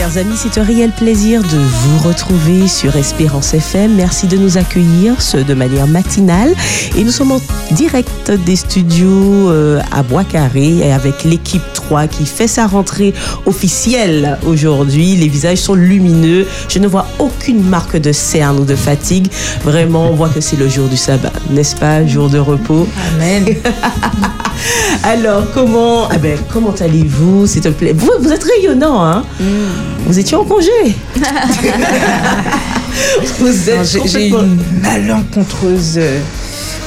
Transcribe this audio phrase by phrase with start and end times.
[0.00, 3.96] Chers amis, c'est un réel plaisir de vous retrouver sur Espérance FM.
[3.96, 6.54] Merci de nous accueillir, ce de manière matinale.
[6.96, 7.40] Et nous sommes en
[7.72, 13.12] direct des studios euh, à Bois-Carré avec l'équipe 3 qui fait sa rentrée
[13.44, 15.16] officielle aujourd'hui.
[15.16, 16.46] Les visages sont lumineux.
[16.70, 19.30] Je ne vois aucune marque de cerne ou de fatigue.
[19.64, 22.06] Vraiment, on voit que c'est le jour du sabbat, n'est-ce pas?
[22.06, 22.88] Jour de repos.
[23.16, 23.44] Amen.
[25.04, 27.46] Alors, comment, ah ben, comment allez-vous?
[27.46, 27.92] S'il te plaît.
[27.94, 29.24] Vous, vous êtes rayonnant, hein?
[30.06, 30.70] Vous étiez en congé.
[33.38, 36.18] vous êtes J'ai j'ai complètement- une malencontreuse, euh,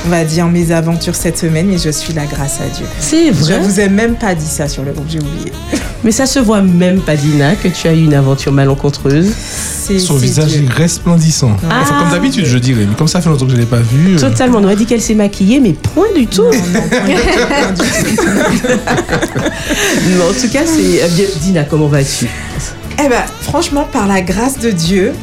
[0.05, 2.85] on va dire, mes aventures cette semaine, mais je suis là grâce à Dieu.
[2.99, 3.59] C'est Je vrai.
[3.59, 5.51] vous ai même pas dit ça sur le groupe, j'ai oublié.
[6.03, 9.31] Mais ça se voit même pas, Dina, que tu as eu une aventure malencontreuse.
[9.85, 10.65] C'est Son c'est visage Dieu.
[10.65, 11.51] est resplendissant.
[11.65, 12.85] Enfin, comme d'habitude, je dirais.
[12.89, 14.15] Mais comme ça fait longtemps que je ne l'ai pas vu.
[14.15, 14.57] euh, Totalement.
[14.59, 16.43] On aurait dit qu'elle s'est maquillée, mais point du tout.
[16.43, 18.23] Non, point du tout,
[20.29, 21.03] en tout cas, c'est.
[21.03, 21.25] euh, bien.
[21.41, 22.27] Dina, comment vas-tu?
[22.99, 25.13] Eh ben, franchement, par la grâce de Dieu,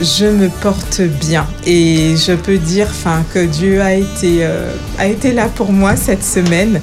[0.00, 1.46] je me porte bien.
[1.66, 5.96] Et je peux dire enfin, que Dieu a été, euh, a été là pour moi
[5.96, 6.80] cette semaine.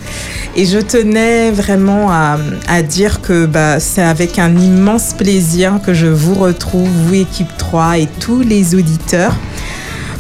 [0.56, 5.94] Et je tenais vraiment à, à dire que bah, c'est avec un immense plaisir que
[5.94, 9.36] je vous retrouve, vous, équipe 3 et tous les auditeurs.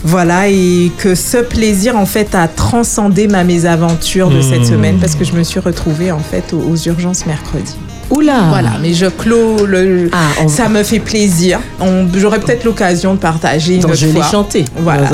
[0.08, 4.66] Voilà, et que ce plaisir, en fait, a transcendé ma mésaventure de cette Mmh.
[4.66, 7.76] semaine parce que je me suis retrouvée, en fait, aux, aux urgences mercredi.
[8.10, 11.60] Oula Voilà, mais je clôt le, Ah, on- ça me fait plaisir.
[11.80, 14.66] On- J'aurai peut-être l'occasion de partager une autre je l'ai chanté.
[14.78, 15.10] Voilà.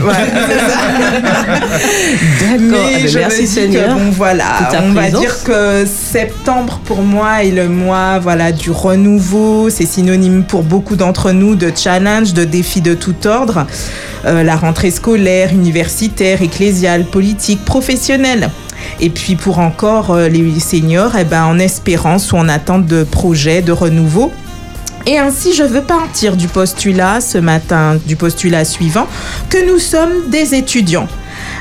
[0.00, 0.18] Voilà.
[2.40, 2.58] D'accord.
[2.60, 3.88] Mais Ah ben, je merci me dis Seigneur.
[3.88, 4.44] que bon voilà,
[4.82, 5.20] on va présence.
[5.20, 9.68] dire que septembre pour moi est le mois voilà du renouveau.
[9.70, 13.66] C'est synonyme pour beaucoup d'entre nous de challenge, de défis de tout ordre.
[14.24, 18.50] Euh, la rentrée scolaire, universitaire, ecclésiale, politique, professionnelle.
[19.00, 23.04] Et puis pour encore euh, les seniors, eh ben, en espérance ou en attente de
[23.04, 24.32] projets de renouveau.
[25.06, 29.06] Et ainsi, je veux partir du postulat ce matin, du postulat suivant,
[29.48, 31.06] que nous sommes des étudiants.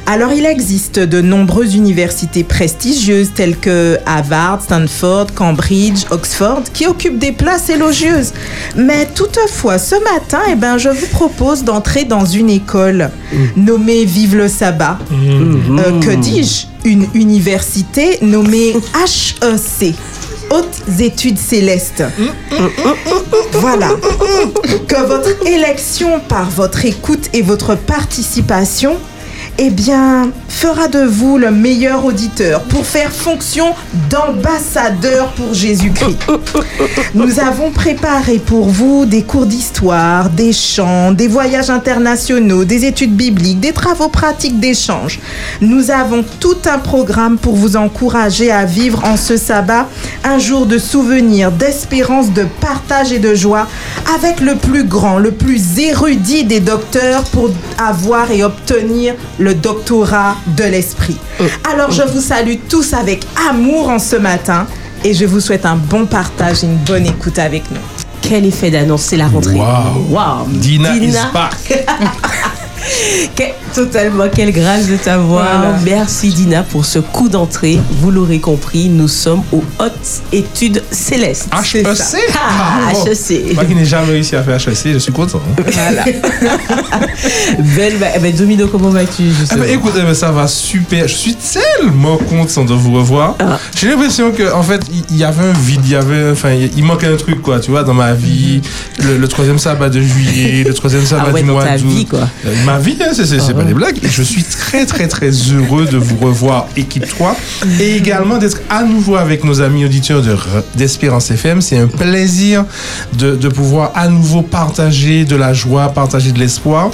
[0.07, 7.19] Alors, il existe de nombreuses universités prestigieuses telles que Harvard, Stanford, Cambridge, Oxford, qui occupent
[7.19, 8.33] des places élogieuses.
[8.75, 13.09] Mais toutefois, ce matin, eh ben, je vous propose d'entrer dans une école
[13.55, 14.99] nommée Vive le sabbat.
[15.11, 15.79] Mhm.
[15.79, 16.74] Euh, que dis-je?
[16.85, 19.95] Une université nommée HEC.
[20.51, 22.03] Hautes études célestes.
[23.53, 23.89] Voilà.
[24.87, 28.97] Que votre élection par votre écoute et votre participation,
[29.57, 33.73] eh bien, fera de vous le meilleur auditeur pour faire fonction
[34.09, 36.17] d'ambassadeur pour Jésus-Christ.
[37.13, 43.15] Nous avons préparé pour vous des cours d'histoire, des chants, des voyages internationaux, des études
[43.15, 45.19] bibliques, des travaux pratiques d'échange.
[45.61, 49.87] Nous avons tout un programme pour vous encourager à vivre en ce sabbat
[50.23, 53.67] un jour de souvenir, d'espérance, de partage et de joie
[54.15, 60.35] avec le plus grand, le plus érudit des docteurs pour avoir et obtenir le doctorat
[60.57, 61.17] de l'esprit.
[61.71, 64.67] Alors je vous salue tous avec amour en ce matin
[65.03, 67.77] et je vous souhaite un bon partage et une bonne écoute avec nous.
[68.21, 69.55] Quel effet d'annoncer la rentrée.
[69.55, 70.07] Wow.
[70.09, 70.47] Wow.
[70.47, 71.85] Dina, is back.
[73.35, 75.45] Que- totalement, quelle grâce de t'avoir.
[75.59, 75.79] Voilà.
[75.83, 77.79] Merci Dina pour ce coup d'entrée.
[78.01, 81.47] Vous l'aurez compris, nous sommes aux hautes études célestes.
[81.73, 81.85] HEC
[82.35, 82.91] Ah.
[83.09, 83.53] HEC.
[83.55, 85.41] Moi qui n'ai jamais réussi à faire HEC, je suis content.
[85.59, 85.63] hein.
[87.75, 89.23] Belle, bah, eh ben, Domino, comment vas-tu?
[89.29, 91.07] Ah justement bah, écoute, eh ben, ça va super.
[91.07, 93.35] Je suis tellement content de vous revoir.
[93.39, 93.59] Ah.
[93.75, 96.83] J'ai l'impression que en fait, il y avait un vide, il y avait, enfin, il
[96.83, 98.61] manquait un truc quoi, tu vois, dans ma vie.
[99.03, 101.85] Le, le troisième sabbat de juillet, le troisième sabbat Ah ouais, du mois d'août.
[101.87, 102.27] vie, quoi.
[102.45, 103.97] Euh, Ma hein, c'est Ah pas des blagues.
[104.03, 107.35] Et je suis très très très heureux de vous revoir, équipe 3,
[107.79, 110.35] et également d'être à nouveau avec nos amis auditeurs de
[110.75, 111.61] d'Espérance FM.
[111.61, 112.65] C'est un plaisir
[113.17, 116.91] de, de pouvoir à nouveau partager de la joie, partager de l'espoir.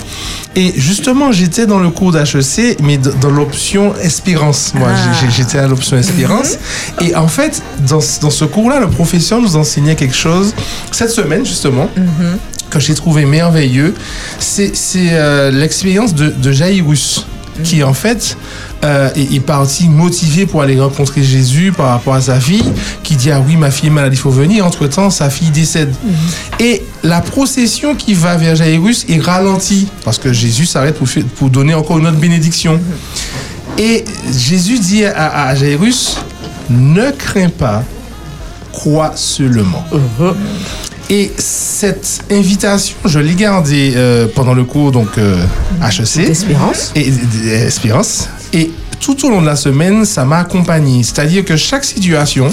[0.56, 4.74] Et justement, j'étais dans le cours d'HEC, mais dans l'option Espérance.
[4.76, 5.26] Moi, Ah.
[5.30, 6.58] j'étais à l'option Espérance.
[7.02, 10.54] Et en fait, dans, dans ce cours-là, le professeur nous enseignait quelque chose
[10.92, 11.90] cette semaine, justement
[12.72, 13.94] que j'ai trouvé merveilleux,
[14.40, 17.28] c'est euh, l'expérience de, de Jairus,
[17.64, 18.38] qui en fait
[18.84, 22.64] euh, est, est parti motivé pour aller rencontrer Jésus par rapport à sa fille,
[23.04, 24.66] qui dit ah oui ma fille est malade, il faut venir.
[24.66, 25.94] Entre temps sa fille décède.
[26.60, 30.98] Et la procession qui va vers Jairus est ralentie parce que Jésus s'arrête
[31.36, 32.80] pour, donner encore une autre bénédiction.
[33.78, 34.04] Et
[34.36, 36.18] Jésus dit à, à Jairus
[36.70, 37.84] ne crains pas,
[38.72, 39.86] crois seulement.
[41.12, 45.44] Et cette invitation, je l'ai gardée euh, pendant le cours donc euh,
[45.84, 46.26] HEC.
[46.26, 46.94] D'espérance.
[46.96, 48.30] Et d'espérance.
[48.54, 48.72] Et
[49.02, 51.04] tout au long de la semaine, ça m'a accompagné.
[51.04, 52.48] C'est-à-dire que chaque situation,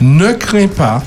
[0.00, 1.00] ne crains pas,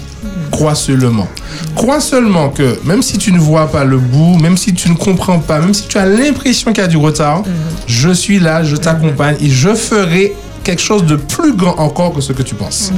[0.51, 1.27] crois seulement.
[1.75, 4.95] Crois seulement que même si tu ne vois pas le bout, même si tu ne
[4.95, 7.43] comprends pas, même si tu as l'impression qu'il y a du retard,
[7.87, 10.33] je suis là, je t'accompagne et je ferai
[10.69, 12.91] quelque chose de plus grand encore que ce que tu penses.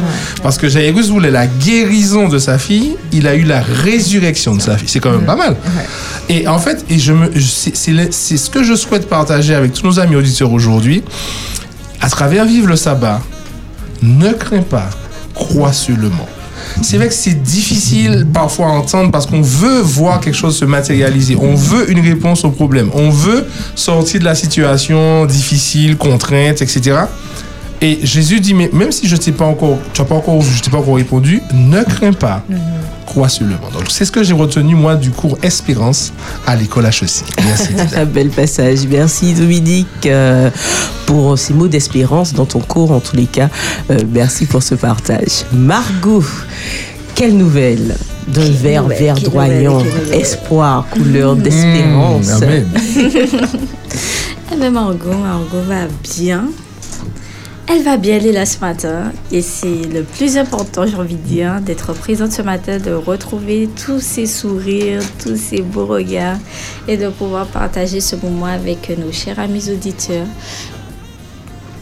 [0.43, 4.61] Parce que Jairus voulait la guérison de sa fille, il a eu la résurrection de
[4.61, 4.89] sa fille.
[4.89, 5.55] C'est quand même pas mal.
[6.27, 9.99] Et en fait, et je me, c'est ce que je souhaite partager avec tous nos
[10.01, 11.01] amis auditeurs aujourd'hui.
[12.01, 13.21] À travers Vivre le sabbat,
[14.01, 14.89] ne crains pas,
[15.33, 16.27] crois seulement.
[16.81, 20.65] C'est vrai que c'est difficile parfois à entendre parce qu'on veut voir quelque chose se
[20.65, 21.37] matérialiser.
[21.39, 22.89] On veut une réponse au problème.
[22.93, 23.45] On veut
[23.75, 27.05] sortir de la situation difficile, contrainte, etc.
[27.83, 30.61] Et Jésus dit, mais même si je t'ai pas encore, tu n'as pas encore, je
[30.61, 32.43] t'ai pas encore répondu, ne crains pas,
[33.07, 33.57] crois seulement.
[33.73, 36.13] Donc c'est ce que j'ai retenu moi du cours Espérance
[36.45, 37.23] à l'école HEC.
[37.43, 37.69] Merci.
[37.95, 38.85] Un bel passage.
[38.87, 40.51] Merci Dominique euh,
[41.07, 43.49] pour ces mots d'espérance dans ton cours en tous les cas.
[43.89, 45.45] Euh, merci pour ce partage.
[45.51, 46.23] Margot,
[47.15, 47.95] quelle nouvelle
[48.27, 50.21] d'un vert nouvelle, verdoyant, nouvelle, nouvelle.
[50.21, 52.27] espoir, couleur d'espérance.
[52.27, 52.67] Mmh, amen.
[54.53, 56.43] Eh bien, Margot, Margot va bien.
[57.73, 59.13] Elle va bien, est là ce matin.
[59.31, 63.69] Et c'est le plus important, j'ai envie de dire, d'être présente ce matin, de retrouver
[63.85, 66.37] tous ces sourires, tous ces beaux regards
[66.89, 70.27] et de pouvoir partager ce moment avec nos chers amis auditeurs.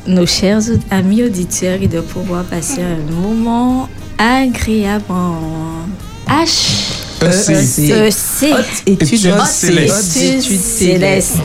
[0.06, 3.90] Nos chers amis auditeurs et de pouvoir passer un moment
[4.20, 5.06] agréable
[6.28, 6.89] H.
[7.22, 8.54] EC.
[8.86, 11.38] Études célestes.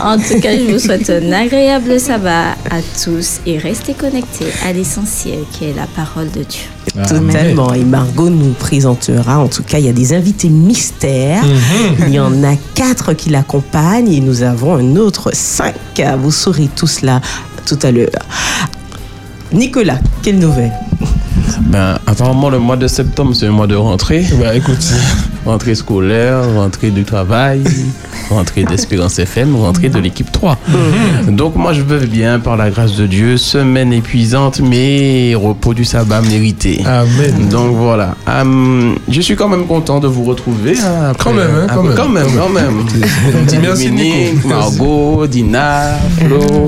[0.00, 4.72] En tout cas, je vous souhaite un agréable sabbat à tous et restez connectés à
[4.72, 6.62] l'essentiel qui est la parole de Dieu.
[6.94, 7.74] Totalement.
[7.74, 11.44] Et Margot nous présentera, en tout cas, il y a des invités mystères.
[12.06, 15.74] Il y en a quatre qui l'accompagnent et nous avons un autre cinq.
[16.18, 17.20] Vous saurez tout cela
[17.66, 18.08] tout à l'heure.
[19.52, 20.72] Nicolas, quelle nouvelle?
[21.66, 24.24] Ben, apparemment, le mois de septembre, c'est un mois de rentrée.
[24.40, 24.78] Bah écoute,
[25.44, 27.62] Rentrée scolaire, rentrée du travail,
[28.30, 30.58] rentrée d'Espérance FM, rentrée de l'équipe 3.
[31.28, 33.36] Donc, moi, je vais bien, par la grâce de Dieu.
[33.38, 36.82] Semaine épuisante, mais repos du sabbat mérité.
[36.86, 37.48] amen.
[37.50, 40.74] Donc voilà, Hum, je suis quand même content de vous retrouver.
[40.78, 41.94] hein, après- Quand même, hein, quand même.
[41.96, 42.84] quand même, quand même.
[43.62, 44.48] Merci Nico.
[44.48, 46.66] Margot, Dina, Flo,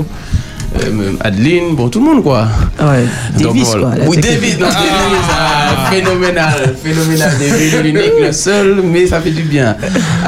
[0.76, 2.46] euh, Adeline, bon tout le monde quoi.
[2.80, 3.04] Ouais,
[3.38, 3.96] Donc, Davis, voilà.
[3.96, 4.04] quoi.
[4.08, 9.42] oui, David, non, David, ah, phénoménal, phénoménal, David, l'unique, le seul, mais ça fait du
[9.42, 9.76] bien.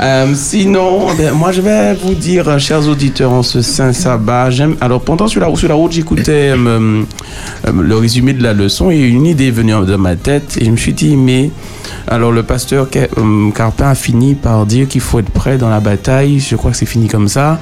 [0.00, 4.50] Euh, sinon, ben, moi je vais vous dire, euh, chers auditeurs, en ce saint sabbat,
[4.50, 4.76] j'aime.
[4.80, 7.02] Alors pendant sur la, sur la route, j'écoutais euh,
[7.72, 10.70] le résumé de la leçon et une idée est venue dans ma tête et je
[10.70, 11.50] me suis dit, mais
[12.08, 13.08] alors le pasteur Ca-
[13.54, 16.40] Carpin a fini par dire qu'il faut être prêt dans la bataille.
[16.40, 17.60] Je crois que c'est fini comme ça,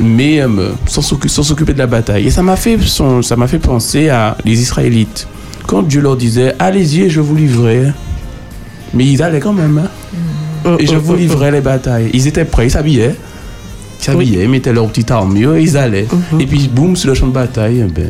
[0.00, 0.40] mais
[0.86, 2.19] sans s'occuper de la bataille.
[2.26, 5.26] Et ça m'a fait son- ça m'a fait penser à les Israélites
[5.66, 7.92] quand Dieu leur disait allez-y et je vous livrerai.
[8.94, 9.78] Mais ils allaient quand même.
[10.64, 10.76] hein.
[10.78, 12.10] Et je vous livrerai les batailles.
[12.12, 13.14] Ils étaient prêts, ils s'habillaient.
[14.00, 16.06] Ils s'habillaient, ils mettaient leur petite armure et ils allaient.
[16.40, 18.08] Et puis boum, sur le champ de bataille, eh ben,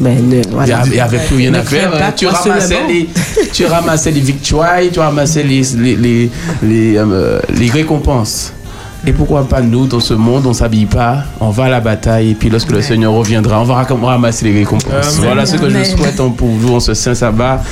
[0.00, 0.42] Ben, ne-
[0.86, 1.90] il n'y avait plus rien à faire.
[1.94, 2.12] hein.
[2.16, 3.08] Tu ramassais, les,
[3.52, 6.30] tu ramassais les victoires, tu ramassais les, les, les,
[6.62, 8.52] les, euh, les récompenses.
[9.06, 12.30] Et pourquoi pas nous, dans ce monde, on s'habille pas, on va à la bataille,
[12.30, 15.18] et puis lorsque le Seigneur reviendra, on va ram- ramasser les récompenses.
[15.22, 17.62] Voilà ce que je souhaite hein, pour vous en ce saint sabbat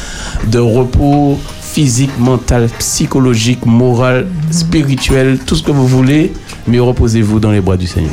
[0.46, 6.32] de repos physique, mental, psychologique, moral, spirituel, tout ce que vous voulez,
[6.66, 8.12] mais reposez-vous dans les bras du Seigneur.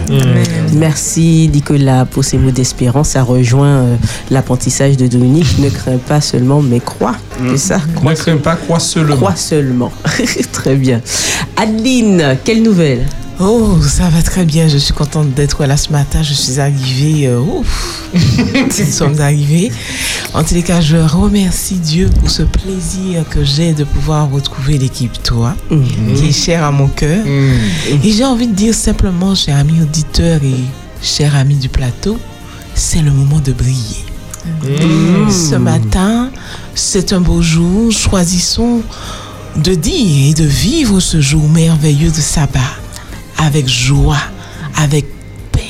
[0.74, 3.10] Merci Nicolas pour ces mots d'espérance.
[3.10, 3.96] Ça rejoint euh,
[4.30, 5.60] l'apprentissage de Dominique.
[5.60, 7.16] Ne crains pas seulement, mais crois.
[7.50, 7.80] C'est ça?
[8.04, 9.16] Ne crains pas, crois seulement.
[9.16, 9.92] Crois seulement.
[10.52, 11.02] Très bien.
[11.58, 13.06] Adeline, quelle nouvelle?
[13.46, 14.70] Oh, ça va très bien.
[14.70, 16.24] Je suis contente d'être là ce matin.
[16.24, 17.28] Je suis arrivée.
[17.28, 18.10] euh, ouf.
[18.14, 19.70] Nous sommes arrivés.
[20.34, 24.78] En tous les cas, je remercie Dieu pour ce plaisir que j'ai de pouvoir retrouver
[24.78, 25.56] l'équipe Toi,
[26.16, 27.26] qui est chère à mon cœur.
[27.26, 28.02] Mm.
[28.02, 30.64] Et j'ai envie de dire simplement, chers amis auditeurs et
[31.02, 32.18] chers amis du plateau,
[32.76, 34.06] c'est le moment de briller.
[34.64, 35.30] Mm.
[35.30, 36.32] Ce matin,
[36.76, 37.92] c'est un beau jour.
[37.92, 38.82] Choisissons
[39.58, 42.60] de dire et de vivre ce jour merveilleux de sabbat
[43.38, 44.18] avec joie,
[44.78, 45.06] avec
[45.52, 45.62] paix.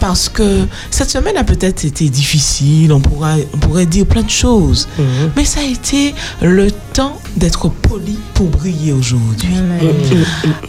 [0.00, 4.30] Parce que cette semaine a peut-être été difficile, on, pourra, on pourrait dire plein de
[4.30, 4.88] choses,
[5.36, 9.54] mais ça a été le temps d'être poli pour briller aujourd'hui.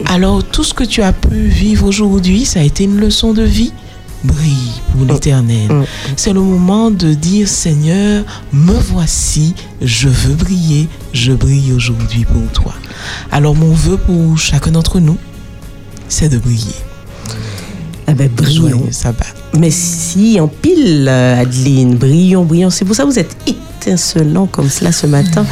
[0.06, 3.42] Alors tout ce que tu as pu vivre aujourd'hui, ça a été une leçon de
[3.42, 3.72] vie.
[4.24, 5.70] Brille pour l'éternel.
[5.70, 5.84] Mm.
[6.16, 12.50] C'est le moment de dire Seigneur, me voici, je veux briller, je brille aujourd'hui pour
[12.52, 12.74] toi.
[13.30, 15.18] Alors mon vœu pour chacun d'entre nous,
[16.08, 16.74] c'est de briller.
[18.06, 18.68] Ah ben, brillons.
[18.68, 19.26] Joyeux sabbat.
[19.58, 22.70] Mais si, en pile, euh, Adeline, brillant, brillant.
[22.70, 23.36] C'est pour ça que vous êtes
[23.78, 25.46] étincelant comme cela ce matin.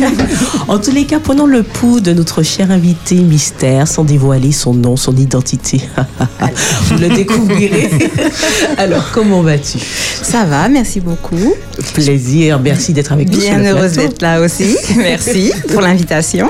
[0.68, 4.74] en tous les cas, prenons le pouls de notre cher invité mystère sans dévoiler son
[4.74, 5.80] nom, son identité.
[6.84, 7.90] vous le découvrirez.
[8.78, 9.78] Alors, comment vas-tu?
[10.22, 11.54] Ça va, merci beaucoup.
[11.94, 13.40] Plaisir, merci d'être avec nous.
[13.40, 14.76] sur Bien le heureuse d'être là aussi.
[14.96, 16.48] Merci pour l'invitation.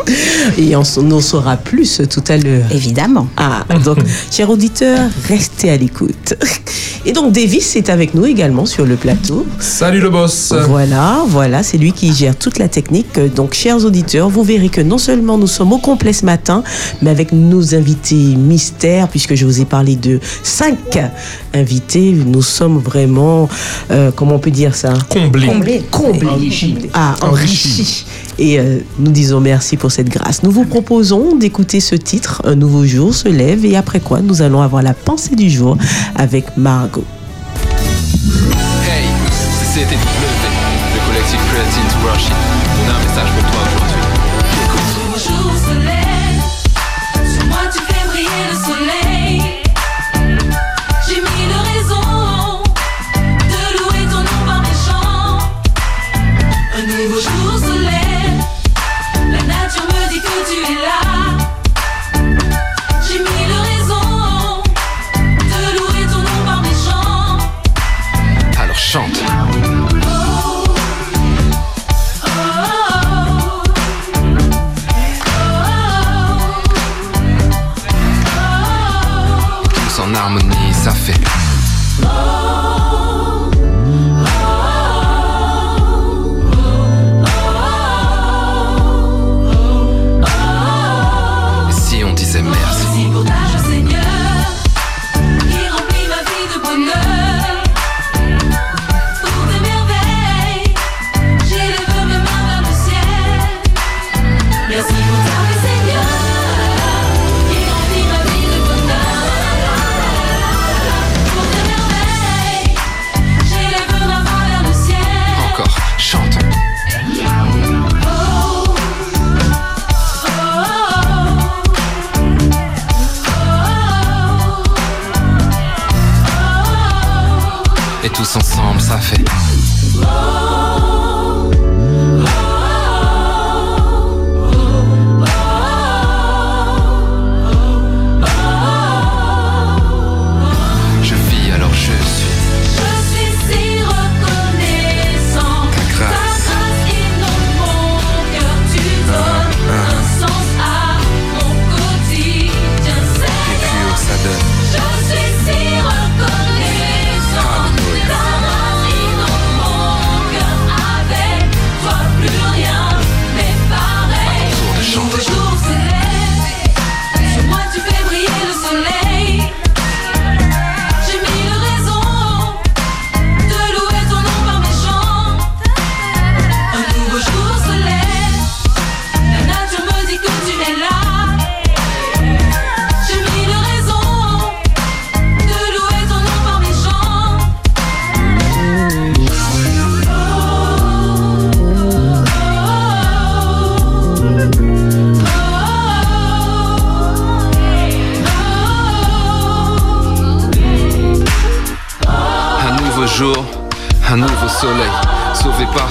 [0.58, 2.66] Et on en saura plus tout à l'heure.
[2.72, 3.28] Évidemment.
[3.36, 3.98] Ah, donc,
[4.30, 6.34] chers auditeurs, restez à l'écoute.
[7.04, 9.46] Et donc, Davis est avec nous également sur le plateau.
[9.58, 10.52] Salut le boss.
[10.68, 13.18] Voilà, voilà, c'est lui qui gère toute la technique.
[13.34, 16.62] Donc, chers auditeurs, vous verrez que non seulement nous sommes au complet ce matin,
[17.02, 20.98] mais avec nos invités mystères, puisque je vous ai parlé de cinq
[21.54, 23.48] invités, nous sommes vraiment,
[23.90, 24.94] euh, comment on peut dire ça?
[25.08, 25.46] Comblé.
[25.46, 25.82] Comblé.
[25.90, 26.90] Comblés.
[26.92, 27.72] Ah, Enrichis.
[27.72, 28.06] enrichis.
[28.38, 30.42] Et euh, nous disons merci pour cette grâce.
[30.42, 34.42] Nous vous proposons d'écouter ce titre, Un nouveau jour se lève, et après quoi, nous
[34.42, 35.76] allons avoir la pensée du jour
[36.16, 37.04] avec Margot.
[38.86, 39.06] Hey,
[39.72, 39.86] c'est
[42.02, 42.32] Worship.
[42.88, 43.49] Un message pour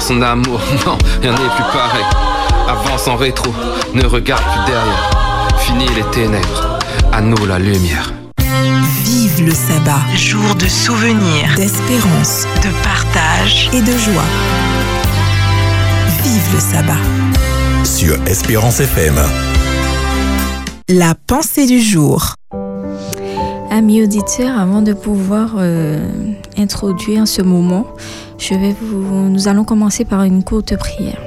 [0.10, 0.60] son amour.
[0.86, 2.06] Non, rien n'est plus pareil.
[2.68, 3.51] Avance en rétro,
[3.94, 5.10] ne regarde plus derrière.
[5.60, 6.80] Fini les ténèbres,
[7.12, 8.12] à nous la lumière.
[9.04, 14.30] Vive le sabbat, jour de souvenir, d'espérance, de partage et de joie.
[16.24, 17.04] Vive le sabbat.
[17.84, 19.16] sur Espérance FM.
[20.88, 22.34] La pensée du jour.
[23.70, 26.00] Amis auditeurs, avant de pouvoir euh,
[26.58, 27.86] introduire ce moment,
[28.39, 31.22] je vais vous, nous allons commencer par une courte prière.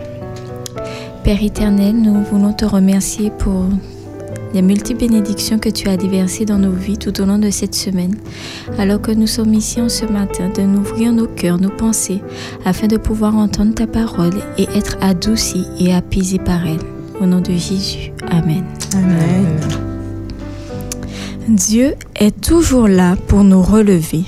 [1.22, 3.66] Père éternel, nous voulons te remercier pour
[4.54, 7.74] les multiples bénédictions que tu as déversées dans nos vies tout au long de cette
[7.74, 8.16] semaine,
[8.78, 12.22] alors que nous sommes ici en ce matin, de nous ouvrir nos cœurs, nos pensées,
[12.64, 16.80] afin de pouvoir entendre ta parole et être adoucis et apaisés par elle.
[17.20, 18.12] Au nom de Jésus.
[18.30, 18.64] Amen.
[21.48, 24.24] Dieu est toujours là pour nous relever.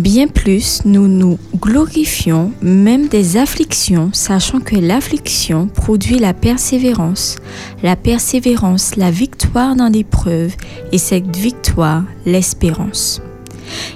[0.00, 7.36] Bien plus, nous nous glorifions même des afflictions, sachant que l'affliction produit la persévérance,
[7.82, 10.54] la persévérance, la victoire dans l'épreuve,
[10.90, 13.20] et cette victoire, l'espérance.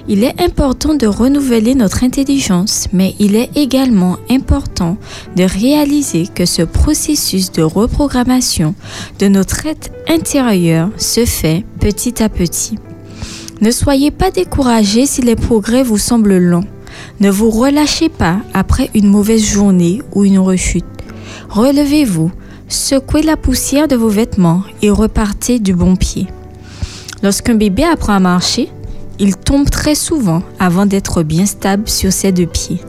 [0.07, 4.97] Il est important de renouveler notre intelligence, mais il est également important
[5.35, 8.75] de réaliser que ce processus de reprogrammation
[9.17, 12.75] de notre être intérieur se fait petit à petit.
[13.61, 16.65] Ne soyez pas découragés si les progrès vous semblent lents.
[17.21, 20.83] Ne vous relâchez pas après une mauvaise journée ou une rechute.
[21.49, 22.31] Relevez-vous,
[22.67, 26.27] secouez la poussière de vos vêtements et repartez du bon pied.
[27.23, 28.69] Lorsqu'un bébé apprend à marcher,
[29.19, 32.81] il tombe très souvent avant d'être bien stable sur ses deux pieds.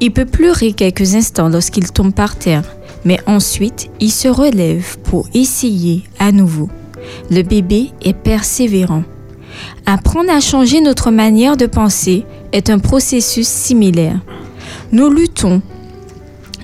[0.00, 2.64] Il peut pleurer quelques instants lorsqu'il tombe par terre,
[3.06, 6.68] mais ensuite il se relève pour essayer à nouveau.
[7.30, 9.04] Le bébé est persévérant.
[9.86, 14.20] Apprendre à changer notre manière de penser est un processus similaire.
[14.92, 15.60] Nous luttons,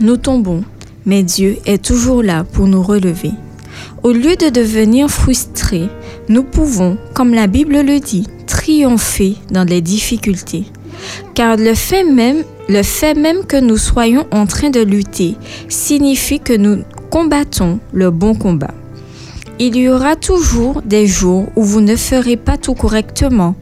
[0.01, 0.63] nous tombons,
[1.05, 3.33] mais Dieu est toujours là pour nous relever.
[4.03, 5.89] Au lieu de devenir frustrés,
[6.29, 10.65] nous pouvons, comme la Bible le dit, triompher dans les difficultés.
[11.35, 15.37] Car le fait même, le fait même que nous soyons en train de lutter
[15.69, 18.75] signifie que nous combattons le bon combat.
[19.63, 23.55] Il y aura toujours des jours où vous ne ferez pas tout correctement,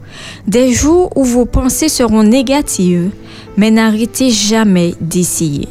[0.47, 3.11] des jours où vos pensées seront négatives,
[3.57, 5.67] mais n'arrêtez jamais d'essayer.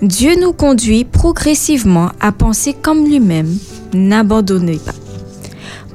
[0.00, 3.58] Dieu nous conduit progressivement à penser comme lui-même.
[3.92, 4.94] N'abandonnez pas.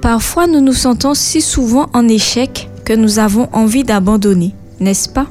[0.01, 5.25] Parfois, nous nous sentons si souvent en échec que nous avons envie d'abandonner, n'est-ce pas?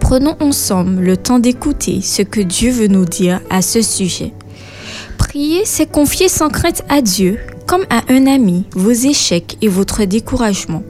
[0.00, 4.32] Prenons ensemble le temps d'écouter ce que Dieu veut nous dire à ce sujet.
[5.18, 10.04] Prier, c'est confier sans crainte à Dieu, comme à un ami, vos échecs et votre
[10.04, 10.82] découragement.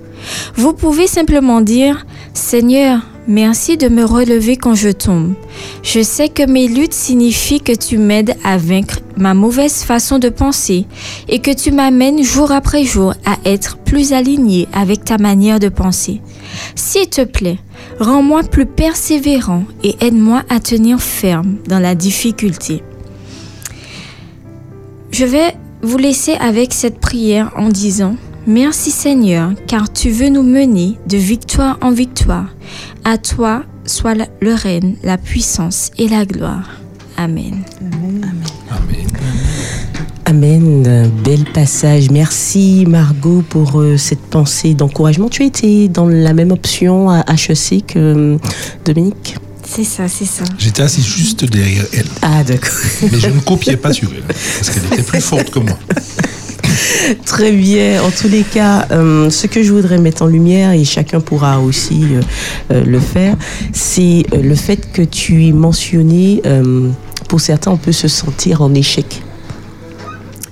[0.54, 5.34] Vous pouvez simplement dire, Seigneur, merci de me relever quand je tombe.
[5.82, 10.28] Je sais que mes luttes signifient que tu m'aides à vaincre ma mauvaise façon de
[10.28, 10.86] penser
[11.28, 15.68] et que tu m'amènes jour après jour à être plus aligné avec ta manière de
[15.68, 16.20] penser.
[16.74, 17.58] S'il te plaît,
[17.98, 22.82] rends-moi plus persévérant et aide-moi à tenir ferme dans la difficulté.
[25.10, 30.42] Je vais vous laisser avec cette prière en disant Merci Seigneur, car tu veux nous
[30.42, 32.46] mener de victoire en victoire.
[33.04, 36.70] À toi soit le règne, la puissance et la gloire.
[37.16, 37.64] Amen.
[40.24, 40.86] Amen.
[40.86, 42.10] Un Bel passage.
[42.10, 45.28] Merci Margot pour euh, cette pensée d'encouragement.
[45.28, 48.38] Tu as été dans la même option à HEC que euh,
[48.84, 49.36] Dominique?
[49.70, 50.44] C'est ça, c'est ça.
[50.58, 52.06] J'étais assis juste derrière elle.
[52.22, 52.72] Ah d'accord.
[53.02, 54.22] Mais je ne copiais pas sur elle.
[54.22, 55.78] Parce qu'elle était plus forte que moi.
[57.26, 58.02] Très bien.
[58.02, 61.60] En tous les cas, euh, ce que je voudrais mettre en lumière, et chacun pourra
[61.60, 62.20] aussi euh,
[62.72, 63.36] euh, le faire,
[63.72, 66.88] c'est le fait que tu aies mentionné, euh,
[67.28, 69.22] pour certains, on peut se sentir en échec.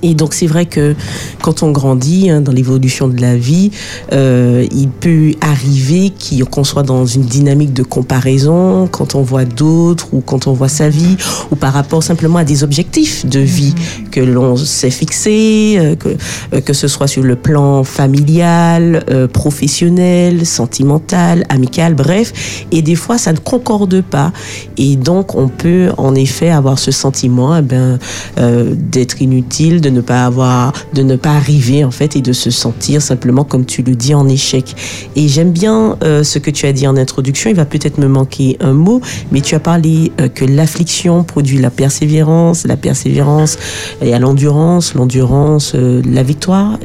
[0.02, 0.94] Et donc c'est vrai que
[1.42, 3.70] quand on grandit hein, dans l'évolution de la vie,
[4.12, 6.12] euh, il peut arriver
[6.50, 10.68] qu'on soit dans une dynamique de comparaison quand on voit d'autres ou quand on voit
[10.68, 11.16] sa vie
[11.50, 13.74] ou par rapport simplement à des objectifs de vie
[14.10, 16.08] que l'on s'est fixés, euh, que,
[16.54, 22.64] euh, que ce soit sur le plan familial, euh, professionnel, sentimental, amical, bref.
[22.72, 24.32] Et des fois ça ne concorde pas
[24.76, 27.98] et donc on peut en effet avoir ce sentiment eh ben,
[28.38, 32.32] euh, d'être inutile, de ne pas avoir, de ne pas arriver en fait et de
[32.32, 34.74] se sentir simplement comme tu le dis en échec.
[35.14, 37.50] Et j'aime bien euh, ce que tu as dit en introduction.
[37.50, 41.58] Il va peut-être me manquer un mot, mais tu as parlé euh, que l'affliction produit
[41.58, 43.58] la persévérance, la persévérance
[44.02, 46.78] et à l'endurance, l'endurance, euh, la victoire.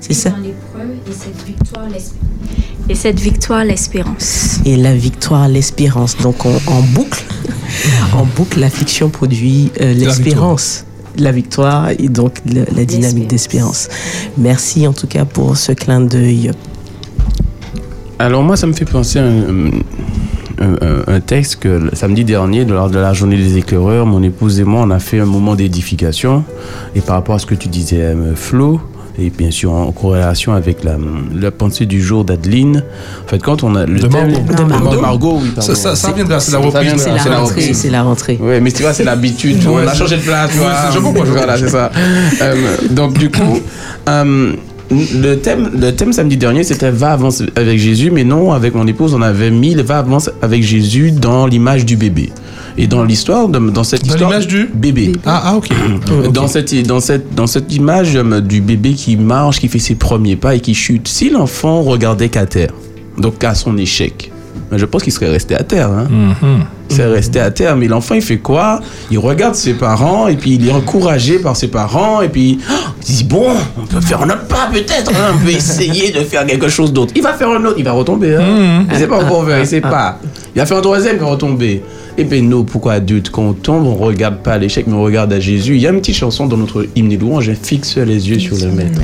[0.00, 0.30] C'est ça?
[2.88, 4.58] Et cette victoire, l'espérance.
[4.66, 6.16] Et la victoire, l'espérance.
[6.18, 7.24] Donc on- en boucle,
[8.14, 10.84] en boucle, l'affliction produit euh, l'espérance.
[11.18, 13.88] La victoire et donc le- la dynamique d'espérance.
[14.38, 16.50] Merci en tout cas pour ce clin d'œil.
[18.18, 19.66] Alors moi, ça me fait penser à un,
[20.60, 24.22] un- un- un texte que le samedi dernier, lors de la journée des éclaireurs, mon
[24.22, 26.44] épouse et moi, on a fait un moment d'édification.
[26.94, 28.80] Et par rapport à ce que tu disais, euh, Flo,
[29.18, 30.96] et bien sûr en corrélation avec la,
[31.34, 32.82] la pensée du jour d'Adeline,
[33.24, 34.40] en fait, quand on a le De thème- Margot.
[34.48, 35.38] de De Margot, Margot.
[35.42, 35.74] oui, Ça- pardon.
[35.74, 36.94] ça- ça vient de la- c'est la reprise.
[36.96, 38.38] C'est la rentrée, c'est la rentrée.
[38.40, 39.58] Ouais, mais tu vois, c'est l'habitude.
[39.68, 40.50] On a changé de place.
[40.52, 40.90] tu Ouais, vois.
[40.94, 41.90] je comprends, Voilà, c'est ça.
[42.40, 42.54] Euh,
[42.90, 43.58] donc, du coup,
[44.08, 44.52] euh,
[44.90, 48.86] le, thème, le thème samedi dernier, c'était Va avancer avec Jésus, mais non, avec mon
[48.86, 52.30] épouse, on avait mis le Va avancer avec Jésus dans l'image du bébé.
[52.78, 54.30] Et dans l'histoire, dans cette Dans histoire.
[54.30, 55.12] l'image du bébé.
[55.26, 55.68] Ah, ah, ok.
[56.32, 59.94] Dans, cette, dans, cette, dans cette image euh, du bébé qui marche, qui fait ses
[59.94, 62.72] premiers pas et qui chute, si l'enfant regardait qu'à terre,
[63.18, 64.30] donc à son échec,
[64.70, 65.90] mais je pense qu'il serait resté à terre.
[65.90, 66.08] Hein.
[66.10, 66.64] Mhm.
[66.88, 67.76] Il serait resté à terre.
[67.76, 68.80] Mais l'enfant, il fait quoi?
[69.10, 72.74] Il regarde ses parents et puis il est encouragé par ses parents et puis oh,
[73.08, 75.10] il dit bon, on peut faire un autre pas peut-être.
[75.10, 77.12] hein, on peut essayer de faire quelque chose d'autre.
[77.16, 78.36] Il va faire un autre, il va retomber.
[78.36, 78.84] Hein.
[78.90, 80.18] Il sait pas encore faire, il sait pas.
[80.54, 81.82] Il va faire un troisième, il va retomber.
[82.18, 85.02] Et ben nous, pourquoi adultes, quand on tombe, on regarde pas à l'échec, mais on
[85.02, 85.76] regarde à Jésus.
[85.76, 88.54] Il y a une petite chanson dans notre hymne de louange, fixe les yeux sur
[88.56, 89.00] le maître.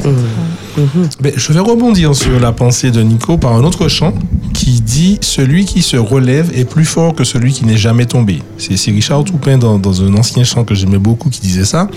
[1.20, 4.12] Ben, je vais rebondir sur la pensée de Nico par un autre chant
[4.52, 8.40] qui dit Celui qui se relève est plus fort que celui qui n'est jamais tombé.
[8.58, 11.88] C'est Richard Toupin dans, dans un ancien chant que j'aimais beaucoup qui disait ça.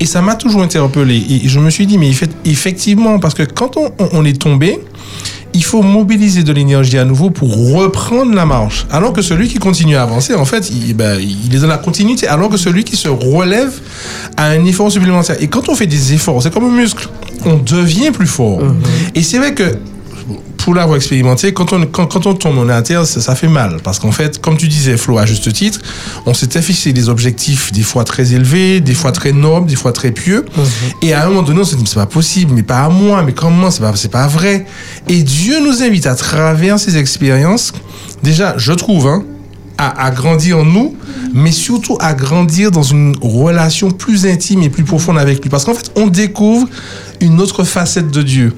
[0.00, 1.22] Et ça m'a toujours interpellé.
[1.28, 4.40] Et je me suis dit, mais effect- effectivement, parce que quand on, on- on est
[4.40, 4.78] tombé,
[5.56, 8.86] il faut mobiliser de l'énergie à nouveau pour reprendre la marche.
[8.90, 11.78] Alors que celui qui continue à avancer, en fait, il, ben, il est dans la
[11.78, 12.28] continuité.
[12.28, 13.72] Alors que celui qui se relève
[14.36, 15.36] a un effort supplémentaire.
[15.40, 17.08] Et quand on fait des efforts, c'est comme un muscle.
[17.46, 18.60] On devient plus fort.
[19.14, 19.78] Et c'est vrai que
[20.66, 23.36] pour l'avoir expérimenté, quand on, quand, quand on tombe on est à terre, ça, ça
[23.36, 23.76] fait mal.
[23.84, 25.78] Parce qu'en fait, comme tu disais, Flo, à juste titre,
[26.26, 29.92] on s'était fixé des objectifs des fois très élevés, des fois très nobles, des fois
[29.92, 30.44] très pieux.
[31.02, 32.88] Et à un moment donné, on s'est dit, mais c'est pas possible, mais pas à
[32.88, 34.66] moi, mais comment, c'est pas, c'est pas vrai.
[35.08, 37.72] Et Dieu nous invite à travers ces expériences,
[38.24, 39.22] déjà, je trouve, hein,
[39.78, 40.96] à, à grandir en nous,
[41.32, 45.48] mais surtout à grandir dans une relation plus intime et plus profonde avec lui.
[45.48, 46.66] Parce qu'en fait, on découvre
[47.20, 48.52] une autre facette de Dieu.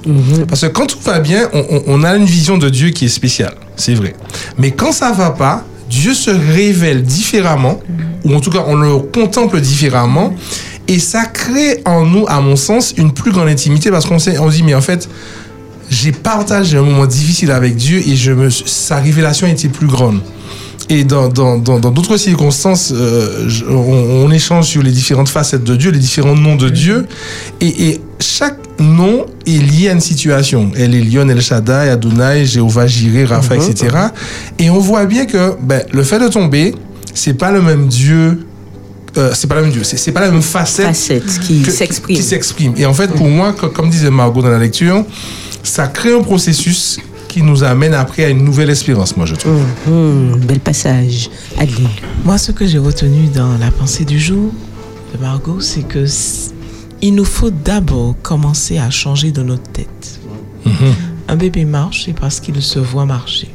[0.48, 3.54] Parce que quand tout va bien, on, a une vision de Dieu qui est spéciale,
[3.76, 4.14] c'est vrai.
[4.58, 7.80] Mais quand ça va pas, Dieu se révèle différemment,
[8.24, 10.34] ou en tout cas on le contemple différemment,
[10.86, 14.18] et ça crée en nous, à mon sens, une plus grande intimité parce qu'on on
[14.18, 15.08] se dit, mais en fait,
[15.90, 20.20] j'ai partagé un moment difficile avec Dieu et je me, sa révélation était plus grande.
[20.90, 25.64] Et dans dans- dans- dans d'autres circonstances, euh, on, on échange sur les différentes facettes
[25.64, 27.06] de Dieu, les différents noms de Dieu.
[27.60, 30.70] Et, et chaque nom est lié à une situation.
[30.74, 33.62] El Elyon, El Shaddai, Adonai, Jéhovah, Jireh, Rapha, Mhm.
[33.70, 33.96] etc.
[34.58, 36.74] Et on voit bien que ben, le fait de tomber,
[37.12, 38.44] c'est pas le même Dieu.
[39.16, 42.16] euh, c'est pas le même Dieu, c'est c'est pas la même facette, Facette qui s'exprime.
[42.16, 42.72] qui s'exprime.
[42.76, 45.04] Et en fait, pour moi, co- comme disait Margot dans la lecture,
[45.62, 49.62] ça crée un processus qui nous amène après à une nouvelle espérance, moi je trouve.
[49.86, 51.30] Hum, bel passage.
[51.58, 51.88] Adeline.
[52.24, 54.52] Moi, ce que j'ai retenu dans la pensée du jour
[55.12, 56.04] de Margot, c'est que
[57.00, 60.20] il nous faut d'abord commencer à changer de notre tête.
[61.28, 63.48] Un bébé marche, c'est parce qu'il se voit marcher.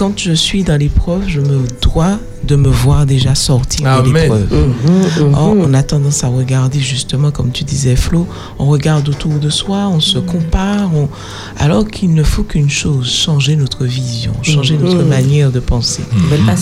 [0.00, 4.48] Quand je suis dans l'épreuve, je me dois de me voir déjà sortir de l'épreuve.
[4.50, 8.26] Mhm, Or, on a tendance à regarder justement, comme tu disais Flo,
[8.58, 11.10] on regarde autour de soi, on se compare, on-
[11.58, 14.84] alors qu'il ne faut qu'une chose, changer notre vision, changer Mhm.
[14.84, 16.02] notre manière de penser.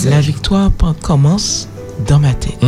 [0.09, 0.69] La victoire
[1.01, 1.69] commence
[2.09, 2.59] dans ma tête.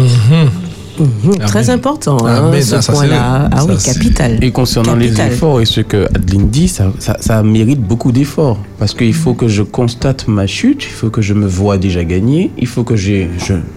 [1.02, 1.32] Mhm.
[1.32, 3.50] Mhm, Très important, hein, ce c'est point-là.
[3.52, 4.38] Ah oui, c'est- capital.
[4.42, 5.28] Et concernant Capital.
[5.30, 8.58] les efforts et ce que Adeline dit, ça, ça, ça mérite beaucoup d'efforts.
[8.80, 12.04] Parce qu'il faut que je constate ma chute, il faut que je me vois déjà
[12.04, 12.96] gagner, il faut que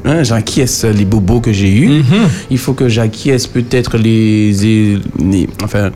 [0.05, 2.05] hein, j'acquiesce les bobos que j'ai eus, Mhm.
[2.51, 5.91] il faut que j'acquiesce peut-être les, les, les- Enfin,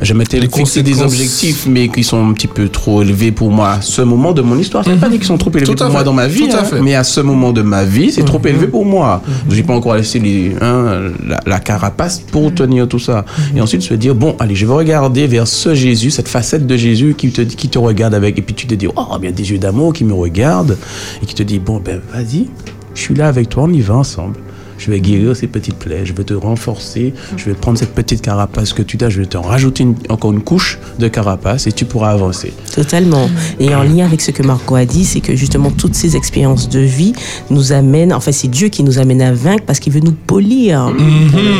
[0.00, 3.72] je m'étais fixé des objectifs, mais qui sont un petit peu trop élevés pour moi
[3.74, 4.86] à ce moment de mon histoire.
[4.88, 6.94] Ne veut pas dire qu'ils sont trop élevés pour moi dans ma vie, hein, mais
[6.94, 9.22] à ce moment de ma vie, c'est trop élevé pour moi.
[9.48, 13.24] Je n'ai pas encore laissé les, hein, la, la carapace pour tenir tout ça.
[13.54, 16.76] Et ensuite, se dire, bon, allez, je vais regarder vers ce Jésus, cette facette de
[16.76, 19.50] Jésus qui te, qui te regarde avec, et puis tu te dis, oh, bien des
[19.50, 20.76] yeux d'amour qui me regardent,
[21.22, 22.48] et qui te dit, bon, ben, vas-y,
[22.94, 24.36] je suis là avec toi, on y va ensemble.
[24.80, 28.22] Je vais guérir ces petites plaies, je vais te renforcer, je vais prendre cette petite
[28.22, 31.72] carapace que tu as, je vais te rajouter une- encore une couche de carapace et
[31.72, 32.54] tu pourras avancer.
[32.74, 33.28] Totalement.
[33.60, 36.70] Et en lien avec ce que Marco a dit, c'est que justement toutes ces expériences
[36.70, 37.12] de vie
[37.50, 40.90] nous amènent, enfin c'est Dieu qui nous amène à vaincre parce qu'il veut nous polir,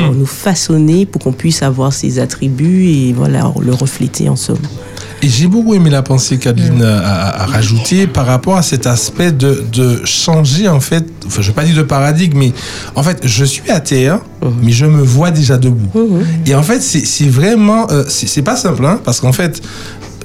[0.06, 4.56] pour nous façonner pour qu'on puisse avoir ses attributs et voilà, le refléter en somme.
[5.22, 8.86] Et j'ai beaucoup aimé la pensée qu'Adeline a, a- a rajoutée par rapport à cet
[8.86, 12.52] aspect de, de changer, en fait, enfin, je ne vais pas dire de paradigme, mais
[12.94, 14.20] en fait, je suis à terre,
[14.62, 15.90] mais je me vois déjà debout.
[16.46, 19.60] Et en fait, c'est vraiment, euh, c'est pas simple, hein, parce qu'en fait,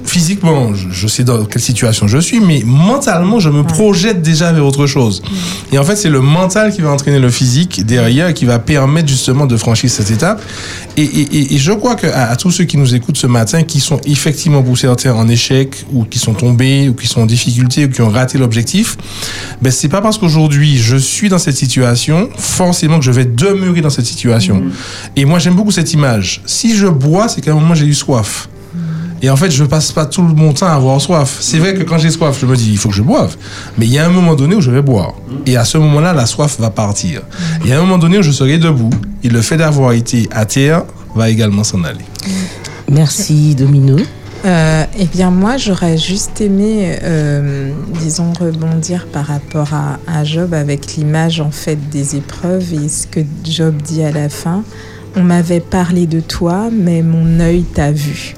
[0.06, 4.52] physiquement, je, je sais dans quelle situation je suis, mais mentalement, je me projette déjà
[4.52, 5.22] vers autre chose.
[5.72, 8.60] Et en fait, c'est le mental qui va entraîner le physique derrière et qui va
[8.60, 10.42] permettre justement de franchir cette étape.
[10.98, 13.28] Et, et- et- et je crois que à, à tous ceux qui nous écoutent ce
[13.28, 17.22] matin, qui sont effectivement pour certains en échec, ou qui sont tombés, ou qui sont
[17.22, 18.96] en difficulté, ou qui ont raté l'objectif,
[19.62, 23.82] ben c'est pas parce qu'aujourd'hui je suis dans cette situation, forcément que je vais demeurer
[23.82, 24.64] dans cette situation.
[25.16, 26.42] Et moi, j'aime beaucoup cette image.
[26.46, 28.48] Si je bois, c'est qu'à un moment j'ai eu soif.
[29.22, 31.38] Et en fait, je passe pas tout mon temps à avoir soif.
[31.40, 33.36] C'est vrai que quand j'ai soif, je me dis, il faut que je boive.
[33.78, 35.14] Mais il y a un moment donné où je vais boire.
[35.46, 37.22] Et à ce moment-là, la soif va partir.
[37.64, 38.92] Il y a un moment donné où je serai debout.
[39.24, 40.84] Et le fait d'avoir été à terre
[41.16, 42.06] va également s'en aller.
[42.92, 43.98] Merci Domino.
[44.46, 50.54] Euh, eh bien, moi, j'aurais juste aimé, euh, disons, rebondir par rapport à, à Job
[50.54, 54.64] avec l'image, en fait, des épreuves et ce que Job dit à la fin.
[55.18, 58.34] On m'avait parlé de toi, mais mon œil t'a vu.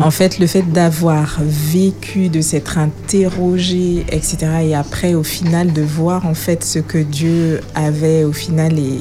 [0.00, 5.82] En fait, le fait d'avoir vécu, de s'être interrogé, etc., et après, au final, de
[5.82, 9.00] voir en fait ce que Dieu avait au final et,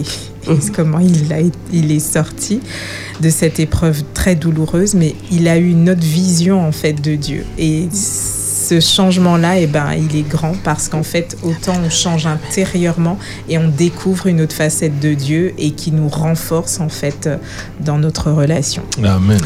[0.51, 1.37] et comment il, a,
[1.71, 2.59] il est sorti
[3.21, 7.15] de cette épreuve très douloureuse, mais il a eu une autre vision en fait de
[7.15, 7.45] Dieu.
[7.59, 7.87] Et
[8.71, 13.17] ce changement-là, eh ben, il est grand parce qu'en fait, autant on change intérieurement
[13.49, 17.27] et on découvre une autre facette de Dieu et qui nous renforce en fait
[17.81, 18.83] dans notre relation.
[19.03, 19.39] Amen.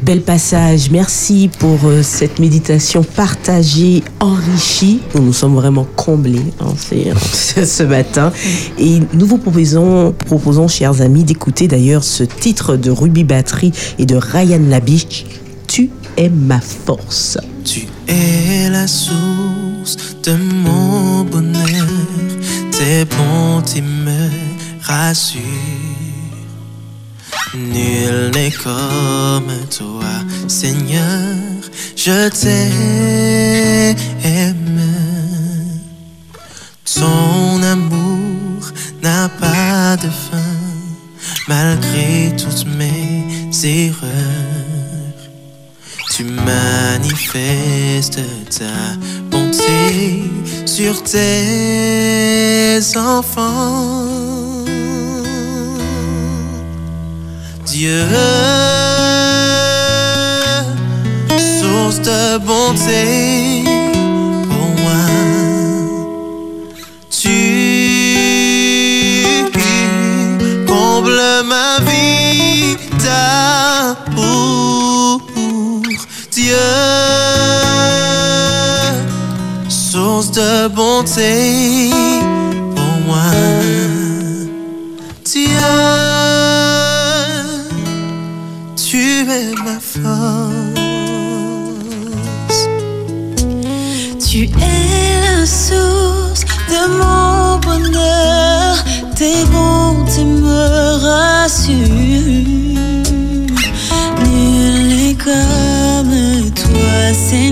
[0.00, 0.90] Bel passage.
[0.90, 5.00] Merci pour euh, cette méditation partagée, enrichie.
[5.14, 6.72] Nous nous sommes vraiment comblés hein,
[7.22, 8.32] ce matin.
[8.78, 14.06] Et nous vous proposons, proposons, chers amis, d'écouter d'ailleurs ce titre de Ruby Battery et
[14.06, 15.26] de Ryan Labiche.
[15.68, 17.38] Tu es ma force.
[17.64, 21.86] Tu es la source de mon bonheur,
[22.72, 24.28] tes bontés me
[24.82, 25.42] rassurent.
[27.54, 31.36] Nul n'est comme toi, Seigneur,
[31.96, 33.96] je t'aime.
[36.84, 38.72] Ton amour
[39.02, 40.56] n'a pas de fin,
[41.48, 44.51] malgré toutes mes erreurs.
[46.14, 48.20] Tu manifestes
[48.50, 48.98] ta
[49.30, 50.24] bonté
[50.66, 54.04] sur tes enfants.
[57.64, 58.04] Dieu,
[61.38, 63.64] source de bonté
[64.50, 65.06] pour moi.
[67.08, 67.40] Tu
[70.66, 72.02] combles ma vie.
[76.52, 76.58] Dieu,
[79.70, 81.90] source de bonté
[82.76, 83.30] pour moi.
[85.24, 85.48] Dieu,
[88.76, 90.12] tu es ma force.
[94.28, 98.74] Tu es la source de mon bonheur,
[99.16, 102.21] tes bontés me rassurent.
[107.12, 107.51] Toi,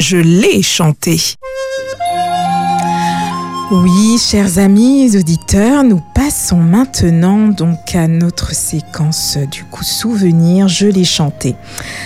[0.00, 1.20] Je l'ai chanté.
[3.70, 10.66] Oui, chers amis auditeurs, nous passons maintenant donc à notre séquence du coup souvenir.
[10.66, 11.54] Je l'ai chanté.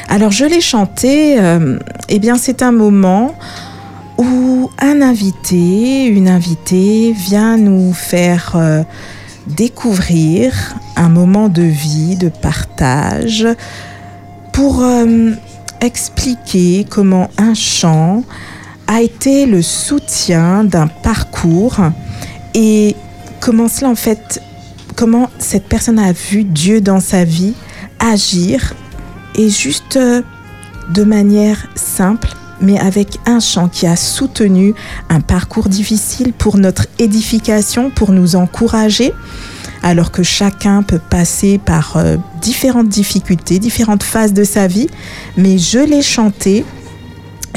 [0.08, 1.40] Alors je l'ai chanté.
[1.40, 1.78] euh,
[2.10, 3.34] eh bien c'est un moment
[4.18, 8.82] où un invité, une invitée vient nous faire euh,
[9.48, 10.52] découvrir
[10.96, 13.46] un moment de vie, de partage,
[14.52, 15.32] pour euh,
[15.80, 18.24] expliquer comment un chant
[18.86, 21.78] a été le soutien d'un parcours
[22.54, 22.96] et
[23.40, 24.42] comment cela en fait,
[24.96, 27.54] comment cette personne a vu Dieu dans sa vie
[28.00, 28.74] agir
[29.36, 30.22] et juste euh,
[30.90, 32.28] de manière simple
[32.60, 34.74] mais avec un chant qui a soutenu
[35.08, 39.12] un parcours difficile pour notre édification, pour nous encourager,
[39.82, 44.88] alors que chacun peut passer par euh, différentes difficultés, différentes phases de sa vie,
[45.36, 46.64] mais je l'ai chanté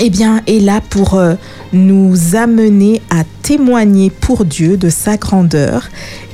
[0.03, 1.35] eh bien, est là pour euh,
[1.73, 5.89] nous amener à témoigner pour Dieu de sa grandeur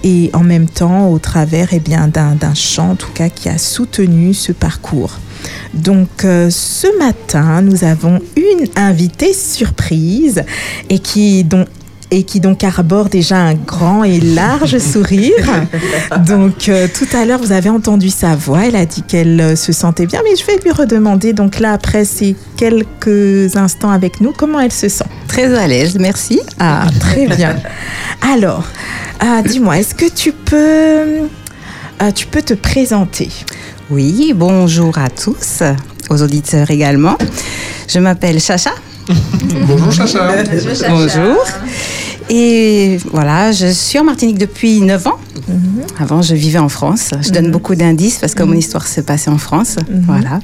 [0.05, 3.57] et en même temps au travers eh bien, d'un, chant, en tout cas, qui a
[3.57, 5.19] soutenu ce parcours.
[5.73, 10.43] Donc, euh, ce matin, nous avons une invitée surprise
[10.89, 11.65] et qui, dont
[12.11, 15.65] et qui donc arbore déjà un grand et large sourire.
[16.25, 19.55] Donc euh, tout à l'heure, vous avez entendu sa voix, elle a dit qu'elle euh,
[19.55, 24.21] se sentait bien, mais je vais lui redemander, donc là, après ces quelques instants avec
[24.21, 25.05] nous, comment elle se sent?
[25.27, 26.39] Très à l'aise, merci.
[26.59, 27.55] Ah, très bien.
[28.33, 28.63] Alors,
[29.19, 31.27] ah, dis-moi, est-ce que tu peux,
[31.99, 33.29] ah, tu peux te présenter?
[33.89, 35.63] Oui, bonjour à tous,
[36.09, 37.17] aux auditeurs également.
[37.87, 38.71] Je m'appelle Chacha.
[39.67, 40.43] Bonjour Chacha.
[40.89, 41.37] Bonjour.
[42.29, 45.17] Et voilà, je suis en Martinique depuis 9 ans.
[45.99, 47.11] Avant, je vivais en France.
[47.21, 49.77] Je donne beaucoup d'indices parce que mon histoire s'est passée en France.
[50.05, 50.39] Voilà.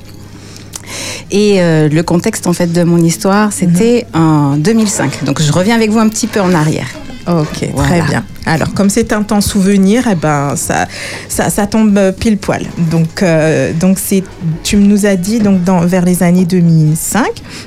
[1.32, 5.23] Et euh, le contexte en fait de mon histoire, c'était en 2005.
[5.26, 6.88] Donc je reviens avec vous un petit peu en arrière.
[7.28, 7.89] Ok, Voilà.
[7.89, 8.23] très bien.
[8.45, 10.88] Alors, comme c'est un temps souvenir, eh ben, ça,
[11.29, 12.65] ça, ça tombe euh, pile poil.
[12.91, 14.23] Donc, euh, donc c'est,
[14.63, 17.25] tu nous as dit donc dans, vers les années 2005.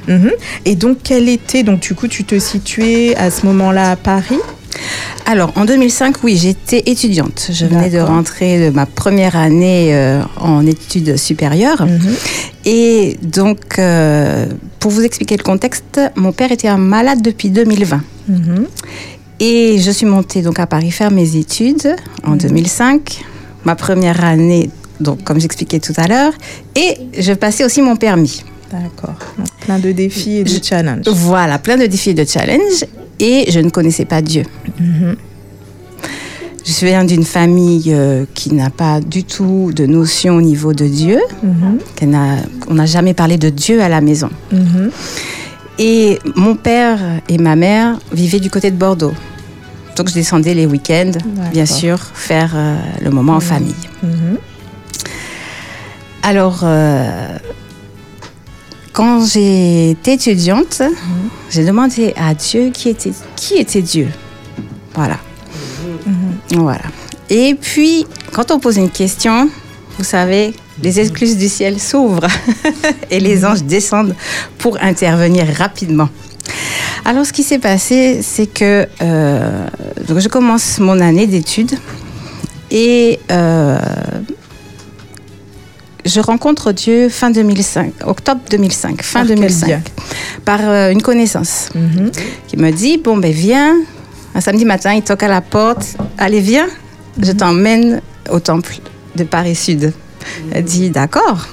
[0.09, 0.31] Mhm.
[0.65, 4.39] Et donc, quel était, donc du coup, tu te situais à ce moment-là à Paris?
[5.27, 7.51] Alors, en 2005, oui, j'étais étudiante.
[7.53, 11.85] Je venais de rentrer de ma première année euh, en études supérieures.
[11.85, 12.15] Mhm.
[12.65, 14.47] Et donc, euh,
[14.79, 18.01] pour vous expliquer le contexte, mon père était un malade depuis 2020.
[18.29, 18.67] Mhm.
[19.41, 21.95] Et je suis montée donc à Paris faire mes études
[22.25, 23.25] en 2005.
[23.65, 24.71] Ma première année,
[25.01, 26.33] donc comme j'expliquais tout à l'heure.
[26.75, 28.43] Et je passais aussi mon permis.
[28.73, 29.15] D'accord.
[29.61, 31.07] Plein de défis et de challenges.
[31.09, 32.85] Voilà, plein de défis et de challenges.
[33.21, 34.43] Et je ne connaissais pas Dieu.
[34.81, 35.17] Mhm.
[36.65, 40.87] Je viens d'une famille euh, qui n'a pas du tout de notion au niveau de
[40.87, 41.21] Dieu.
[41.43, 42.11] Mhm.
[42.11, 42.37] n'a-
[42.69, 44.31] On n'a jamais parlé de Dieu à la maison.
[44.51, 44.91] Mhm.
[45.79, 49.15] Et mon père et ma mère vivaient du côté de Bordeaux.
[49.97, 51.13] Donc je descendais les week-ends,
[51.53, 53.75] bien sûr, faire euh, le moment en famille.
[54.03, 54.39] Mhm.
[56.23, 57.39] Alors, euh,
[58.93, 60.83] quand j'étais étudiante,
[61.51, 64.09] j'ai demandé à Dieu qui était, qui était Dieu.
[64.95, 65.19] Voilà.
[66.51, 66.85] Voilà.
[67.31, 69.49] Et puis, quand on pose une question,
[69.99, 72.27] vous savez, les excuses du ciel s'ouvrent
[73.11, 74.15] et les anges descendent
[74.59, 76.09] pour intervenir rapidement.
[77.05, 79.67] Alors, ce qui s'est passé, c'est que euh,
[80.07, 81.73] donc je commence mon année d'études
[82.71, 83.79] et euh,
[86.05, 89.81] je rencontre Dieu fin 2005, octobre 2005, fin Par quel 2005, biais?
[90.45, 92.11] Par euh, une connaissance Mhm.
[92.49, 93.75] qui me dit bon ben viens.
[94.35, 95.97] Un samedi matin il toque à la porte.
[96.19, 96.67] Allez viens.
[97.21, 98.77] Je t'emmène au temple
[99.17, 99.93] de Paris Sud.
[100.53, 101.49] Elle dit d'accord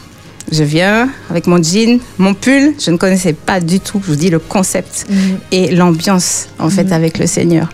[0.52, 2.74] je viens avec mon jean mon pull.
[2.80, 5.08] Je ne connaissais pas du tout je vous dis le concept
[5.52, 7.70] et l'ambiance en fait avec le Seigneur.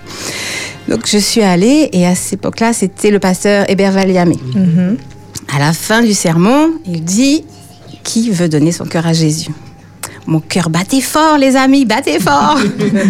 [0.88, 4.38] Donc je suis allée et à cette époque-là c'était le pasteur Hébert Valiamé.
[4.56, 4.98] Mhm.
[5.54, 7.44] à la fin du sermon, il dit
[8.04, 9.50] Qui veut donner son cœur à Jésus?
[10.26, 12.60] Mon cœur battait fort, les amis, battait fort.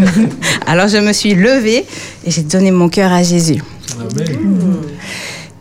[0.67, 1.85] Alors je me suis levée
[2.25, 3.61] et j'ai donné mon cœur à Jésus.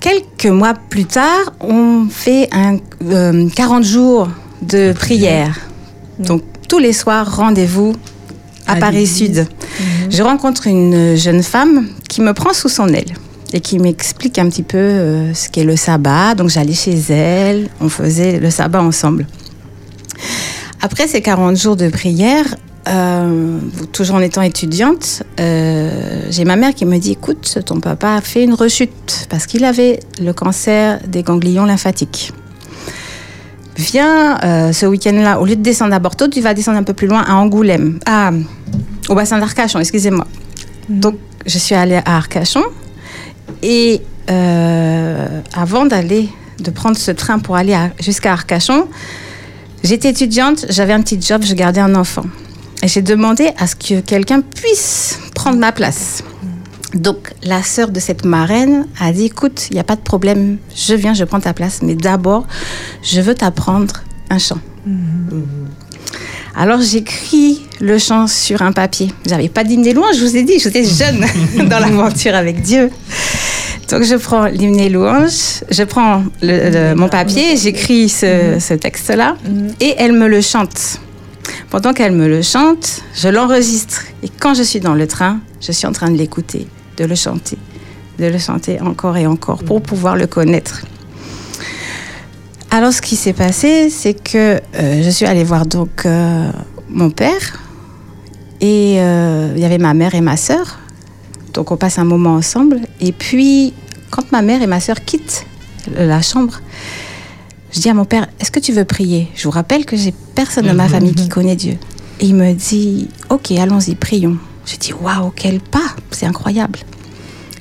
[0.01, 2.77] Quelques mois plus tard, on fait un,
[3.11, 4.29] euh, 40 jours
[4.63, 5.59] de prière.
[6.19, 7.95] Donc tous les soirs, rendez-vous
[8.67, 9.07] à À Paris.
[9.07, 9.47] Sud.
[10.11, 13.15] Je rencontre une jeune femme qui me prend sous son aile
[13.53, 16.35] et qui m'explique un petit peu euh, ce qu'est le sabbat.
[16.35, 19.27] Donc j'allais chez elle, on faisait le sabbat ensemble.
[20.81, 22.45] Après ces 40 jours de prière,
[22.89, 23.59] euh,
[23.93, 28.21] toujours en étant étudiante, euh, j'ai ma mère qui me dit écoute, ton papa a
[28.23, 32.33] fait une rechute parce qu'il avait le cancer des ganglions lymphatiques.
[33.77, 36.95] Viens euh, ce week-end-là, au lieu de descendre à Bordeaux, tu vas descendre un peu
[36.95, 38.31] plus loin à Angoulême, à,
[39.09, 40.27] au bassin d'Arcachon, excusez-moi.
[40.89, 41.17] Donc,
[41.47, 42.63] je suis allée à Arcachon
[43.63, 44.01] et
[45.55, 46.29] avant d'aller,
[46.61, 48.89] de prendre ce train pour aller jusqu'à Arcachon,
[49.85, 52.25] j'étais étudiante, j'avais un petit job, je gardais un enfant.
[52.85, 56.23] J'ai demandé à ce que quelqu'un puisse prendre ma place.
[56.95, 60.59] Donc, la sœur de cette marraine a dit, écoute, il n'y a pas de problème,
[60.75, 62.47] je viens, je prends ta place, mais d'abord,
[63.03, 64.59] je veux t'apprendre un chant.
[66.57, 69.13] Alors, j'écris le chant sur un papier.
[69.27, 71.27] J'avais pas d'hymne louange, je vous ai dit, j'étais jeune
[71.69, 72.91] dans l'aventure avec Dieu.
[73.91, 79.37] Donc, je prends l'hymne louange, je prends mon papier, j'écris ce texte-là,
[79.81, 81.01] et elle me le chante.
[81.71, 84.05] Pendant qu'elle me le chante, je l'enregistre.
[84.23, 86.67] Et quand je suis dans le train, je suis en train de l'écouter,
[86.97, 87.59] de le chanter,
[88.19, 90.83] de le chanter encore et encore pour pouvoir le connaître.
[92.71, 96.51] Alors, ce qui s'est passé, c'est que euh, je suis allée voir donc euh,
[96.89, 97.61] mon père
[98.61, 100.79] et euh, il y avait ma mère et ma sœur.
[101.53, 102.81] Donc, on passe un moment ensemble.
[103.01, 103.75] Et puis,
[104.11, 105.47] quand ma mère et ma sœur quittent
[105.95, 106.61] la chambre,
[107.73, 109.29] je dis à mon père, est-ce que tu veux prier?
[109.35, 111.77] Je vous rappelle que j'ai personne de ma famille qui connaît Dieu.
[112.21, 114.39] Et il me dit, ok, allons-y, prions.
[114.67, 116.79] Je dis, waouh, quel pas, c'est incroyable.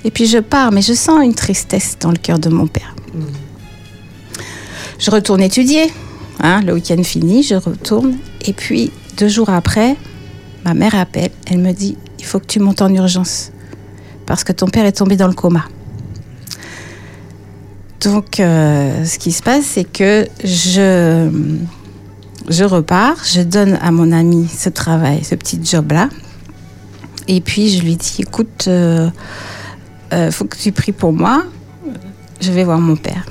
[0.03, 2.95] Et puis je pars, mais je sens une tristesse dans le cœur de mon père.
[4.99, 5.91] Je retourne étudier.
[6.39, 8.18] hein, le week-end fini, je retourne.
[8.45, 9.95] Et puis, deux jours après,
[10.66, 11.32] ma mère appelle.
[11.47, 13.51] Elle me dit, il faut que tu montes en urgence.
[14.26, 15.66] Parce que ton père est tombé dans le coma.
[18.02, 21.30] Donc, euh, ce qui se passe, c'est que je,
[22.48, 26.10] je repars, je donne à mon ami ce travail, ce petit job-là.
[27.28, 29.10] Et puis, je lui dis, écoute, euh,
[30.14, 31.43] euh, faut que tu pries pour moi.
[32.39, 33.26] Je vais voir mon père.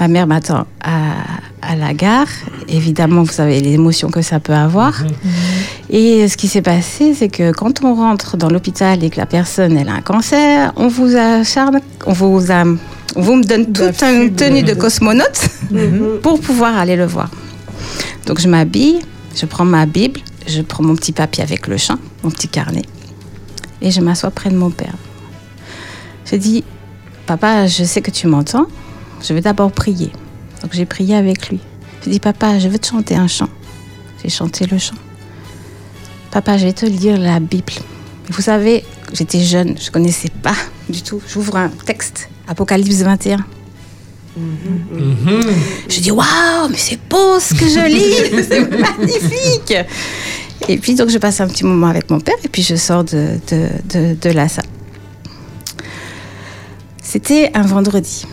[0.00, 1.12] Ma mère m'attend à,
[1.60, 2.26] à la gare.
[2.68, 5.04] Évidemment, vous savez les émotions que ça peut avoir.
[5.90, 9.26] Et ce qui s'est passé, c'est que quand on rentre dans l'hôpital et que la
[9.26, 12.64] personne elle a un cancer, on vous acharne, on vous, a-
[13.16, 15.48] vous me donne toute une tenue de cosmonaute
[16.22, 17.30] pour pouvoir aller le voir.
[18.26, 19.00] Donc je m'habille,
[19.34, 22.84] je prends ma Bible, je prends mon petit papier avec le chant, mon petit carnet,
[23.80, 24.94] et je m'assois près de mon père.
[26.30, 26.64] Je dis,
[27.26, 28.66] papa, je sais que tu m'entends,
[29.22, 30.12] je vais d'abord prier.
[30.62, 31.60] Donc j'ai prié avec lui.
[32.04, 33.48] Je dis, papa, je veux te chanter un chant.
[34.22, 34.96] J'ai chanté le chant.
[36.30, 37.72] Papa, je vais te lire la Bible.
[38.30, 40.54] Vous savez, j'étais jeune, je connaissais pas
[40.88, 41.20] du tout.
[41.28, 43.38] J'ouvre un texte, Apocalypse 21.
[45.88, 49.74] Je dis waouh, mais c'est beau ce que je lis, c'est magnifique.
[50.68, 53.04] Et puis donc je passe un petit moment avec mon père et puis je sors
[53.04, 54.64] de, de, de, de la salle.
[57.02, 58.24] C'était un vendredi.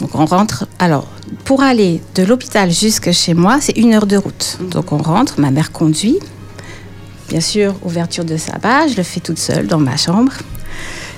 [0.00, 0.66] Donc on rentre.
[0.78, 1.08] Alors
[1.44, 4.58] pour aller de l'hôpital jusque chez moi, c'est une heure de route.
[4.70, 6.18] Donc on rentre, ma mère conduit.
[7.28, 10.32] Bien sûr, ouverture de sabbat, je le fais toute seule dans ma chambre.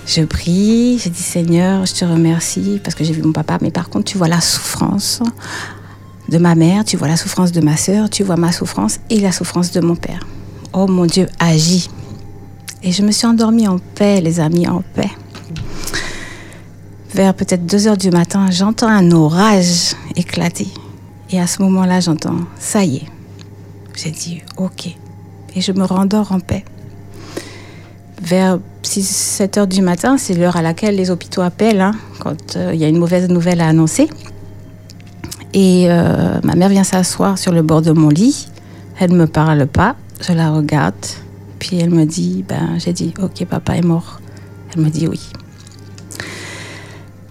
[0.06, 3.72] Je prie, je dis Seigneur, je te remercie parce que j'ai vu mon papa, mais
[3.72, 5.20] par contre, tu vois la souffrance
[6.28, 9.18] de ma mère, tu vois la souffrance de ma sœur, tu vois ma souffrance et
[9.18, 10.20] la souffrance de mon père.
[10.72, 11.90] Oh mon Dieu, agis.
[12.82, 15.10] Et je me suis endormie en paix, les amis, en paix.
[17.12, 20.68] Vers peut-être 2 heures du matin, j'entends un orage éclater.
[21.30, 23.06] Et à ce moment-là, j'entends, ça y est.
[23.96, 24.96] J'ai dit, ok.
[25.56, 26.64] Et je me rendors en paix.
[28.22, 32.56] Vers 6, 7 heures du matin, c'est l'heure à laquelle les hôpitaux appellent hein, quand
[32.56, 34.08] euh, il y a une mauvaise nouvelle à annoncer.
[35.54, 38.48] Et euh, ma mère vient s'asseoir sur le bord de mon lit.
[39.00, 39.96] Elle ne me parle pas.
[40.20, 40.94] Je la regarde.
[41.58, 44.20] Puis elle me dit, ben, j'ai dit, ok, papa est mort.
[44.74, 45.20] Elle me dit oui.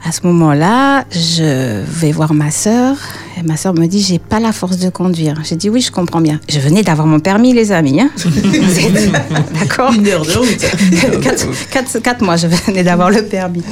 [0.07, 2.95] À ce moment-là, je vais voir ma sœur.
[3.39, 5.41] Et ma sœur me dit, j'ai pas la force de conduire.
[5.43, 6.39] J'ai dit, oui, je comprends bien.
[6.47, 7.99] Je venais d'avoir mon permis, les amis.
[7.99, 8.11] hein.
[9.59, 10.57] D'accord Une heure de route.
[11.23, 13.63] quatre, quatre- quatre mois, je venais d'avoir le permis.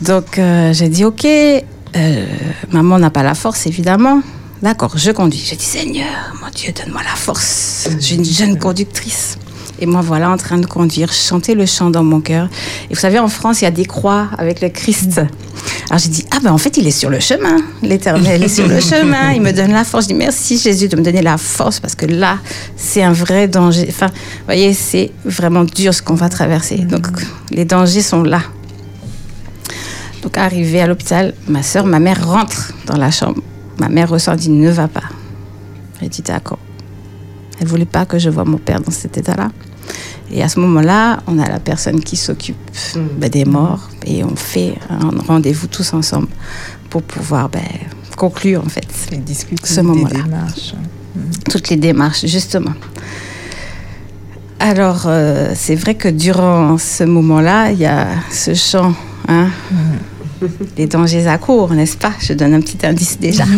[0.00, 2.26] Donc, euh, j'ai dit, ok, euh,
[2.72, 4.22] maman n'a pas la force, évidemment.
[4.62, 5.44] D'accord, je conduis.
[5.50, 6.06] Je dis, Seigneur,
[6.42, 7.88] mon Dieu, donne-moi la force.
[8.00, 9.36] Suis une jeune conductrice.
[9.80, 12.48] Et moi, voilà, en train de conduire, chanter le chant dans mon cœur.
[12.90, 15.20] Et vous savez, en France, il y a des croix avec le Christ.
[15.88, 17.58] Alors j'ai dit, ah ben en fait, il est sur le chemin.
[17.82, 19.32] L'éternel est sur le chemin.
[19.32, 20.04] Il me donne la force.
[20.04, 22.38] Je dis, merci Jésus de me donner la force parce que là,
[22.76, 23.86] c'est un vrai danger.
[23.88, 26.78] Enfin, vous voyez, c'est vraiment dur ce qu'on va traverser.
[26.78, 27.06] Donc,
[27.50, 28.40] les dangers sont là.
[30.22, 33.40] Donc, arrivé à l'hôpital, ma soeur, ma mère rentre dans la chambre.
[33.78, 35.04] Ma mère ressent, dit, ne va pas.
[36.00, 36.58] J'ai dit, d'accord.
[37.60, 39.50] Elle voulait pas que je voie mon père dans cet état-là.
[40.30, 42.56] Et à ce moment-là, on a la personne qui s'occupe
[43.18, 46.28] ben, des morts et on fait un rendez-vous tous ensemble
[46.90, 47.62] pour pouvoir ben,
[48.16, 48.86] conclure en fait
[49.64, 50.22] ce moment-là.
[50.22, 50.74] démarches.
[51.48, 52.74] Toutes les démarches, justement.
[54.58, 58.94] Alors, euh, c'est vrai que durant ce moment-là, il y a ce chant,
[59.28, 59.48] hein,
[60.76, 62.12] les dangers à court, n'est-ce pas?
[62.20, 63.44] Je donne un petit indice déjà.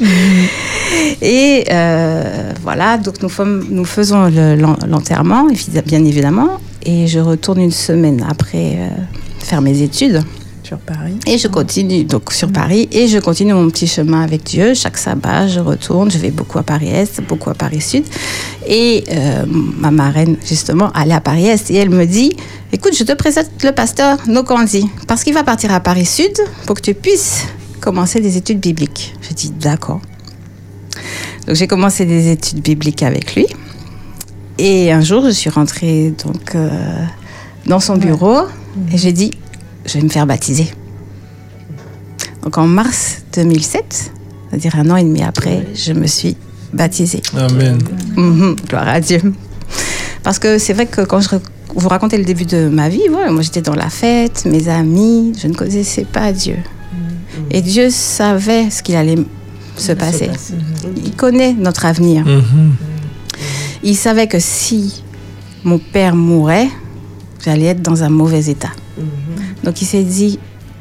[1.22, 5.46] Et euh, voilà, donc nous, faisons le- l'en- l'enterrement,
[5.86, 8.88] bien évidemment, et je retourne une semaine après euh,
[9.40, 10.22] faire mes études.
[10.62, 11.18] Sur Paris.
[11.26, 14.72] Et je continue donc sur Paris et je continue mon petit chemin avec Dieu.
[14.72, 16.10] Chaque sabbat, je retourne.
[16.10, 18.04] Je vais beaucoup à Paris Est, beaucoup à Paris Sud.
[18.66, 22.32] Et euh, ma marraine, justement, allait à Paris Est et elle me dit
[22.72, 26.32] Écoute, je te présente le pasteur Nokandi parce qu'il va partir à Paris Sud
[26.66, 27.44] pour que tu puisses
[27.80, 29.14] commencer des études bibliques.
[29.20, 30.00] Je dis D'accord.
[31.46, 33.46] Donc j'ai commencé des études bibliques avec lui.
[34.58, 36.70] Et un jour, je suis rentrée donc, euh,
[37.66, 38.42] dans son bureau
[38.92, 39.32] et j'ai dit
[39.86, 40.70] Je vais me faire baptiser.
[42.42, 44.12] Donc en mars 2007,
[44.48, 46.36] c'est-à-dire un an et demi après, je me suis
[46.72, 47.22] baptisée.
[47.36, 47.78] Amen.
[48.16, 49.20] Mhm, gloire à Dieu.
[50.22, 51.28] Parce que c'est vrai que quand je
[51.74, 55.48] vous racontez le début de ma vie, moi j'étais dans la fête, mes amis, je
[55.48, 56.56] ne connaissais pas Dieu.
[57.50, 59.18] Et Dieu savait ce qu'il allait
[59.76, 60.30] se passer.
[60.96, 62.24] Il connaît notre avenir.
[63.82, 65.02] Il savait que si
[65.64, 66.68] mon père mourait,
[67.44, 68.70] j'allais être dans un mauvais état.
[69.62, 70.38] Donc il s'est dit,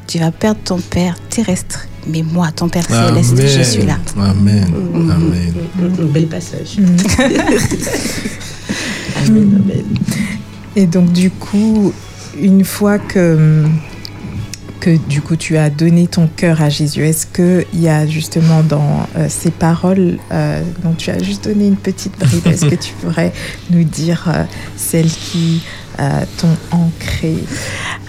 [0.08, 3.64] tu vas perdre ton père terrestre, mais moi, ton père céleste, je Amen.
[3.66, 3.98] suis là.
[4.18, 4.68] Amen.
[4.94, 5.12] Mhm.
[5.12, 5.54] Amen.
[6.12, 6.78] Bel passage.
[10.76, 11.94] Et donc du coup,
[12.40, 13.64] une fois que
[14.84, 18.64] que du coup tu as donné ton cœur à Jésus, est-ce qu'il y a justement
[18.64, 22.76] dans euh, ces paroles euh, dont tu as juste donné une petite bride, est-ce que
[22.76, 23.32] tu pourrais
[23.70, 24.44] nous dire euh,
[24.76, 25.64] celles qui
[26.02, 27.36] euh, t'ont ancré?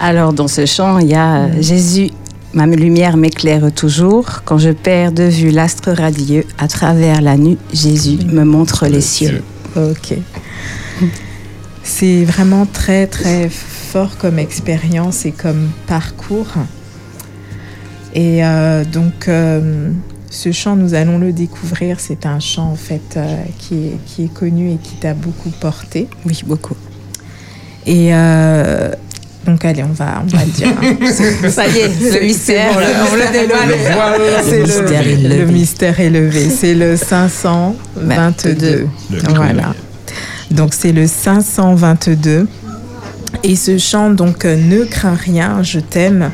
[0.01, 2.09] Alors, dans ce chant, il y a euh, Jésus,
[2.53, 4.41] ma lumière m'éclaire toujours.
[4.43, 8.99] Quand je perds de vue l'astre radieux, à travers la nuit, Jésus me montre les
[8.99, 9.43] cieux.
[9.77, 10.17] Ok.
[11.83, 13.49] C'est vraiment très très
[13.95, 16.51] fort comme expérience et comme parcours.
[18.13, 19.89] Et euh, donc euh,
[20.29, 22.01] ce chant, nous allons le découvrir.
[22.01, 23.23] C'est un chant en fait euh,
[23.57, 26.09] qui, est, qui est connu et qui t'a beaucoup porté.
[26.25, 26.75] Oui, beaucoup.
[27.85, 28.91] Et euh,
[29.45, 30.67] donc allez, on va, on va le dire.
[30.67, 31.49] hein.
[31.49, 31.87] Ça y est,
[32.19, 33.69] le mystère, bon, euh, on le dévoile.
[33.69, 34.41] le voilà.
[34.41, 35.37] Le C'est mystère est le, levé.
[35.37, 36.49] le mystère est levé.
[36.49, 38.87] C'est le 522.
[39.09, 39.73] Le Voilà.
[40.51, 42.45] Donc c'est le 522.
[43.47, 46.31] Et ce chant, donc, euh, ne crains rien, je t'aime.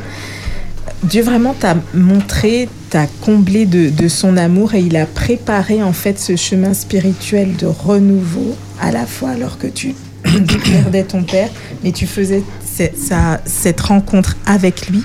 [1.04, 5.92] Dieu vraiment t'a montré, t'a comblé de, de son amour et il a préparé en
[5.94, 9.94] fait ce chemin spirituel de renouveau à la fois alors que tu
[10.64, 11.50] perdais ton père,
[11.84, 12.44] mais tu faisais
[13.46, 15.04] cette rencontre avec lui.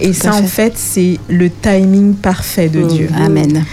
[0.00, 0.72] Et Tout ça, en fait.
[0.76, 3.08] c'est le timing parfait de Mm, Dieu.
[3.14, 3.64] Amen.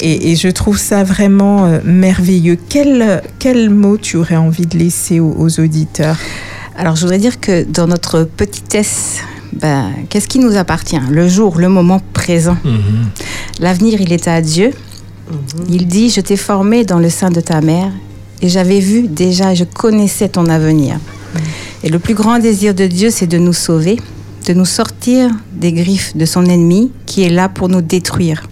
[0.00, 2.56] Et, et je trouve ça vraiment euh, merveilleux.
[2.68, 6.16] Quel, quel mot tu aurais envie de laisser aux, aux auditeurs?
[6.76, 9.18] Alors, je voudrais dire que dans notre petitesse,
[9.52, 10.98] ben, qu'est-ce qui nous appartient?
[11.10, 12.56] Le jour, le moment présent.
[13.60, 14.70] L'avenir, il est à Dieu.
[15.68, 17.90] Il dit, je t'ai formé dans le sein de ta mère
[18.40, 20.98] et j'avais vu déjà, je connaissais ton avenir.
[21.84, 23.98] Et le plus grand désir de Dieu, c'est de nous sauver,
[24.46, 28.42] de nous sortir des griffes de son ennemi qui est là pour nous détruire.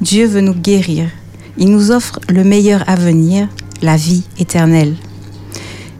[0.00, 1.08] Dieu veut nous guérir.
[1.58, 3.48] Il nous offre le meilleur avenir,
[3.82, 4.94] la vie éternelle.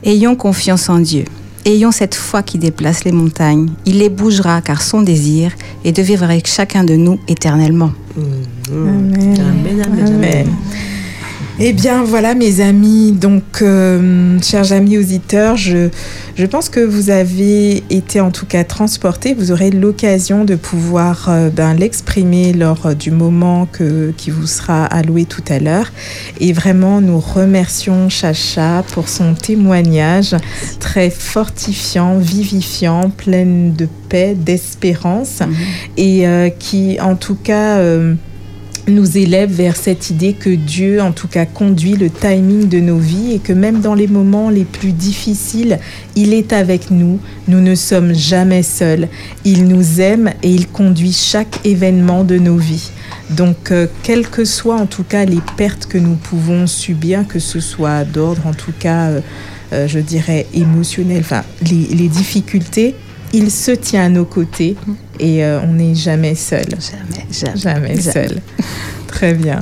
[0.04, 1.24] Ayons confiance en Dieu.
[1.64, 3.70] Ayons cette foi qui déplace les montagnes.
[3.86, 5.52] Il les bougera car son désir
[5.84, 7.92] est de vivre avec chacun de nous éternellement.
[8.16, 9.38] Amen.
[9.38, 10.46] Amen, amen, Amen.
[11.59, 15.90] Eh bien voilà mes amis, donc euh, chers amis auditeurs, je,
[16.34, 21.26] je pense que vous avez été en tout cas transportés, vous aurez l'occasion de pouvoir
[21.28, 25.92] euh, ben, l'exprimer lors euh, du moment que, qui vous sera alloué tout à l'heure.
[26.40, 30.34] Et vraiment nous remercions Chacha pour son témoignage
[30.80, 35.40] très fortifiant, vivifiant, plein de paix, d'espérance.
[35.98, 37.78] Et euh, qui en tout cas...
[38.89, 42.99] nous élève vers cette idée que Dieu, en tout cas, conduit le timing de nos
[42.99, 45.78] vies et que même dans les moments les plus difficiles,
[46.16, 47.20] il est avec nous.
[47.49, 49.09] Nous ne sommes jamais seuls.
[49.45, 52.91] Il nous aime et il conduit chaque événement de nos vies.
[53.30, 57.39] Donc, euh, quelles que soient en tout cas les pertes que nous pouvons subir, que
[57.39, 59.20] ce soit d'ordre en tout cas, euh,
[59.72, 62.95] euh, je dirais, émotionnel, enfin, les difficultés,
[63.33, 64.76] il se tient à nos côtés
[65.18, 66.64] et euh, on n'est jamais seul.
[66.68, 68.00] Jamais, Jamais, jamais.
[68.00, 68.40] seul.
[69.06, 69.60] Très bien.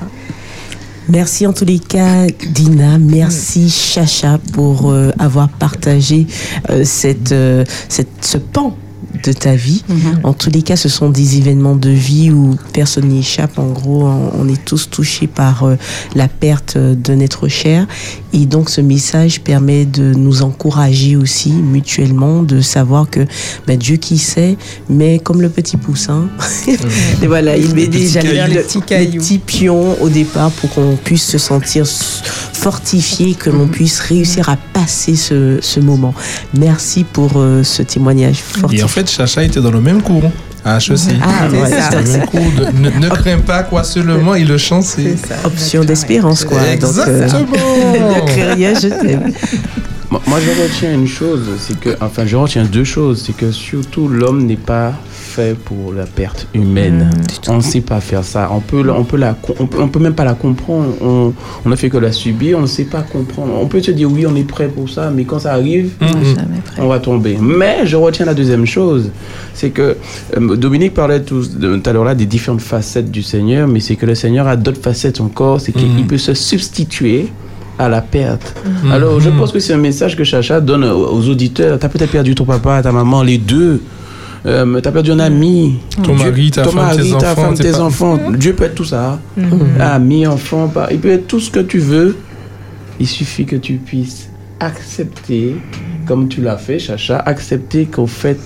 [1.08, 2.96] Merci en tous les cas, Dina.
[2.98, 6.26] Merci, Chacha, pour euh, avoir partagé
[6.70, 8.76] euh, cette, euh, cette, ce pan
[9.22, 9.82] de ta vie.
[10.22, 13.58] En tous les cas, ce sont des événements de vie où personne n'y échappe.
[13.58, 15.76] En gros, on, est tous touchés par euh,
[16.14, 17.86] la perte d'un être cher.
[18.32, 23.20] Et donc, ce message permet de nous encourager aussi mutuellement, de savoir que
[23.66, 24.56] ben, Dieu qui sait,
[24.88, 26.28] mais comme le petit poussin,
[27.22, 29.20] et voilà, il met déjà le, Le petit le caillou.
[29.20, 34.56] petit pion au départ pour qu'on puisse se sentir fortifié, que l'on puisse réussir à
[34.56, 36.14] passer ce, ce moment.
[36.58, 38.86] Merci pour euh, ce témoignage fortifiant.
[39.00, 40.30] Fait, Chacha était dans le même cours
[40.64, 41.14] à HEC.
[41.22, 45.16] Ah, le même cours de ne, ne crains pas quoi seulement, il le chante, c'est
[45.44, 46.58] Option d'espérance, quoi.
[46.58, 47.46] Donc, euh, Exactement.
[47.52, 49.32] ne crée rien, je t'aime.
[50.10, 53.52] Moi, moi, je retiens une chose, c'est que, enfin, je retiens deux choses, c'est que
[53.52, 54.92] surtout l'homme n'est pas
[55.40, 57.10] fait pour la perte humaine.
[57.48, 58.50] on ne sait pas faire ça.
[58.52, 60.90] On peut, on peut la, on peut, on peut même pas la comprendre.
[61.00, 61.32] On,
[61.64, 62.58] on ne fait que la subir.
[62.58, 63.52] On ne sait pas comprendre.
[63.60, 65.92] On peut se dire oui, on est prêt pour ça, mais quand ça arrive,
[66.78, 67.38] on va tomber.
[67.40, 69.10] Mais je retiens la deuxième chose,
[69.54, 69.96] c'est que
[70.36, 71.42] euh, Dominique parlait tout,
[71.84, 74.82] à l'heure là des différentes facettes du Seigneur, mais c'est que le Seigneur a d'autres
[74.82, 75.60] facettes encore.
[75.60, 77.28] C'est qu'il peut se substituer
[77.78, 78.54] à la perte.
[78.90, 81.78] Alors, je pense que c'est un message que Chacha donne aux aux auditeurs.
[81.78, 83.80] Tu as peut-être perdu ton papa, ta maman, les deux.
[84.46, 85.76] Euh, tu as perdu un ami.
[86.02, 88.18] Ton mari, ta ton femme, mari, tes ta enfants, femme, t'es tes pas- enfants.
[88.38, 89.18] Dieu peut être tout ça.
[89.36, 89.80] Mhm.
[89.80, 92.16] Ami, enfant, pas- il peut être tout ce que tu veux.
[92.98, 94.28] Il suffit que tu puisses
[94.60, 95.56] accepter,
[96.06, 98.38] comme tu l'as fait, Chacha, accepter qu'au fait,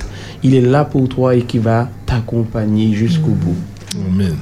[0.42, 3.56] il est là pour toi et qu'il va t'accompagner jusqu'au bout.
[4.12, 4.34] Amen.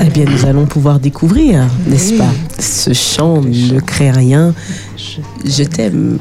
[0.00, 4.54] Eh bien, nous allons pouvoir découvrir, n'est-ce pas, ce chant Ne crée rien,
[5.44, 6.18] je t'aime.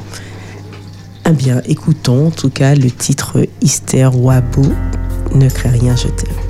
[1.29, 4.63] Eh bien, écoutons en tout cas le titre Esther Wabo,
[5.35, 6.48] Ne crée rien, je t'aime.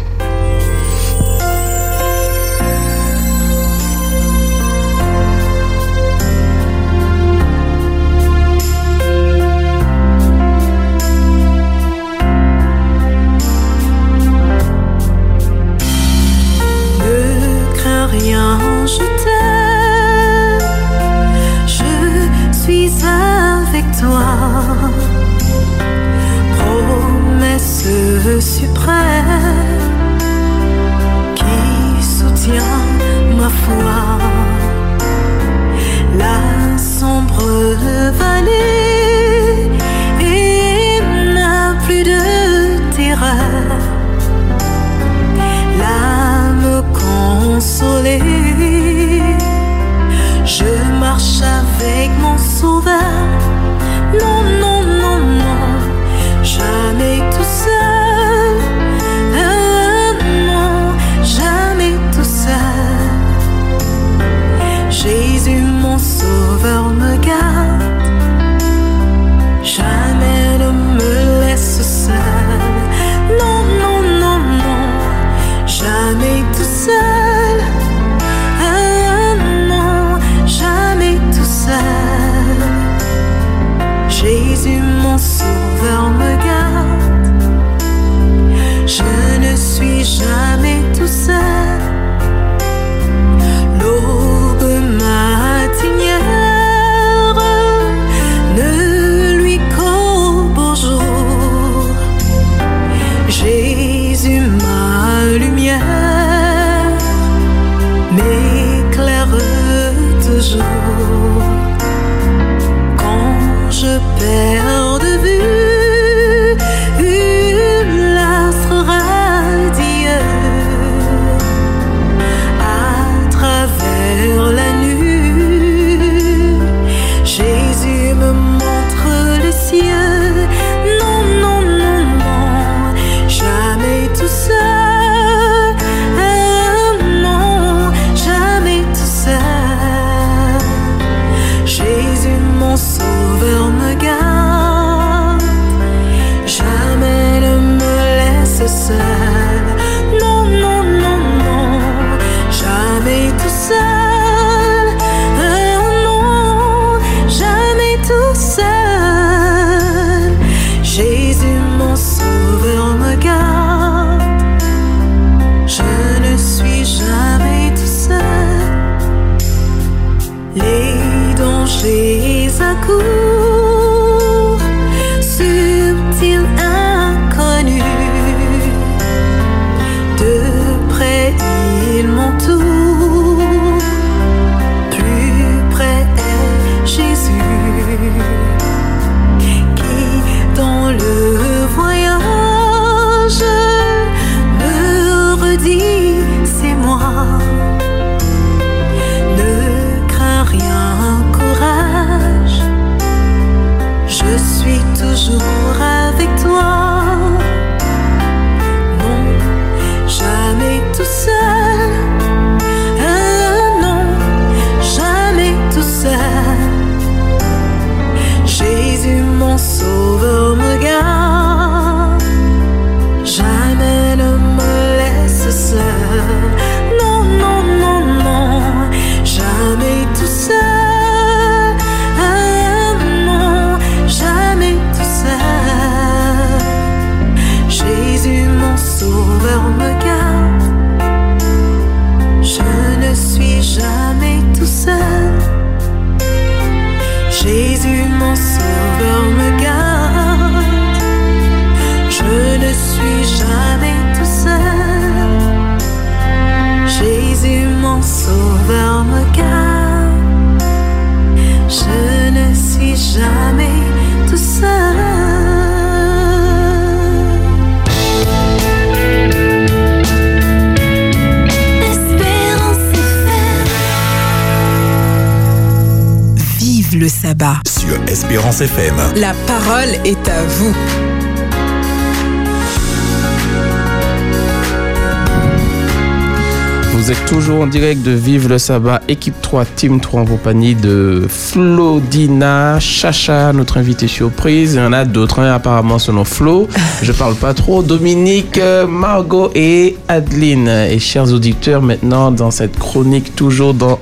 [287.62, 292.80] En direct de Vive le Sabbat, équipe 3, Team 3 en compagnie de Flo, Dina,
[292.80, 294.76] Chacha, notre invité surprise.
[294.76, 296.70] Il y en a d'autres, hein, apparemment selon Flo.
[297.02, 297.84] Je parle pas trop.
[297.84, 300.68] Dominique, euh, Margot et Adeline.
[300.68, 304.00] Et chers auditeurs, maintenant dans cette chronique, toujours dans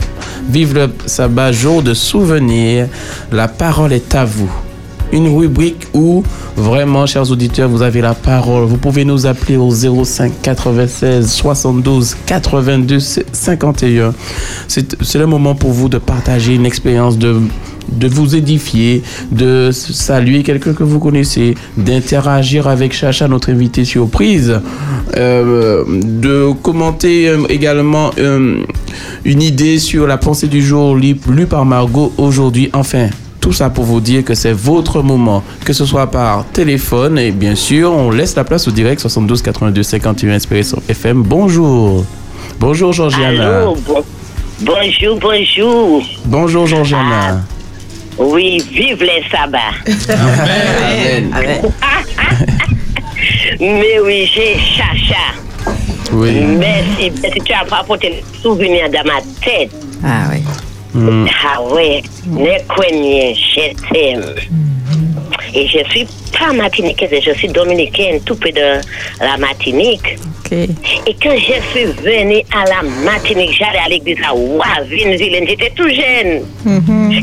[0.49, 2.87] Vive le Sabbat, jour de souvenirs,
[3.31, 4.51] la parole est à vous
[5.11, 6.23] une rubrique où
[6.57, 8.65] vraiment, chers auditeurs, vous avez la parole.
[8.65, 14.13] Vous pouvez nous appeler au 05 96 72 82 51.
[14.67, 17.41] C'est le moment pour vous de partager une expérience de
[17.91, 19.01] de vous édifier,
[19.31, 24.59] de saluer quelqu'un que vous connaissez, d'interagir avec Chacha, notre invité surprise,
[25.15, 28.61] euh, de commenter euh, également euh,
[29.23, 31.15] une idée sur la pensée du jour lue
[31.49, 32.69] par Margot aujourd'hui.
[32.73, 33.07] Enfin,
[33.47, 37.31] tout ça pour vous dire que c'est votre moment, que ce soit par téléphone et
[37.31, 41.23] bien sûr, on laisse la place au direct 72 82 51 Inspiration FM.
[41.23, 42.03] Bonjour.
[42.59, 43.59] Bonjour Georgiana.
[43.59, 44.03] Allô, bon-
[44.59, 46.03] bonjour, bonjour.
[46.25, 47.41] Bonjour Georgiana.
[48.17, 49.59] Oui, vive les sabbats.
[50.09, 51.31] Amen.
[53.61, 55.71] Mais oui, j'ai Chacha.
[56.11, 56.31] Oui.
[56.33, 59.71] Merci, merci, tu as apporté le souvenir dans ma tête.
[60.03, 60.43] Ah oui.
[60.97, 61.27] Mm.
[61.45, 64.35] Ah ouais, Nekwenye, je t'aime.
[65.53, 68.81] Et je suis pas martiniquaise, je suis dominicaine, tout près de
[69.21, 70.17] la Martinique.
[70.51, 75.87] Et quand je suis venue à la Martinique, j'allais à l'église à Wavinville, j'étais tout
[75.89, 76.43] jeune.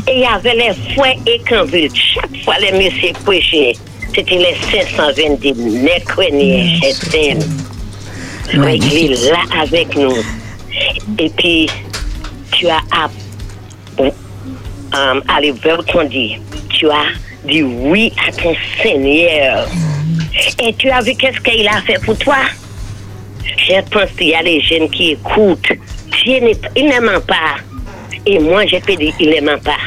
[0.07, 1.91] Et il y avait les foins et Canville.
[1.93, 3.73] Chaque fois, les messieurs prêchaient.
[4.15, 7.39] C'était les 520 Nekwenye, je t'aime.
[8.53, 10.15] Est là avec nous.
[11.19, 11.67] Et puis,
[12.51, 13.11] tu as app-
[14.93, 16.37] euh, allé vers ton dit.
[16.69, 17.07] Tu as
[17.45, 19.67] dit oui à ton Seigneur.
[20.61, 22.37] Et tu as vu qu'est-ce qu'il a fait pour toi?
[23.43, 25.71] Je pense qu'il y a les jeunes qui écoutent.
[26.23, 26.39] Dieu
[26.75, 27.57] il ment pas.
[28.25, 29.77] Et moi, je peux dire ne ment pas.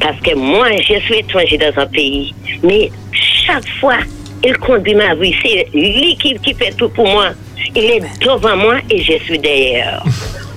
[0.00, 2.34] Parce que moi, je suis étranger dans un pays.
[2.62, 3.98] Mais chaque fois,
[4.44, 5.34] il conduit ma vie.
[5.42, 7.30] C'est lui qui fait tout pour moi.
[7.74, 10.02] Il est devant moi et je suis derrière.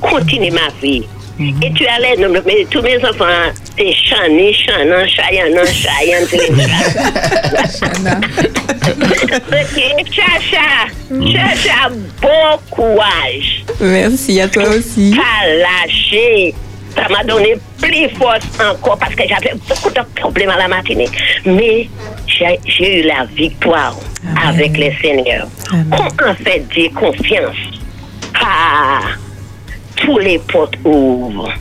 [0.01, 1.03] Continue ma vie.
[1.39, 3.25] Et tu allais, non, mais tous mes enfants,
[3.75, 6.49] c'est Chani, Chanan, Chayanan, Chayan, c'est les
[9.47, 9.77] Ok,
[10.11, 11.89] Chacha, Chacha,
[12.21, 13.65] bon courage.
[13.81, 15.15] Merci à toi aussi.
[15.15, 16.53] Pas lâché.
[16.95, 21.17] Ça m'a donné plus force encore parce que j'avais beaucoup de problèmes à la Martinique.
[21.45, 21.89] Mais
[22.27, 23.95] j'ai eu la victoire
[24.47, 25.47] avec le Seigneur.
[25.89, 27.55] Quand on fait Dieu confiance,
[28.39, 28.99] ah,
[30.03, 31.51] tous les portes ouvrent.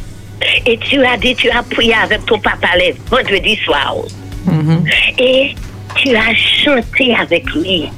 [0.66, 3.94] Et tu as dit, tu as prié avec ton papa le vendredi soir.
[5.18, 5.54] Et
[5.96, 6.34] tu as
[6.64, 7.88] chanté avec lui.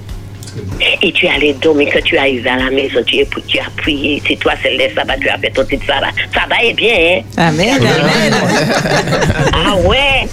[1.02, 3.70] Et tu es allé dormir quand tu arrives à la maison, tu, es- tu as
[3.76, 4.22] prié.
[4.26, 6.10] C'est toi, c'est le sabbat, tu as fait ton petit sabbat.
[6.32, 7.20] Sabbat est bien, hein?
[7.36, 7.80] Amen.
[9.52, 10.28] Ah ouais?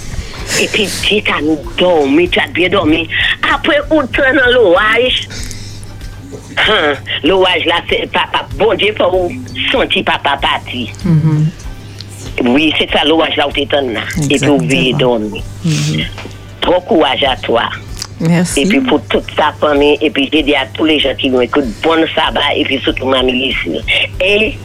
[0.61, 1.41] Et puis tu as
[1.77, 3.07] dormi, tu as bien dormi.
[3.53, 4.07] Après, tourne
[4.37, 5.27] dans l'orage.
[7.23, 8.47] L'orage là, c'est papa.
[8.57, 9.31] Bon Dieu, faut
[9.71, 10.89] sentir papa partir.
[12.43, 13.67] Oui, c'est ça l'orage là où tu es.
[14.29, 15.43] Et puis, oublier dormir.
[16.61, 17.63] Trop courage à toi.
[18.19, 18.61] Merci.
[18.61, 21.29] Et puis pour toute sa famille, et puis j'ai dit à tous les gens qui
[21.29, 23.79] nous écoutent, bonne sabbat, et puis surtout ma ici.
[24.23, 24.57] Et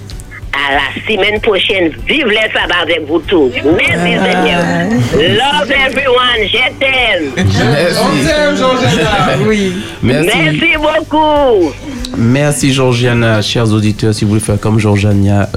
[0.56, 3.52] à la semaine prochaine, vive les sabbats avec vous tous.
[3.64, 4.62] Merci Seigneur.
[5.14, 7.32] Love everyone, je t'aime.
[9.46, 9.72] Oui.
[10.02, 10.30] Merci.
[10.34, 11.72] Merci beaucoup.
[12.18, 15.50] Merci Georgiana, chers auditeurs, si vous voulez faire comme Georgiana,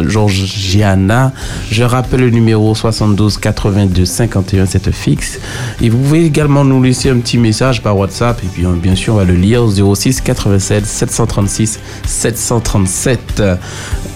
[1.71, 5.39] je rappelle le numéro 72 82 51, c'est fixe.
[5.81, 9.13] Et vous pouvez également nous laisser un petit message par WhatsApp et puis bien sûr
[9.13, 13.41] on va le lire au 06 87 736 737.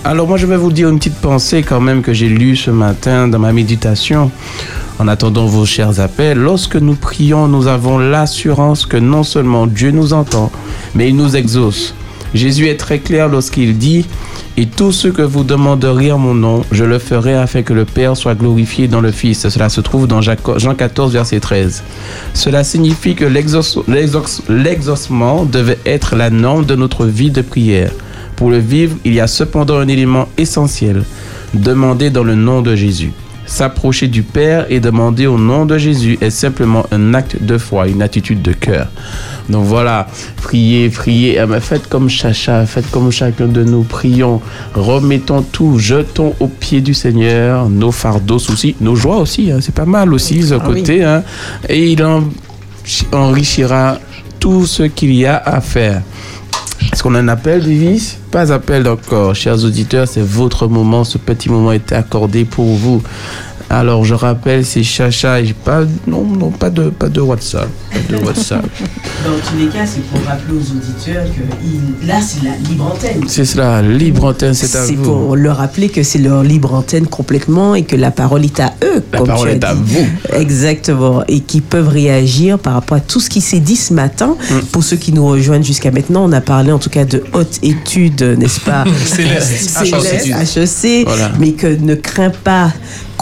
[0.04, 2.72] Alors moi je vais vous dire une petite pensée quand même que j'ai lue ce
[2.72, 4.32] matin dans ma méditation.
[5.00, 9.92] En attendant vos chers appels, lorsque nous prions, nous avons l'assurance que non seulement Dieu
[9.92, 10.52] nous entend,
[10.94, 11.96] mais il nous exauce.
[12.34, 14.06] Jésus est très clair lorsqu'il dit
[14.58, 17.86] Et tout ce que vous demanderiez en mon nom, je le ferai afin que le
[17.86, 19.48] Père soit glorifié dans le Fils.
[19.50, 21.84] Cela se trouve dans Jean 14, verset 13.
[22.34, 27.92] Cela signifie que l'exauce- l'exauce- l'exaucement devait être la norme de notre vie de prière.
[28.36, 31.04] Pour le vivre, il y a cependant un élément essentiel
[31.54, 33.12] demander dans le nom de Jésus.
[33.46, 37.88] S'approcher du Père et demander au nom de Jésus est simplement un acte de foi,
[37.90, 38.88] une attitude de cœur.
[39.50, 40.08] Donc voilà,
[40.42, 44.42] priez, priez, Eh ben, faites comme Chacha, faites comme chacun de nous, prions,
[44.74, 49.76] remettons tout, jetons au pied du Seigneur nos fardeaux, soucis, nos joies aussi, hein, c'est
[49.76, 50.80] pas mal aussi ce Ah oui.
[50.82, 51.24] côté, hein,
[51.68, 52.24] et il en-
[53.12, 54.00] enrichira
[54.40, 56.02] tout ce qu'il y a à faire.
[56.92, 58.18] Est-ce qu'on a un appel, Davis?
[58.30, 59.34] Pas appel encore.
[59.36, 61.04] Chers auditeurs, c'est votre moment.
[61.04, 63.02] Ce petit moment est accordé pour vous.
[63.74, 65.42] Alors, je rappelle, c'est Chacha.
[65.42, 67.68] et j'ai Pas, non, non, pas de, pas de WhatsApp.
[67.92, 68.64] Pas de WhatsApp.
[69.26, 72.92] Dans tous les cas, c'est pour rappeler aux auditeurs que il- là, c'est la libre
[72.94, 73.24] antenne.
[73.28, 75.04] C'est cela, libre antenne, c'est à C'est vous.
[75.04, 78.74] pour leur rappeler que c'est leur libre antenne complètement et que la parole est à
[78.84, 79.02] eux.
[79.12, 79.82] La comme parole tu as est à dit.
[79.86, 80.08] vous.
[80.40, 81.24] Exactement.
[81.28, 84.36] Et qui peuvent réagir par rapport à tout ce qui s'est dit ce matin.
[84.52, 84.60] Mm.
[84.72, 87.60] Pour ceux qui nous rejoignent jusqu'à maintenant, on a parlé en tout cas de haute
[87.64, 91.06] étude, n'est-ce pas Céleste, Céleste, HEC.
[91.08, 91.32] Voilà.
[91.40, 92.72] Mais que ne crains pas,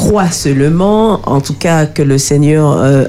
[0.02, 1.20] crois seulement.
[1.26, 2.72] En tout cas, que le Seigneur.
[2.72, 3.06] euh,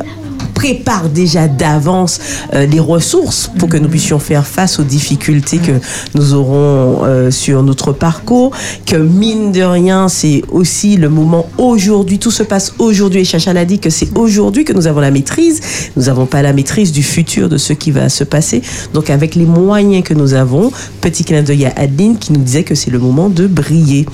[0.62, 2.20] prépare déjà d'avance
[2.54, 5.72] euh, les ressources pour que nous puissions faire face aux difficultés que
[6.14, 8.52] nous aurons euh, sur notre parcours,
[8.86, 13.52] que mine de rien, c'est aussi le moment aujourd'hui, tout se passe aujourd'hui et Chacha
[13.52, 15.60] l'a dit que c'est aujourd'hui que nous avons la maîtrise,
[15.96, 18.62] nous n'avons pas la maîtrise du futur de ce qui va se passer,
[18.94, 22.62] donc avec les moyens que nous avons, petit clin d'œil à Adeline qui nous disait
[22.62, 24.06] que c'est le moment de briller.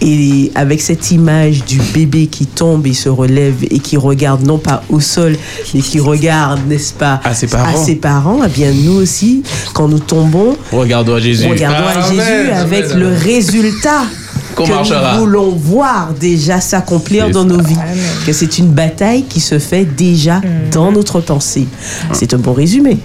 [0.00, 4.58] Et avec cette image du bébé qui tombe et se relève et qui regarde non
[4.58, 5.36] pas au sol
[5.74, 7.74] mais qui regarde, n'est-ce pas, À ses parents.
[7.74, 9.42] à ses parents, eh bien nous aussi,
[9.74, 11.48] quand nous tombons, Regardons à Jésus.
[11.48, 13.18] regardons à Amen, Jésus avec amen, le amen.
[13.22, 14.02] résultat
[14.56, 15.12] que marchera.
[15.14, 17.54] nous voulons voir déjà s'accomplir dans ça.
[17.54, 17.76] nos vies.
[18.26, 20.40] Que c'est une bataille qui se fait déjà
[20.72, 21.66] dans notre pensée.
[22.12, 22.98] C'est un bon résumé.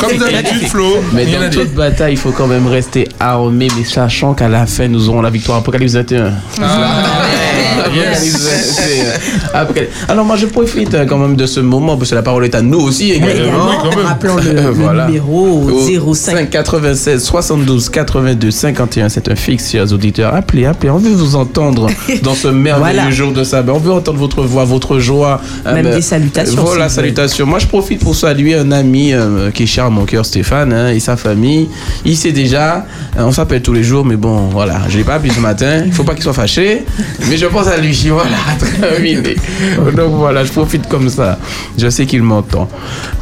[0.00, 4.34] Comme d'habitude, Flo, Mais dans toute bataille, il faut quand même rester armé, mais sachant
[4.34, 5.58] qu'à la fin, nous aurons la victoire.
[5.58, 6.26] Apocalypse 21.
[6.26, 7.37] Apocalypse
[9.52, 9.60] 21.
[9.60, 12.44] Apocalypse- Alors moi, je profite euh, quand même de ce moment, parce que la parole
[12.44, 13.72] est à nous aussi également.
[13.72, 15.70] également, rappelons le- le numéro
[16.06, 19.08] Au 5 96 72 82 51.
[19.08, 20.34] C'est un fixe, chers auditeurs.
[20.34, 20.90] Appelez, appelez.
[20.90, 21.88] On veut vous entendre
[22.22, 23.10] dans ce merveilleux Voilà.
[23.10, 23.72] jour de sabbat.
[23.74, 25.40] On veut entendre votre voix, votre joie.
[25.64, 26.94] Même Euh, des salutations, Voilà, plaît.
[26.94, 27.46] salutations.
[27.46, 30.72] Moi, je profite pour saluer un ami euh, qui est cher à mon cœur, Stéphane,
[30.72, 31.68] hein, et sa famille.
[32.04, 32.86] Il sait déjà,
[33.18, 35.82] euh, on s'appelle tous les jours, mais bon, voilà, je l'ai pas appelé ce matin.
[35.86, 36.84] Il faut pas qu'il soit fâché,
[37.28, 37.92] mais je pense à lui.
[38.08, 38.36] Voilà,
[38.80, 39.34] terminé.
[39.96, 41.38] Donc voilà, je profite comme ça.
[41.76, 42.68] Je sais qu'il m'entend.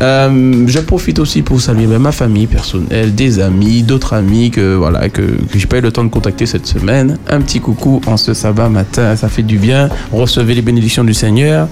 [0.03, 4.74] Euh, je profite aussi pour saluer ben, ma famille personnelle, des amis, d'autres amis que
[4.74, 7.18] voilà que, que j'ai pas eu le temps de contacter cette semaine.
[7.28, 9.89] Un petit coucou en ce sabbat matin, ça fait du bien.
[10.12, 11.68] Recevez les bénédictions du Seigneur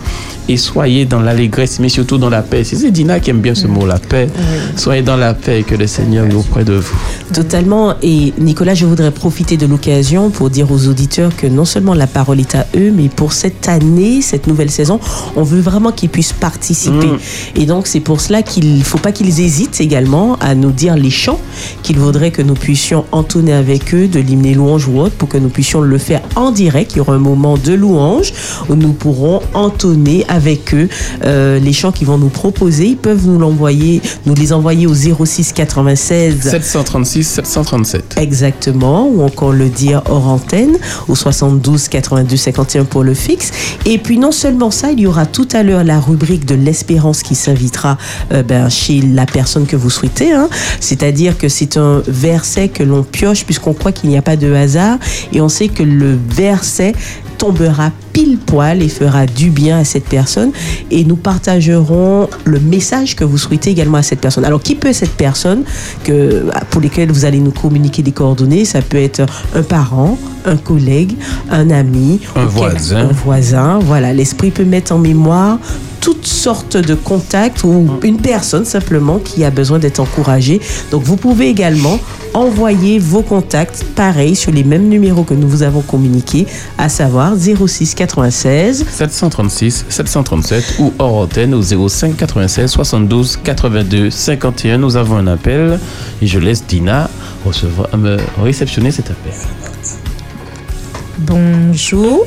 [0.49, 2.65] et soyez dans l'allégresse, mais surtout dans la paix.
[2.65, 4.29] C'est Dina qui aime bien ce mot, la paix.
[4.77, 6.97] Soyez dans la paix et que le Seigneur est auprès de vous.
[7.33, 7.95] Totalement.
[8.03, 12.07] Et Nicolas, je voudrais profiter de l'occasion pour dire aux auditeurs que non seulement la
[12.07, 15.01] parole est à eux, mais pour cette année, cette nouvelle saison,
[15.37, 17.07] on veut vraiment qu'ils puissent participer.
[17.07, 17.19] Mm.
[17.57, 20.97] Et donc, c'est pour cela qu'il ne faut pas qu'ils hésitent également à nous dire
[20.97, 21.41] les chants
[21.83, 25.39] qu'il vaudrait que nous puissions entonner avec eux de l'hymne louange ou autre pour que
[25.39, 26.93] nous puissions le faire en direct.
[26.95, 28.33] Il y aura un moment de louange
[28.69, 30.89] où nous pourrons entonner avec eux
[31.25, 32.87] euh, les chants qu'ils vont nous proposer.
[32.87, 38.17] Ils peuvent nous l'envoyer, nous les envoyer au 06 96 736 737.
[38.19, 40.77] Exactement, ou encore le dire hors antenne
[41.09, 43.51] au 72 82 51 pour le fixe.
[43.87, 47.23] Et puis non seulement ça, il y aura tout à l'heure la rubrique de l'espérance
[47.23, 47.99] qui s'invitera
[48.33, 50.33] euh, ben, chez la personne que vous souhaitez.
[50.33, 50.49] hein.
[50.81, 54.53] C'est-à-dire que c'est un verset que l'on pioche puisqu'on croit qu'il n'y a pas de
[54.53, 54.99] hasard
[55.33, 56.95] et on sait que le verset
[57.45, 60.51] tombera pile poil et fera du bien à cette personne
[60.91, 64.47] et nous partagerons le message que vous souhaitez également à cette personne.
[64.47, 65.65] Alors qui peut être cette personne
[66.05, 68.65] que pour lesquelles vous allez nous communiquer des coordonnées?
[68.65, 70.17] Ça peut être un parent,
[70.47, 71.13] un collègue,
[71.51, 72.21] un ami,
[73.09, 73.79] Un voisin.
[73.81, 75.59] Voilà, l'esprit peut mettre en mémoire
[76.01, 80.61] toutes sortes de contacts ou une personne simplement qui a besoin d'être encouragée.
[80.91, 81.99] Donc vous pouvez également
[82.35, 87.34] envoyer vos contacts pareil sur les mêmes numéros que nous vous avons communiqués, à savoir
[87.37, 94.79] 06 96 736 737 ou hors antenne au 05 96 72 82 51.
[94.79, 95.79] Nous avons un appel
[96.23, 97.11] et je laisse Dina
[97.45, 99.33] recevoir, euh, me réceptionner cet appel.
[101.19, 102.27] Bonjour,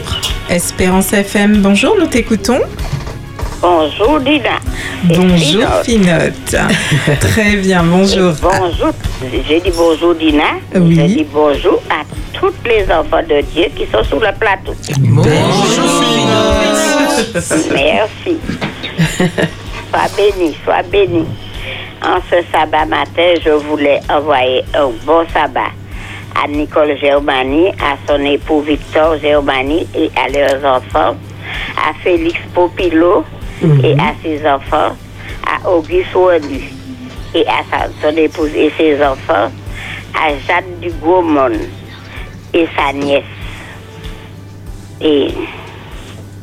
[0.49, 2.59] Espérance FM, bonjour, nous t'écoutons.
[3.61, 4.59] Bonjour Dina.
[5.09, 5.85] Et Bonjour Finotte.
[5.85, 7.19] Finotte.
[7.19, 8.33] Très bien, bonjour.
[8.41, 8.91] Bonjour.
[9.47, 10.43] J'ai dit bonjour Dina.
[10.75, 10.95] Oui.
[10.95, 12.03] J'ai dit bonjour à
[12.33, 14.75] tous les enfants de Dieu qui sont sur le plateau.
[17.73, 18.37] Merci.
[19.89, 21.25] sois béni, sois béni.
[22.03, 25.71] En ce sabbat matin, je voulais envoyer un bon sabbat
[26.35, 31.15] à Nicole Germani, à son époux Victor Germani et à leurs enfants,
[31.75, 33.23] à Félix Popilo
[33.83, 34.95] et à ses enfants,
[35.45, 36.61] à Auguste Wadu
[37.33, 39.51] et à sa- son épouse et ses enfants,
[40.13, 41.51] à Jeanne du Gaumont
[42.53, 43.23] et sa nièce.
[45.01, 45.27] Et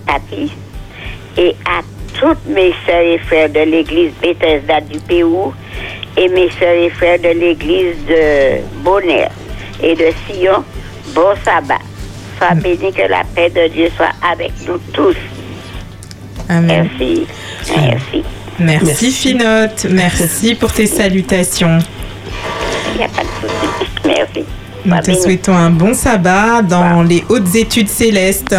[0.06, 0.52] Tati,
[1.36, 1.80] et à
[2.18, 5.52] toutes mes sœurs et frères de l'église Bethesda du Pérou
[6.16, 9.30] et mes sœurs et frères de l'église de Bonheur
[9.82, 10.62] et de Sion,
[11.14, 11.80] bon sabbat.
[12.38, 15.16] Sois béni que la paix de Dieu soit avec nous tous.
[16.49, 16.88] Amen.
[16.99, 17.26] Merci.
[17.76, 18.22] Merci.
[18.59, 19.11] Merci, Merci.
[19.11, 19.86] Finote.
[19.90, 21.78] Merci pour tes salutations.
[22.95, 23.90] Il n'y a pas de souci.
[24.05, 24.45] Merci.
[24.84, 28.55] Nous Sois te souhaitons un bon sabbat dans les hautes études célestes.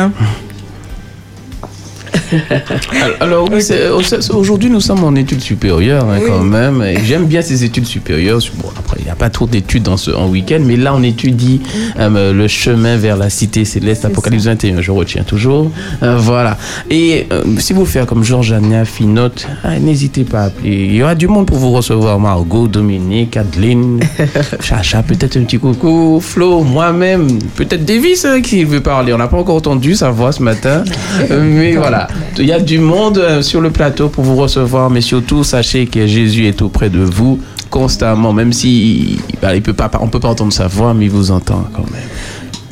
[3.19, 3.89] Alors oui, c'est-
[4.31, 6.83] aujourd'hui nous sommes en études supérieures hein, quand même.
[7.05, 8.39] J'aime bien ces études supérieures.
[8.57, 11.03] Bon, après, il n'y a pas trop d'études dans ce, en week-end, mais là on
[11.03, 11.61] étudie
[11.99, 15.71] euh, le chemin vers la cité céleste, Apocalypse 21, je retiens toujours.
[16.03, 16.57] Euh, voilà.
[16.89, 20.85] Et euh, si vous faites comme Georges Ania, Finote, ah, n'hésitez pas à appeler.
[20.89, 22.19] Il y aura du monde pour vous recevoir.
[22.19, 23.99] Margot, Dominique, Adeline,
[24.61, 29.13] Chacha, peut-être un petit coucou, Flo, moi-même, peut-être Davis euh, qui veut parler.
[29.13, 30.83] On n'a pas encore entendu sa voix ce matin.
[31.29, 35.01] Mais voilà, il y a du monde euh, sur le plateau pour vous recevoir, mais
[35.01, 37.39] surtout sachez que Jésus est auprès de vous
[37.69, 41.11] constamment, même si bah, il peut pas, on peut pas entendre sa voix, mais il
[41.11, 42.01] vous entend quand même.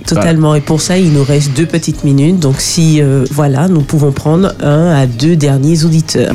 [0.05, 0.55] Totalement.
[0.55, 2.39] Et pour ça, il nous reste deux petites minutes.
[2.39, 6.33] Donc, si, euh, voilà, nous pouvons prendre un à deux derniers auditeurs.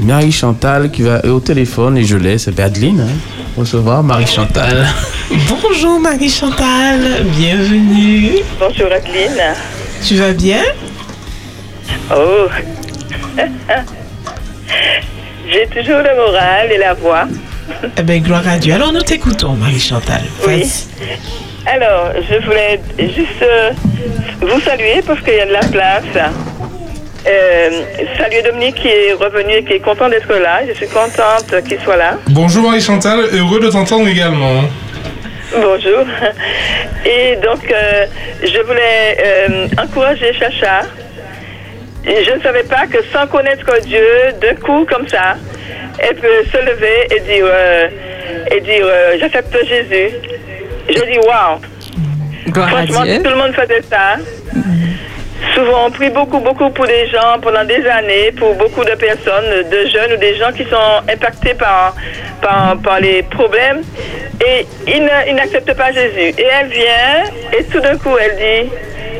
[0.00, 4.86] Marie Chantal qui va au téléphone et je laisse Adeline hein, recevoir Marie Chantal.
[5.48, 8.30] Bonjour Marie-Chantal, bienvenue.
[8.58, 9.54] Bonjour Adeline.
[10.04, 10.62] Tu vas bien?
[12.14, 12.48] Oh.
[15.50, 17.26] J'ai toujours le moral et la voix.
[17.96, 18.74] Eh bien, gloire à Dieu.
[18.74, 20.22] Alors, nous t'écoutons, Marie-Chantal.
[20.46, 20.64] Oui.
[21.66, 23.70] Alors, je voulais juste euh,
[24.40, 26.04] vous saluer parce qu'il y a de la place.
[27.26, 27.82] Euh,
[28.16, 30.60] saluer Dominique qui est revenu et qui est content d'être là.
[30.66, 32.16] Je suis contente qu'il soit là.
[32.28, 34.62] Bonjour Marie-Chantal, heureux de t'entendre également.
[35.52, 36.04] Bonjour.
[37.04, 38.06] Et donc, euh,
[38.42, 40.82] je voulais euh, encourager Chacha.
[42.04, 45.36] Je ne savais pas que sans connaître Dieu, d'un coup comme ça,
[45.98, 47.88] elle peut se lever et dire, euh,
[48.50, 50.14] et dire euh, j'accepte Jésus.
[50.88, 51.60] Je dis, waouh.
[52.54, 54.16] Franchement, si tout le monde faisait ça,
[55.54, 59.68] souvent on prie beaucoup, beaucoup pour des gens pendant des années, pour beaucoup de personnes,
[59.70, 61.94] de jeunes ou des gens qui sont impactés par,
[62.40, 63.82] par, par les problèmes
[64.44, 66.34] et ils n'acceptent pas Jésus.
[66.38, 68.70] Et elle vient et tout d'un coup elle dit,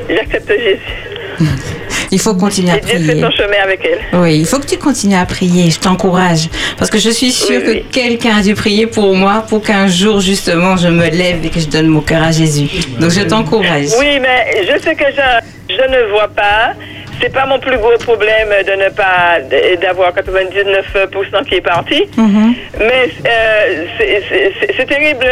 [0.09, 1.61] j'accepte Jésus.
[2.13, 3.21] Il faut continuer à prier.
[3.21, 4.19] son chemin avec elle.
[4.21, 5.71] Oui, il faut que tu continues à prier.
[5.71, 6.49] Je t'encourage.
[6.79, 10.21] Parce que je suis sûre que quelqu'un a dû prier pour moi pour qu'un jour,
[10.21, 12.69] justement, je me lève et que je donne mon cœur à Jésus.
[12.99, 13.89] Donc, je t'encourage.
[13.99, 16.73] Oui, mais je sais que je, je ne vois pas.
[17.23, 19.41] C'est pas mon plus gros problème de ne pas
[19.83, 22.05] d'avoir 99% qui est parti.
[22.17, 22.55] Mhm.
[22.79, 25.27] Mais euh, c'est- terrible.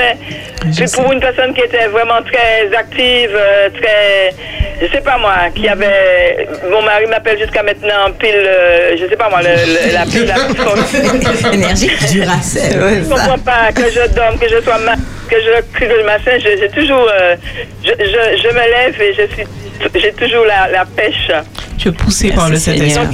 [0.94, 4.34] Pour une personne qui était vraiment très active, euh, très,
[4.80, 9.16] je sais pas moi, qui avait, mon mari m'appelle jusqu'à maintenant pile, euh, je sais
[9.16, 9.48] pas moi, le-
[9.88, 11.52] le- la pile la.
[11.52, 11.90] Énergie.
[12.12, 12.72] Duracell.
[12.72, 14.96] Je ne comprends pas que je dorme, que je sois mal,
[15.28, 16.32] que je crie le matin.
[16.38, 17.36] je- J'ai toujours, euh,
[17.84, 19.44] je, je, je me lève et je suis,
[20.00, 21.30] j'ai toujours la, la pêche.
[21.78, 22.56] Tu es poussé par le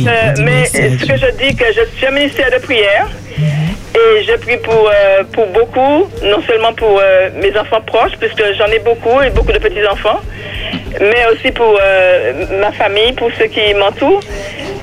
[0.08, 3.06] euh, mais ce que je dis, que je suis un ministère de prière
[3.38, 8.42] et je prie pour, euh, pour beaucoup, non seulement pour euh, mes enfants proches, puisque
[8.58, 10.20] j'en ai beaucoup et beaucoup de petits-enfants,
[11.00, 14.20] mais aussi pour euh, ma famille, pour ceux qui m'entourent.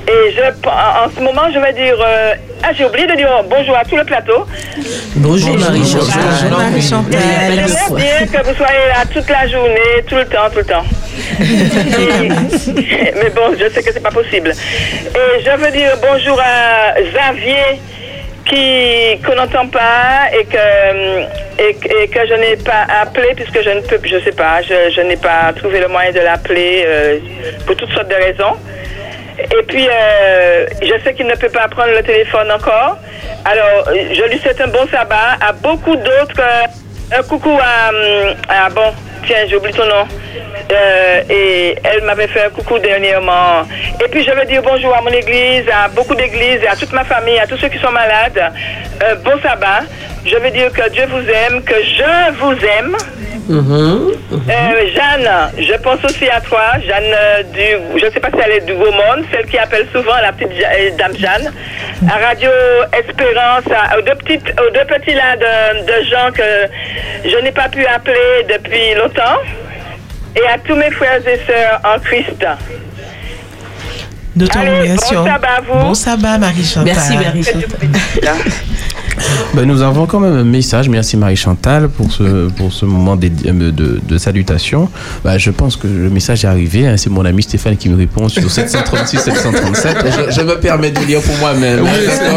[0.08, 2.34] Et je, en en ce moment, je vais dire, euh,
[2.64, 4.44] ah, j'ai oublié de dire bonjour à tout le plateau.
[5.16, 6.22] Bonjour Marie-Chantal.
[6.42, 7.20] Bonjour Marie-Chantal.
[7.20, 10.84] J'aimerais bien que vous soyez là toute la journée, tout le temps, tout le temps.
[11.40, 12.28] Et-
[13.22, 14.50] mais bon, je sais que c'est pas possible.
[14.52, 17.80] Et je veux dire bonjour à Xavier
[18.44, 21.20] qui qu'on n'entend pas et que
[21.62, 21.74] et,
[22.08, 25.16] que- je n'ai pas appelé puisque je ne peux je sais pas je, je n'ai
[25.16, 27.18] pas trouvé le moyen de l'appeler euh,
[27.66, 28.56] pour toutes sortes de raisons.
[29.38, 32.98] Et puis euh, je sais qu'il ne peut pas prendre le téléphone encore.
[33.44, 38.64] Alors euh, je lui souhaite un bon sabbat à beaucoup d'autres euh, un coucou à,
[38.66, 38.92] à bon
[39.26, 40.06] tiens j'ai oublié ton nom
[40.72, 43.62] euh, et elle m'avait fait un coucou dernièrement.
[44.04, 47.04] Et puis je veux dire bonjour à mon église, à beaucoup d'églises, à toute ma
[47.04, 48.52] famille, à tous ceux qui sont malades.
[49.02, 49.80] Euh, bon sabbat.
[50.24, 52.96] Je veux dire que Dieu vous aime, que je vous aime
[54.48, 56.62] Euh, Jeanne, je pense aussi à toi.
[56.86, 57.12] Jeanne
[57.52, 60.32] du, je ne sais pas si elle est du Gaumont, celle qui appelle souvent la
[60.32, 61.52] petite dame Jeanne.
[62.08, 62.50] À Radio
[62.96, 67.52] Espérance, à- aux deux petites, aux deux petits là de, de gens que je n'ai
[67.52, 69.11] pas pu appeler depuis longtemps.
[70.34, 72.44] Et à tous mes frères et sœurs en Christ.
[74.34, 75.24] Nous te remercions.
[75.24, 75.80] bon sabbat à vous.
[75.80, 76.84] Bon sabbat, Marie-Chantal.
[76.84, 77.68] Merci, Marie-Chantal.
[79.54, 80.88] Ben, nous avons quand même un message.
[80.88, 84.88] Merci Marie-Chantal pour ce, pour ce moment de, de, de salutation.
[85.24, 86.86] Ben, je pense que le message est arrivé.
[86.86, 86.96] hein.
[86.96, 89.96] C'est mon ami Stéphane qui me répond sur 736 737.
[90.30, 91.80] Je, je me permets de lire pour moi-même.
[91.82, 91.88] Oui,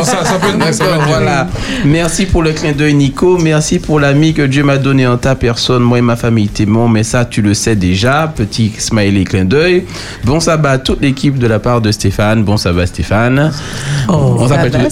[0.04, 1.48] ça- ça peut être ça voilà.
[1.86, 3.38] Merci pour le clin d'œil, Nico.
[3.38, 5.84] Merci pour l'ami que Dieu m'a donné en ta personne.
[5.84, 8.32] Moi et ma famille t'aimons, mais ça, tu le sais déjà.
[8.36, 9.86] Petit smiley clin d'œil.
[10.26, 12.44] Bon sabbat à toute l'équipe de la part de Stéphane.
[12.44, 13.52] Bon sabbat, Stéphane.
[14.08, 14.48] sabbat, on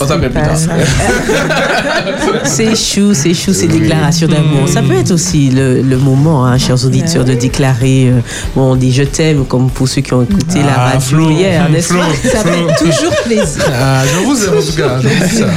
[0.07, 0.57] s'appelle plus tard.
[2.43, 4.67] C'est chou, c'est chou, ces déclarations d'amour.
[4.67, 8.19] Ça peut être aussi le, le moment, hein, chers auditeurs, de déclarer, euh,
[8.55, 11.29] bon, on dit je t'aime, comme pour ceux qui ont écouté la Ah, radio Flo,
[11.29, 12.05] hier, n'est-ce pas?
[12.23, 13.63] Ça fait toujours plaisir.
[13.73, 15.45] Ah, je vous aime en tout cas, ça.
[15.45, 15.51] hein.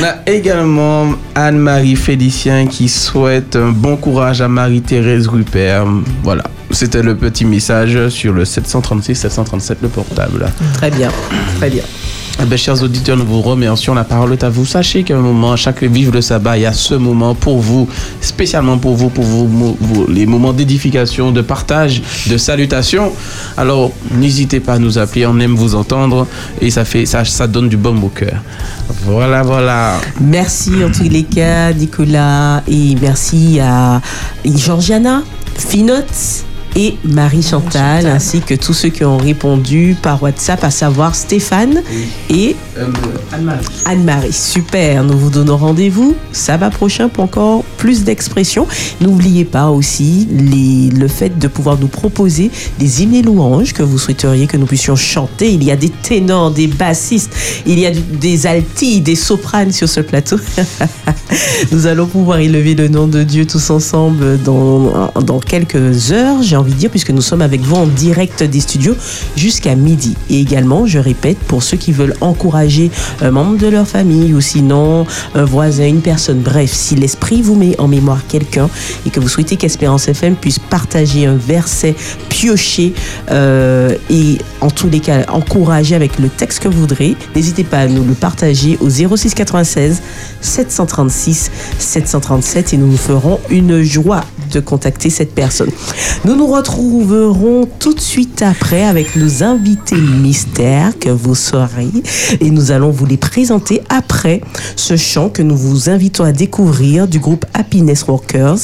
[0.00, 5.84] On a également Anne-Marie Félicien qui souhaite un bon courage à Marie-Thérèse Rupert.
[6.22, 10.46] Voilà, c'était le petit message sur le 736-737, le portable.
[10.74, 11.10] Très bien,
[11.58, 11.82] très bien.
[12.42, 13.94] Eh ben, chers auditeurs, nous vous remercions.
[13.94, 14.66] La parole est à vous.
[14.66, 17.88] Sachez qu'à un moment, chaque Vive le Sabbat, il y a ce moment pour vous,
[18.20, 19.76] spécialement pour vous, pour vos-
[20.08, 23.12] les moments d'édification, de partage, de salutation.
[23.56, 25.26] Alors, n'hésitez pas à nous appeler.
[25.26, 26.26] On aime vous entendre
[26.60, 28.42] et ça fait, ça, ça donne du baume au cœur.
[29.04, 30.00] Voilà, voilà.
[30.20, 34.00] Merci en tous les cas, Nicolas, et merci à
[34.44, 35.22] Georgiana,
[35.56, 36.44] Finote
[36.76, 41.82] et Marie-Chantal, ainsi que tous ceux qui ont répondu par WhatsApp, à savoir Stéphane
[42.30, 42.56] et
[43.86, 44.32] Anne-Marie.
[44.32, 48.66] Super, nous vous donnons rendez-vous sabbat prochain pour encore plus d'expressions.
[49.00, 53.82] N'oubliez pas aussi les- le fait de pouvoir nous proposer des hymnes et louanges que
[53.82, 55.52] vous souhaiteriez que nous puissions chanter.
[55.52, 57.30] Il y a des ténors, des bassistes,
[57.66, 60.36] il y a des altis, des sopranes sur ce plateau.
[61.72, 66.56] nous allons pouvoir élever le nom de Dieu tous ensemble dans, dans quelques heures, j'ai
[66.70, 68.94] de dire, puisque nous sommes avec vous en direct des studios
[69.36, 70.16] jusqu'à midi.
[70.30, 72.90] Et également, je répète, pour ceux qui veulent encourager
[73.20, 77.54] un membre de leur famille ou sinon un voisin, une personne, bref, si l'esprit vous
[77.54, 78.68] met en mémoire quelqu'un
[79.06, 81.94] et que vous souhaitez qu'Espérance FM puisse partager un verset
[82.28, 82.92] pioché
[83.30, 87.80] euh, et en tous les cas encourager avec le texte que vous voudrez, n'hésitez pas
[87.80, 90.02] à nous le partager au 06 96
[90.40, 95.70] 736 737 et nous nous ferons une joie de contacter cette personne.
[96.24, 101.88] Nous nous retrouverons tout de suite après avec nos invités mystères que vous saurez
[102.40, 104.40] et nous allons vous les présenter après
[104.76, 108.58] ce chant que nous vous invitons à découvrir du groupe Happiness Workers.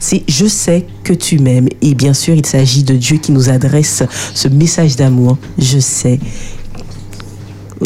[0.00, 3.48] C'est Je sais que tu m'aimes et bien sûr il s'agit de Dieu qui nous
[3.48, 4.02] adresse
[4.34, 5.38] ce message d'amour.
[5.56, 6.18] Je sais.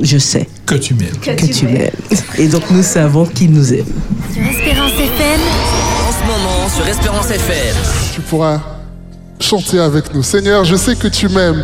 [0.02, 1.16] Je sais Que tu m'aimes.
[1.20, 1.90] que, tu m'aimes.
[2.38, 3.84] Et donc nous savons qu'il nous aime.
[4.32, 5.40] Sur Espérance FM.
[6.08, 7.76] En ce moment, sur Espérance FM.
[8.14, 8.79] tu pourras
[9.40, 10.22] chanter avec nous.
[10.22, 11.62] Seigneur, je sais que tu m'aimes.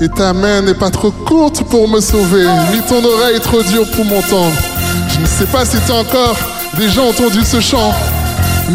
[0.00, 3.88] Et ta main n'est pas trop courte pour me sauver, ni ton oreille trop dure
[3.92, 4.56] pour m'entendre.
[5.08, 6.36] Je ne sais pas si tu as encore
[6.76, 7.94] déjà entendu ce chant,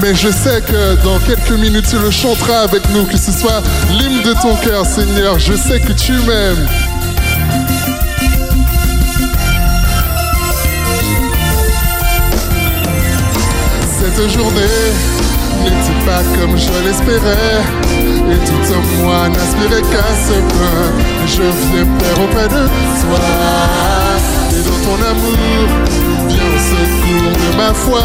[0.01, 3.61] mais je sais que dans quelques minutes tu le chanteras avec nous, que ce soit
[3.91, 5.37] l'hymne de ton cœur, Seigneur.
[5.39, 6.67] Je sais que tu m'aimes.
[13.99, 14.61] Cette journée
[15.63, 17.88] n'était pas comme je l'espérais.
[18.31, 20.87] Et tout en moi n'aspirait qu'à ce point.
[21.25, 22.63] Je viens Père auprès de
[23.01, 23.25] toi.
[24.51, 25.67] Et dans ton amour,
[26.27, 28.03] viens au secours de ma foi.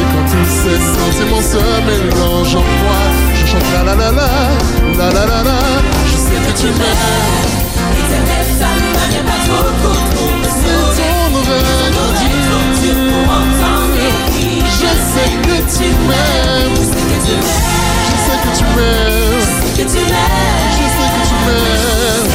[0.00, 3.00] Et quand tous ces sentiments se mélangent en moi,
[3.34, 5.62] je chante la la la la, la la.
[6.10, 7.52] Je sais que tu m'aimes.
[8.00, 10.48] Éternel, ta main n'est pas trop courte pour me.
[10.96, 11.92] Ton oreille
[13.10, 14.02] pour entendre.
[14.66, 16.74] Je sais que tu m'aimes.
[16.74, 17.81] Je sais que tu m'aimes.
[18.32, 19.42] Je sais que tu m'aimes.
[19.76, 22.30] Je sais que tu m'aimes.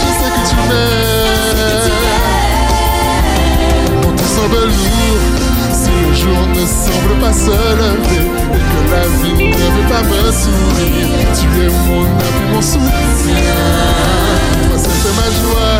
[0.00, 1.92] Je sais que tu m'aimes.
[4.02, 5.24] Quand tout semble lourd,
[5.72, 10.02] si le jour ne semble pas se lever et que la vie ne veut pas
[10.02, 13.60] me sourire, tu es mon appui, mon soutien.
[14.68, 15.76] Toi, c'est ma joie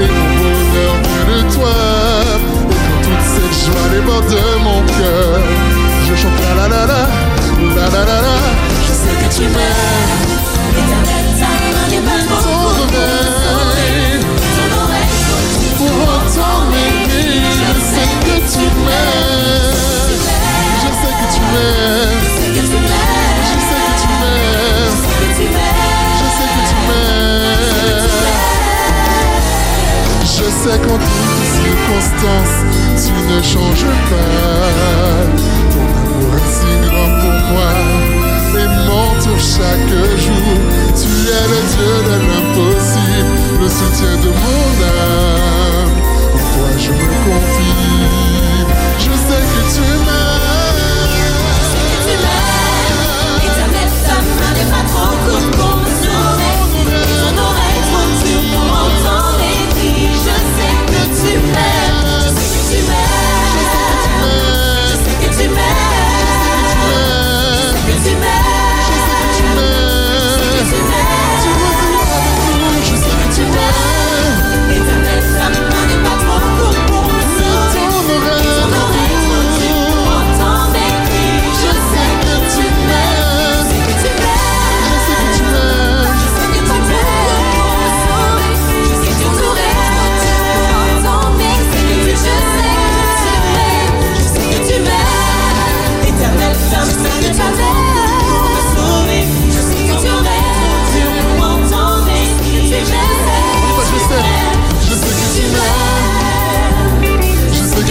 [0.00, 1.76] et mon bonheur vient de toi.
[2.68, 5.40] Et quand toute cette joie déborde de mon cœur,
[6.08, 7.02] je chante la la la la,
[7.76, 10.22] je sais que tu m'aimes.
[10.76, 11.52] L'éternel t'a
[11.90, 13.14] les mains pour sauver.
[14.54, 15.10] Ton oreille
[15.76, 17.42] pour autant m'aimer.
[17.50, 20.22] Je sais que tu m'aimes.
[20.82, 22.22] Je sais que tu m'aimes.
[22.22, 23.42] Je sais que tu m'aimes.
[23.42, 24.98] Je sais que tu m'aimes.
[26.20, 27.42] Je sais que tu m'aimes.
[30.22, 32.58] Je sais qu'en toutes circonstances,
[33.04, 34.64] tu ne changes pas
[36.24, 37.70] amour si grand pour moi
[38.56, 39.88] est mort sur chaque
[40.18, 40.56] jour.
[40.94, 45.92] Tu es le Dieu de l'impossible, le soutien de mon âme.
[46.32, 47.80] En toi je me confie,
[48.98, 50.23] je sais que tu m'aimes.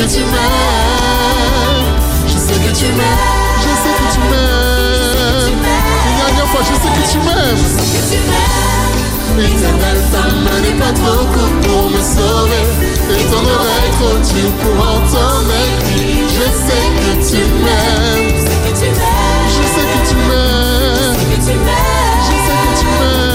[0.03, 1.95] Que tu m'aimes.
[2.27, 3.59] Je sais que tu m'aimes.
[3.63, 5.59] Je sais que tu m'aimes.
[6.07, 7.63] Une dernière fois, je sais que tu m'aimes.
[9.39, 12.65] Éternel, ta main n'est pas trop courte pour me sauver.
[13.17, 16.23] Et ton oreille trop dure pour entendre mes cris.
[16.27, 18.29] Je sais que tu m'aimes.
[18.29, 19.47] Je sais que tu m'aimes.
[19.47, 21.15] Je sais que tu m'aimes.
[21.15, 21.71] Je sais que tu m'aimes.
[22.27, 23.32] Je sais que tu m'aimes.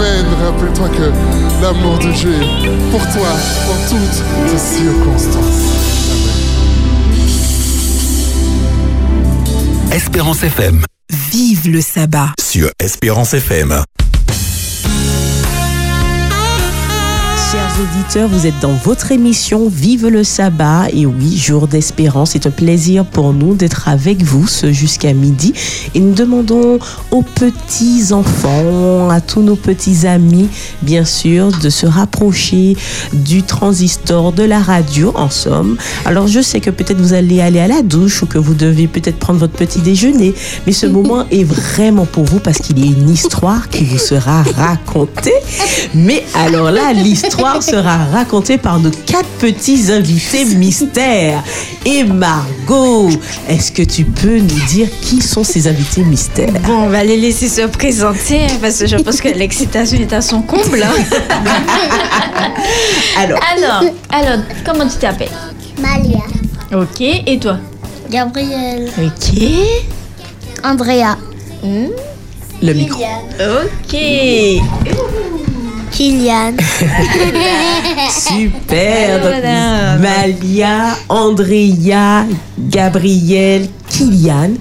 [0.00, 0.26] Amen.
[0.42, 1.12] Rappelle-toi que
[1.62, 3.28] l'amour de Dieu est pour toi
[3.68, 5.90] en toutes tes circonstances.
[9.92, 10.82] Espérance FM.
[11.30, 12.30] Vive le sabbat.
[12.40, 13.82] Sur Espérance FM.
[17.80, 22.32] Auditeurs, vous êtes dans votre émission Vive le sabbat et oui, jour d'espérance.
[22.32, 25.54] C'est un plaisir pour nous d'être avec vous ce jusqu'à midi
[25.94, 26.78] et nous demandons
[27.10, 30.48] aux petits enfants, à tous nos petits amis,
[30.82, 32.76] bien sûr, de se rapprocher
[33.12, 35.76] du transistor, de la radio, en somme.
[36.04, 38.88] Alors je sais que peut-être vous allez aller à la douche ou que vous devez
[38.88, 40.34] peut-être prendre votre petit déjeuner,
[40.66, 43.98] mais ce moment est vraiment pour vous parce qu'il y a une histoire qui vous
[43.98, 45.32] sera racontée.
[45.94, 51.42] Mais alors là, l'histoire sera racontée par nos quatre petits invités mystères.
[51.86, 53.10] Et Margot,
[53.48, 56.52] est-ce que tu peux nous dire qui sont ces invités mystères?
[56.66, 60.12] Bon, on va les laisser se présenter hein, parce que je pense que l'excitation est
[60.12, 60.82] à son comble.
[60.82, 60.90] hein.
[63.18, 63.40] alors.
[63.56, 65.28] alors, alors, comment tu t'appelles?
[65.80, 66.20] Malia.
[66.72, 67.58] Ok, et toi?
[68.10, 68.88] Gabriel.
[68.98, 69.40] Ok.
[70.64, 71.16] Andrea.
[72.62, 73.00] Le micro.
[73.40, 73.96] Ok.
[75.90, 76.54] Kylian.
[78.10, 79.20] Super.
[79.20, 80.00] Donc.
[80.00, 82.26] Malia, Andrea,
[82.58, 84.52] Gabriel, Kylian.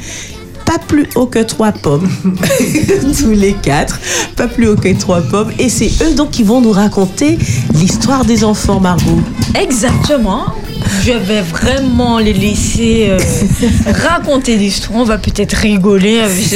[0.66, 2.08] Pas plus haut que trois pommes.
[3.20, 4.00] Tous les quatre.
[4.36, 5.52] Pas plus haut que trois pommes.
[5.58, 7.40] Et c'est eux donc qui vont nous raconter
[7.74, 9.22] l'histoire des enfants, Margot.
[9.60, 10.46] Exactement.
[11.04, 13.18] Je vais vraiment les laisser euh,
[14.08, 15.00] raconter l'histoire.
[15.00, 16.54] On va peut-être rigoler avec.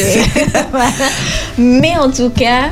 [1.58, 2.70] Mais en tout cas,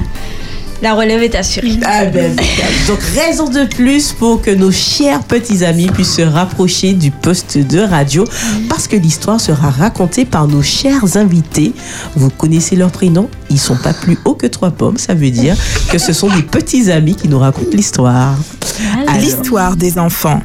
[0.81, 1.77] la relève est assurée.
[1.85, 2.73] Ah ben, impeccable.
[2.87, 7.57] Donc, raison de plus pour que nos chers petits amis puissent se rapprocher du poste
[7.57, 8.25] de radio
[8.67, 11.73] parce que l'histoire sera racontée par nos chers invités.
[12.15, 14.97] Vous connaissez leur prénom Ils sont pas plus hauts que trois pommes.
[14.97, 15.55] Ça veut dire
[15.91, 18.35] que ce sont des petits amis qui nous racontent l'histoire.
[19.07, 20.41] Alors, L'histoire des enfants.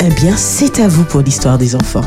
[0.00, 2.04] Eh bien, c'est à vous pour l'histoire des enfants.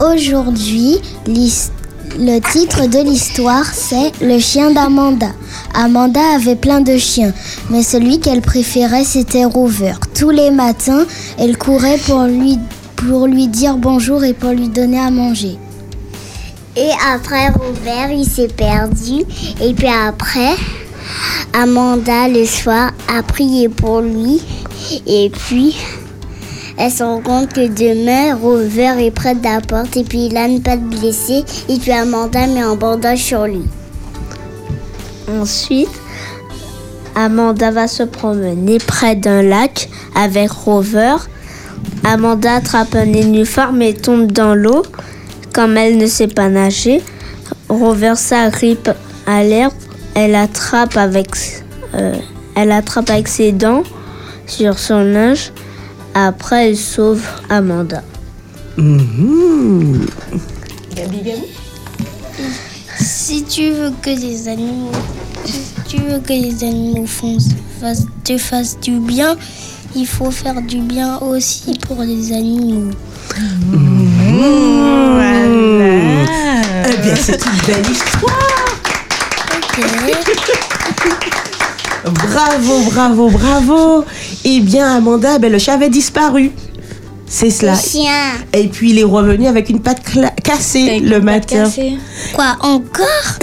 [0.00, 1.70] Aujourd'hui, l'his-
[2.18, 5.28] le titre de l'histoire, c'est Le chien d'Amanda.
[5.74, 7.32] Amanda avait plein de chiens,
[7.70, 9.94] mais celui qu'elle préférait, c'était Rover.
[10.14, 11.06] Tous les matins,
[11.38, 12.58] elle courait pour lui,
[13.48, 15.56] dire bonjour et pour lui donner à manger.
[16.76, 19.24] Et après, Robert, il s'est perdu.
[19.62, 20.54] Et puis après,
[21.54, 24.40] Amanda, le soir, a prié pour lui.
[25.06, 25.76] Et puis,
[26.78, 29.96] elle se rend compte que demain, Rover est près de la porte.
[29.96, 31.44] Et puis, il a ne pas de blessé.
[31.68, 33.64] Et puis, Amanda met un bandage sur lui.
[35.28, 35.90] Ensuite,
[37.14, 41.16] Amanda va se promener près d'un lac avec Rover.
[42.04, 44.82] Amanda attrape un nénuphar mais tombe dans l'eau.
[45.52, 47.02] Comme elle ne sait pas nager,
[47.68, 48.90] Rover s'agrippe
[49.26, 49.74] à l'herbe.
[50.14, 51.28] Elle attrape avec,
[51.94, 52.14] euh,
[52.56, 53.82] elle attrape avec ses dents
[54.46, 55.52] sur son linge.
[56.14, 58.02] Après, elle sauve Amanda.
[58.76, 60.06] Mhm.
[62.98, 64.92] Si tu veux que les animaux,
[65.44, 67.38] si tu veux que les animaux font-
[67.80, 69.36] fassent- te fassent du bien,
[69.94, 72.90] il faut faire du bien aussi pour les animaux.
[73.70, 74.08] Mmh.
[76.88, 78.38] Eh bien, c'est une belle histoire.
[82.04, 84.04] Bravo, bravo, bravo.
[84.44, 86.50] Eh bien, Amanda, ben, le chat avait disparu.
[87.26, 87.72] C'est cela.
[87.74, 88.12] Le chien.
[88.52, 91.64] Et puis, il est revenu avec une patte cla- cassée le matin.
[92.34, 93.06] Quoi, encore?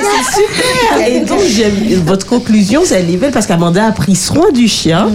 [0.00, 1.08] C'est super.
[1.08, 3.02] Et donc, j'aime- votre conclusion, c'est
[3.32, 5.08] parce qu'Amanda a pris soin du chien.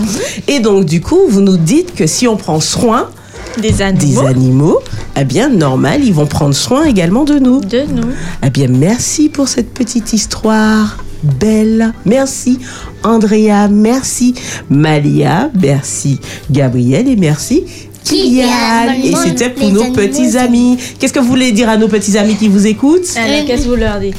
[0.48, 3.10] Et donc, du coup, vous nous dites que si on prend soin
[3.58, 4.80] des animaux, des animaux
[5.20, 7.60] eh bien, normal, ils vont prendre soin également de nous.
[7.60, 8.10] De nous.
[8.46, 11.92] Eh bien, merci pour cette petite histoire belle.
[12.06, 12.60] Merci,
[13.04, 13.68] Andrea.
[13.68, 14.36] Merci,
[14.70, 15.50] Malia.
[15.60, 16.20] Merci,
[16.52, 17.08] Gabriel.
[17.08, 17.64] Et merci,
[18.08, 18.94] Kylian.
[19.04, 20.78] Et c'était pour nos petits amis.
[21.00, 23.70] Qu'est-ce que vous voulez dire à nos petits amis qui vous écoutent Alors, qu'est-ce que
[23.70, 24.16] vous leur dites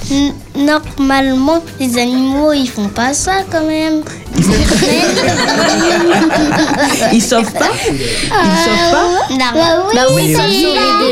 [0.56, 4.02] Normalement, les animaux, ils font pas ça quand même.
[7.12, 8.32] Ils sauvent pas Ils
[8.65, 10.66] sauvent pas Bah oui, Bah oui,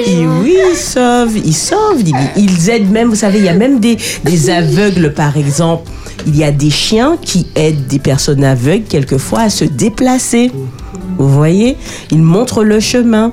[0.07, 2.01] ils oui, ils sauvent, ils sauvent.
[2.05, 5.89] Ils, ils aident même, vous savez, il y a même des, des aveugles, par exemple.
[6.27, 10.51] Il y a des chiens qui aident des personnes aveugles, quelquefois, à se déplacer.
[11.19, 11.77] Vous voyez
[12.11, 13.33] Ils montrent le chemin.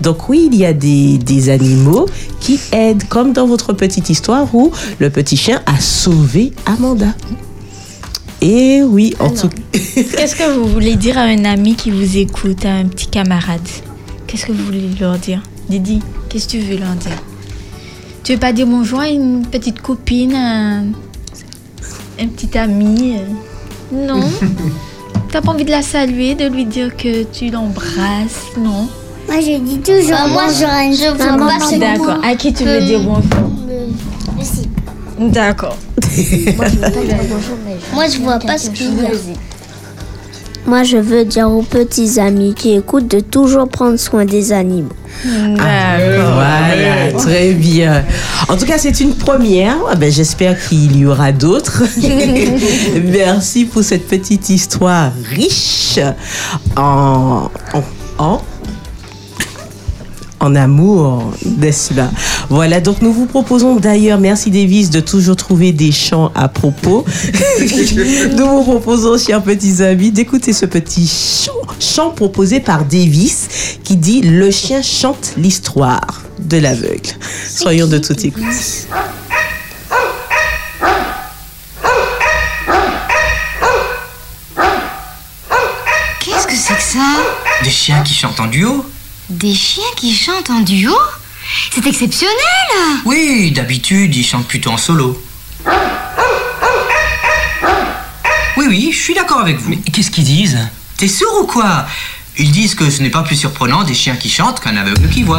[0.00, 2.06] Donc oui, il y a des, des animaux
[2.40, 7.14] qui aident, comme dans votre petite histoire où le petit chien a sauvé Amanda.
[8.40, 12.64] Et oui, en tout Qu'est-ce que vous voulez dire à un ami qui vous écoute,
[12.64, 13.60] à un petit camarade?
[14.26, 15.42] Qu'est-ce que vous voulez leur dire?
[15.68, 17.22] Didi, qu'est-ce que tu veux leur dire?
[18.24, 20.84] Tu veux pas dire bonjour à une petite copine, un,
[22.18, 23.16] un petit ami?
[23.16, 23.26] Euh,
[24.06, 24.20] Non
[25.32, 28.88] T'as pas envie de la saluer, de lui dire que tu l'embrasses Non?
[29.28, 30.10] Moi, je dis toujours.
[30.10, 31.46] Bah, moi, bonjour je vois maman.
[31.46, 32.18] pas ce D'accord.
[32.24, 33.50] À qui tu veux dire bonjour?
[35.20, 35.76] D'accord.
[37.92, 39.10] Moi, je vois pas ce qu'il y a.
[40.66, 44.88] Moi, je veux dire aux petits amis qui écoutent de toujours prendre soin des animaux.
[45.24, 48.04] Voilà, très bien.
[48.48, 49.76] En tout cas, c'est une première.
[49.90, 51.82] Ah ben, J'espère qu'il y aura d'autres.
[53.04, 55.98] Merci pour cette petite histoire riche
[56.76, 57.82] en, en,
[58.18, 58.40] en,
[60.40, 62.10] en amour, n'est-ce pas?
[62.48, 67.04] Voilà, donc nous vous proposons d'ailleurs, merci Davis, de toujours trouver des chants à propos.
[68.36, 73.48] nous vous proposons, chers petits amis, d'écouter ce petit chant, chant proposé par Davis
[73.84, 77.10] qui dit Le chien chante l'histoire de l'aveugle.
[77.48, 78.42] Soyons de toute écoute.
[86.20, 86.98] Qu'est-ce que c'est que ça?
[87.62, 88.84] Des chiens qui chantent en duo?
[89.30, 90.92] Des chiens qui chantent en duo
[91.72, 92.34] C'est exceptionnel
[93.04, 95.22] Oui, d'habitude, ils chantent plutôt en solo.
[98.56, 99.70] Oui, oui, je suis d'accord avec vous.
[99.70, 100.58] Mais qu'est-ce qu'ils disent
[100.96, 101.86] T'es sourd ou quoi
[102.38, 105.22] Ils disent que ce n'est pas plus surprenant des chiens qui chantent qu'un aveugle qui
[105.22, 105.38] voit.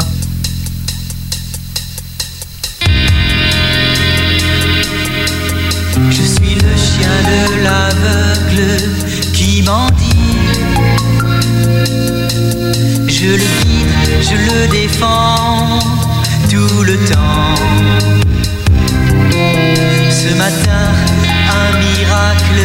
[6.09, 8.89] Je suis le chien de l'aveugle
[9.33, 10.11] qui mendie.
[13.23, 13.87] Je le guide,
[14.19, 15.77] je le défends
[16.49, 17.53] tout le temps.
[20.09, 20.87] Ce matin,
[21.61, 22.61] un miracle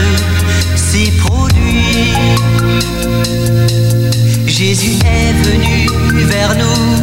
[0.74, 2.14] s'est produit.
[4.46, 5.90] Jésus est venu
[6.24, 7.02] vers nous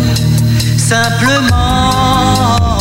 [0.76, 2.73] simplement.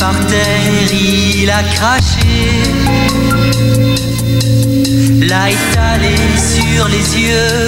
[0.00, 2.40] Par terre, il a craché.
[5.28, 6.16] L'a étalé
[6.54, 7.60] sur les yeux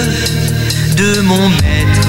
[0.97, 2.07] de mon maître.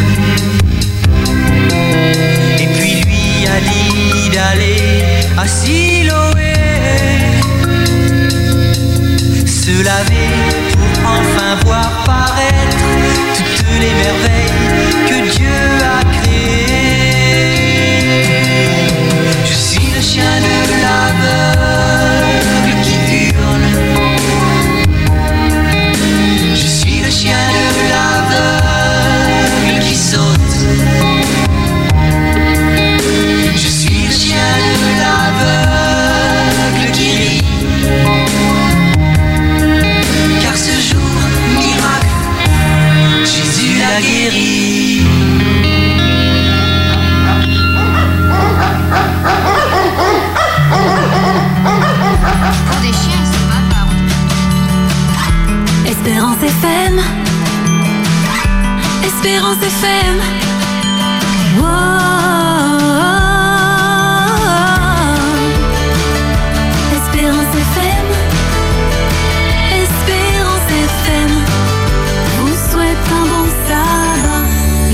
[2.59, 5.05] Et puis lui a dit d'aller
[5.36, 6.55] à Siloé
[9.46, 10.32] se laver
[10.72, 12.84] pour enfin voir paraître
[13.36, 16.23] toutes les merveilles que Dieu a créées.
[20.05, 20.34] Je
[59.05, 60.16] Espérance FM.
[61.59, 61.66] Wow.
[66.97, 68.07] Espérance FM.
[69.82, 71.32] Espérance FM.
[72.41, 74.45] Vous souhaite un bon sabbat.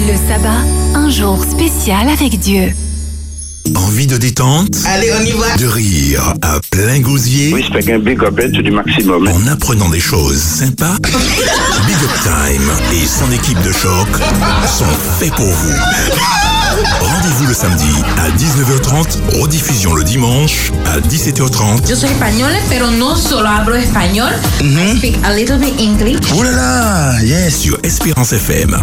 [0.09, 0.65] Le sabbat,
[0.95, 2.73] un jour spécial avec Dieu.
[4.01, 5.55] Envie de détente Allez, on y va.
[5.59, 9.29] De rire à plein gosier Oui, c'est un big up du maximum.
[9.29, 14.09] En apprenant des choses sympas, Big Up Time et son équipe de choc
[14.67, 14.87] sont
[15.19, 15.75] faits pour vous.
[17.03, 21.87] Rendez-vous le samedi à 19h30, rediffusion le dimanche à 17h30.
[21.87, 24.33] Yo soy española, pero no solo hablo español.
[24.63, 26.21] I speak a little bit English.
[26.35, 28.79] Oh là là, yes, sur Espérance FM.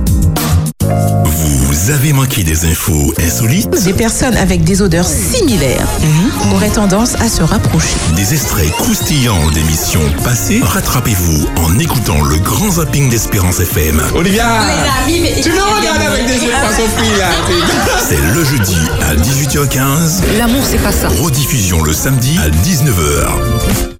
[1.48, 5.88] Vous avez manqué des infos insolites Des personnes avec des odeurs similaires
[6.53, 7.95] auraient tendance à se rapprocher.
[8.18, 14.02] Des extraits croustillants d'émissions passées Rattrapez-vous en écoutant le grand zapping d'Espérance FM.
[14.15, 14.45] Olivia
[15.07, 17.30] Tu me regardes avec des yeux de poisson frit, là.
[18.06, 18.78] C'est le jeudi
[19.10, 20.38] à 18h15.
[20.38, 21.07] L'amour, c'est pas ça.
[21.07, 23.97] Rediffusion le samedi à 19h.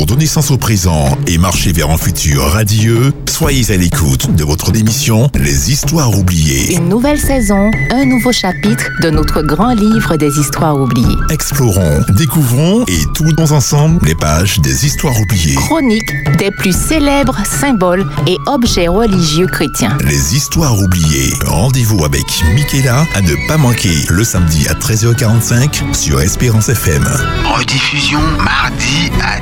[0.00, 4.44] Pour donner sens au présent et marcher vers un futur radieux, soyez à l'écoute de
[4.44, 6.74] votre émission Les Histoires oubliées.
[6.74, 11.18] Une nouvelle saison, un nouveau chapitre de notre grand livre des histoires oubliées.
[11.28, 15.56] Explorons, découvrons et tournons ensemble les pages des histoires oubliées.
[15.56, 19.98] Chronique des plus célèbres symboles et objets religieux chrétiens.
[20.06, 21.34] Les histoires oubliées.
[21.44, 22.24] Rendez-vous avec
[22.54, 27.06] Michaela à ne pas manquer le samedi à 13h45 sur Espérance FM.
[27.44, 29.40] Rediffusion mardi à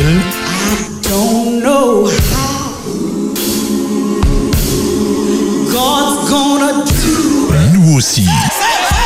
[1.03, 2.09] Don't know
[5.69, 7.53] God's gonna do.
[7.73, 8.27] Nous aussi.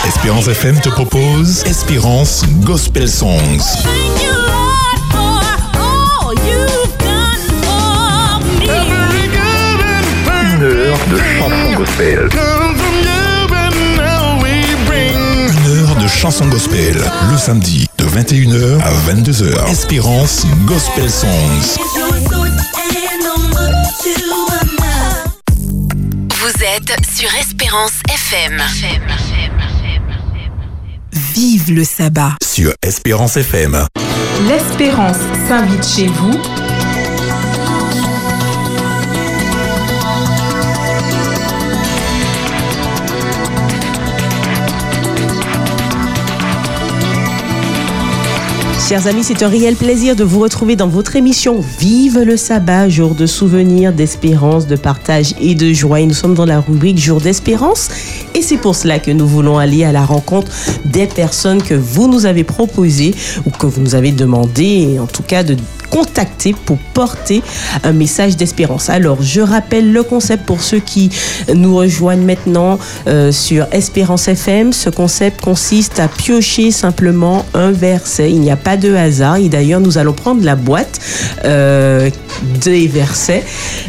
[0.08, 4.15] Espérance FM te propose Espérance Gospel Songs.
[11.86, 12.30] Gospel.
[15.48, 16.96] Une heure de chansons gospel.
[17.32, 19.70] Le samedi de 21h à 22h.
[19.70, 21.78] Espérance Gospel Songs.
[26.30, 28.62] Vous êtes sur Espérance FM.
[31.34, 32.34] Vive le sabbat.
[32.44, 33.86] Sur Espérance FM.
[34.48, 35.18] L'espérance
[35.48, 36.65] s'invite chez vous.
[48.88, 52.88] Chers amis, c'est un réel plaisir de vous retrouver dans votre émission Vive le sabbat,
[52.88, 56.02] jour de souvenirs, d'espérance, de partage et de joie.
[56.02, 57.90] Nous sommes dans la rubrique Jour d'espérance
[58.36, 60.52] et c'est pour cela que nous voulons aller à la rencontre
[60.86, 63.16] des personnes que vous nous avez proposées
[63.48, 65.58] ou que vous nous avez demandé, en tout cas de
[65.90, 67.42] contacter pour porter
[67.84, 68.90] un message d'espérance.
[68.90, 71.10] Alors, je rappelle le concept pour ceux qui
[71.54, 74.74] nous rejoignent maintenant euh, sur Espérance FM.
[74.74, 78.32] Ce concept consiste à piocher simplement un verset.
[78.32, 79.38] Il n'y a pas de hasard.
[79.38, 81.00] Et d'ailleurs, nous allons prendre la boîte
[81.46, 82.10] euh,
[82.64, 83.44] des versets,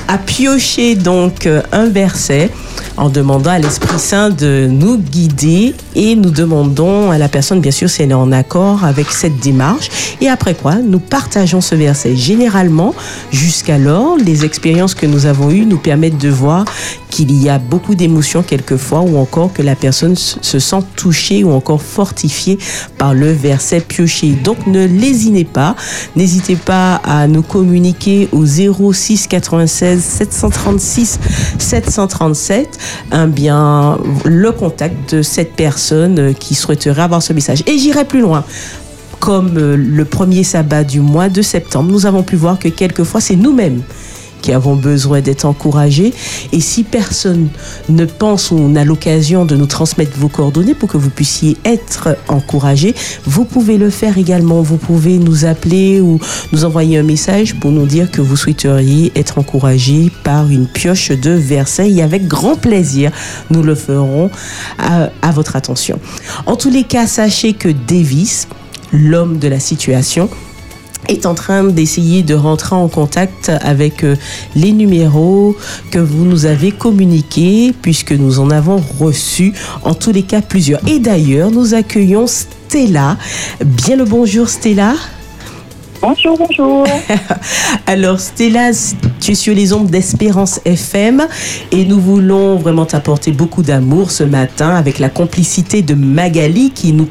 [0.08, 2.50] à piocher donc euh, un verset
[2.96, 7.70] en demandant à l'Esprit Saint de nous guider et nous demandons à la personne, bien
[7.70, 9.88] sûr, si elle est en accord avec cette démarche.
[10.20, 11.95] Et après quoi, nous partageons ce verset.
[12.04, 12.94] Généralement,
[13.32, 16.64] jusqu'alors, les expériences que nous avons eues nous permettent de voir
[17.10, 21.50] qu'il y a beaucoup d'émotions quelquefois ou encore que la personne se sent touchée ou
[21.52, 22.58] encore fortifiée
[22.98, 24.32] par le verset pioché.
[24.44, 25.76] Donc ne lésinez pas,
[26.14, 31.18] n'hésitez pas à nous communiquer au 06 96 736
[31.58, 32.78] 737
[33.12, 37.62] un bien le contact de cette personne qui souhaiterait avoir ce message.
[37.66, 38.44] Et j'irai plus loin
[39.20, 43.20] comme euh, le premier sabbat du mois de septembre, nous avons pu voir que quelquefois
[43.20, 43.82] c'est nous-mêmes
[44.46, 46.14] qui avons besoin d'être encouragés.
[46.52, 47.48] Et si personne
[47.88, 52.16] ne pense ou n'a l'occasion de nous transmettre vos coordonnées pour que vous puissiez être
[52.28, 52.94] encouragés,
[53.24, 54.62] vous pouvez le faire également.
[54.62, 56.20] Vous pouvez nous appeler ou
[56.52, 61.10] nous envoyer un message pour nous dire que vous souhaiteriez être encouragé par une pioche
[61.10, 61.90] de versets.
[61.90, 63.10] Et avec grand plaisir,
[63.50, 64.30] nous le ferons
[64.78, 65.98] à votre attention.
[66.46, 68.46] En tous les cas, sachez que Davis,
[68.92, 70.28] l'homme de la situation,
[71.08, 74.16] est en train d'essayer de rentrer en contact avec euh,
[74.54, 75.56] les numéros
[75.90, 79.52] que vous nous avez communiqués puisque nous en avons reçu
[79.82, 80.80] en tous les cas plusieurs.
[80.88, 83.16] Et d'ailleurs, nous accueillons Stella.
[83.64, 84.94] Bien le bonjour Stella.
[86.02, 86.86] Bonjour, bonjour.
[87.86, 88.70] Alors Stella,
[89.20, 91.26] tu es sur les ondes d'Espérance FM
[91.72, 96.92] et nous voulons vraiment t'apporter beaucoup d'amour ce matin avec la complicité de Magali qui
[96.92, 97.08] nous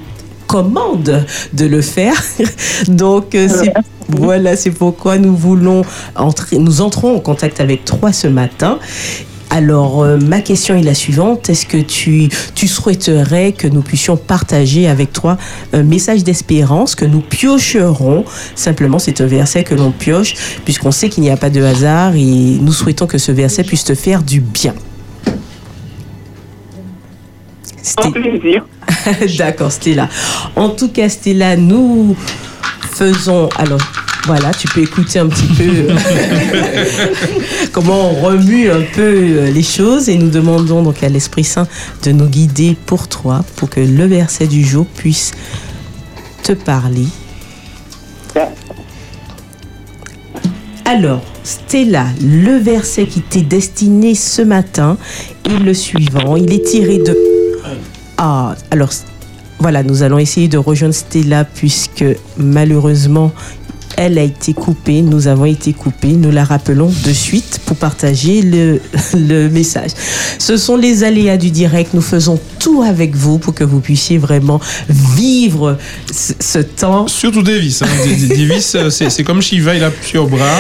[0.56, 2.16] commande de le faire.
[2.88, 3.74] Donc euh, c'est
[4.08, 5.82] voilà, c'est pourquoi nous voulons
[6.16, 8.80] entrer, nous entrons en contact avec toi ce matin.
[9.50, 11.50] Alors, euh, ma question est la suivante.
[11.50, 15.38] Est-ce que tu, tu souhaiterais que nous puissions partager avec toi
[15.74, 18.24] un message d'espérance que nous piocherons?
[18.56, 22.16] Simplement, c'est un verset que l'on pioche, puisqu'on sait qu'il n'y a pas de hasard
[22.16, 24.74] et nous souhaitons que ce verset puisse te faire du bien.
[27.98, 28.66] En plaisir.
[29.38, 30.10] D'accord, Stella.
[30.56, 32.16] En tout cas, Stella, nous
[32.92, 33.50] faisons.
[33.58, 33.82] Alors,
[34.26, 35.88] voilà, tu peux écouter un petit peu
[37.72, 41.68] comment on remue un peu euh, les choses et nous demandons donc à l'Esprit Saint
[42.04, 45.34] de nous guider pour toi, pour que le verset du jour puisse
[46.42, 47.06] te parler.
[50.86, 54.98] Alors, Stella, le verset qui t'est destiné ce matin
[55.44, 56.36] est le suivant.
[56.36, 57.35] Il est tiré de...
[58.18, 58.90] Ah, alors,
[59.60, 62.06] voilà, nous allons essayer de rejoindre Stella puisque
[62.38, 63.32] malheureusement,
[63.98, 68.42] elle a été coupée, nous avons été coupés, nous la rappelons de suite pour partager
[68.42, 68.80] le,
[69.14, 69.92] le message.
[70.40, 74.18] Ce sont les aléas du direct, nous faisons tout avec vous pour que vous puissiez
[74.18, 74.60] vraiment
[74.90, 75.78] vivre
[76.12, 77.08] ce, ce temps.
[77.08, 77.82] Surtout Davis.
[77.82, 77.88] hein.
[78.30, 80.60] Davis, euh, c'est comme Shiva, il a plusieurs bras.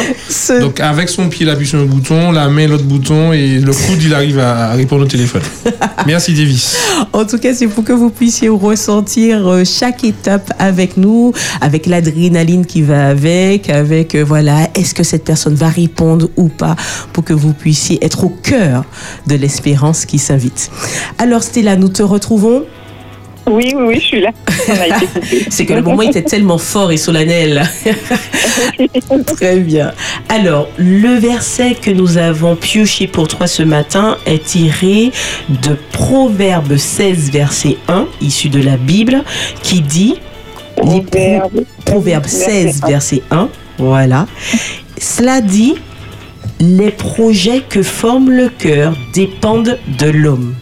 [0.59, 3.71] Donc avec son pied, il appuie sur un bouton, la main, l'autre bouton, et le
[3.73, 5.41] coude, il arrive à, à répondre au téléphone.
[6.05, 6.75] Merci Davis.
[7.13, 11.85] En tout cas, c'est pour que vous puissiez ressentir euh, chaque étape avec nous, avec
[11.85, 16.75] l'adrénaline qui va avec, avec euh, voilà, est-ce que cette personne va répondre ou pas,
[17.11, 18.83] pour que vous puissiez être au cœur
[19.27, 20.69] de l'espérance qui s'invite.
[21.17, 22.63] Alors Stella, nous te retrouvons.
[23.47, 24.31] Oui, oui, oui, je suis là.
[25.49, 27.63] C'est que le moment était tellement fort et solennel.
[29.37, 29.91] Très bien.
[30.29, 35.11] Alors, le verset que nous avons pioché pour toi ce matin est tiré
[35.49, 39.23] de Proverbe 16, verset 1, issu de la Bible,
[39.61, 40.15] qui dit...
[40.83, 41.51] les Pro-
[41.85, 44.27] Proverbe 16, verset 1, voilà.
[44.99, 45.75] Cela dit,
[46.59, 50.55] les projets que forme le cœur dépendent de l'homme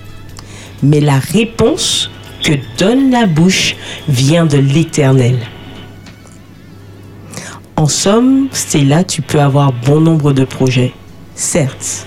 [0.86, 2.10] mais la réponse
[2.44, 3.78] que donne la bouche
[4.10, 5.38] vient de l'Éternel.
[7.78, 10.92] En somme, Stella, tu peux avoir bon nombre de projets,
[11.36, 12.06] certes,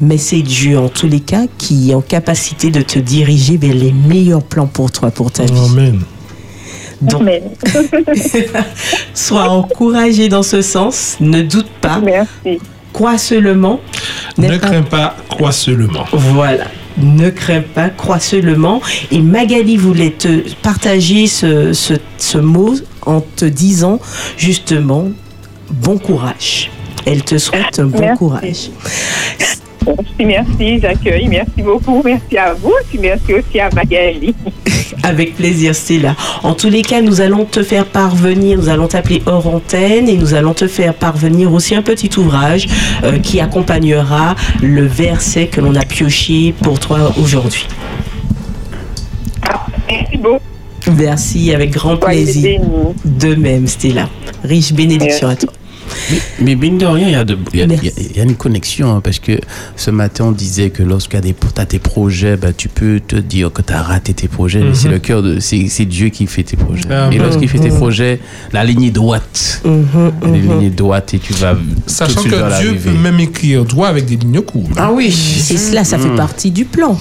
[0.00, 3.74] mais c'est Dieu en tous les cas qui est en capacité de te diriger vers
[3.74, 5.52] les meilleurs plans pour toi, pour ta vie.
[5.70, 6.00] Amen.
[7.00, 7.22] Donc,
[9.14, 11.98] sois encouragé dans ce sens, ne doute pas.
[11.98, 12.60] Merci.
[12.92, 13.80] Crois seulement.
[14.36, 16.04] Ne crains pas, crois seulement.
[16.12, 16.64] Voilà.
[16.98, 18.82] Ne crains pas, crois seulement.
[19.10, 22.74] Et Magali voulait te partager ce, ce, ce mot
[23.06, 24.00] en te disant
[24.36, 25.08] justement
[25.70, 26.70] bon courage.
[27.06, 28.18] Elle te souhaite un bon Merci.
[28.18, 28.70] courage.
[29.86, 31.28] Merci, merci, j'accueille.
[31.28, 32.02] Merci beaucoup.
[32.04, 32.72] Merci à vous.
[32.88, 34.34] Puis merci aussi à Magali.
[35.02, 36.14] Avec plaisir, Stella.
[36.42, 40.16] En tous les cas, nous allons te faire parvenir, nous allons t'appeler hors antenne et
[40.16, 42.66] nous allons te faire parvenir aussi un petit ouvrage
[43.04, 47.66] euh, qui accompagnera le verset que l'on a pioché pour toi aujourd'hui.
[49.88, 50.40] Merci beaucoup.
[50.96, 52.60] Merci, avec grand plaisir.
[53.04, 54.08] De même, Stella.
[54.44, 55.52] Riche bénédiction à toi.
[56.40, 58.16] Mais mine de rien, il y, a de- il y a- il y a- il
[58.16, 59.32] y a une connexion, hein, parce que
[59.76, 63.00] ce matin, on disait que lorsqu'il y a des, t'as tes projets, bah, tu peux
[63.06, 64.74] te dire que tu as raté tes projets, mais Mhm.
[64.74, 66.84] c'est le cœur de, c'est, Dieu qui fait tes projets.
[66.90, 67.76] Ah, et lorsqu'il fait tes Mhm.
[67.76, 68.20] projets,
[68.52, 69.62] la ligne est droite.
[69.64, 71.56] La ligne est droite et tu vas.
[71.86, 74.70] Sachant que Dieu peut même écrire droit avec des lignes courtes.
[74.76, 76.16] Ah oui, c'est cela, ça fait Mm.
[76.16, 76.96] partie du plan.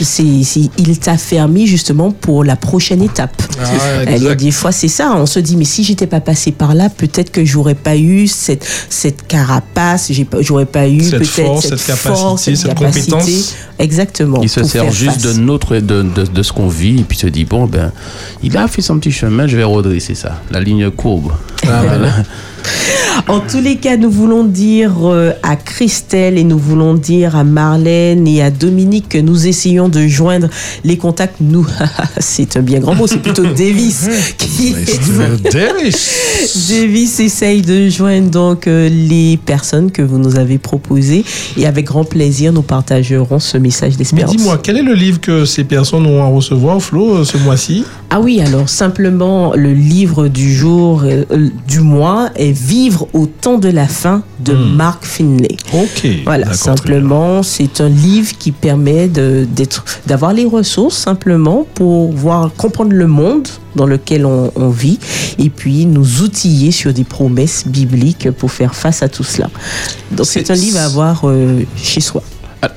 [0.00, 3.40] C'est, il t'a fermé justement pour la prochaine étape.
[3.60, 5.14] Ah, il y a des fois, c'est ça.
[5.16, 8.21] On se dit, mais si j'étais pas passé par là, peut-être que j'aurais pas eu
[8.28, 13.54] cette, cette carapace, j'aurais pas eu Cette peut-être force, cette, cette force, capacité, cette compétence.
[13.78, 14.40] Exactement.
[14.42, 15.34] Il se sert juste face.
[15.36, 17.92] de notre de, de, de ce qu'on vit et puis se dit bon ben
[18.42, 21.32] il a fait son petit chemin je vais redresser ça la ligne courbe
[21.66, 22.12] Ah, Voilà.
[23.28, 27.44] En tous les cas, nous voulons dire euh, à Christelle et nous voulons dire à
[27.44, 30.48] Marlène et à Dominique que nous essayons de joindre
[30.84, 31.36] les contacts.
[31.40, 31.66] Nous,
[32.18, 34.08] c'est un bien grand mot, c'est plutôt Davis
[34.38, 34.74] qui
[35.52, 36.68] Davis.
[36.70, 41.24] Davis essaye de joindre donc euh, les personnes que vous nous avez proposées
[41.56, 44.36] et avec grand plaisir, nous partagerons ce message d'espérance.
[44.36, 47.84] dis-moi, quel est le livre que ces personnes ont à recevoir, Flo, euh, ce mois-ci?
[48.10, 51.24] Ah oui, alors simplement le livre du jour, euh,
[51.68, 55.56] du mois est Vivre au temps de la fin de Mark Finlay.
[55.72, 56.06] Ok.
[56.24, 59.10] Voilà, simplement, c'est un livre qui permet
[60.06, 64.98] d'avoir les ressources simplement pour voir, comprendre le monde dans lequel on, on vit
[65.38, 69.50] et puis nous outiller sur des promesses bibliques pour faire face à tout cela.
[70.10, 72.22] Donc c'est un livre à avoir euh, chez soi.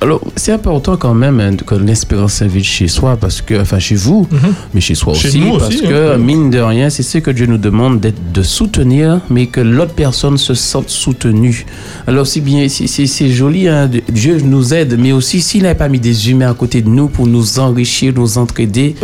[0.00, 3.94] Alors, c'est important quand même hein, que l'espérance s'invite chez soi, parce que, enfin chez
[3.94, 4.26] vous,
[4.74, 5.18] mais chez soi Mhm.
[5.20, 6.18] Chez aussi, nous parce aussi, que, hein.
[6.18, 9.94] mine de rien, c'est ce que Dieu nous demande d'être, de soutenir, mais que l'autre
[9.94, 11.64] personne se sente soutenue.
[12.08, 16.00] Alors, c'est bien, c'est, joli, hein, Dieu nous aide, mais aussi s'il n'avait pas mis
[16.00, 18.96] des humains à côté de nous pour nous enrichir, nous entraider,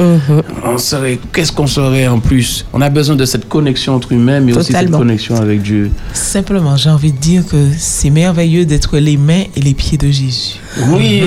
[0.65, 2.67] on serait, qu'est-ce qu'on serait en plus?
[2.73, 4.99] On a besoin de cette connexion entre humains, mais aussi cette Totalement.
[4.99, 5.93] connexion avec Dieu.
[6.13, 10.09] Simplement, j'ai envie de dire que c'est merveilleux d'être les mains et les pieds de
[10.11, 10.59] Jésus.
[10.95, 11.23] Oui,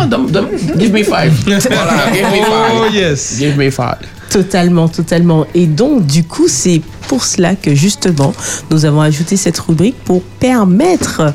[0.00, 0.48] Ah, dom- dom-
[0.78, 1.32] give me five.
[1.46, 2.72] Voilà, give me five.
[2.74, 3.36] Oh, yes.
[3.38, 3.98] Give me five.
[4.30, 5.46] Totalement, totalement.
[5.54, 8.32] Et donc, du coup, c'est pour cela que justement,
[8.70, 11.32] nous avons ajouté cette rubrique pour permettre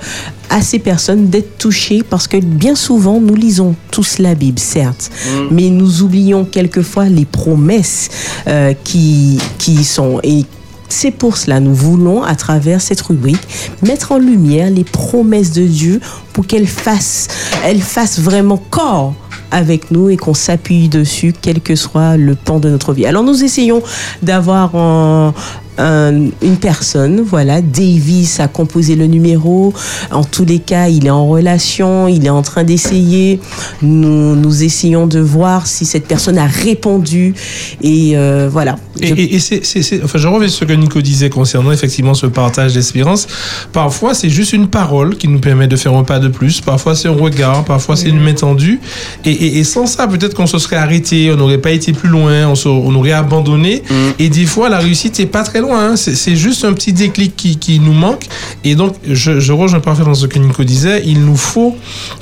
[0.50, 5.10] à ces personnes d'être touchées parce que bien souvent, nous lisons tous la Bible, certes,
[5.50, 8.10] mais nous oublions quelquefois les promesses
[8.48, 10.20] euh, qui, qui sont.
[10.24, 10.44] Et
[10.92, 13.42] c'est pour cela, nous voulons, à travers cette rubrique,
[13.82, 16.00] mettre en lumière les promesses de Dieu
[16.34, 17.28] pour qu'elles fassent,
[17.64, 19.14] elles fassent vraiment corps
[19.52, 23.06] avec nous et qu'on s'appuie dessus, quel que soit le pan de notre vie.
[23.06, 23.82] Alors nous essayons
[24.22, 25.34] d'avoir un-
[25.82, 29.74] un- une personne, voilà, Davis a composé le numéro.
[30.12, 33.40] En tous les cas, il est en relation, il est en train d'essayer.
[33.82, 37.34] Nous, nous essayons de voir si cette personne a répondu.
[37.82, 38.76] Et euh, voilà.
[39.00, 42.26] Et, et- et c'est, enfin, je reviens sur ce que Nico disait concernant effectivement ce
[42.28, 43.28] partage d'espérance.
[43.74, 46.62] Parfois, c'est juste une parole qui nous permet de faire un pas de plus.
[46.62, 47.64] Parfois, c'est un regard.
[47.66, 48.80] Parfois, c'est une main tendue.
[49.26, 52.56] Et, sans ça, peut-être qu'on se serait arrêté, on n'aurait pas été plus loin, on,
[52.56, 53.82] se- on aurait abandonné.
[54.20, 55.71] Et des fois, la réussite n'est pas très loin.
[55.80, 55.96] Hein.
[55.96, 58.26] C'est, juste un petit déclic qui, qui nous manque.
[58.64, 61.04] Et donc, je, je rejoins parfaitement ce que Nico disait.
[61.06, 61.76] Il nous faut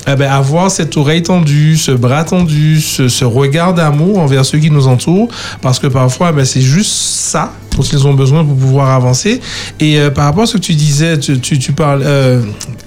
[0.06, 4.58] eh ben, avoir cette oreille tendue, ce bras tendu, ce, ce regard d'amour envers ceux
[4.58, 5.28] qui nous entourent.
[5.62, 9.40] Parce que parfois, ben, c'est juste ça dont ils ont besoin pour pouvoir avancer.
[9.78, 12.42] Et euh, par rapport à ce que tu disais, tu, tu, tu parles, euh,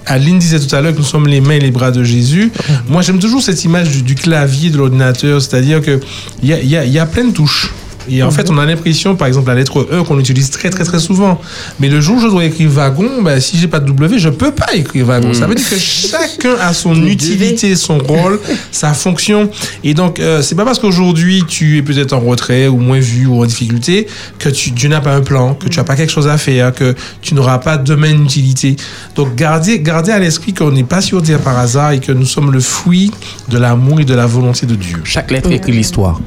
[0.05, 2.51] Aline disait tout à l'heure que nous sommes les mains et les bras de Jésus.
[2.87, 5.99] Moi, j'aime toujours cette image du, du clavier de l'ordinateur, c'est-à-dire que
[6.41, 7.71] il y a, il y, a, il y a plein de touches.
[8.09, 10.83] Et en fait, on a l'impression, par exemple, la lettre E qu'on utilise très très
[10.83, 11.39] très souvent.
[11.79, 14.29] Mais le jour où je dois écrire wagon, ben, si j'ai pas de W, je
[14.29, 15.33] peux pas écrire wagon.
[15.33, 18.39] Ça veut dire que chacun a son utilité, son rôle,
[18.71, 19.49] sa fonction.
[19.83, 23.25] Et donc, euh, c'est pas parce qu'aujourd'hui tu es peut-être en retrait ou moins vu
[23.25, 24.07] ou en difficulté
[24.39, 26.73] que tu, tu n'as pas un plan, que tu as pas quelque chose à faire,
[26.73, 28.75] que tu n'auras pas demain une utilité.
[29.15, 32.25] Donc, gardez, gardez à l'esprit qu'on n'est pas sur Terre par hasard et que nous
[32.25, 33.11] sommes le fruit
[33.49, 34.97] de l'amour et de la volonté de Dieu.
[35.03, 36.19] Chaque lettre écrit l'histoire.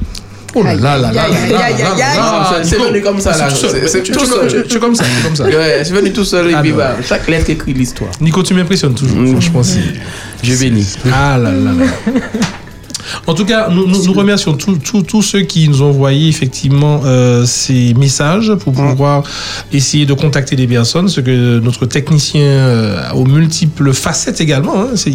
[0.55, 1.23] Oh là là là là
[2.63, 3.49] C'est venu comme ça ah, là.
[3.49, 4.63] C'est tout seul.
[4.65, 5.03] Je suis comme ça.
[5.23, 5.43] comme ça.
[5.45, 6.73] Ouais, c'est venu tout seul et ah, puis
[7.07, 8.11] chaque lettre écrit l'histoire.
[8.21, 9.17] Nico, tu m'impressionnes toujours.
[9.17, 9.31] Mm.
[9.31, 9.79] Franchement, c'est.
[10.43, 10.95] Je bénis.
[11.11, 12.21] Ah là là là.
[13.27, 17.45] En tout cas, nous, nous, nous remercions tous ceux qui nous ont envoyé effectivement euh,
[17.45, 19.23] ces messages pour pouvoir
[19.73, 24.81] essayer de contacter des personnes, ce que notre technicien euh, aux multiples facettes également.
[24.81, 25.11] Hein, c'est,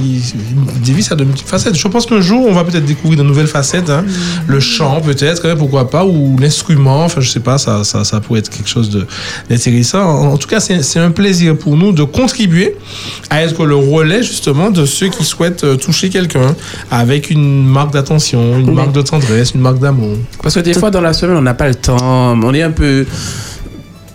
[0.87, 1.77] Davis a de multiples facettes.
[1.77, 3.91] Je pense qu'un jour, on va peut-être découvrir de nouvelles facettes.
[3.91, 4.05] hein.
[4.47, 7.05] Le chant, peut-être, hein, pourquoi pas, ou l'instrument.
[7.05, 9.07] Enfin, je sais pas, ça, ça, ça pourrait être quelque chose de-
[9.51, 10.01] d'intéressant.
[10.03, 12.77] En, en tout cas, c'est c'est un plaisir pour nous de contribuer
[13.31, 16.55] à être le relais justement de ceux qui souhaitent euh, toucher quelqu'un
[16.91, 20.17] avec une marque d'attention, une marque de tendresse, une marque d'amour.
[20.43, 21.97] Parce que des fois, dans la semaine, on n'a pas le temps.
[22.01, 23.07] On est un peu.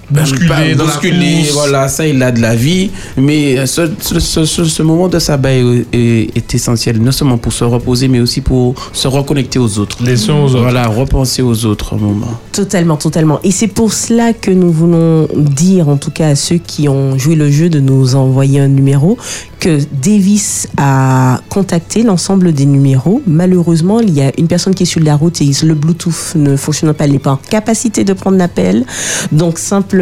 [0.10, 4.46] Bousculé dans la bousculé, voilà, ça il a de la vie, mais ce, ce, ce-
[4.46, 8.40] ce- moment de sabbat est, est- est essentiel, non seulement pour se reposer, mais aussi
[8.40, 9.98] pour se reconnecter aux autres.
[10.02, 10.60] Les uns aux autres.
[10.62, 12.28] Voilà, repenser aux autres un moment.
[12.54, 13.40] Totalement, totalement.
[13.44, 17.18] Et c'est pour cela que nous voulons dire, en tout cas à ceux qui ont
[17.18, 19.18] joué le jeu de nous envoyer un numéro,
[19.60, 23.22] que Davis a contacté l'ensemble des numéros.
[23.28, 26.56] Malheureusement, il y a une personne qui est sur la route et le Bluetooth ne
[26.56, 28.86] fonctionne pas, elle n'est pas en capacité de prendre l'appel.
[29.32, 29.97] Donc simplement,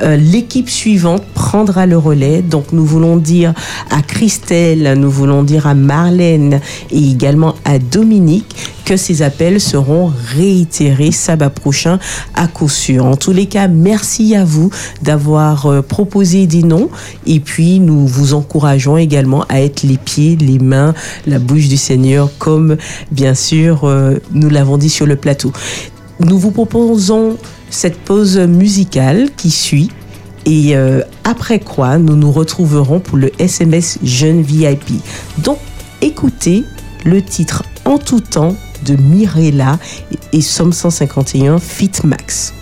[0.00, 2.42] euh, l'équipe suivante prendra le relais.
[2.42, 3.54] Donc nous voulons dire
[3.90, 6.60] à Christelle, nous voulons dire à Marlène
[6.90, 11.98] et également à Dominique que ces appels seront réitérés sabbat prochain
[12.34, 13.06] à coup sûr.
[13.06, 14.70] En tous les cas, merci à vous
[15.02, 16.90] d'avoir euh, proposé des noms
[17.26, 20.94] et puis nous vous encourageons également à être les pieds, les mains,
[21.26, 22.76] la bouche du Seigneur comme
[23.10, 25.52] bien sûr euh, nous l'avons dit sur le plateau.
[26.20, 27.36] Nous vous proposons
[27.70, 29.90] cette pause musicale qui suit
[30.46, 35.02] et euh, après quoi nous nous retrouverons pour le SMS Jeune VIP.
[35.38, 35.58] Donc
[36.02, 36.64] écoutez
[37.04, 38.54] le titre en tout temps
[38.84, 39.78] de Mirella
[40.32, 42.52] et Somme 151 Fit Max.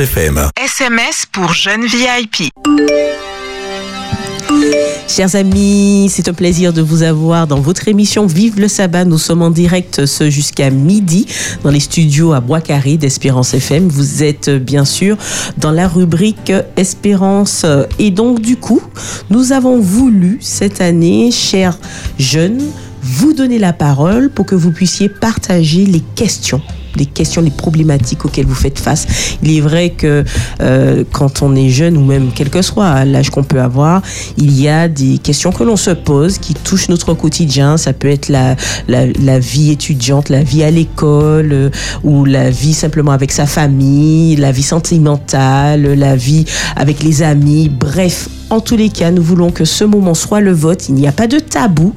[0.00, 0.50] FM.
[0.64, 2.50] SMS pour jeunes VIP.
[5.08, 9.04] Chers amis, c'est un plaisir de vous avoir dans votre émission Vive le sabbat.
[9.04, 11.26] Nous sommes en direct ce jusqu'à midi
[11.64, 13.88] dans les studios à Bois-Carré d'Espérance FM.
[13.88, 15.16] Vous êtes bien sûr
[15.56, 17.66] dans la rubrique Espérance.
[17.98, 18.82] Et donc du coup,
[19.30, 21.78] nous avons voulu cette année, chers
[22.18, 22.62] jeunes,
[23.02, 26.62] vous donner la parole pour que vous puissiez partager les questions
[26.96, 29.06] les questions, les problématiques auxquelles vous faites face.
[29.42, 30.24] Il est vrai que
[30.60, 34.02] euh, quand on est jeune ou même quel que soit l'âge qu'on peut avoir,
[34.36, 37.76] il y a des questions que l'on se pose qui touchent notre quotidien.
[37.76, 38.56] Ça peut être la,
[38.88, 41.70] la, vie étudiante, la vie à l'école euh,
[42.04, 46.44] ou la vie simplement avec sa famille, la vie sentimentale, la vie
[46.76, 47.68] avec les amis.
[47.68, 50.88] Bref, en tous les cas, nous voulons que ce moment soit le vote.
[50.88, 51.92] Il n'y a pas de tabou.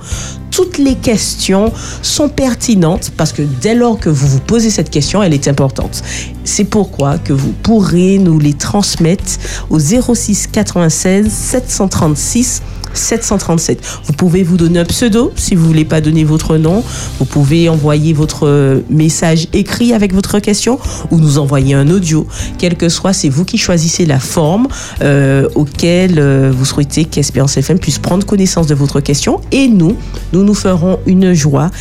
[0.52, 1.72] Toutes les questions
[2.02, 6.03] sont pertinentes parce que dès lors que vous vous posez cette question, elle est importante.
[6.44, 9.23] C'est pourquoi que vous pourrez nous les transmettre
[9.69, 12.61] au 06 96 736
[12.93, 13.81] 737.
[14.05, 16.84] Vous pouvez vous donner un pseudo si vous voulez pas donner votre nom.
[17.19, 22.27] Vous pouvez envoyer votre message écrit avec votre question ou nous envoyer un audio.
[22.57, 24.68] Quel que soit, c'est vous qui choisissez la forme
[25.01, 29.41] euh, auquel euh, vous souhaitez qu'Espérance FM puisse prendre connaissance de votre question.
[29.51, 29.95] Et nous,
[30.34, 31.72] nous nous ferons une joie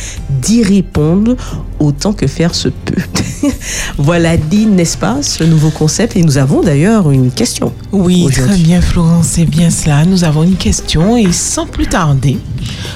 [0.41, 1.35] d'y répondre
[1.81, 3.01] autant que faire se peut.
[3.97, 6.15] voilà dit, n'est-ce pas, ce nouveau concept?
[6.15, 7.73] Et nous avons d'ailleurs une question.
[7.91, 10.05] Oui, très bien Florence, c'est bien cela.
[10.05, 12.37] Nous avons une question et sans plus tarder,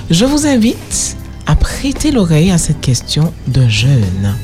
[0.09, 4.35] je vous invite à prêter l'oreille à cette question d'un jeune.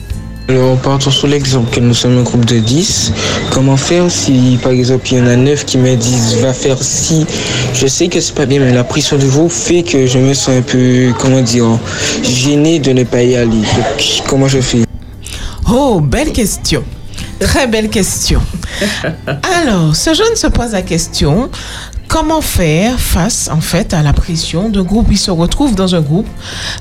[0.52, 3.14] Alors, partons sur l'exemple que nous sommes un groupe de 10.
[3.52, 6.76] Comment faire si, par exemple, il y en a 9 qui me disent va faire
[6.82, 7.26] si
[7.74, 10.34] Je sais que c'est pas bien, mais la pression du groupe fait que je me
[10.34, 11.80] sens un peu, comment dire,
[12.22, 13.62] gêné de ne pas y aller.
[13.62, 14.82] Donc, comment je fais?
[15.72, 16.84] Oh, belle question.
[17.40, 18.42] Très belle question.
[19.66, 21.50] Alors, ce jeune se pose la question
[22.12, 25.08] comment faire face en fait à la pression d'un groupe?
[25.10, 26.28] Il se retrouve dans un groupe.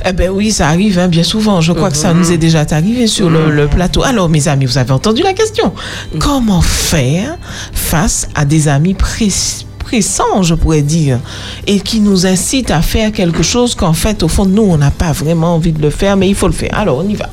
[0.04, 1.60] Eh ben oui, ça arrive hein, bien souvent.
[1.60, 4.02] Je crois que ça nous est déjà arrivé sur le, le plateau.
[4.02, 5.72] Alors, mes amis, vous avez entendu la question.
[6.18, 7.38] Comment faire
[7.72, 11.18] face à des amis précis pressants, je pourrais dire,
[11.66, 14.90] et qui nous incitent à faire quelque chose qu'en fait, au fond nous, on n'a
[14.90, 16.70] pas vraiment envie de le faire, mais il faut le faire.
[16.72, 17.28] Alors, on y va.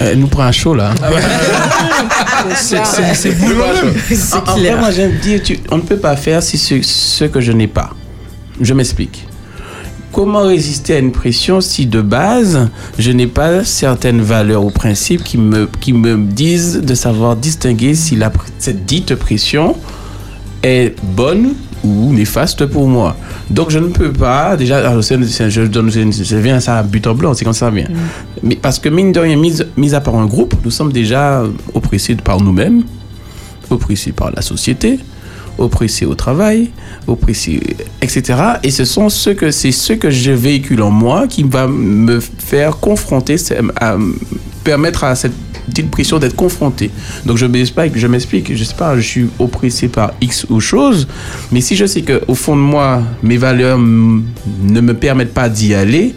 [0.00, 0.94] Elle nous prend un chaud là.
[2.54, 3.62] C'est- c'est- c'est boulot.
[4.32, 7.24] En- en fait, moi j'aime dire, tu- on ne peut pas faire si ce, ce
[7.24, 7.90] que je n'ai pas.
[8.60, 9.24] Je m'explique.
[10.10, 12.68] comment résister à une pression si de base,
[12.98, 17.94] je n'ai pas certaines valeurs ou principes qui me, qui me disent de savoir distinguer
[17.94, 19.76] si la, cette dite pression
[20.62, 21.52] est bonne
[21.84, 23.16] ou néfaste pour moi.
[23.50, 26.82] Donc je ne peux pas, déjà, alors, c'est- je, donne, je, viens à ça à
[26.82, 27.86] but en blanc, c'est comme ça vient.
[28.42, 31.44] Mais parce que mine de rien, mis, mis à part un groupe, nous sommes déjà
[31.74, 32.82] oppressés par nous-mêmes,
[33.70, 34.98] oppressés par la société,
[35.58, 36.70] oppressés au travail,
[37.06, 37.60] oppressés,
[38.00, 38.38] etc.
[38.62, 42.20] Et ce sont ceux que c'est ce que je véhicule en moi qui va me
[42.20, 43.36] faire confronter,
[43.76, 44.14] à me
[44.64, 45.32] permettre à cette
[45.68, 46.90] dite pression d'être confronté.
[47.26, 51.06] Donc je m'explique, je m'explique, je sais pas, je suis oppressé par X ou chose,
[51.52, 55.48] mais si je sais que au fond de moi, mes valeurs ne me permettent pas
[55.48, 56.14] d'y aller,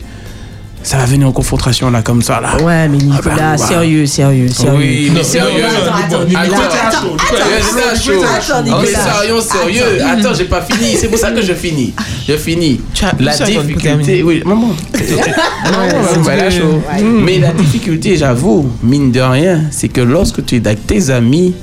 [0.83, 2.57] ça va venir en confrontation là comme ça là.
[2.61, 3.57] Ouais, mais Nicolas, bah, bah.
[3.57, 4.77] sérieux, sérieux, sérieux.
[4.77, 5.63] Oui, mais sérieux.
[5.63, 9.13] Attends, attends, Attends, Oh, mais Nicolas.
[9.13, 10.01] sérieux, sérieux.
[10.01, 10.19] Attends.
[10.19, 10.95] Attends, j'ai pas fini.
[10.97, 11.93] C'est pour ça que je finis.
[12.27, 12.81] Je finis.
[13.19, 14.69] La difficulté, oui, maman.
[15.71, 16.81] Non, chaud.
[17.03, 21.53] Mais la difficulté, j'avoue, mine de rien, c'est que lorsque tu es avec tes amis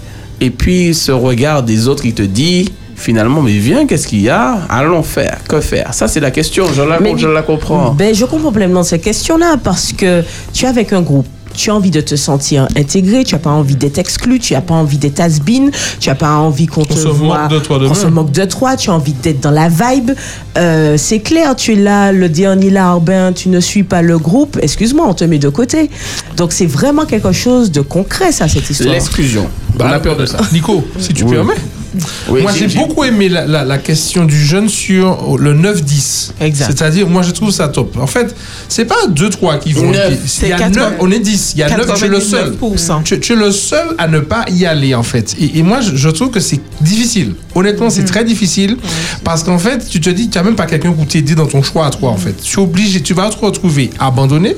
[0.41, 4.29] et puis ce regard des autres, il te dit finalement, mais viens, qu'est-ce qu'il y
[4.29, 4.59] a?
[4.69, 5.39] Allons faire.
[5.49, 5.95] Que faire?
[5.95, 6.67] Ça, c'est la question.
[6.75, 7.91] Je la, Mais- je la comprends.
[7.93, 10.23] Ben, je comprends pleinement cette question-là parce que
[10.53, 11.27] tu es avec un groupe.
[11.55, 14.61] Tu as envie de te sentir intégré, tu n'as pas envie d'être exclu, tu n'as
[14.61, 17.79] pas envie d'être has-been, tu n'as pas envie qu'on te se voit, moque de toi
[17.81, 20.13] de qu'on se moque de toi, tu as envie d'être dans la vibe.
[20.57, 24.57] Euh, c'est clair, tu es là, le dernier larbin, tu ne suis pas le groupe,
[24.63, 25.91] excuse-moi, on te met de côté.
[26.37, 28.93] Donc c'est vraiment quelque chose de concret, ça, cette histoire.
[28.95, 29.49] L'exclusion.
[29.81, 30.39] On a peur de ça.
[30.53, 31.33] Nico, si tu Oui.
[31.33, 31.55] permets.
[32.29, 36.33] Oui, moi, j'ai- beaucoup aimé la, la- la question du jeune sur le 9-10.
[36.67, 37.97] C'est-à-dire, moi, je trouve ça top.
[37.99, 38.35] En fait,
[38.69, 39.91] c'est pas 2-3 qui vont.
[39.91, 40.11] Neuf.
[40.11, 40.81] Il y C'est a 80.
[40.91, 41.53] 9, on est 10.
[41.55, 42.57] Il y a 9, tu es le seul.
[42.61, 43.03] 99%.
[43.05, 45.35] Tu, tu es le seul à ne pas y aller, en fait.
[45.41, 47.35] Et, et moi, je, je trouve que c'est difficile.
[47.55, 48.77] Honnêtement, c'est très difficile.
[49.25, 51.63] Parce qu'en fait, tu te dis, tu n'as même pas quelqu'un pour t'aider dans ton
[51.63, 52.35] choix à toi, en fait.
[52.43, 54.55] Tu es obligé, tu vas te retrouver abandonné,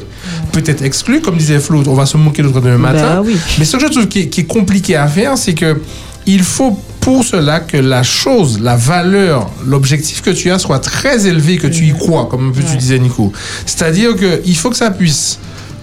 [0.52, 3.16] peut-être exclu, comme disait Flo, on va se moquer de toi demain matin.
[3.16, 3.36] Ben oui.
[3.58, 5.80] Mais ce que je trouve qui est, qui est compliqué à faire, c'est que
[6.26, 11.26] il faut pour cela que la chose, la valeur, l'objectif que tu as soit très
[11.26, 13.32] élevé, que tu y crois, comme un peu tu disais Nico.
[13.66, 15.38] C'est-à-dire qu'il faut que ça puisse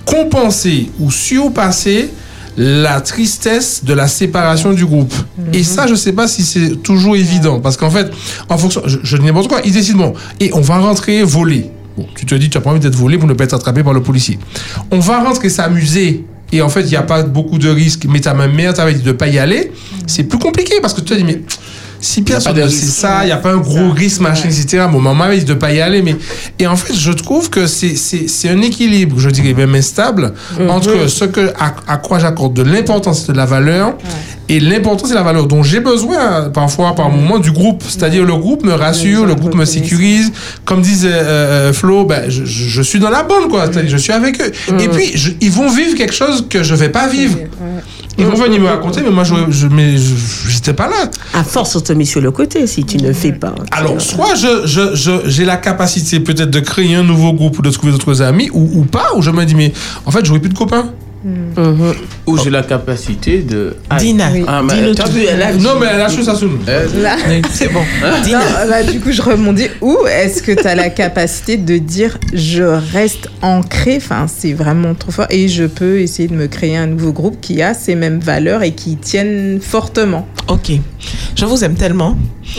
[0.06, 2.10] compenser ou surpasser
[2.56, 5.14] la tristesse de la séparation du groupe.
[5.54, 7.60] Et ça, je sais pas si c'est toujours évident.
[7.60, 8.12] Parce qu'en fait,
[8.50, 11.70] en fonction, je, je n'importe quoi, ils décident, bon, et on va rentrer voler.
[11.98, 13.84] Bon, tu te dis, tu as pas envie d'être volé pour ne pas être attrapé
[13.84, 14.40] par le policier.
[14.92, 16.26] On va rentrer s'amuser.
[16.52, 19.02] Et en fait, il n'y a pas beaucoup de risques, mais ta mère t'avait dit
[19.02, 19.72] de ne pas y aller.
[20.06, 21.42] C'est plus compliqué parce que tu te dis, mais
[22.00, 23.00] si personne ne sait risque.
[23.00, 24.86] ça, il n'y a pas un gros risque, machin, etc.
[24.92, 26.02] Bon, maman dit de ne pas y aller.
[26.02, 26.16] Mais...
[26.60, 27.96] Et en fait, je trouve que c'est-
[28.50, 30.34] un équilibre, je dirais même instable,
[30.70, 33.96] entre ce que, à, à quoi j'accorde de l'importance et de la valeur
[34.50, 37.84] et l'importance et la valeur dont j'ai besoin parfois par moment du groupe.
[37.88, 40.32] C'est-à-dire le groupe me rassure, le groupe me sécurise.
[40.66, 43.66] Comme disait euh, euh, Flo, ben, je, je- suis dans la bonne, quoi.
[43.66, 44.52] C'est-à-dire je suis avec eux.
[44.80, 47.38] Et puis, je- ils vont vivre quelque chose que je vais pas vivre.
[48.20, 51.10] Ils vont venir me raconter, mais moi, je je- mais je- j'étais pas là.
[51.34, 53.54] À force, on te met sur le côté si tu ne fais pas.
[53.72, 57.62] Alors, soit je, je, je- j'ai la capacité peut-être de créer un nouveau groupe ou
[57.62, 59.72] de trouver d'autres amis, ou, ou pas, ou je me dis, mais
[60.06, 60.92] en fait, j'aurais plus de copains.
[62.26, 63.76] Ou j'ai la capacité de.
[63.90, 66.50] Ah, Dina, Ah, mais t'as vu, elle a- Non, mais elle a chose ça sous
[67.52, 67.82] C'est bon.
[68.32, 68.40] non,
[68.70, 69.68] là, du coup, je rebondis.
[69.82, 74.94] Ou est-ce que tu as la capacité de dire je reste ancré, enfin, c'est vraiment
[74.94, 77.96] trop fort, et je peux essayer de me créer un nouveau groupe qui a ces
[77.96, 80.28] mêmes valeurs et qui tiennent fortement?
[80.48, 80.72] Ok.
[81.36, 82.18] Je vous aime tellement.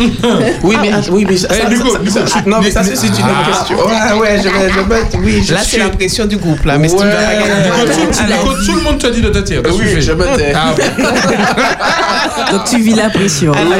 [0.62, 3.12] Oui, mais, ah, oui, mais ça, Eh, ça- chut, non, mais ça, c'est c'est une
[3.14, 3.76] autre ah, question.
[3.78, 6.62] Ouais, ouais, je vais, je vais, oui, je Là, c'est suis- la pression du groupe,
[6.64, 6.76] là.
[6.78, 7.08] Mais si tu Ouais.
[7.08, 10.52] Nico, tout, Alors, tout le monde te dit de te que Oui, je me tais.
[10.54, 10.74] Ah,
[12.52, 13.52] Donc tu vis la pression.
[13.52, 13.76] Alors,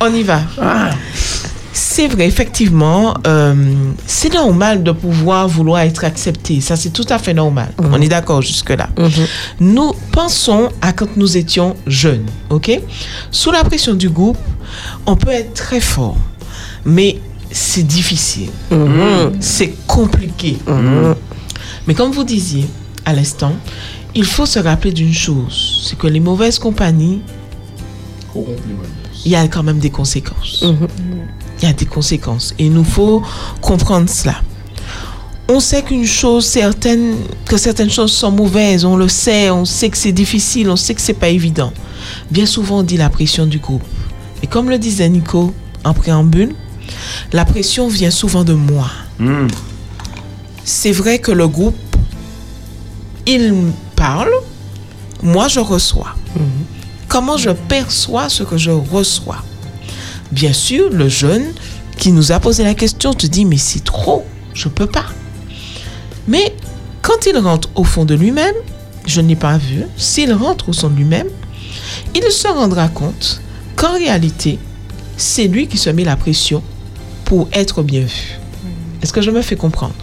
[0.00, 0.40] on y va.
[1.72, 3.54] C'est vrai, effectivement, euh,
[4.06, 6.60] c'est normal de pouvoir vouloir être accepté.
[6.60, 7.68] Ça, c'est tout à fait normal.
[7.78, 8.88] On est d'accord jusque-là.
[9.60, 12.80] Nous pensons à quand nous étions jeunes, ok?
[13.30, 14.38] Sous la pression du groupe,
[15.06, 16.16] on peut être très fort,
[16.84, 17.18] mais
[17.50, 18.50] c'est difficile.
[19.40, 20.58] C'est compliqué.
[21.86, 22.66] Mais comme vous disiez
[23.06, 23.52] à l'instant,
[24.14, 27.22] il faut se rappeler d'une chose, c'est que les mauvaises compagnies,
[29.24, 30.62] il y a quand même des conséquences.
[30.62, 32.54] Il y a des conséquences.
[32.58, 33.22] Et il nous faut
[33.62, 34.34] comprendre cela.
[35.48, 37.14] On sait qu'une chose certaine,
[37.44, 40.94] que certaines choses sont mauvaises, on le sait, on sait que c'est difficile, on sait
[40.94, 41.72] que c'est pas évident.
[42.30, 43.84] Bien souvent, on dit la pression du groupe.
[44.42, 45.54] Et comme le disait Nico
[45.84, 46.54] en préambule,
[47.32, 48.90] la pression vient souvent de moi.
[49.18, 49.46] Hmm.
[50.64, 51.76] C'est vrai que le groupe,
[53.26, 53.54] il
[53.94, 54.32] parle,
[55.22, 56.14] moi je reçois.
[57.08, 59.42] Comment je perçois ce que je reçois?
[60.32, 61.52] Bien sûr, le jeune
[61.98, 64.24] qui nous a posé la question te dit, mais c'est trop.
[64.54, 65.06] Je peux pas.
[66.28, 66.54] Mais
[67.02, 68.54] quand il rentre au fond de lui-même,
[69.06, 71.28] je n'ai pas vu, s'il rentre au fond de lui-même,
[72.14, 73.40] il se rendra compte
[73.76, 74.58] qu'en réalité,
[75.16, 76.62] c'est lui qui se met la pression
[77.24, 78.38] pour être bien vu.
[79.06, 79.94] Est-ce que je me fais comprendre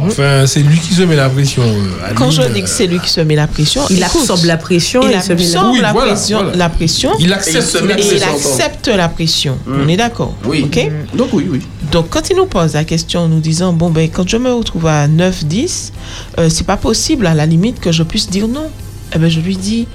[0.00, 1.62] Enfin, c'est lui qui se met la pression.
[1.62, 4.22] euh, Quand je euh, dis que c'est lui qui se met la pression, Il écoute,
[4.22, 6.56] absorbe la pression il et il se met la- absorbe Oui, la, voilà, pression, voilà.
[6.56, 7.10] la pression.
[7.20, 8.50] Il accepte Et il se met et la il pression.
[8.50, 9.58] accepte la pression.
[9.68, 10.34] On est d'accord.
[10.44, 10.68] Oui.
[11.14, 11.60] Donc oui, oui.
[11.92, 14.52] Donc quand il nous pose la question en nous disant bon ben quand je me
[14.52, 15.92] retrouve à 9 10
[16.38, 18.70] euh, c'est pas possible à la limite que je puisse dire non.
[19.14, 19.86] Eh ben je lui dis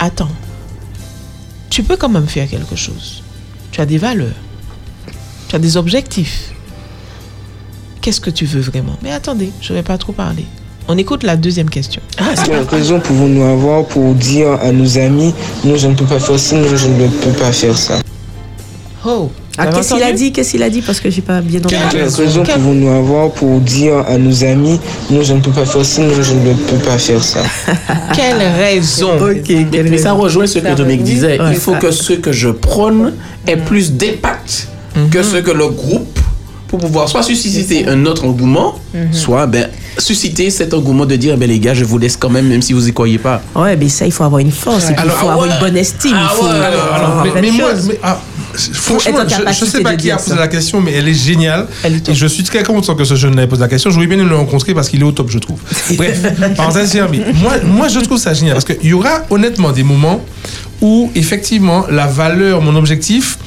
[0.00, 0.28] attends.
[1.70, 3.22] Tu peux quand même faire quelque chose.
[3.70, 4.34] Tu as des valeurs.
[5.48, 6.50] Tu as des objectifs.
[8.00, 8.96] Qu'est-ce que tu veux vraiment?
[9.02, 10.46] Mais attendez, je vais pas trop parler.
[10.88, 12.00] On écoute la deuxième question.
[12.44, 16.36] Quelle raison pouvons-nous avoir pour dire à nos amis, non, je ne peux pas faire
[16.58, 17.98] non, je ne peux pas faire ça?
[19.04, 19.30] Oh.
[19.58, 20.32] Ah, qu'est-ce qu'il a dit?
[20.32, 20.80] Qu'est-ce qu'il a dit?
[20.80, 21.74] Parce que j'ai pas bien entendu.
[21.90, 25.82] Quelle raison pouvons-nous avoir pour dire à nos amis, non, je ne peux pas faire
[26.02, 27.42] non, je ne peux pas faire ça?
[28.14, 29.18] Quelle raison?
[29.20, 31.38] Mais, mais ça rejoint ce que Ça Dominique disait.
[31.38, 31.78] Ouais, Il faut ça.
[31.78, 33.12] que ce que je prône
[33.46, 34.68] ait plus d'impact
[35.10, 36.19] que ce que le groupe
[36.70, 39.12] pour pouvoir soit susciter un autre engouement, Mhm.
[39.12, 39.68] soit ben,
[39.98, 42.72] susciter cet engouement de dire ben, les gars, je vous laisse quand même, même si
[42.72, 43.42] vous y croyez pas.
[43.56, 45.54] Ouais, mais ça, il faut avoir une force, et puis il faut ah avoir ouais.
[45.54, 46.12] une bonne estime.
[46.14, 48.20] Ah il faut ouais, alors, faut Alors, avoir mais, moi, mais, ah,
[48.54, 50.36] franchement, je, je capacité sais pas qui a posé ça.
[50.36, 51.66] la question, mais elle est géniale.
[51.84, 53.90] et je suis très content que ce jeune ait posé la question.
[53.90, 55.58] J'aurais bien aimé le rencontrer parce qu'il est au top, je trouve.
[55.96, 56.22] Bref,
[56.56, 57.22] parenthèse fermée.
[57.34, 60.20] Moi, moi, je trouve ça génial parce qu'il y aura honnêtement des moments
[60.80, 63.38] où, effectivement, la valeur, mon objectif,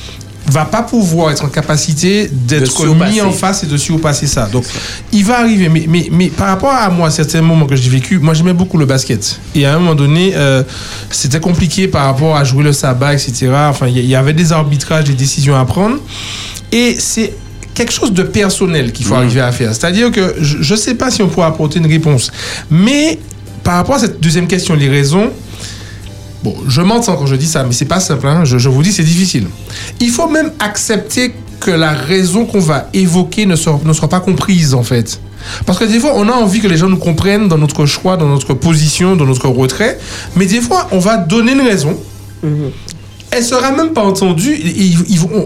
[0.48, 2.72] va pas pouvoir être en capacité d'être
[3.12, 4.48] mis en face et de surpasser ça.
[4.52, 4.66] Donc,
[5.12, 5.70] il va arriver.
[5.70, 8.78] Mais, mais, mais par rapport à moi, certains moments que j'ai vécu, moi, j'aimais beaucoup
[8.78, 9.40] le basket.
[9.56, 10.64] Et à un moment donné, euh,
[11.10, 13.50] c'était compliqué par rapport à jouer le sabbat, etc.
[13.70, 15.98] Enfin, il y- il y avait des arbitrages, des décisions à prendre.
[16.72, 17.34] Et c'est
[17.74, 19.70] quelque chose de personnel qu'il faut arriver à faire.
[19.74, 22.32] C'est-à-dire que je ne sais pas si on pourra apporter une réponse.
[22.70, 23.18] Mais
[23.64, 25.32] par rapport à cette deuxième question, les raisons,
[26.44, 28.28] Bon, je m'entends quand je dis ça, mais c'est pas simple.
[28.28, 28.44] hein.
[28.46, 29.48] Je, je vous dis, c'est difficile.
[30.02, 34.84] Il faut même accepter que la raison qu'on va évoquer ne sera pas comprise, en
[34.84, 35.20] fait.
[35.66, 38.18] Parce que des fois, on a envie que les gens nous comprennent dans notre choix,
[38.18, 39.98] dans notre position, dans notre retrait.
[40.36, 41.98] Mais des fois, on va donner une raison.
[43.32, 44.54] Elle sera même pas entendue.
[44.54, 44.94] et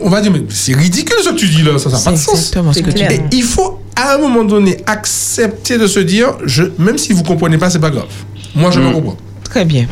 [0.03, 2.17] on va dire, mais c'est ridicule ce que tu dis là, ça n'a pas de
[2.17, 2.35] C'est sens.
[2.35, 3.37] exactement ce que tu Et dis.
[3.37, 7.57] il faut, à un moment donné, accepter de se dire, je, même si vous comprenez
[7.57, 8.05] pas, c'est pas grave.
[8.55, 9.15] Moi, je me comprends.
[9.43, 9.85] Très bien.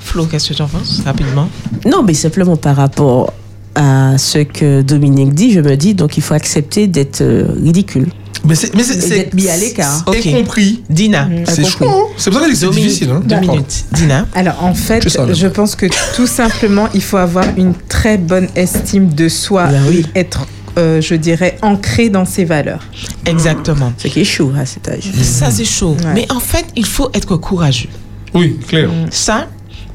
[0.00, 1.48] Flo, qu'est-ce que tu en penses rapidement?
[1.86, 3.32] Non, mais simplement par rapport
[3.74, 8.08] à ce que Dominique dit, je me dis donc il faut accepter d'être euh, ridicule.
[8.44, 10.02] Mais c'est mais c'est- mis à l'écart.
[10.12, 10.82] c'est compris.
[10.88, 11.28] Dina.
[11.46, 11.86] C'est chaud.
[11.86, 12.04] hein.
[12.16, 13.10] C'est pour ça que c'est Dominique, difficile.
[13.10, 13.22] hein.
[13.24, 13.84] deux minutes.
[13.92, 14.26] Dina.
[14.34, 15.86] Alors en fait, Je pense que
[16.16, 20.46] tout simplement, il faut avoir une très bonne estime de soi et être,
[20.78, 22.82] euh, je dirais, ancré dans ses valeurs.
[23.26, 23.92] Exactement.
[23.98, 25.10] Ce qui est chaud à cet âge.
[25.22, 25.94] Ça, c'est chaud.
[26.02, 26.12] Ouais.
[26.14, 27.90] Mais en fait, il faut être courageux.
[28.34, 28.88] Oui, clair.
[29.10, 29.48] Ça,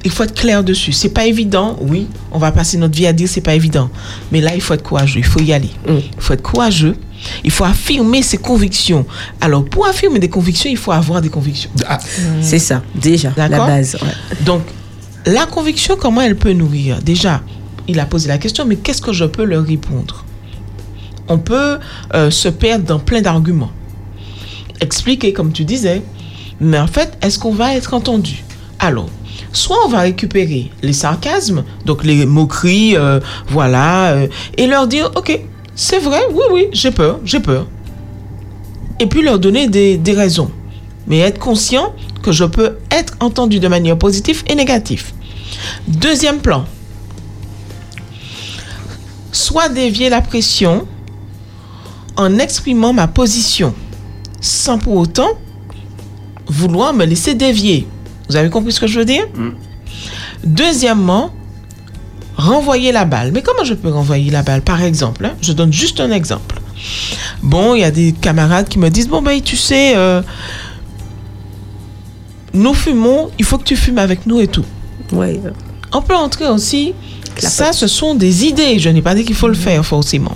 [0.06, 0.91] il faut être clair dessus.
[0.94, 2.07] C'est pas évident, oui.
[2.32, 3.90] On va passer notre vie à dire c'est pas évident.
[4.32, 5.19] Mais là, il faut être courageux.
[5.19, 5.72] Il faut y aller.
[5.88, 6.95] Il faut être courageux.
[7.44, 9.06] Il faut affirmer ses convictions.
[9.41, 11.72] Alors, pour affirmer des convictions, il faut avoir des convictions.
[12.40, 13.95] C'est ça, déjà, la base.
[13.95, 14.44] ouais.
[14.45, 14.61] Donc,
[15.26, 17.02] la conviction, comment elle peut nourrir?
[17.02, 17.41] Déjà,
[17.88, 20.23] il a posé la question, mais qu'est-ce que je peux leur répondre?
[21.27, 21.80] On peut
[22.14, 23.72] euh, se perdre dans plein d'arguments.
[24.82, 26.03] Expliquer, comme tu disais.
[26.60, 28.44] Mais en fait, est-ce qu'on va être entendu?
[28.77, 29.10] Alors,
[29.56, 34.27] soit on va récupérer les sarcasmes, donc les moqueries, euh, voilà, euh,
[34.57, 35.40] et leur dire, ok,
[35.76, 37.68] c'est vrai, oui, oui, j'ai peur, j'ai peur.
[38.99, 40.52] Et puis leur donner des, des raisons.
[41.07, 45.11] Mais être conscient que je peux être entendu de manière positive et négative.
[45.88, 46.65] Deuxième plan.
[49.32, 50.88] Soit dévier la pression
[52.15, 53.73] en exprimant ma position
[54.40, 55.30] sans pour autant
[56.48, 57.88] vouloir me laisser dévier.
[58.30, 59.27] Vous avez compris ce que je veux dire?
[60.43, 61.31] Deuxièmement,
[62.38, 63.31] renvoyer la balle.
[63.31, 64.61] Mais comment je peux renvoyer la balle?
[64.61, 66.60] Par exemple, hein, je donne juste un exemple.
[67.41, 70.22] Bon, il y a des camarades qui me disent, bon, ben, tu sais, euh,
[72.53, 74.65] nous fumons, il faut que tu fumes avec nous et tout.
[75.11, 75.39] Ouais.
[75.93, 76.93] On peut entrer aussi,
[77.38, 78.80] ça, ce sont des idées.
[78.80, 80.35] Je n'ai pas dit qu'il faut le faire forcément.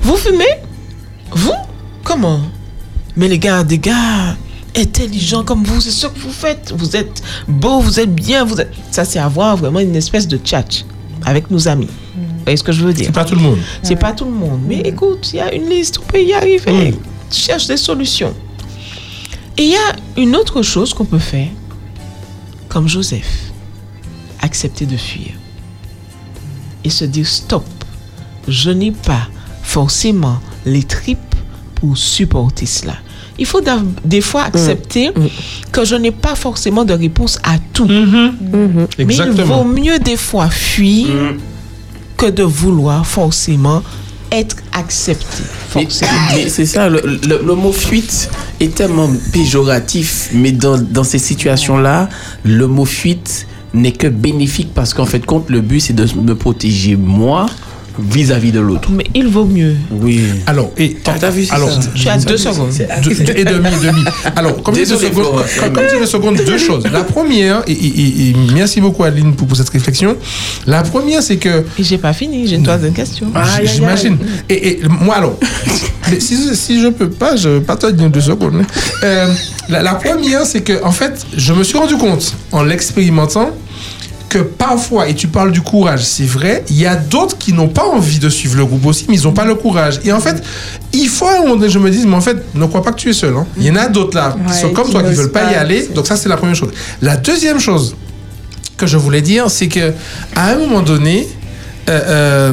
[0.00, 0.44] Vous fumez?
[1.30, 1.52] Vous?
[2.04, 2.40] Comment?
[3.16, 4.36] Mais les gars, des gars
[4.76, 6.72] intelligents comme vous, c'est ce que vous faites.
[6.76, 8.72] Vous êtes beau, vous êtes bien, vous êtes...
[8.90, 10.84] Ça, c'est avoir vraiment une espèce de chat
[11.24, 11.88] avec nos amis.
[12.14, 13.06] Vous voyez ce que je veux dire?
[13.06, 13.58] C'est pas tout le monde.
[13.82, 14.60] C'est pas tout le monde.
[14.66, 16.94] Mais écoute, il y a une liste, on peut y arriver.
[17.30, 18.34] Cherche des solutions.
[19.56, 21.48] Et il y a une autre chose qu'on peut faire,
[22.68, 23.50] comme Joseph,
[24.40, 25.32] accepter de fuir
[26.84, 27.64] et se dire stop,
[28.46, 29.28] je n'ai pas
[29.62, 31.34] forcément les tripes
[31.74, 32.96] pour supporter cela.
[33.38, 33.60] Il faut
[34.04, 35.10] des fois accepter
[35.72, 37.86] que je n'ai pas forcément de réponse à tout.
[38.98, 41.08] Mais il vaut mieux des fois fuir
[42.16, 43.82] que de vouloir forcément
[44.32, 45.42] être accepté.
[45.74, 45.86] Mais,
[46.34, 51.18] mais c'est ça, le, le- le mot fuite est tellement péjoratif, mais dans, dans ces
[51.18, 52.08] situations-là,
[52.42, 56.34] le mot fuite n'est que bénéfique parce qu'en fait, compte, le but, c'est de me
[56.34, 57.46] protéger moi
[57.98, 58.90] vis-à-vis de l'autre.
[58.90, 59.74] Mais il vaut mieux.
[59.90, 60.20] Oui.
[60.46, 61.80] Alors, et t'as vu, c'est alors, ça.
[61.94, 62.70] Tu as deux secondes.
[63.02, 64.04] Deux- deux- et demi, demi.
[64.36, 65.24] Alors, comme dis deux secondes,
[65.60, 66.84] comme, comme deux secondes, deux choses.
[66.92, 70.16] La première, et, et- et- et merci beaucoup Adeline pour, pour cette réflexion.
[70.66, 71.64] La première, c'est que.
[71.78, 73.28] Et j'ai pas fini, j'ai une troisième question.
[73.60, 74.18] J- J'imagine.
[74.48, 75.38] Et, et moi, alors,
[76.10, 78.62] mais si, je- si je peux pas, je partage deux secondes.
[79.04, 79.32] Euh,
[79.68, 83.50] la, la première, c'est que, en fait, je me suis rendu compte, en l'expérimentant,
[84.36, 87.68] que parfois, et tu parles du courage, c'est vrai, il y a d'autres qui n'ont
[87.68, 90.00] pas envie de suivre le groupe aussi, mais ils n'ont pas le courage.
[90.04, 90.42] Et en fait,
[90.92, 92.92] il faut à un moment donné, je me dis, mais en fait, ne crois pas
[92.92, 93.34] que tu es seul.
[93.36, 93.46] hein.
[93.56, 95.32] Il y en a d'autres là, qui Ouais, sont comme qui toi, qui n'osent veulent
[95.32, 95.88] pas y aller.
[95.94, 96.70] Donc ça, c'est la première chose.
[97.00, 97.96] La deuxième chose
[98.76, 99.92] que je voulais dire, c'est que
[100.34, 101.26] à un moment donné,
[101.88, 102.52] euh, euh,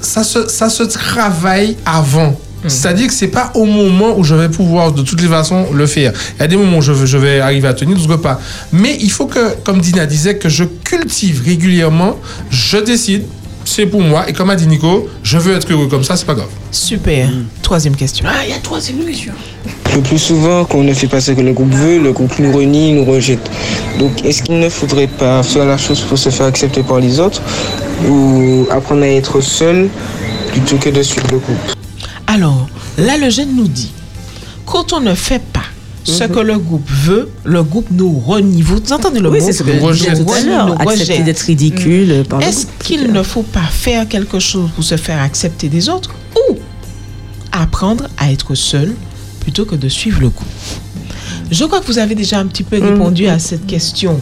[0.00, 2.38] ça, se, ça se travaille avant.
[2.68, 5.86] C'est-à-dire que c'est pas au moment où je vais pouvoir de toutes les façons le
[5.86, 6.12] faire.
[6.36, 8.40] Il y a des moments où je, vais- je vais arriver à tenir, d'autres pas.
[8.72, 12.16] Mais il faut que, comme Dina disait, que je cultive régulièrement,
[12.50, 13.24] je décide,
[13.64, 14.28] c'est pour moi.
[14.28, 16.48] Et comme a dit Nico, je veux être heureux comme ça, c'est pas grave.
[16.70, 17.28] Super.
[17.62, 18.24] Troisième question.
[18.28, 19.32] Ah, il y a troisième question.
[19.94, 22.38] Le plus souvent, quand on ne fait pas ce que le groupe veut, le groupe
[22.38, 23.50] nous renie, nous rejette.
[23.98, 27.18] Donc, est-ce qu'il ne faudrait pas faire la chose pour se faire accepter par les
[27.18, 27.40] autres
[28.08, 29.88] ou apprendre à être seul
[30.52, 31.72] plutôt que de suivre le groupe?
[32.26, 33.92] Alors, là, le jeune nous dit,
[34.64, 35.62] quand on ne fait pas
[36.04, 38.62] ce que le groupe veut, le groupe nous renie.
[38.62, 40.80] Vous entendez le Oui, mot c'est ce que tout à l'heure.
[40.80, 45.20] Accepter d'être ridicule le Est-ce qu'il ne faut pas faire quelque chose pour se faire
[45.20, 46.14] accepter des autres
[46.50, 46.56] ou
[47.52, 48.94] apprendre à être seul
[49.40, 50.46] plutôt que de suivre le groupe?
[51.50, 54.20] Je crois que vous avez déjà un petit peu répondu à cette question.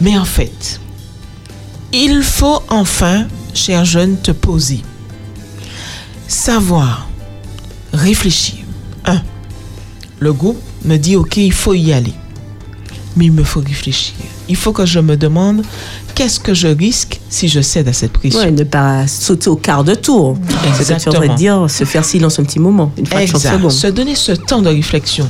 [0.00, 0.80] Mais en fait,
[1.92, 4.82] il faut enfin, cher jeune, te poser.
[6.28, 7.08] Savoir,
[7.92, 8.58] réfléchir.
[9.04, 9.20] Un,
[10.18, 12.12] le groupe me dit, OK, il faut y aller.
[13.16, 14.14] Mais il me faut réfléchir.
[14.48, 15.62] Il faut que je me demande
[16.14, 18.40] qu'est-ce que je risque si je cède à cette pression?
[18.40, 20.36] Ouais, ne pas sauter au quart de tour.
[20.74, 21.20] C'est Exactement.
[21.32, 23.56] de dire, se faire silence un petit moment, une fraction de Exact.
[23.56, 23.70] seconde.
[23.72, 25.28] Se donner ce temps de réflexion.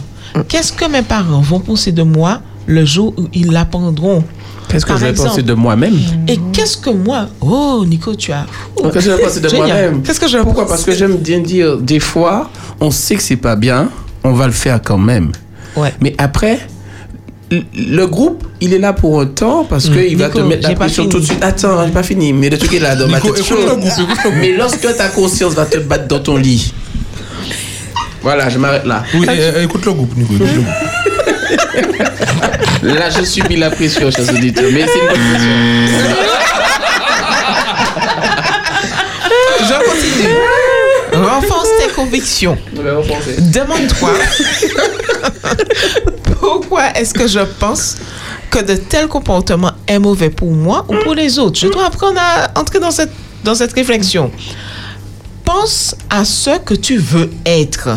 [0.48, 4.24] Qu'est-ce que mes parents vont penser de moi le jour où ils l'apprendront?
[4.68, 5.28] Qu'est-ce que Par je vais exemple.
[5.30, 5.94] penser de moi-même
[6.28, 8.46] Et qu'est-ce que moi Oh, Nico, tu as.
[8.76, 10.92] Oh, Qu'est-ce que je vais penser de moi-même Qu'est-ce que je vais Pourquoi Parce que
[10.92, 13.88] j'aime bien dire, des fois, on sait que c'est pas bien,
[14.24, 15.30] on va le faire quand même.
[15.76, 15.92] Ouais.
[16.00, 16.58] Mais après,
[17.50, 20.74] le- groupe, il est là pour un temps parce qu'il va te mettre la j'ai
[20.74, 21.12] pas pression fini.
[21.14, 21.42] tout de suite.
[21.44, 22.32] Attends, j'ai pas fini.
[22.32, 23.38] Mais le truc est là dans ma tête.
[23.38, 23.58] écoute.
[24.40, 26.72] Mais lorsque ta conscience va te battre dans ton lit.
[28.22, 29.04] Voilà, je m'arrête là.
[29.14, 30.34] Oui, euh, écoute le groupe, Nico.
[30.34, 30.66] écoute le groupe.
[32.86, 34.70] Là, je subis la pression, chers auditeurs.
[34.72, 36.16] Mais c'est une bonne pression.
[39.60, 40.34] Je continue.
[41.26, 42.56] Renforce tes convictions.
[42.72, 44.10] Demande-toi
[46.40, 47.96] pourquoi est-ce que je pense
[48.50, 51.58] que de tels comportements est mauvais pour moi ou pour les autres.
[51.58, 53.10] Je dois apprendre à entrer dans cette,
[53.44, 54.30] dans cette réflexion.
[55.44, 57.88] Pense à ce que tu veux être.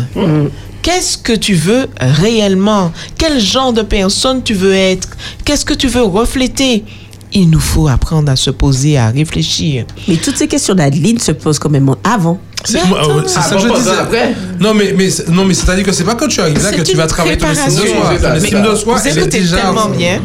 [0.82, 2.92] Qu'est-ce que tu veux réellement?
[3.18, 5.08] Quel genre de personne tu veux être?
[5.44, 6.84] Qu'est-ce que tu veux refléter?
[7.32, 9.84] Il nous faut apprendre à se poser, à réfléchir.
[10.08, 12.40] Mais toutes ces questions d'Adeline se posent quand même avant.
[12.64, 14.34] C'est euh, ça que je disais.
[14.58, 14.94] Non, mais,
[15.28, 17.48] non, mais c'est-à-dire que c'est pas quand tu arrives là que tu vas travailler ton
[17.50, 18.18] estime de soi.
[18.20, 19.56] Ton estime de soi, Vous elle est écoutez déjà.
[19.56, 20.20] tellement bien.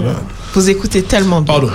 [0.53, 1.53] Vous écoutez tellement bien.
[1.53, 1.69] Pardon.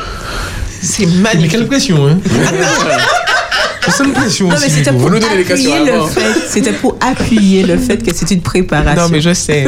[0.82, 1.40] C'est magnifique.
[1.42, 2.18] Mais quelle pression, hein
[3.86, 4.64] Je sens une pression Non, aussi.
[4.66, 6.48] mais c'était pour appuyer le fait.
[6.48, 9.02] C'était pour appuyer le fait que c'est une préparation.
[9.04, 9.64] Non, mais je sais.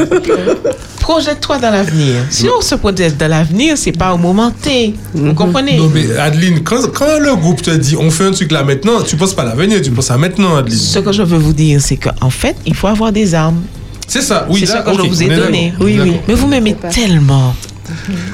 [1.01, 2.15] Projette-toi dans l'avenir.
[2.31, 4.95] Si on se projette dans l'avenir, c'est pas au moment T.
[5.15, 5.77] Vous comprenez?
[5.79, 9.01] Non, mais Adeline, quand, quand le groupe te dit on fait un truc là maintenant,
[9.03, 10.79] tu penses pas à l'avenir, tu penses à maintenant, Adeline.
[10.79, 13.63] Ce que je veux vous dire, c'est qu'en fait, il faut avoir des armes.
[14.07, 15.73] C'est ça, oui, C'est ça que je vous ai donné.
[15.81, 16.13] Oui, oui.
[16.29, 17.55] Mais vous m'aimez tellement.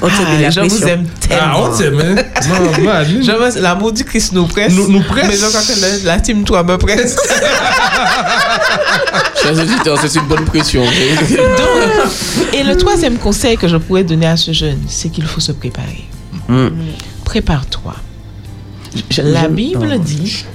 [0.01, 0.77] On te met Ah, la je pression.
[0.79, 1.43] vous aime tellement.
[1.43, 2.15] Ah, on t'aime, hein
[2.49, 3.23] Non, non, Adeline.
[3.23, 4.73] Je veux- L'amour du Christ nous presse.
[4.73, 5.27] Nous- nous presse.
[5.27, 5.35] Mais
[5.75, 7.17] que la, la team toi me presse.
[9.41, 10.83] Chers auditeurs, c'est une bonne pression.
[11.29, 15.39] Donc, et le troisième conseil que je pourrais donner à ce jeune, c'est qu'il faut
[15.39, 16.05] se préparer.
[16.47, 16.69] Hmm.
[17.25, 17.95] Prépare-toi.
[19.19, 19.97] La Bible non.
[19.99, 20.45] dit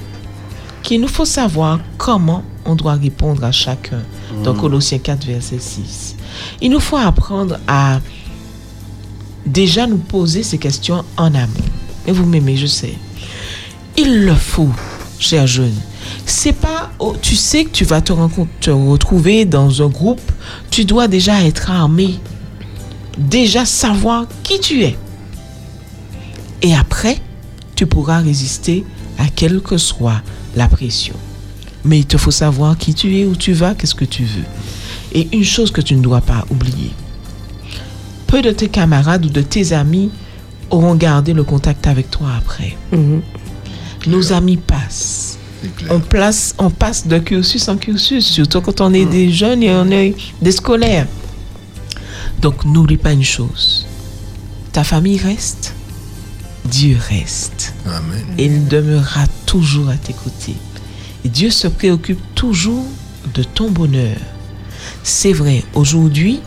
[0.83, 4.03] qu'il nous faut savoir comment on doit répondre à chacun.
[4.43, 4.61] Dans Mm.
[4.61, 6.17] Colossiens 4, verset 6.
[6.61, 8.01] Il nous faut apprendre à
[9.47, 11.53] déjà nous poser ces questions en amont.
[12.07, 12.95] Et vous m'aimez, je sais.
[13.97, 14.71] Il le faut.
[15.19, 15.75] cher jeune,
[16.27, 16.91] c'est pas.
[16.99, 18.13] oh, tu sais que tu vas te,
[18.61, 20.21] te retrouver dans un groupe,
[20.71, 22.19] tu dois déjà être armé,
[23.19, 24.97] déjà savoir qui tu es.
[26.63, 27.19] Et après,
[27.75, 28.85] tu pourras résister
[29.19, 30.23] à quelle que soit
[30.57, 31.15] la pression.
[31.85, 34.45] Mais il te faut savoir qui tu es, où tu vas, qu'est-ce que tu veux.
[35.13, 36.91] Et une chose que tu ne dois pas oublier.
[38.35, 40.11] Peu de tes camarades ou de tes amis
[40.69, 42.77] auront gardé le contact avec toi après.
[44.09, 45.39] Nos amis passent.
[45.89, 49.71] On, place, on passe de cursus en cursus, surtout quand on est des jeunes et
[49.71, 51.07] on est des scolaires.
[52.43, 53.87] Donc n'oublie pas une chose.
[54.73, 55.73] Ta famille reste,
[56.65, 57.73] Dieu reste.
[58.37, 60.57] Et il demeurera toujours à tes côtés.
[61.25, 62.85] Et Dieu se préoccupe toujours
[63.33, 64.17] de ton bonheur.
[65.05, 66.41] C'est vrai, aujourd'hui,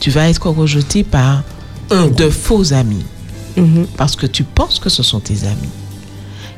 [0.00, 1.42] tu vas être rejeté par
[1.90, 3.04] de faux amis.
[3.96, 5.70] Parce que tu penses que ce sont tes amis.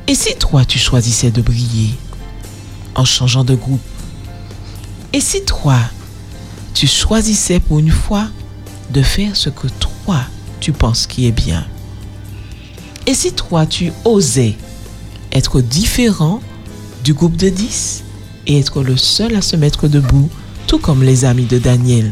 [0.07, 1.91] Et si toi, tu choisissais de briller
[2.95, 3.79] en changeant de groupe
[5.13, 5.77] Et si toi,
[6.73, 8.27] tu choisissais pour une fois
[8.91, 10.19] de faire ce que toi,
[10.59, 11.65] tu penses qui est bien
[13.05, 14.55] Et si toi, tu osais
[15.31, 16.41] être différent
[17.03, 18.03] du groupe de 10
[18.47, 20.29] et être le seul à se mettre debout,
[20.67, 22.11] tout comme les amis de Daniel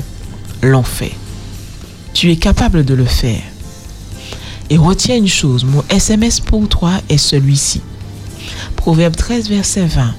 [0.62, 1.14] l'ont fait.
[2.14, 3.42] Tu es capable de le faire.
[4.70, 7.82] Et retiens une chose, mon SMS pour toi est celui-ci.
[8.76, 10.14] Proverbe 13, verset 20.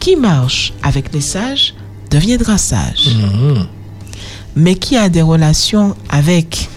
[0.00, 1.74] Qui marche avec les sages
[2.10, 3.10] deviendra sage.
[4.56, 6.68] Mais qui a des relations avec,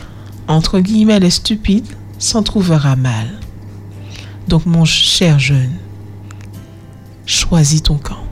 [0.47, 1.87] entre guillemets, les stupides
[2.19, 3.27] s'en trouvera mal.
[4.47, 5.71] Donc mon cher jeune,
[7.25, 8.23] choisis ton camp.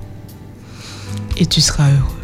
[1.38, 2.18] Et tu seras heureux.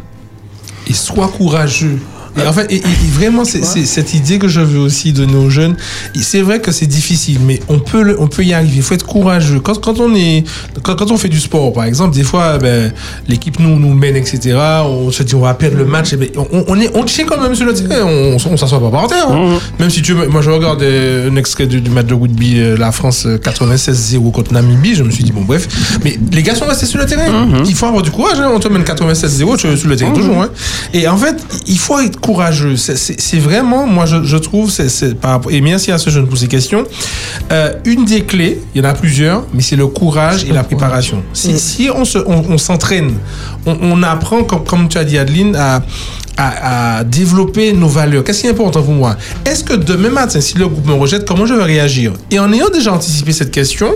[0.86, 2.00] et sois courageux.
[2.36, 5.24] Et en fait, et- et- et vraiment, c'est cette idée que je veux aussi de
[5.24, 5.76] nos jeunes.
[6.20, 8.74] C'est vrai que c'est difficile, mais on peut, le- on peut y arriver.
[8.76, 9.60] Il faut être courageux.
[9.60, 10.44] Quand, quand on est,
[10.82, 12.92] quand, quand on fait du sport, par exemple, des fois, ben,
[13.28, 14.56] l'équipe nous nous mène, etc.
[14.84, 16.12] On se dit on va perdre le match.
[16.12, 18.04] Et ben, on, on est, on tient quand même sur le terrain.
[18.06, 19.28] On, on s'assoit pas par terre.
[19.30, 19.58] hein.
[19.78, 22.76] Même si tu, moi, je regarde euh, un extrait du, du match de rugby, euh,
[22.76, 24.94] la France euh, 96-0 contre Namibie.
[24.94, 25.66] Je me suis dit bon, bref.
[26.04, 27.48] Mais les gars sont restés sur le terrain.
[27.66, 28.38] Il faut avoir du courage.
[28.40, 28.50] hein.
[28.54, 30.42] On te mène 96-0, tu es sur le terrain toujours.
[30.42, 30.48] hein.
[30.94, 31.36] Et en fait,
[31.66, 32.76] il faut être courageux.
[32.76, 36.26] C'est- vraiment, moi, je, je trouve, c'est- c'est par rapport- et merci à ce jeune
[36.26, 36.84] pour ces questions.
[37.52, 40.64] Euh, une des clés, il y en a plusieurs, mais c'est le courage et la
[40.64, 41.22] préparation.
[41.32, 43.14] Si, si on se- on, on s'entraîne,
[43.66, 45.82] on, on apprend, comme, comme tu as dit, Adeline, à,
[46.38, 48.24] à, à développer nos valeurs.
[48.24, 49.16] Qu'est-ce qui est important pour moi?
[49.44, 52.12] Est-ce que demain matin, si le groupe me rejette, comment je vais réagir?
[52.30, 53.94] Et en ayant déjà anticipé cette question,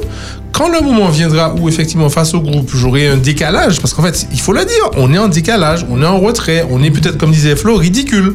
[0.52, 4.26] quand le moment viendra où effectivement face au groupe j'aurai un décalage, parce qu'en fait
[4.32, 7.16] il faut le dire, on est en décalage, on est en retrait, on est peut-être
[7.16, 8.34] comme disait Flo ridicule.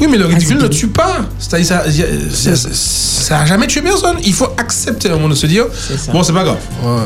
[0.00, 1.18] Oui, mais le ridicule ne tue pas.
[1.38, 1.84] Ça, y a-
[2.32, 4.16] ça, ça- ça a jamais tué personne.
[4.24, 5.66] Il faut accepter un moment de se dire,
[6.12, 6.58] bon, c'est pas grave.
[6.84, 6.98] Euh.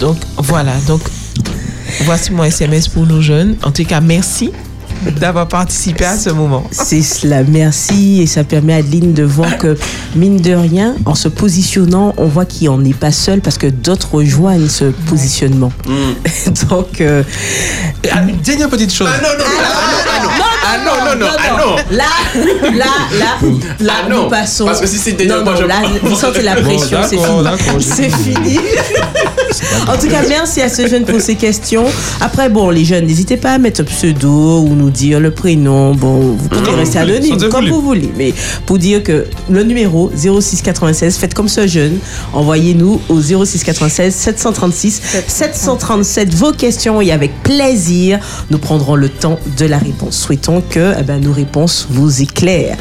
[0.00, 1.00] Donc voilà, donc
[2.04, 3.56] voici mon SMS pour nos jeunes.
[3.62, 4.50] En tout cas, merci
[5.10, 6.64] d'avoir participé à ce moment.
[6.70, 8.20] C'est cela, merci.
[8.22, 9.76] Et ça permet à Adeline de voir que,
[10.14, 13.66] mine de rien, en se positionnant, on voit qu'il n'en est pas seul parce que
[13.66, 15.72] d'autres rejoignent ce positionnement.
[16.70, 17.00] Donc.
[17.00, 17.22] euh,
[18.28, 19.08] Une dernière petite chose.
[19.12, 21.76] Ah non, non, ah non, non, non, ah non.
[21.90, 22.04] Là,
[22.72, 22.84] là,
[23.18, 23.26] là,
[23.80, 24.64] là, Ah non, nous passons.
[24.64, 27.80] parce que si c'est Non, moi, non, je- là, vous sentez la pression, c'est fini.
[27.80, 28.58] C'est fini.
[29.88, 31.84] En tout cas, merci à ce jeune pour ses questions.
[32.20, 35.94] Après, bon, les jeunes, n'hésitez pas à mettre un pseudo ou nous dire le prénom.
[35.94, 38.10] Bon, vous pouvez rester anonyme, comme vous voulez.
[38.16, 38.32] Mais
[38.66, 41.98] pour dire que le numéro 0696, faites comme ce jeune.
[42.32, 48.20] Envoyez-nous au 0696 736 737 vos questions et avec plaisir,
[48.50, 50.16] nous prendrons le temps de la réponse.
[50.16, 52.76] Souhaitons que eh ben, nos réponses vous éclairent.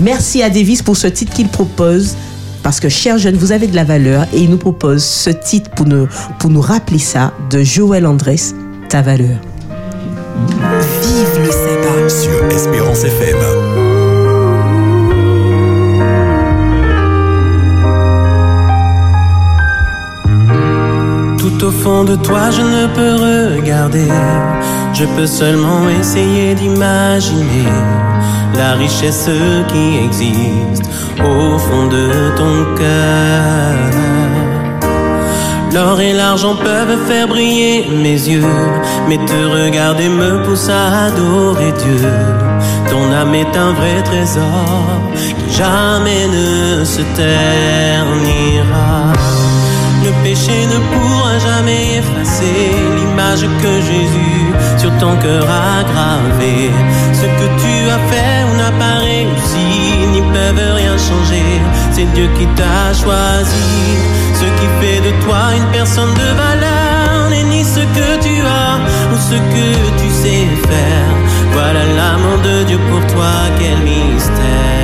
[0.00, 2.16] Merci à Davis pour ce titre qu'il propose.
[2.62, 5.70] Parce que, chers jeunes, vous avez de la valeur et il nous propose ce titre
[5.70, 8.40] pour nous, pour nous rappeler ça de Joël Andrés,
[8.88, 9.38] Ta valeur.
[11.02, 12.08] Vive le sabbat.
[12.08, 13.38] Sur Espérance FM.
[21.38, 24.08] Tout au fond de toi, je ne peux regarder.
[25.00, 27.64] Je peux seulement essayer d'imaginer
[28.54, 29.30] la richesse
[29.68, 30.84] qui existe
[31.18, 33.78] au fond de ton cœur.
[35.72, 38.44] L'or et l'argent peuvent faire briller mes yeux,
[39.08, 42.06] mais te regarder me pousse à adorer Dieu.
[42.90, 44.66] Ton âme est un vrai trésor
[45.16, 49.14] qui jamais ne se ternira.
[50.04, 54.40] Le péché ne pourra jamais effacer l'image que Jésus
[54.78, 56.70] sur ton cœur a gravée.
[57.12, 61.60] Ce que tu as fait ou n'a pas réussi, n'y peuvent rien changer.
[61.92, 63.72] C'est Dieu qui t'a choisi,
[64.40, 67.28] ce qui fait de toi une personne de valeur.
[67.28, 68.76] n'est ni ce que tu as
[69.12, 69.68] ou ce que
[70.00, 71.14] tu sais faire.
[71.52, 74.79] Voilà l'amour de Dieu pour toi, quel mystère.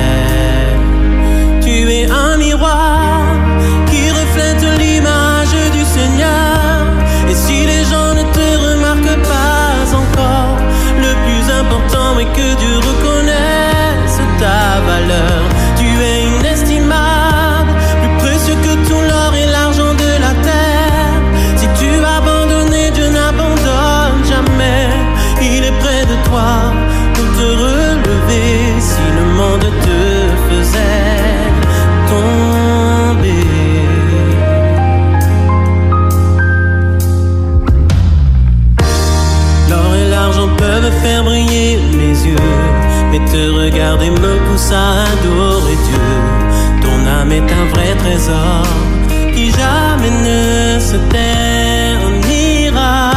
[48.07, 48.63] Trésor
[49.35, 53.11] qui jamais ne se ternira.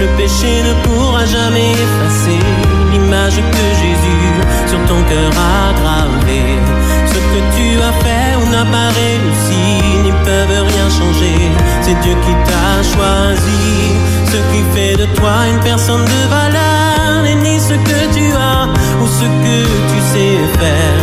[0.00, 2.42] Le péché ne pourra jamais effacer
[2.90, 4.28] l'image que Jésus
[4.70, 6.58] sur ton cœur a gravée.
[7.12, 9.64] Ce que tu as fait ou n'as pas réussi
[10.04, 11.38] n'y peuvent rien changer.
[11.82, 13.64] C'est Dieu qui t'a choisi.
[14.32, 18.64] Ce qui fait de toi une personne de valeur n'est ni ce que tu as
[19.02, 19.58] ou ce que
[19.90, 21.00] tu sais faire.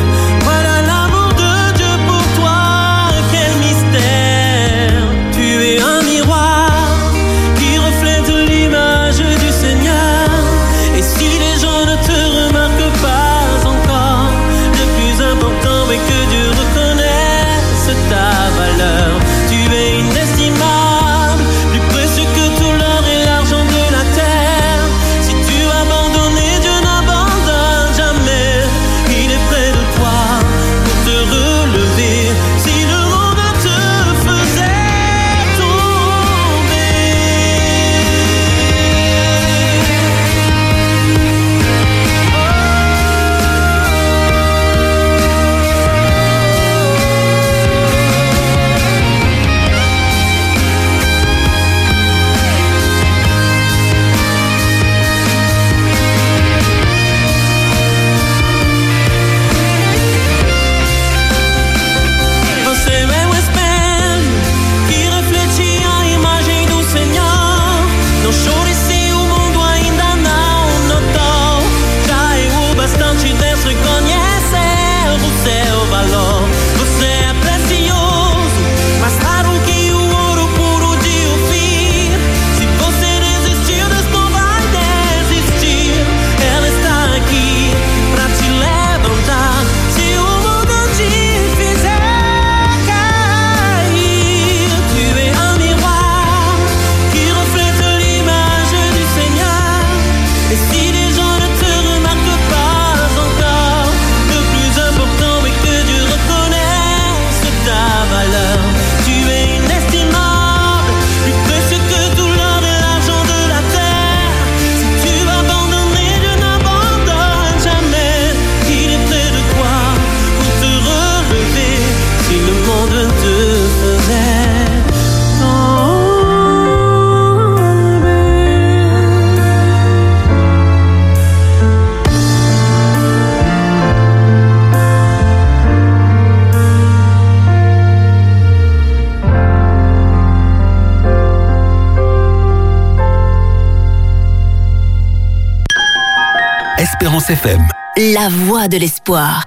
[147.30, 147.68] Espérance FM.
[148.14, 149.46] La voix de l'espoir.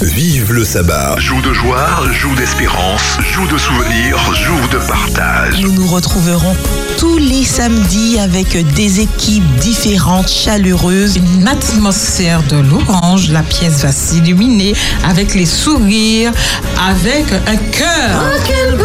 [0.00, 1.16] Vive le sabbat.
[1.18, 5.60] Joue de joie, joue d'espérance, joue de souvenirs, joue de partage.
[5.60, 6.54] Nous nous retrouverons
[6.98, 11.16] tous les samedis avec des équipes différentes, chaleureuses.
[11.16, 14.74] Une atmosphère de l'orange, la pièce va s'illuminer
[15.04, 16.32] avec les sourires,
[16.88, 18.22] avec un cœur.
[18.22, 18.84] Oh, quel beau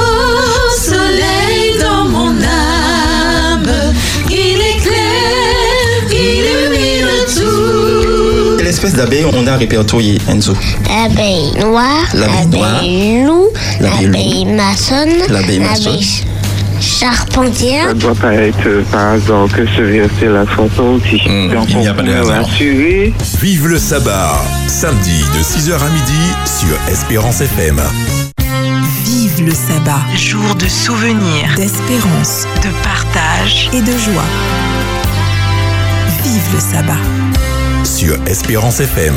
[0.78, 1.41] soleil
[8.82, 8.88] tout.
[8.88, 10.54] Quelle espèce d'abeille on a répertorié, Enzo
[10.88, 12.74] L'abeille noire, L'abeille noire.
[12.74, 13.48] l'abeille loup,
[13.80, 15.62] L'abeille maçonne, L'abeille
[16.80, 17.90] charpentière.
[17.90, 21.22] Ça doit pas être par hasard que ce verset la soit sorti.
[21.54, 22.46] Donc il n'y a pas de hasard.
[23.40, 24.34] Vive le sabbat.
[24.68, 27.80] Samedi de 6h à midi sur Espérance FM.
[29.06, 34.26] Vive le sabbat, jour de souvenirs, d'espérance, de partage et de joie.
[36.24, 37.51] Vive le sabbat.
[38.02, 39.14] Espérance FM.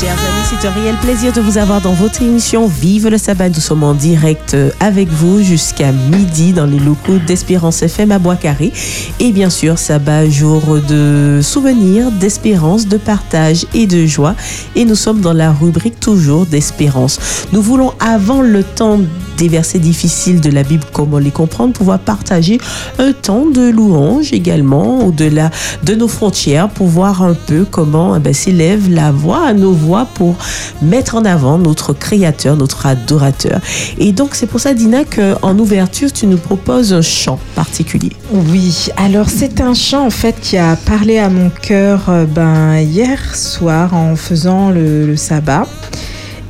[0.00, 0.16] Chers
[0.48, 3.50] c'est un réel plaisir de vous avoir dans votre émission Vive le sabbat.
[3.50, 8.18] Nous sommes en direct euh, avec vous jusqu'à midi dans les locaux d'Espérance FM à
[8.18, 8.72] Bois-Carré.
[9.20, 14.34] Et bien sûr, sabbat, jour de souvenirs, d'espérance, de partage et de joie.
[14.76, 17.20] Et nous sommes dans la rubrique toujours d'espérance.
[17.52, 18.98] Nous voulons, avant le temps
[19.36, 22.58] des versets difficiles de la Bible, comment les comprendre, pouvoir partager
[22.98, 25.50] un temps de louange également au-delà
[25.84, 29.72] de nos frontières pour voir un peu comment eh ben, s'élève la voix à nos
[29.72, 30.36] voix pour
[30.80, 33.60] mettre en avant notre créateur, notre adorateur.
[33.98, 38.12] Et donc c'est pour ça Dina qu'en ouverture tu nous proposes un chant particulier.
[38.32, 42.78] Oui, alors c'est un chant en fait qui a parlé à mon cœur euh, ben,
[42.78, 45.66] hier soir en faisant le, le sabbat.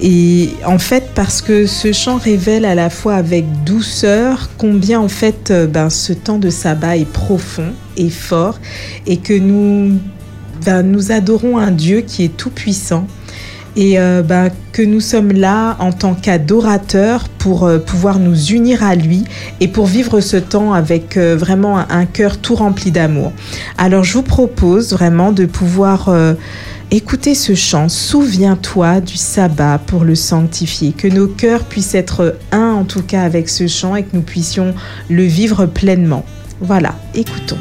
[0.05, 5.09] Et en fait, parce que ce chant révèle à la fois avec douceur combien en
[5.09, 8.59] fait euh, ben, ce temps de sabbat est profond et fort
[9.07, 10.01] et que nous,
[10.67, 13.07] ben, nous adorons un Dieu qui est tout puissant
[13.77, 18.83] et euh, ben, que nous sommes là en tant qu'adorateurs pour euh, pouvoir nous unir
[18.83, 19.25] à lui
[19.61, 23.33] et pour vivre ce temps avec euh, vraiment un, un cœur tout rempli d'amour.
[23.79, 26.35] Alors je vous propose vraiment de pouvoir euh,
[26.91, 32.73] écouter ce chant, Souviens-toi du sabbat pour le sanctifier, que nos cœurs puissent être un
[32.73, 34.75] en tout cas avec ce chant et que nous puissions
[35.09, 36.25] le vivre pleinement.
[36.61, 37.59] Voilà, écoutons.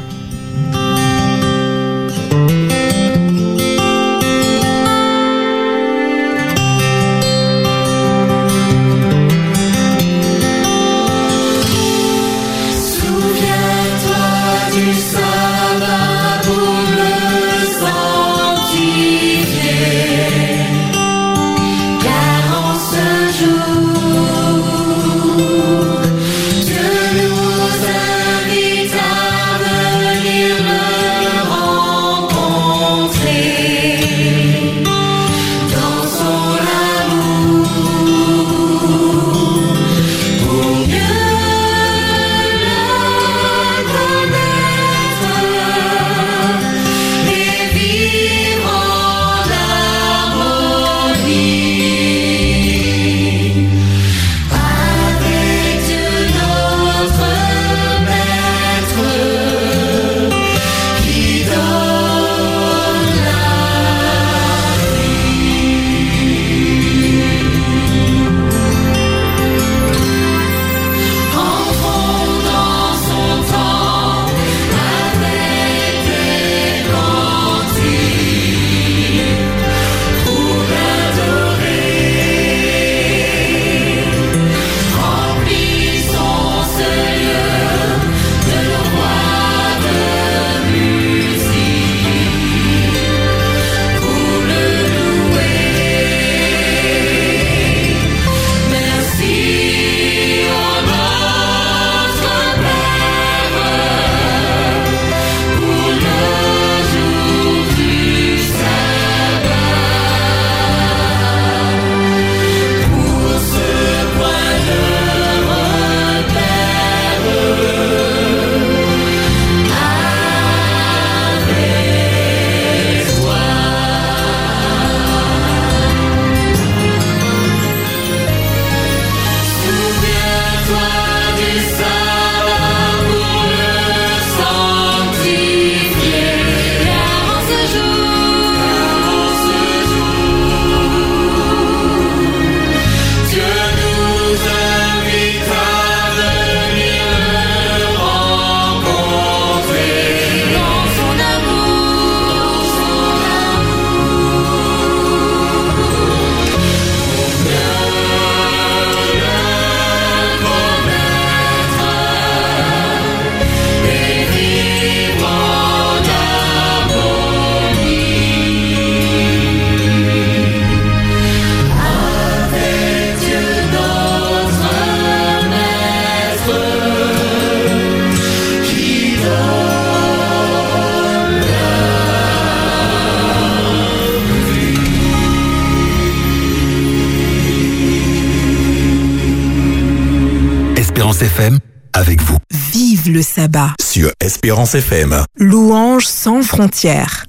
[194.44, 195.14] Espérance FM.
[195.38, 197.26] Louange sans frontières.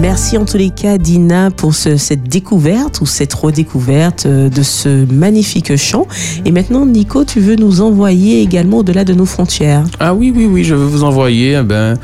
[0.00, 4.62] Merci en tous les cas, Dina, pour ce- cette découverte ou cette redécouverte euh, de
[4.62, 6.06] ce magnifique chant.
[6.44, 9.84] Et maintenant, Nico, tu veux nous envoyer également au-delà de nos frontières.
[9.98, 11.96] Ah oui, oui, oui, je veux vous envoyer eh ben,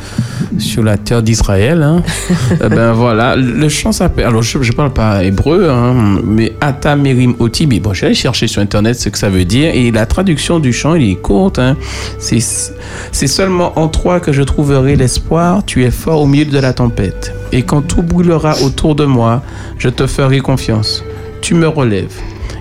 [0.58, 1.82] sur la terre d'Israël.
[1.82, 2.02] hein.
[2.64, 4.26] Eh ben voilà, le chant s'appelle.
[4.26, 7.66] Alors je, je parle pas hébreu, hein, mais Ata Merim Oti.
[7.66, 10.72] Mais bon, j'ai cherché sur internet ce que ça veut dire et la traduction du
[10.72, 11.58] chant, il est courte.
[11.58, 11.76] hein.
[12.18, 15.64] C'est seulement en toi que je trouverai l'espoir.
[15.64, 17.32] Tu es fort au milieu de la tempête.
[17.52, 19.42] Et quand tout brûlera autour de moi,
[19.78, 21.02] je te ferai confiance.
[21.40, 22.14] Tu me relèves.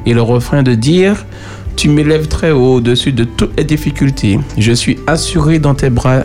[0.05, 1.25] Et le refrain de dire
[1.75, 4.39] tu m'élèves très haut au-dessus de toutes les difficultés.
[4.57, 6.23] Je suis assuré dans tes bras.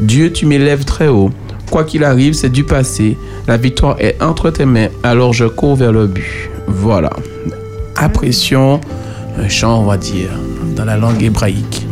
[0.00, 1.30] Dieu, tu m'élèves très haut.
[1.70, 3.18] Quoi qu'il arrive, c'est du passé.
[3.46, 4.88] La victoire est entre tes mains.
[5.02, 6.50] Alors je cours vers le but.
[6.66, 7.10] Voilà.
[7.96, 8.80] Impression,
[9.38, 10.30] un chant, on va dire,
[10.76, 11.86] dans la langue hébraïque.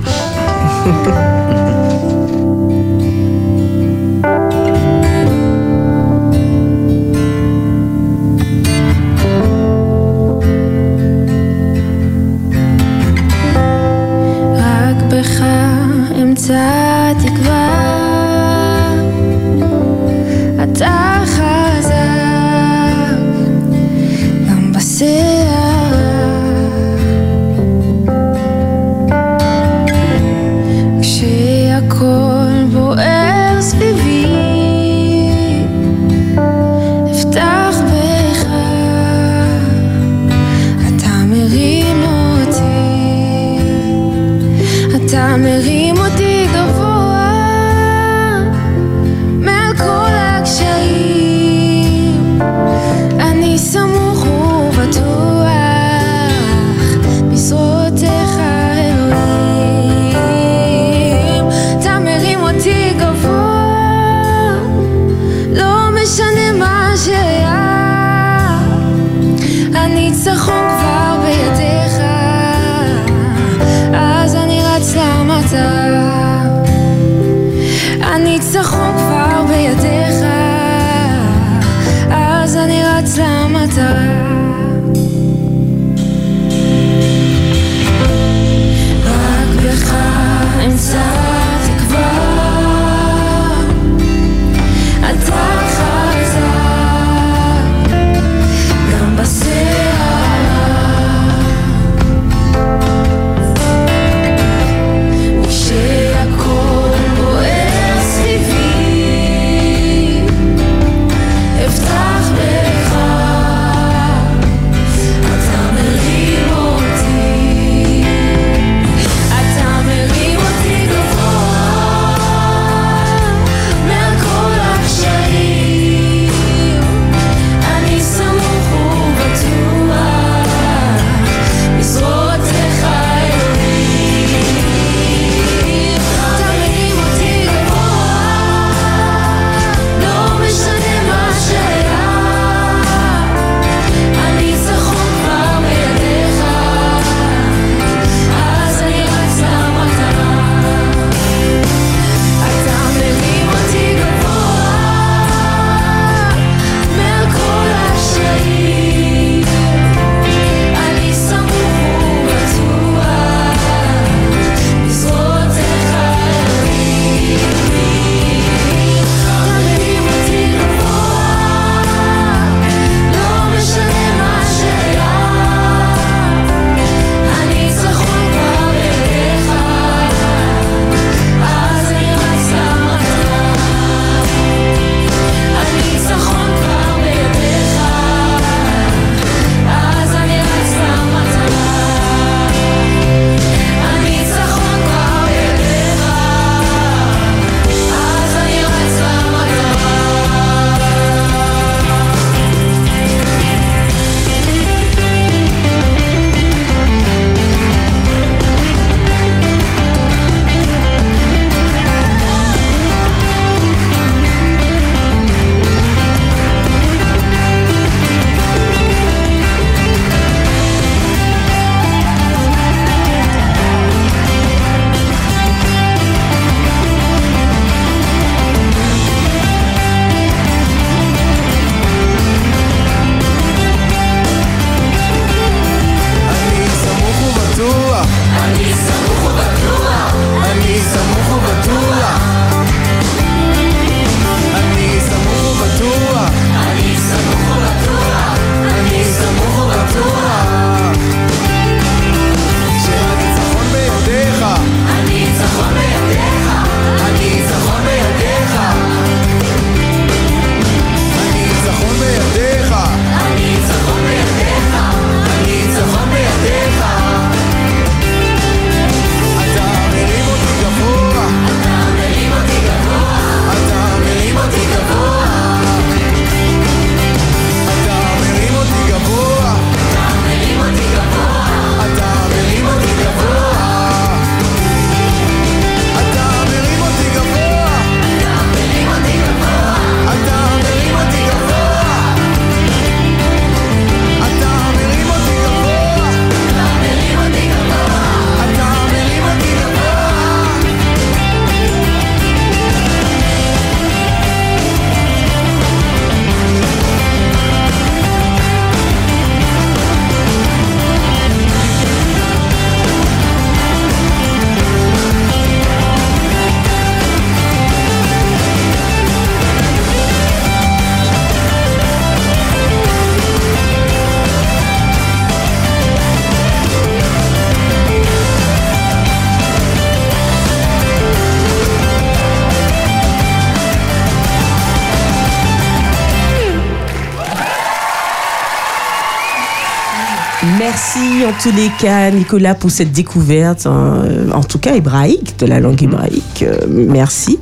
[341.79, 346.43] Cas, Nicolas, pour cette découverte, hein, en tout cas hébraïque, de la langue hébraïque.
[346.43, 347.39] Euh, merci.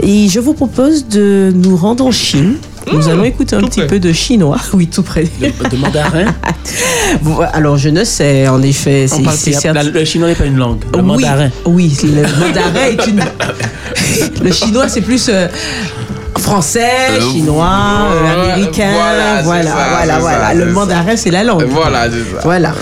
[0.00, 2.54] Et je vous propose de nous rendre en Chine.
[2.92, 4.58] Nous allons écouter un petit peu de chinois.
[4.72, 5.24] Oui, tout près.
[5.70, 6.26] De mandarin
[7.22, 9.06] Bon, Alors, je ne sais, en effet.
[9.10, 10.78] On c'est- parle certain- la- Le chinois n'est pas une langue.
[10.92, 11.50] Le oui, mandarin.
[11.64, 13.22] Oui, le mandarin est une.
[14.44, 15.48] le chinois, c'est plus euh,
[16.46, 18.90] français, Euh, chinois, euh, voilà, américain.
[18.92, 20.46] voilà, Voilà, ça, voilà, c'est voilà.
[20.48, 21.66] ça, Le mandarin, c'est la langue.
[21.68, 22.40] Voilà, c'est ça.
[22.44, 22.72] Voilà.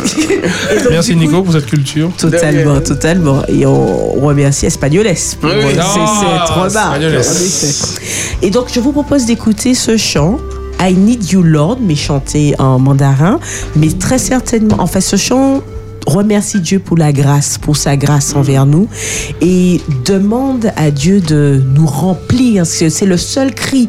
[0.90, 2.10] Merci Nico pour cette culture.
[2.18, 3.42] Totalement, totalement.
[3.48, 5.06] Et on remercie Espagnoles
[5.40, 5.76] pour Oui.
[5.80, 7.02] Ah, c'est- cette remarque.
[7.02, 7.74] Effet.
[8.42, 10.38] Et donc, je vous propose d'écouter ce chant.
[10.80, 13.38] I Need You Lord, mais chanté en mandarin.
[13.76, 15.62] Mais très certainement, en fait, ce chant
[16.18, 18.88] remercie Dieu pour la grâce, pour sa grâce envers nous
[19.40, 22.64] et demande à Dieu de nous remplir.
[22.66, 23.88] C'est le seul cri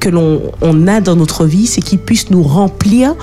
[0.00, 3.14] que l'on on a dans notre vie, c'est qu'il puisse nous remplir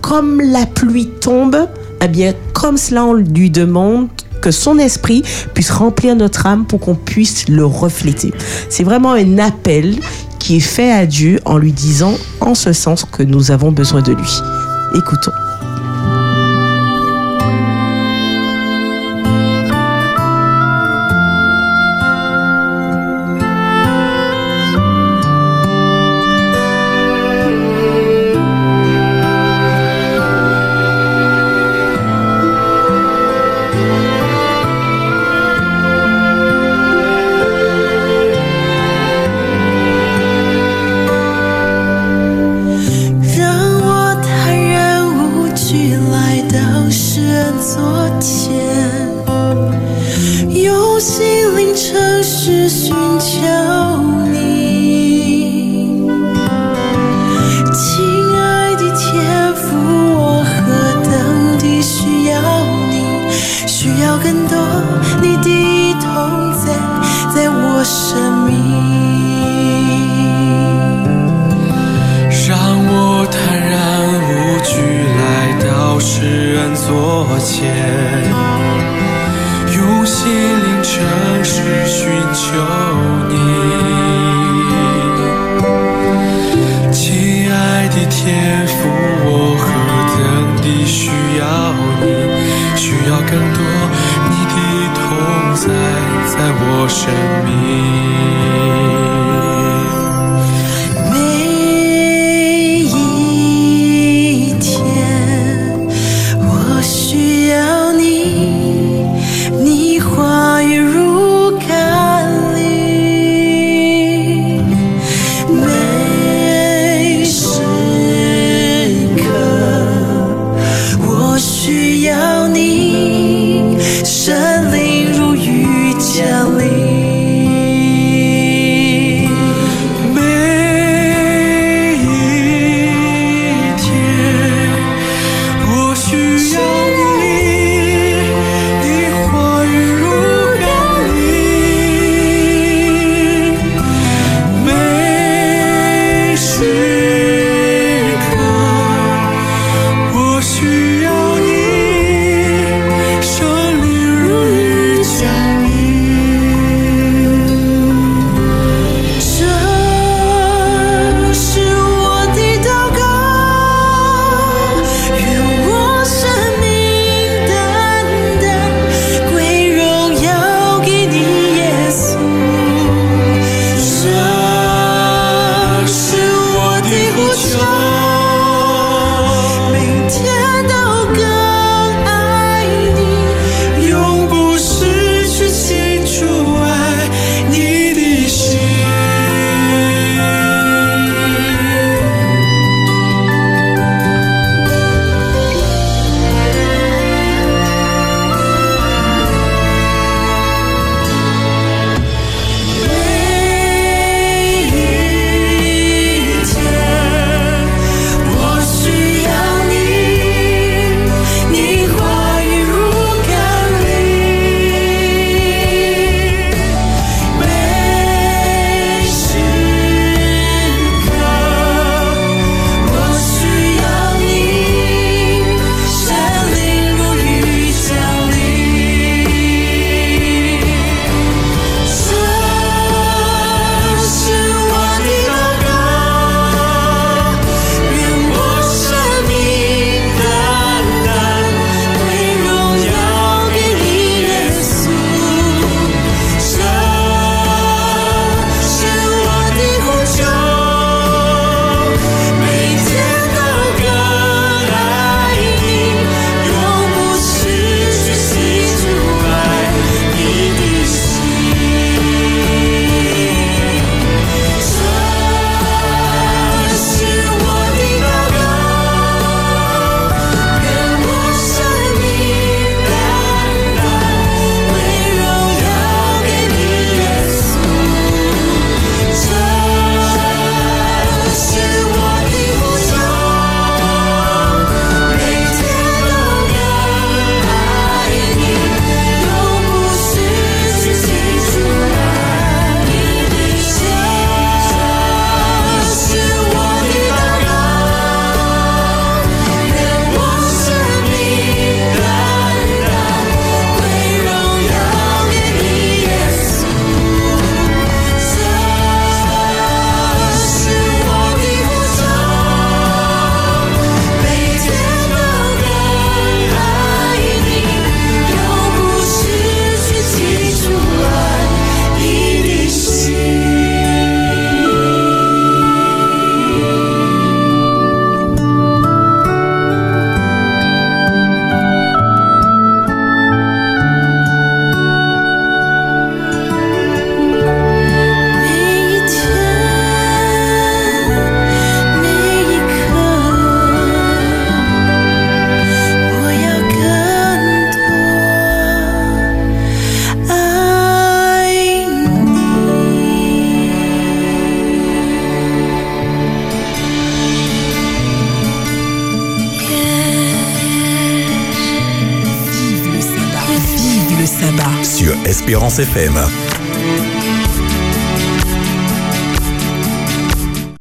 [0.00, 1.56] comme la pluie tombe.
[2.02, 4.08] Eh bien, comme cela, on lui demande
[4.40, 5.22] que son esprit
[5.54, 8.32] puisse remplir notre âme pour qu'on puisse le refléter.
[8.68, 9.96] C'est vraiment un appel
[10.38, 14.02] qui est fait à Dieu en lui disant en ce sens que nous avons besoin
[14.02, 14.40] de lui.
[14.94, 15.32] Écoutons.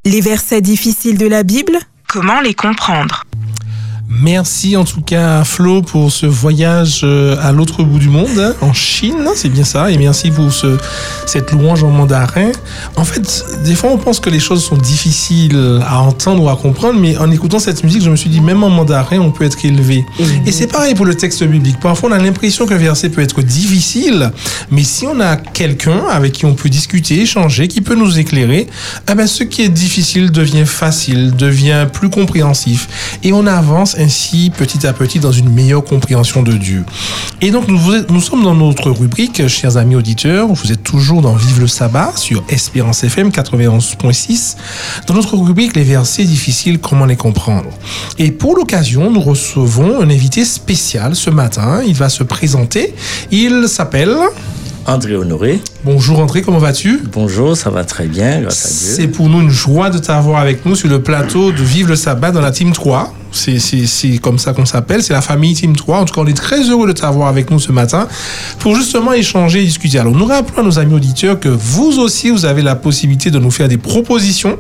[0.06, 1.78] Les versets difficiles de la Bible,
[2.08, 3.27] comment les comprendre?
[4.20, 8.40] Merci en tout cas à Flo pour ce voyage euh, à l'autre bout du monde,
[8.40, 10.78] hein, en Chine, c'est bien ça, et merci pour ce,
[11.28, 12.52] cette louange en mandarin.
[12.96, 16.56] En fait, des fois on pense que les choses sont difficiles à entendre ou à
[16.56, 19.46] comprendre, mais en écoutant cette musique, je me suis dit, même en mandarin, on peut
[19.46, 20.04] être élevé.
[20.46, 21.80] Et c'est pareil pour le texte biblique.
[21.80, 24.32] Parfois on a l'impression qu'un verset peut être difficile,
[24.72, 28.68] mais si on a quelqu'un avec qui on peut discuter, échanger, qui peut nous éclairer,
[29.10, 32.88] eh ben, ce qui est difficile devient facile, devient plus compréhensif.
[33.24, 33.96] Et on avance
[34.56, 36.84] petit à petit dans une meilleure compréhension de Dieu.
[37.42, 37.80] Et donc nous,
[38.10, 42.14] nous sommes dans notre rubrique, chers amis auditeurs, vous êtes toujours dans Vive le sabbat
[42.16, 44.56] sur Espérance FM 91.6,
[45.08, 47.70] dans notre rubrique Les versets difficiles, comment les comprendre?
[48.18, 52.94] Et pour l'occasion, nous recevons un invité spécial ce matin, il va se présenter,
[53.32, 54.16] il s'appelle...
[54.86, 55.60] André Honoré.
[55.86, 57.02] Bonjour André, comment vas-tu?
[57.14, 58.94] Bonjour, ça va très bien, grâce à Dieu.
[58.96, 61.96] C'est pour nous une joie de t'avoir avec nous sur le plateau de Vive le
[61.96, 63.14] sabbat dans la Team 3.
[63.30, 66.00] C'est- comme ça qu'on s'appelle, c'est la famille Team 3.
[66.00, 68.08] En tout cas, on est très heureux de t'avoir avec nous ce matin
[68.58, 70.00] pour justement échanger et discuter.
[70.00, 73.38] Alors, nous rappelons à nos amis auditeurs que vous aussi, vous avez la possibilité de
[73.38, 74.58] nous faire des propositions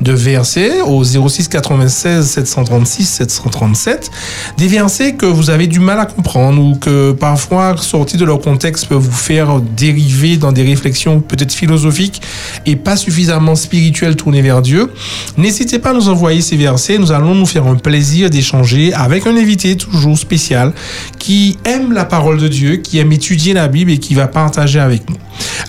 [0.00, 4.10] de versets au 06 96 736 737.
[4.58, 8.40] Des versets que vous avez du mal à comprendre ou que parfois, sortis de leur
[8.40, 12.22] contexte, peuvent vous faire dériver dans des réflexions peut-être philosophiques
[12.66, 14.90] et pas suffisamment spirituelles tournées vers Dieu.
[15.36, 16.98] N'hésitez pas à nous envoyer ces versets.
[16.98, 20.72] Nous allons nous faire un plaisir d'échanger avec un invité toujours spécial
[21.18, 24.80] qui aime la parole de Dieu, qui aime étudier la Bible et qui va partager
[24.80, 25.16] avec nous.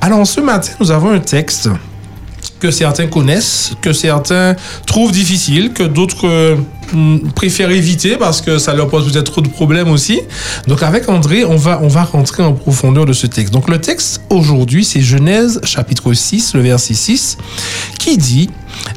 [0.01, 1.69] Alors ce matin, nous avons un texte
[2.61, 6.55] que certains connaissent, que certains trouvent difficile, que d'autres
[6.93, 10.21] mm, préfèrent éviter parce que ça leur pose peut-être trop de problèmes aussi.
[10.67, 13.51] Donc avec André, on va, on va rentrer en profondeur de ce texte.
[13.51, 17.37] Donc le texte aujourd'hui, c'est Genèse chapitre 6, le verset 6,
[17.97, 18.49] qui dit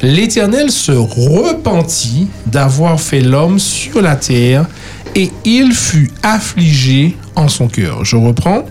[0.03, 4.67] L'Éternel se repentit d'avoir fait l'homme sur la terre
[5.15, 8.05] et il fut affligé en son cœur.
[8.05, 8.65] Je reprends.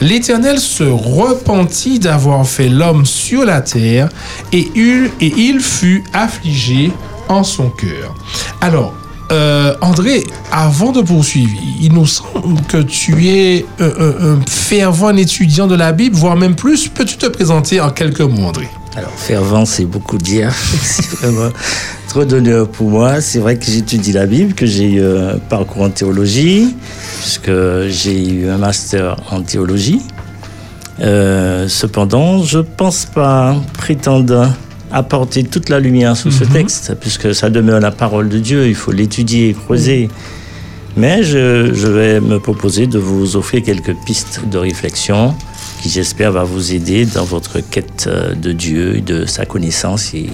[0.00, 4.08] L'Éternel se repentit d'avoir fait l'homme sur la terre
[4.52, 6.92] et il, fut affligé
[7.28, 8.14] en son cœur.
[8.60, 8.94] Alors,
[9.32, 10.22] euh, André,
[10.52, 16.16] avant de poursuivre, il nous semble que tu es un fervent étudiant de la Bible,
[16.16, 16.88] voire même plus.
[16.88, 18.68] Peux-tu te présenter en quelques mots, André?
[18.96, 20.52] Alors, fervent, c'est beaucoup dire.
[20.82, 21.50] c'est vraiment
[22.14, 23.20] trop d'honneur pour moi.
[23.20, 26.76] C'est vrai que j'étudie la Bible, que j'ai eu un parcours en théologie,
[27.18, 27.50] puisque
[27.88, 30.00] j'ai eu un master en théologie.
[31.00, 34.48] Euh, cependant, je pense pas prétendre
[34.92, 38.68] apporter toute la lumière sur ce texte, puisque ça demeure la parole de Dieu.
[38.68, 40.08] Il faut l'étudier, creuser.
[40.96, 45.34] Mais je, je vais me proposer de vous offrir quelques pistes de réflexion
[45.82, 50.28] qui, j'espère, va vous aider dans votre quête euh, de Dieu, de sa connaissance et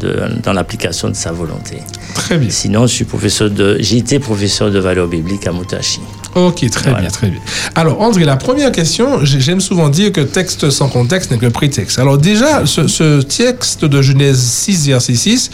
[0.00, 1.78] de- dans l'application de sa volonté.
[2.14, 2.50] Très bien.
[2.50, 6.00] Sinon, je suis professeur de, j'ai été professeur de valeurs bibliques à Moutachi.
[6.46, 7.40] Ok, très bien, très bien.
[7.74, 11.46] Alors, André, la première question, j'ai- j'aime souvent dire que texte sans contexte n'est que
[11.46, 11.98] prétexte.
[11.98, 15.50] Alors déjà, ce, ce texte de Genèse 6, verset 6,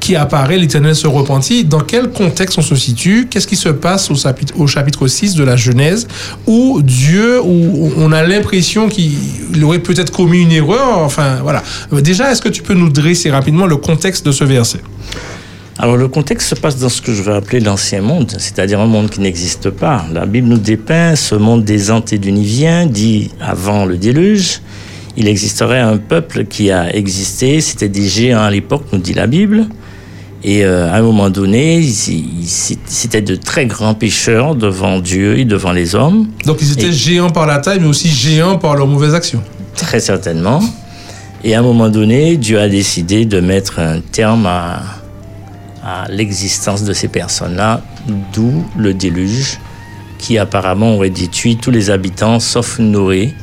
[0.00, 3.28] qui apparaît, l'Éternel se repentit, dans quel contexte on se situe?
[3.30, 6.06] Qu'est-ce qui se passe au chapitre, au chapitre 6 de la Genèse,
[6.46, 10.98] où Dieu, où on a l'impression qu'il aurait peut-être commis une erreur?
[10.98, 11.62] Enfin, voilà.
[11.92, 14.80] Déjà, est-ce que tu peux nous dresser rapidement le contexte de ce verset?
[15.84, 18.86] Alors le contexte se passe dans ce que je vais appeler l'ancien monde, c'est-à-dire un
[18.86, 20.06] monde qui n'existe pas.
[20.14, 24.62] La Bible nous dépeint ce monde des antédiluviens, dit avant le déluge.
[25.18, 29.26] Il existerait un peuple qui a existé, c'était des géants à l'époque, nous dit la
[29.26, 29.66] Bible.
[30.42, 35.72] Et euh, à un moment donné, c'était de très grands pécheurs devant Dieu et devant
[35.72, 36.28] les hommes.
[36.46, 39.42] Donc, ils étaient géants par la taille, mais aussi géants par leurs mauvaises actions.
[39.76, 40.62] Très certainement.
[41.44, 44.80] Et à un moment donné, Dieu a décidé de mettre un terme à,
[45.84, 47.82] à l'existence de ces personnes-là,
[48.32, 49.58] d'où le déluge,
[50.18, 53.34] qui apparemment aurait détruit tous les habitants sauf Noé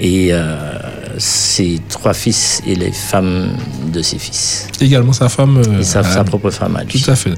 [0.00, 0.78] et euh,
[1.18, 3.50] ses trois fils et les femmes
[3.92, 4.68] de ses fils.
[4.80, 5.58] Également sa femme.
[5.58, 7.00] euh, Et sa, sa propre femme à lui.
[7.00, 7.32] Tout à fait.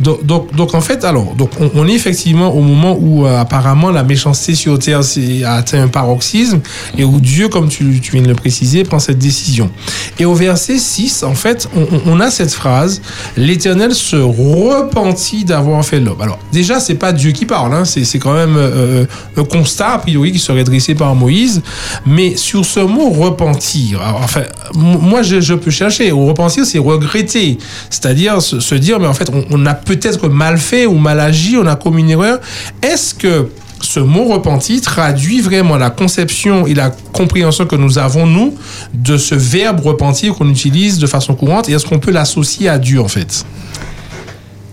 [0.00, 3.40] Donc, donc, donc, en fait, alors, donc, on, on est effectivement au moment où euh,
[3.40, 5.00] apparemment la méchanceté sur terre
[5.44, 6.60] a atteint un paroxysme
[6.96, 9.70] et où Dieu, comme tu, tu viens de le préciser, prend cette décision.
[10.18, 11.68] Et au verset 6, en fait,
[12.06, 13.00] on, a cette phrase
[13.36, 16.20] L'Éternel se repentit d'avoir fait l'homme.
[16.20, 19.04] Alors, déjà, c'est pas Dieu qui parle, hein, c'est c'est quand même euh,
[19.36, 21.62] un constat, a priori, qui serait dressé par Moïse.
[22.06, 24.42] Mais sur ce mot repentir, enfin,
[24.74, 26.10] moi, je, peux chercher.
[26.10, 27.58] Repentir, c'est regretter.
[27.90, 31.66] C'est-à-dire se, dire, mais en fait, on, a peut-être mal fait ou mal agi, on
[31.66, 32.40] a commis une erreur.
[32.82, 33.48] Est-ce que
[33.80, 38.54] ce mot repenti traduit vraiment la conception et la compréhension que nous avons, nous,
[38.94, 42.78] de ce verbe repentir qu'on utilise de façon courante et est-ce qu'on peut l'associer à
[42.78, 43.44] Dieu en fait?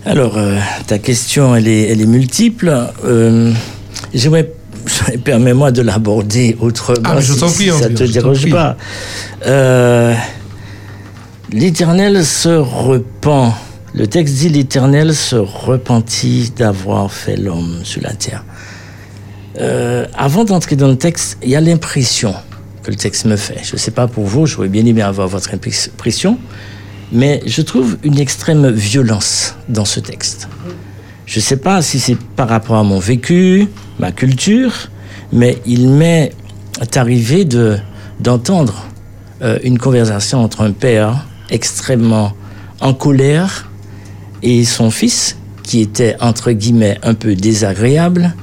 [0.06, 2.72] Alors, euh, ta question, elle est, elle est multiple.
[3.04, 3.52] Euh,
[4.12, 4.52] J'aimerais,
[5.24, 6.98] permets-moi de l'aborder autrement.
[7.04, 8.50] Ah, je si- t'en si prie, ça Henri, te dérange prie.
[8.50, 8.76] pas.
[9.46, 10.14] Euh,
[11.52, 13.52] L'Éternel se repent.
[13.94, 18.44] Le texte dit l'Éternel se repentit d'avoir fait l'homme sur la terre.
[19.60, 22.34] Euh, avant d'entrer dans le texte, il y a l'impression
[22.82, 23.58] que le texte me fait.
[23.62, 26.38] Je ne sais pas pour vous, j'aurais bien aimé avoir votre impression,
[27.12, 30.48] mais je trouve une extrême violence dans ce texte.
[31.26, 34.72] Je ne sais pas si c'est par rapport à mon vécu, ma culture,
[35.32, 36.32] mais il m'est
[36.94, 37.78] arrivé de,
[38.20, 38.86] d'entendre
[39.42, 42.32] euh, une conversation entre un père extrêmement
[42.80, 43.70] en colère
[44.42, 48.34] et son fils, qui était entre guillemets un peu désagréable.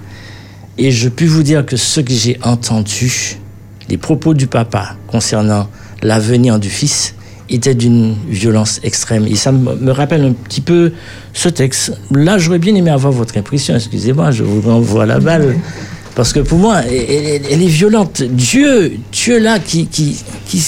[0.77, 3.37] Et je puis vous dire que ce que j'ai entendu,
[3.89, 5.69] les propos du papa concernant
[6.01, 7.13] l'avenir du fils,
[7.53, 9.27] étaient d'une violence extrême.
[9.27, 10.93] Et ça me rappelle un petit peu
[11.33, 11.91] ce texte.
[12.11, 13.75] Là, j'aurais bien aimé avoir votre impression.
[13.75, 15.57] Excusez-moi, je vous renvoie la balle.
[16.15, 18.21] Parce que pour moi, elle, est violente.
[18.21, 20.61] Dieu, Dieu là, qui, qui, qui,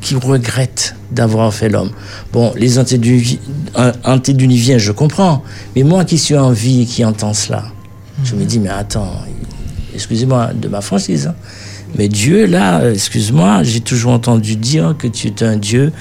[0.00, 1.90] qui, regrette d'avoir fait l'homme.
[2.32, 5.44] Bon, les antédiluviens, je comprends.
[5.76, 7.66] Mais moi qui suis en vie et qui entends cela,
[8.24, 9.12] je me dis, mais attends,
[9.94, 11.36] excusez-moi de ma franchise, hein,
[11.96, 15.92] mais Dieu, là, excuse-moi, j'ai toujours entendu dire que tu es un Dieu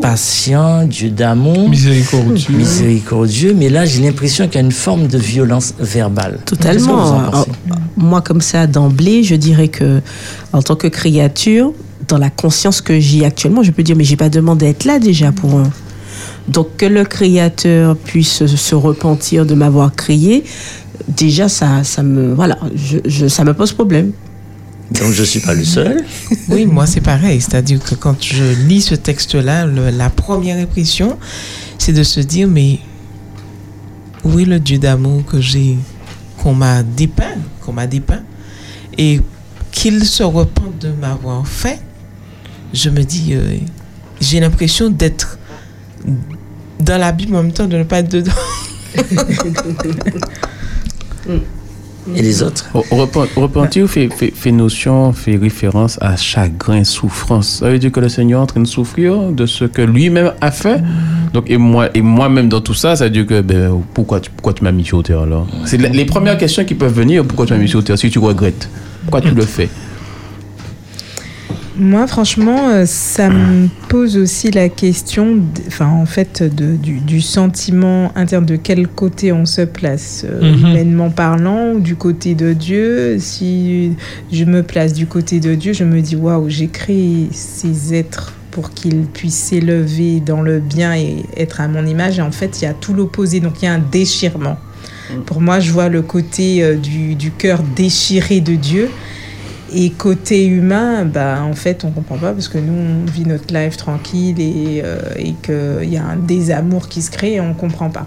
[0.00, 2.56] patient, Dieu d'amour, miséricordieux.
[2.56, 6.40] miséricordieux, mais là, j'ai l'impression qu'il y a une forme de violence verbale.
[6.44, 7.20] Totalement.
[7.34, 7.44] Euh,
[7.96, 10.00] Moi, comme ça, d'emblée, je dirais que,
[10.52, 11.72] en tant que créature,
[12.08, 14.98] dans la conscience que j'ai actuellement, je peux dire, mais j'ai pas demandé d'être là
[14.98, 15.70] déjà pour un.
[16.48, 20.42] Donc, que le créateur puisse se repentir de m'avoir créé,
[21.08, 24.12] déjà, ça, ça me, voilà, je, je- ça me pose problème.
[24.90, 26.04] Donc, je suis pas le seul.
[26.48, 27.40] Oui, moi c'est pareil.
[27.40, 31.18] C'est-à-dire que quand je lis ce texte-là, la première impression,
[31.78, 32.80] c'est de se dire, mais
[34.24, 35.76] où est le Dieu d'amour que j'ai,
[36.38, 38.22] qu'on m'a dépeint, qu'on m'a dépeint,
[38.98, 39.20] et
[39.70, 41.80] qu'il se repente de m'avoir fait.
[42.74, 43.56] Je me dis, euh,
[44.20, 45.38] j'ai l'impression d'être
[46.80, 48.32] dans la Bible en même temps de ne pas être dedans.
[52.16, 57.58] Et les autres Repent- Repentir fait, fait, notion, fait référence à chagrin, souffrance.
[57.60, 60.32] Ça veut dire que le Seigneur est en train de souffrir de ce que lui-même
[60.40, 60.80] a fait.
[61.34, 64.52] Donc, et moi, et moi-même dans tout ça, ça veut dire que ben, pourquoi, pourquoi
[64.54, 65.46] tu m'as mis sur terre alors?
[65.66, 67.24] C'est les premières questions qui peuvent venir.
[67.24, 68.68] Pourquoi tu m'as mis sur terre Si tu regrettes,
[69.02, 69.68] pourquoi tu le fais?
[71.80, 77.22] Moi, franchement, euh, ça me pose aussi la question, enfin, en fait, de, du, du
[77.22, 80.58] sentiment interne, de quel côté on se place, euh, Mhm.
[80.58, 83.16] humainement parlant, ou du côté de Dieu.
[83.18, 83.92] Si
[84.30, 88.34] je me place du côté de Dieu, je me dis, waouh, j'ai créé ces êtres
[88.50, 92.18] pour qu'ils puissent s'élever dans le bien et être à mon image.
[92.18, 94.58] Et en fait, il y a tout l'opposé, donc il y a un déchirement.
[95.24, 98.90] Pour moi, je vois le côté euh, du, du cœur déchiré de Dieu.
[99.72, 103.54] Et côté humain, bah, en fait, on comprend pas parce que nous, on vit notre
[103.54, 107.54] life tranquille et, euh, et qu'il y a un désamour qui se crée et on
[107.54, 108.06] comprend pas.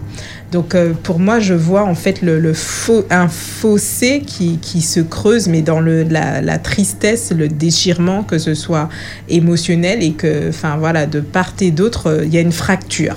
[0.51, 4.81] Donc, euh, pour moi, je vois en fait le, le faux, un fossé qui, qui
[4.81, 8.89] se creuse, mais dans le, la, la tristesse, le déchirement, que ce soit
[9.29, 13.15] émotionnel et que, enfin, voilà, de part et d'autre, euh, il y a une fracture.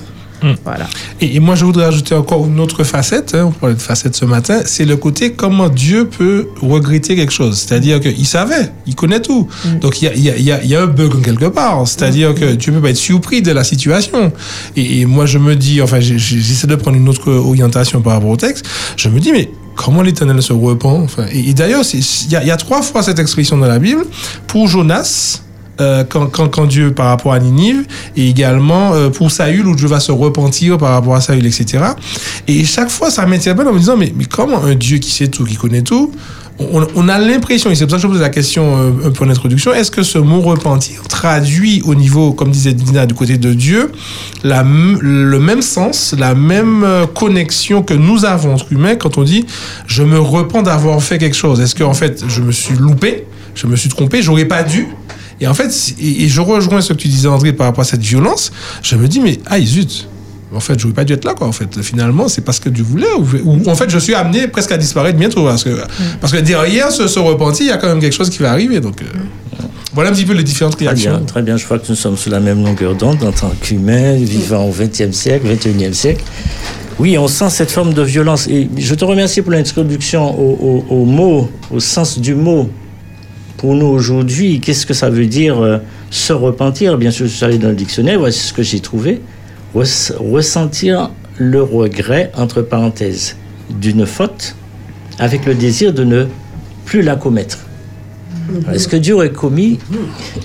[0.63, 0.87] Voilà.
[1.21, 3.33] Et, et moi, je voudrais ajouter encore une autre facette.
[3.35, 4.61] Hein, on parlait de facette ce matin.
[4.65, 7.57] C'est le côté comment Dieu peut regretter quelque chose.
[7.57, 9.47] C'est-à-dire qu'il savait, il connaît tout.
[9.81, 11.87] Donc, il y a, y, y, y un bug quelque part.
[11.87, 14.31] C'est-à-dire que Dieu peut pas être surpris de la situation.
[14.75, 18.29] Et, et moi, je me dis, enfin, j'essaie de prendre une autre orientation par rapport
[18.29, 18.65] au texte.
[18.95, 22.57] Je me dis, mais comment l'Éternel se repent enfin, Et, et d'ailleurs, il y a
[22.57, 24.05] trois fois cette expression dans la Bible.
[24.47, 25.41] Pour Jonas,
[25.81, 29.99] euh, quand, Dieu par rapport à Ninive et également euh, pour Saül où Dieu va
[29.99, 31.79] se repentir par rapport à Saül etc
[32.47, 35.43] et chaque fois ça m'interpelle en me disant mais, comment un Dieu qui sait tout
[35.45, 36.11] qui connaît tout
[36.59, 39.25] on, a l'impression, et c'est pour ça que je pose la question euh, un peu
[39.25, 43.37] en introduction, est-ce que ce mot repentir traduit au niveau, comme disait Dina, du côté
[43.37, 43.91] de Dieu,
[44.43, 49.45] le même sens, la même euh, connexion que nous avons entre humains quand on dit
[49.85, 51.61] je me repens d'avoir fait quelque chose?
[51.61, 54.87] Est-ce que en fait je me suis loupé, je me suis trompé, j'aurais pas dû
[55.41, 57.85] et en fait, et, et je rejoins ce que tu disais, André, par rapport à
[57.87, 58.51] cette violence.
[58.83, 60.07] Je me dis, mais ah, zut.
[60.53, 61.45] En fait, je n'aurais pas dû être là, quoi.
[61.47, 63.05] En fait, finalement, c'est parce que Dieu voulait.
[63.17, 65.43] Ou, ou- en fait, je suis amené presque à disparaître bientôt.
[65.43, 65.77] Parce que,
[66.21, 68.51] parce que derrière ce, ce repenti, il y a quand même quelque chose qui va
[68.51, 68.79] arriver.
[68.79, 69.05] Donc, euh,
[69.93, 71.57] voilà un petit peu les différentes Très bien, très bien.
[71.57, 74.71] Je crois que nous sommes sur la même longueur d'onde en tant qu'humains vivant au
[74.71, 76.23] XXe siècle, XXIe siècle.
[76.97, 78.47] Oui, on sent cette forme de violence.
[78.47, 82.69] Et je te remercie pour l'introduction au, au- au mot, au sens du mot.
[83.57, 85.77] Pour nous aujourd'hui, qu'est-ce que ça veut dire euh,
[86.11, 86.97] se repentir?
[86.97, 89.21] Bien sûr, je suis allé dans le dictionnaire, voici ce que j'ai trouvé.
[89.75, 93.35] Res- ressentir le regret, entre parenthèses,
[93.69, 94.55] d'une faute
[95.19, 96.25] avec le désir de ne
[96.85, 97.59] plus la commettre.
[98.63, 99.79] Alors, Est-ce que Dieu aurait commis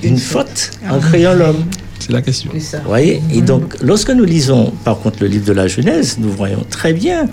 [0.02, 1.64] une faute en créant l'homme?
[2.00, 2.50] C'est la question.
[2.82, 3.22] Vous voyez?
[3.32, 6.92] Et donc, lorsque nous lisons, par contre, le livre de la Genèse, nous voyons très
[6.94, 7.28] bien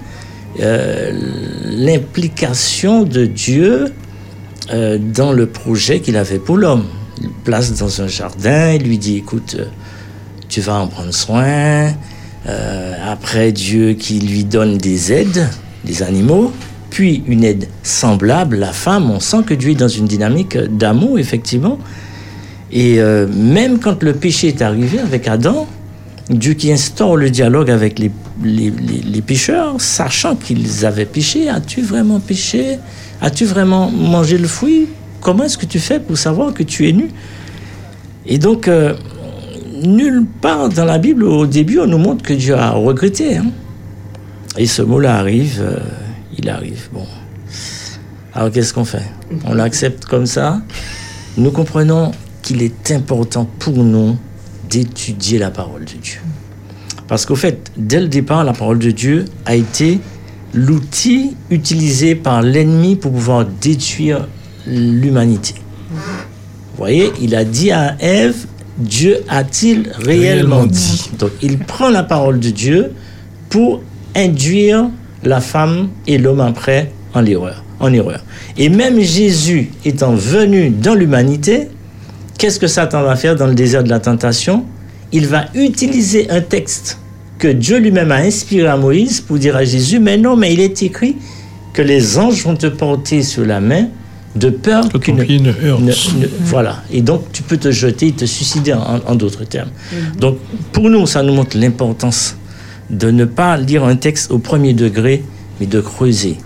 [0.60, 1.12] euh,
[1.66, 3.86] l'implication de Dieu
[4.72, 6.86] euh, dans le projet qu'il avait pour l'homme.
[7.22, 9.66] Il place dans un jardin, il lui dit, écoute, euh,
[10.48, 11.92] tu vas en prendre soin.
[12.48, 15.50] Euh, après, Dieu qui lui donne des aides,
[15.86, 16.54] des animaux,
[16.92, 21.18] puis une aide semblable, la femme, on sent que Dieu est dans une dynamique d'amour,
[21.18, 21.80] effectivement.
[22.72, 23.00] Et
[23.34, 25.68] même quand le péché est arrivé avec Adam,
[26.30, 28.12] Dieu qui instaure le dialogue avec les,
[28.44, 32.80] les, pécheurs, sachant qu'ils avaient péché, as-tu vraiment péché
[33.22, 34.88] As-tu vraiment mangé le fruit?
[35.20, 37.10] Comment est-ce que tu fais pour savoir que tu es nu?
[38.26, 38.96] Et donc, euh,
[39.84, 43.38] nulle part dans la Bible, au début, on nous montre que Dieu a regretté.
[43.38, 43.48] hein.
[44.58, 45.80] Et ce mot-là arrive, euh,
[46.38, 46.88] il arrive.
[46.94, 47.06] Bon.
[48.34, 49.04] Alors qu'est-ce qu'on fait?
[49.46, 50.62] On l'accepte comme ça?
[51.38, 52.12] Nous comprenons
[52.42, 54.18] qu'il est important pour nous
[54.70, 56.20] d'étudier la parole de Dieu.
[57.10, 60.00] Parce qu'au fait, dès le départ, la parole de Dieu a été
[60.54, 64.28] l'outil utilisé par l'ennemi pour pouvoir détruire
[64.68, 65.56] l'humanité.
[65.92, 68.46] Vous voyez, il a dit à Ève,
[68.78, 71.10] Dieu a-t-il réellement Réellement dit?
[71.18, 72.92] Donc il prend la parole de Dieu
[73.50, 73.82] pour
[74.16, 74.90] induire
[75.24, 76.92] la femme et l'homme après.
[77.80, 78.24] En erreur.
[78.56, 81.70] Et même Jésus étant venu dans l'humanité,
[82.38, 84.64] qu'est-ce que Satan va faire dans le désert de la tentation?
[85.12, 86.98] Il va utiliser un texte
[87.38, 90.60] que Dieu lui-même a inspiré à Moïse pour dire à Jésus, mais non, mais il
[90.60, 91.16] est écrit
[91.74, 93.88] que les anges vont te porter sur la main
[94.36, 95.18] de peur qu'une...
[95.80, 96.84] ne- ne- voilà.
[96.92, 99.70] Et donc, tu peux te jeter, te suicider en, en d'autres termes.
[100.20, 100.38] Donc,
[100.72, 102.36] pour nous, ça nous montre l'importance
[102.90, 105.24] de ne pas lire un texte au premier degré,
[105.60, 106.38] mais de creuser.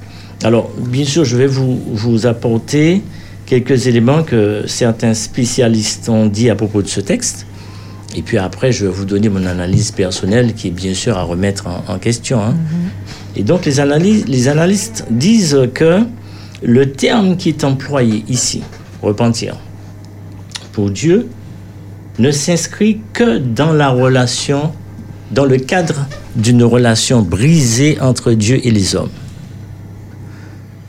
[0.44, 3.02] Alors, bien sûr, je vais vous, vous apporter
[3.46, 7.46] quelques éléments que certains spécialistes ont dit à propos de ce texte.
[8.16, 11.24] Et puis après, je vais vous donner mon analyse personnelle qui est bien sûr à
[11.24, 12.40] remettre en, en question.
[12.42, 12.54] hein.
[13.36, 16.02] Et donc, les, analyses, les analystes disent que
[16.62, 18.62] le terme qui est employé ici,
[19.02, 19.56] repentir,
[20.72, 21.28] pour Dieu,
[22.20, 24.72] ne s'inscrit que dans la relation,
[25.32, 29.10] dans le cadre d'une relation brisée entre Dieu et les hommes.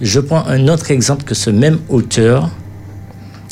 [0.03, 2.51] Je prends un autre exemple que ce même auteur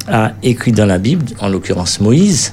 [0.09, 2.53] a écrit dans la Bible, en l'occurrence Moïse,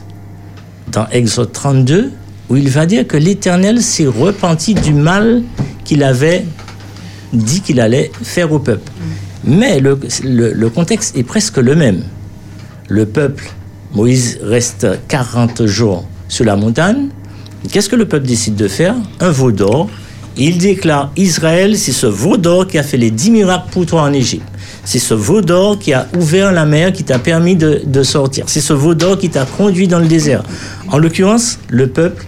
[0.92, 2.11] dans Exode 32,
[2.50, 5.43] où il va dire que l'Éternel s'est repenti du mal
[5.84, 6.45] qu'il avait
[7.34, 8.92] dit qu'il allait faire au peuple.
[9.43, 12.03] Mais le, contexte est presque le même.
[12.88, 13.50] Le peuple,
[13.93, 17.08] Moïse reste 40 jours sur la montagne.
[17.72, 18.95] Qu'est-ce que le peuple décide de faire?
[19.19, 19.90] Un veau d'or.
[20.38, 24.03] Il déclare Israël, c'est ce veau d'or qui a fait les dix miracles pour toi
[24.03, 24.48] en Égypte.
[24.92, 28.45] C'est ce veau d'or qui a ouvert la mer, qui t'a permis de, de sortir.
[28.48, 30.42] C'est ce veau d'or qui t'a conduit dans le désert.
[30.88, 32.26] En l'occurrence, le peuple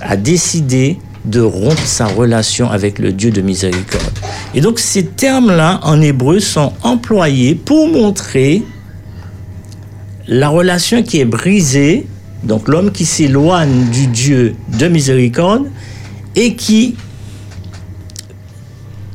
[0.00, 4.16] a décidé de rompre sa relation avec le Dieu de miséricorde.
[4.54, 8.62] Et donc ces termes-là en hébreu sont employés pour montrer
[10.28, 12.06] la relation qui est brisée,
[12.44, 15.66] donc l'homme qui s'éloigne du Dieu de miséricorde
[16.36, 16.94] et qui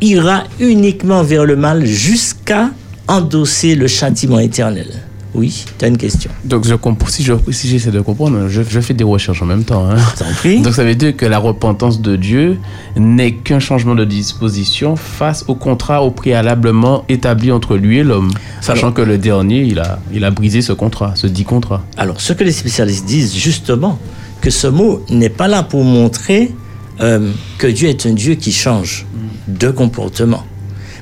[0.02, 2.70] ira uniquement vers le mal jusqu'à
[3.08, 4.88] endosser le châtiment éternel.
[5.34, 6.32] Oui, tu as une question.
[6.46, 9.46] Donc, je comprends, si, je, si j'essaie de comprendre, je, je fais des recherches en
[9.46, 9.88] même temps.
[9.88, 9.98] hein.
[10.38, 10.62] prie.
[10.62, 12.58] Donc, ça veut dire que la repentance de Dieu
[12.96, 18.32] n'est qu'un changement de disposition face au contrat au préalablement établi entre lui et l'homme.
[18.62, 21.84] Sachant que le dernier, il a, il a brisé ce contrat, ce dit contrat.
[21.98, 24.00] Alors, ce que les spécialistes disent justement,
[24.42, 26.52] que ce mot n'est pas là pour montrer
[27.02, 29.06] euh, que Dieu est un Dieu qui change
[29.48, 30.44] de comportement.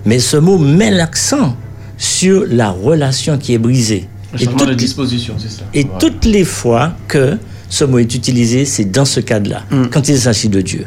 [0.06, 1.56] Mais ce mot met l'accent
[1.98, 4.08] sur la relation qui est brisée.
[4.40, 5.64] Et de toutes- disposition, c'est ça.
[5.74, 5.98] Et Voilà.
[6.00, 7.38] toutes les fois que
[7.70, 10.86] ce mot est utilisé, c'est dans ce cadre-là, quand il s'agit de Dieu.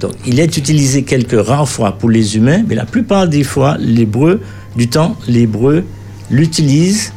[0.00, 3.76] Donc, il est utilisé quelques rares fois pour les humains, mais la plupart des fois,
[3.78, 4.40] l'hébreu,
[4.76, 5.84] du temps, l'hébreu
[6.30, 7.12] l'utilise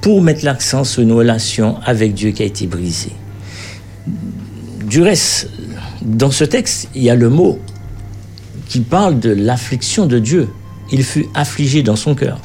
[0.00, 3.12] pour mettre l'accent sur une relation avec Dieu qui a été brisée.
[4.86, 5.50] Du reste,
[6.02, 7.58] dans ce texte, il y a le mot
[8.68, 10.48] qui parle de l'affliction de Dieu.
[10.92, 12.38] Il fut affligé dans son cœur.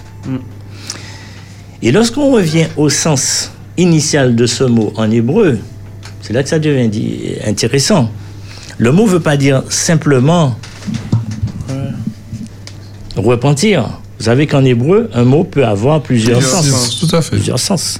[1.81, 5.59] Et lorsqu'on revient au sens initial de ce mot en hébreu,
[6.21, 6.89] c'est là que ça devient
[7.45, 8.09] intéressant.
[8.77, 10.55] Le mot veut pas dire simplement
[13.15, 13.99] repentir.
[14.19, 16.99] Vous savez qu'en hébreu, un mot peut avoir plusieurs, Plusieurs sens.
[16.99, 17.35] tout à fait.
[17.35, 17.99] Plusieurs sens.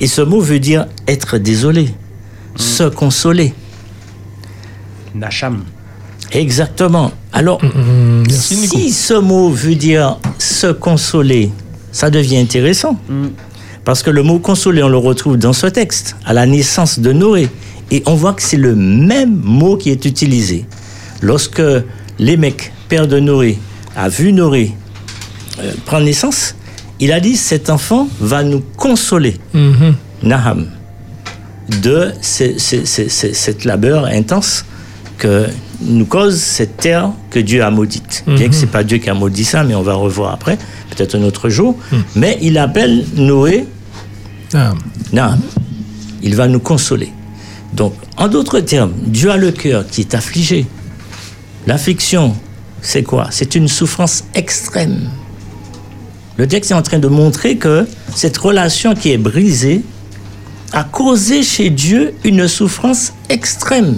[0.00, 1.90] Et ce mot veut dire être désolé,
[2.56, 3.52] se consoler.
[5.14, 5.64] Nacham.
[6.32, 7.12] Exactement.
[7.32, 8.76] Alors, merci, Nico.
[8.76, 11.50] si ce mot veut dire se consoler,
[11.92, 12.96] ça devient intéressant.
[13.84, 17.12] Parce que le mot consoler, on le retrouve dans ce texte, à la naissance de
[17.12, 17.48] Noé.
[17.90, 20.66] Et on voit que c'est le même mot qui est utilisé.
[21.22, 21.62] Lorsque
[22.18, 23.58] Lémec, père de Noé,
[23.96, 24.72] a vu Noé
[25.60, 26.54] euh, prendre naissance,
[27.00, 29.36] il a dit cet enfant va nous consoler.
[29.52, 29.94] Mhm.
[30.22, 30.66] Naham,
[31.82, 34.64] de ce- ce- ce- ce- cette labeur intense
[35.20, 35.46] que
[35.82, 38.24] nous cause cette terre que Dieu a maudite.
[38.26, 38.48] Bien Mhm.
[38.50, 40.58] que c'est pas Dieu qui a maudit ça, mais on va revoir après,
[40.90, 41.76] peut-être un autre jour.
[41.92, 42.02] Mhm.
[42.16, 43.66] Mais il appelle Noé.
[45.12, 45.40] Naham.
[46.22, 47.12] Il va nous consoler.
[47.72, 50.66] Donc, en d'autres termes, Dieu a le cœur qui est affligé.
[51.66, 52.34] L'affliction,
[52.82, 53.28] c'est quoi?
[53.30, 55.08] C'est une souffrance extrême.
[56.36, 59.82] Le texte est en train de montrer que cette relation qui est brisée
[60.72, 63.96] a causé chez Dieu une souffrance extrême.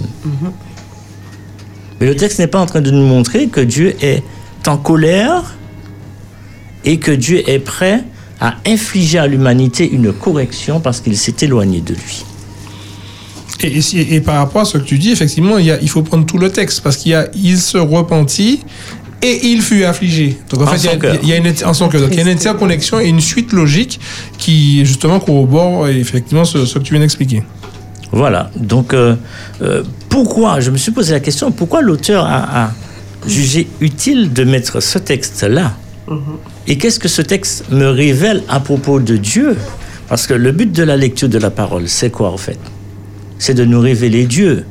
[2.03, 4.23] Mais le texte n'est pas en train de nous montrer que Dieu est
[4.67, 5.55] en colère
[6.83, 8.03] et que Dieu est prêt
[8.41, 12.25] à infliger à l'humanité une correction parce qu'il s'est éloigné de lui.
[13.61, 16.01] Et, et par rapport à ce que tu dis, effectivement, il, y a, il faut
[16.01, 18.59] prendre tout le texte parce qu'il y a il se repentit
[19.21, 20.37] et il fut affligé.
[20.49, 21.15] Donc en, En fait, il y, a, cœur.
[21.23, 22.01] il y a une, en son cœur.
[22.01, 24.01] Donc il y a une interconnexion et une suite logique
[24.37, 27.43] qui justement corrobore effectivement ce, ce que tu viens d'expliquer.
[28.13, 28.51] Voilà.
[28.55, 29.15] Donc, euh,
[29.61, 32.71] euh, pourquoi, je me suis posé la question, pourquoi l'auteur a, a
[33.27, 35.73] jugé utile de mettre ce texte-là
[36.67, 39.57] Et qu'est-ce que ce texte me révèle à propos de Dieu?
[40.07, 42.59] Parce que le but de la lecture de la parole, c'est quoi en fait?
[43.39, 44.65] C'est de nous révéler Dieu.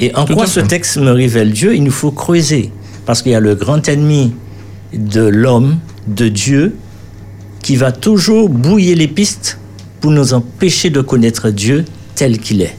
[0.00, 2.70] Et en Tout quoi ce texte me révèle Dieu Il nous faut creuser.
[3.04, 4.32] Parce qu'il y a le grand ennemi
[4.94, 6.76] de l'homme, de Dieu,
[7.62, 9.58] qui va toujours brouiller les pistes
[10.02, 12.76] pour nous empêcher de connaître Dieu tel qu'il est.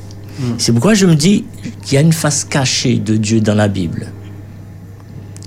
[0.58, 1.46] C'est pourquoi je me dis
[1.84, 4.08] qu'il y a une face cachée de Dieu dans la Bible.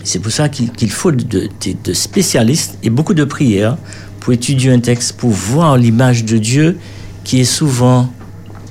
[0.05, 1.48] C'est pour ça qu'il faut de, de-
[1.84, 3.76] de spécialistes et beaucoup de prières
[4.20, 6.78] pour étudier un texte, pour voir l'image de Dieu
[7.24, 8.08] qui est souvent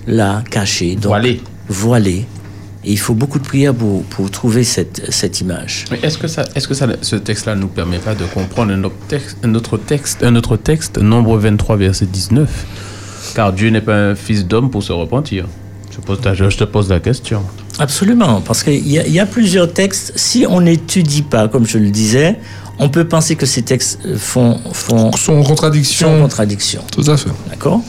[0.08, 0.96] là, cachée.
[0.96, 1.42] Donc, Voilée.
[1.68, 2.26] Voilée.
[2.86, 5.86] Et il faut beaucoup de prières pour, pour trouver cette, cette image.
[5.92, 8.72] Mais est-ce que, ça, est-ce que ça, ce texte-là ne nous permet pas de comprendre
[8.72, 12.50] un autre texte, un autre texte, un autre texte, Nombre 23, verset 19
[13.34, 15.46] Car Dieu n'est pas un fils d'homme pour se repentir.
[15.92, 17.42] Je, pose ta- je te pose la question.
[17.80, 20.14] Absolument, parce qu'il y, y a plusieurs textes.
[20.16, 22.38] Si on n'étudie pas, comme je le disais,
[22.80, 26.08] on peut penser que ces textes euh, font, font Son contradiction.
[26.16, 26.82] sont contradiction.
[26.92, 27.30] Tout à fait.
[27.50, 27.82] D'accord?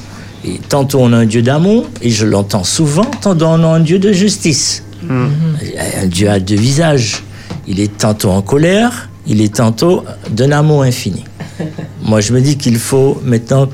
[0.44, 3.80] Et tantôt on a un Dieu d'amour, et je l'entends souvent, tantôt on a un
[3.80, 4.84] Dieu de justice.
[5.10, 7.22] Un Dieu a deux visages.
[7.68, 11.24] Il est tantôt en colère, il est tantôt d'un amour infini.
[12.02, 13.68] Moi, je me dis qu'il faut maintenant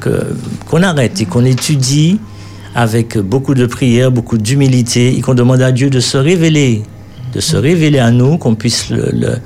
[0.69, 2.19] qu'on arrête et qu'on étudie
[2.75, 6.83] avec beaucoup de prières, beaucoup d'humilité et qu'on demande à Dieu de se révéler,
[7.35, 9.37] de se révéler à nous, qu'on puisse le-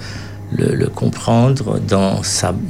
[0.53, 2.21] le- comprendre dans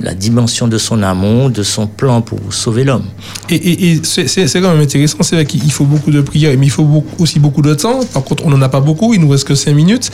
[0.01, 3.05] la dimension de son amour, de son plan pour sauver l'homme.
[3.51, 5.19] Et, c'est quand même intéressant.
[5.23, 8.01] C'est vrai qu'il faut beaucoup de prières, mais il faut beaucoup- aussi beaucoup de temps.
[8.13, 9.15] Par contre, on n'en a pas beaucoup.
[9.15, 10.11] Il nous reste que 5 minutes.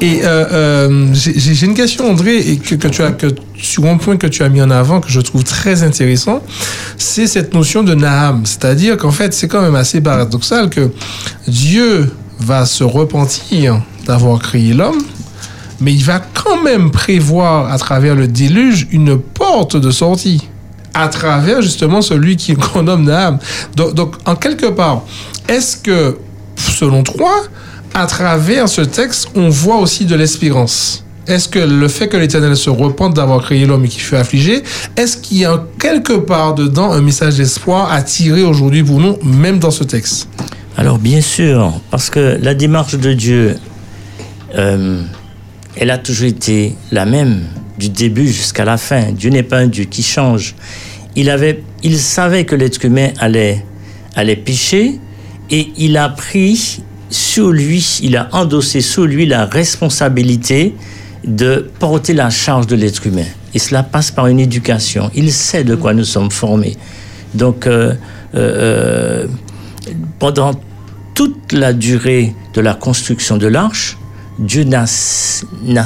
[0.00, 3.26] Et euh, euh, j'ai une question, André, que, tu as, que,
[3.60, 6.42] sur un point que tu as mis en avant, que je trouve très intéressant,
[6.96, 8.46] c'est cette notion de Naham.
[8.46, 10.90] C'est-à-dire qu'en fait, c'est quand même assez paradoxal que
[11.48, 15.02] Dieu va se repentir d'avoir créé l'homme,
[15.80, 20.48] mais il va quand même prévoir à travers le déluge une porte de sortie.
[20.92, 23.38] À travers justement celui qui qu'on nomme Naham.
[23.76, 25.02] Donc, donc, en quelque part,
[25.48, 26.18] est-ce que,
[26.56, 27.32] selon toi,
[27.94, 31.04] à travers ce texte, on voit aussi de l'espérance?
[31.26, 34.64] Est-ce que le fait que l'Éternel se repente d'avoir créé l'homme et qu'il fut affligé,
[34.96, 39.16] est-ce qu'il y a quelque part dedans un message d'espoir à tirer aujourd'hui pour nous,
[39.22, 40.28] même dans ce texte?
[40.76, 43.56] Alors bien sûr, parce que la démarche de Dieu,
[44.56, 45.02] euh,
[45.76, 47.42] elle a toujours été la même
[47.78, 49.12] du début jusqu'à la fin.
[49.12, 50.54] Dieu n'est pas un Dieu qui change.
[51.16, 53.64] Il avait, il savait que l'être humain allait,
[54.14, 54.98] allait pécher
[55.50, 60.74] et il a pris sur lui, il a endossé sur lui la responsabilité
[61.24, 63.26] de porter la charge de l'être humain.
[63.52, 65.10] Et cela passe par une éducation.
[65.14, 66.76] Il sait de quoi nous sommes formés.
[67.34, 67.94] Donc, euh,
[68.34, 69.26] euh, euh,
[70.18, 70.52] pendant
[71.14, 73.98] toute la durée de la construction de l'arche,
[74.40, 74.86] Dieu n'a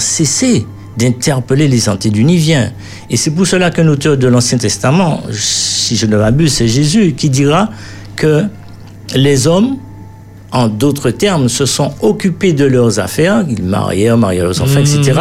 [0.01, 0.67] cessé
[0.97, 2.73] d'interpeller les antédiluviens.
[3.11, 7.15] Et c'est pour cela qu'un auteur de l'Ancien Testament, si je ne m'abuse, c'est Jésus,
[7.17, 7.69] qui dira
[8.17, 8.45] que
[9.15, 9.77] les hommes,
[10.53, 15.01] en d'autres termes, se sont occupés de leurs affaires, ils marièrent, marièrent leurs enfants, Mhm.
[15.01, 15.21] etc.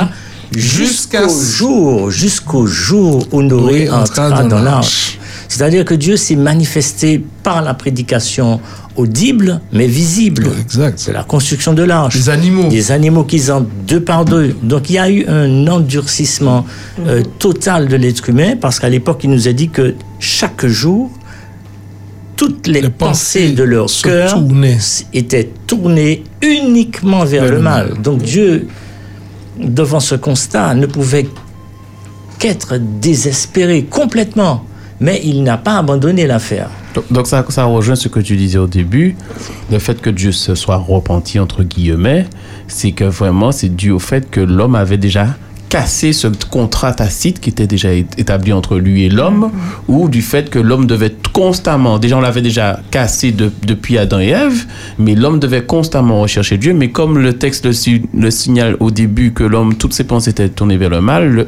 [0.56, 5.18] Jusqu'au jour, jusqu'au jour où Noé entra dans dans l'arche.
[5.54, 8.60] C'est-à-dire que Dieu s'est manifesté par la prédication
[8.96, 10.50] audible, mais visible.
[10.60, 10.98] Exact.
[10.98, 12.16] C'est la construction de l'arche.
[12.16, 12.70] Les animaux.
[12.72, 14.56] Les animaux qui sont deux par deux.
[14.64, 16.66] Donc il y a eu un endurcissement
[17.06, 21.12] euh, total de l'être humain, parce qu'à l'époque, il nous a dit que chaque jour,
[22.36, 24.80] toutes les, pensées de leur cœur tournaient.
[25.14, 28.02] étaient tournées uniquement vers, le mal.
[28.02, 28.68] Donc Dieu,
[29.60, 31.28] devant ce constat, ne pouvait
[32.40, 34.66] qu'être désespéré complètement.
[35.04, 36.70] Mais il n'a pas abandonné l'affaire.
[37.12, 39.18] Donc, ça, rejoint ce que tu disais au début,
[39.70, 42.26] le fait que Dieu se soit repenti entre guillemets,
[42.70, 45.28] c'est que vraiment c'est dû au fait que l'homme avait déjà
[45.68, 49.52] cassé ce contrat tacite qui était déjà établi entre lui et l'homme,
[49.90, 54.20] ou du fait que l'homme devait constamment, déjà on l'avait déjà cassé de- depuis Adam
[54.22, 54.66] et Ève,
[55.00, 57.74] mais l'homme devait constamment rechercher Dieu, mais comme le texte le,
[58.18, 61.48] le signale au début que l'homme, toutes ses pensées étaient tournées vers le mal,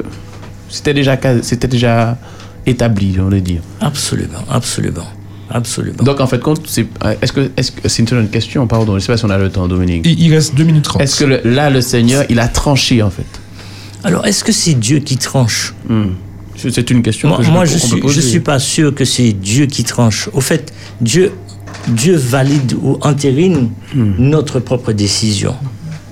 [0.68, 2.18] c'était déjà, c'était déjà
[2.66, 3.60] établi, on va dire.
[3.80, 5.06] Absolument, absolument,
[5.50, 6.02] absolument.
[6.02, 6.86] Donc en fait, compte, c'est
[7.22, 9.50] est-ce que est-ce que c'est une question, pardon, je sais pas si on a le
[9.50, 10.02] temps, Dominique.
[10.04, 11.02] Il, il reste 2 minutes 30.
[11.02, 13.26] Est-ce que le- là le Seigneur, il a tranché en fait?
[14.04, 15.74] Alors, est-ce que c'est Dieu qui tranche?
[16.56, 17.28] C'est c'est une question.
[17.28, 20.28] Moi, que je, moi, je suis, je suis pas sûr que c'est Dieu qui tranche.
[20.32, 21.32] Au fait, Dieu,
[21.88, 24.14] Dieu valide ou entérine Hmm.
[24.18, 25.54] notre propre décision.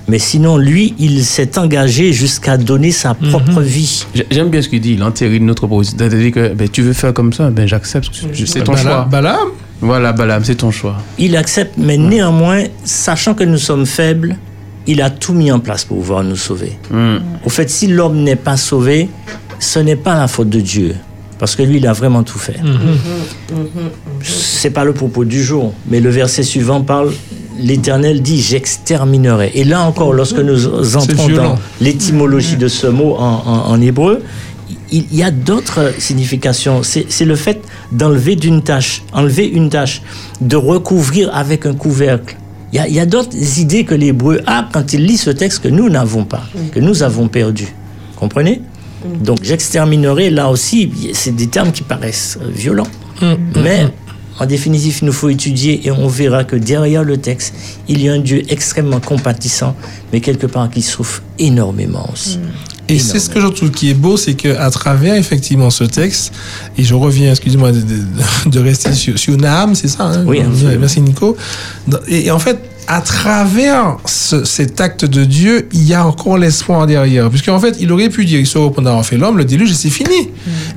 [0.07, 4.05] Mais sinon, lui, il s'est engagé jusqu'à donner sa propre vie.
[4.13, 5.97] J'ai- J'aime bien ce qu'il dit, il entérine notre proposition.
[5.97, 8.09] C'est-à-dire que ben, tu veux faire comme ça, ben j'accepte.
[8.45, 9.07] C'est ton Balaam- choix.
[9.09, 9.47] Balaam
[9.81, 10.97] Voilà, Balaam, c'est ton choix.
[11.17, 14.35] Il accepte, mais néanmoins, sachant que nous sommes faibles,
[14.87, 16.73] il a tout mis en place pour pouvoir nous sauver.
[16.91, 17.17] Hmm.
[17.43, 19.09] Au fait, si l'homme n'est pas sauvé,
[19.59, 20.95] ce n'est pas la faute de Dieu.
[21.39, 22.55] Parce que lui, il a vraiment tout fait.
[24.21, 27.11] C'est pas le propos du jour, mais le verset suivant parle.
[27.59, 29.51] L'Éternel dit j'exterminerai.
[29.55, 34.21] Et là encore, lorsque nous entrons dans l'étymologie de ce mot en, en- en hébreu,
[34.91, 36.81] il y a d'autres significations.
[36.83, 37.61] C'est le fait
[37.91, 40.01] d'enlever d'une tâche, enlever une tâche,
[40.41, 42.35] de recouvrir avec un couvercle.
[42.73, 45.67] Il y a, a d'autres idées que l'hébreu a quand il lit ce texte que
[45.69, 46.43] nous n'avons pas,
[46.73, 47.67] que nous avons perdu.
[48.15, 48.61] Comprenez?
[49.23, 52.87] Donc j'exterminerai, là aussi, c'est des termes qui paraissent violents.
[53.55, 53.87] Mais
[54.39, 57.53] en définitive, il nous faut étudier et on verra que derrière le texte,
[57.87, 59.75] il y a un Dieu extrêmement compatissant,
[60.11, 62.39] mais quelque part qui souffre énormément aussi.
[62.87, 66.33] Et c'est ce que je trouve qui est beau, c'est qu'à travers effectivement ce texte,
[66.77, 70.23] et je reviens, excusez-moi, de, de- de rester sur, sur Nahum, c'est ça hein?
[70.27, 70.79] Oui, absolument.
[70.81, 71.35] Merci Nico.
[72.07, 76.37] Et, et en fait, à travers ce- cet acte de Dieu, il y a encore
[76.37, 77.29] l'espoir derrière.
[77.31, 79.75] Puisqu'en fait, il aurait pu dire, il se reprend d'avoir fait l'homme, le déluge, et
[79.75, 80.29] c'est fini.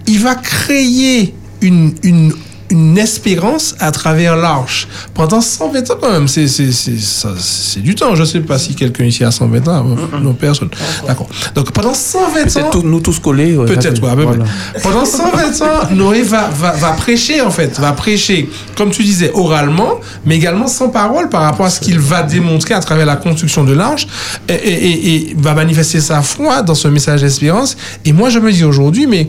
[0.06, 2.32] Il va créer une, une,
[2.70, 4.88] une espérance à travers l'arche.
[5.14, 8.14] Pendant 120 ans quand même, c'est c'est- c'est- ça- c'est du temps.
[8.14, 9.84] Je ne sais pas si quelqu'un ici a 120 ans.
[10.22, 10.68] Non, personne.
[11.06, 11.28] D'accord.
[11.54, 12.70] Donc pendant 120 ans...
[12.70, 13.56] Tous- nous tous collés.
[13.56, 14.44] ouais, Peut-être, ouais, voilà.
[14.82, 19.30] Pendant 120 ans, Noé va, va, va prêcher, en fait, va prêcher, comme tu disais,
[19.34, 23.16] oralement, mais également sans parole par rapport à ce qu'il va démontrer à travers la
[23.16, 24.06] construction de l'arche,
[24.48, 27.76] et, et- et- et va manifester sa foi dans ce message d'espérance.
[28.04, 29.28] Et moi, je me dis aujourd'hui, mais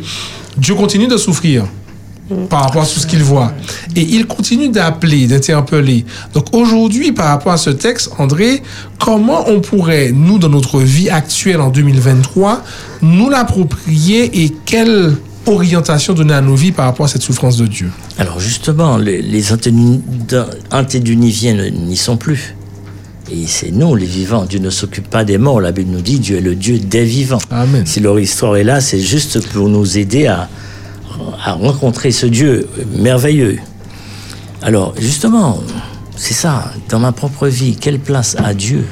[0.58, 1.66] Dieu continue de souffrir
[2.50, 3.54] par rapport à tout ce qu'il voit.
[3.96, 6.06] Et il continue d'appeler, d'interpeller.
[6.34, 8.62] Donc aujourd'hui, par rapport à ce texte, André,
[9.00, 12.64] comment on pourrait, nous, dans notre vie actuelle en 2023,
[13.02, 17.66] nous l'approprier et quelle orientation donner à nos vies par rapport à cette souffrance de
[17.66, 17.90] Dieu?
[18.18, 19.44] Alors justement, les, les
[21.72, 22.56] n'y sont plus.
[23.32, 24.46] Et c'est nous, les vivants.
[24.46, 25.62] Dieu ne s'occupe pas des morts.
[25.62, 27.40] La Bible nous dit Dieu est le Dieu des vivants.
[27.86, 30.50] Si leur histoire est là, c'est juste pour nous aider à,
[31.44, 32.68] à rencontrer ce Dieu
[32.98, 33.60] merveilleux.
[34.62, 35.60] Alors justement,
[36.16, 38.86] c'est ça, dans ma propre vie, quelle place a Dieu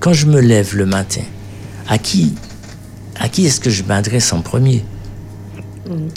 [0.00, 1.22] Quand je me lève le matin,
[1.88, 2.34] à qui,
[3.18, 4.84] à qui est-ce que je m'adresse en premier?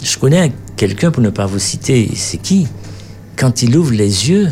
[0.02, 2.66] Je connais quelqu'un, pour ne pas vous citer, c'est qui?
[3.36, 4.50] Quand il ouvre les yeux,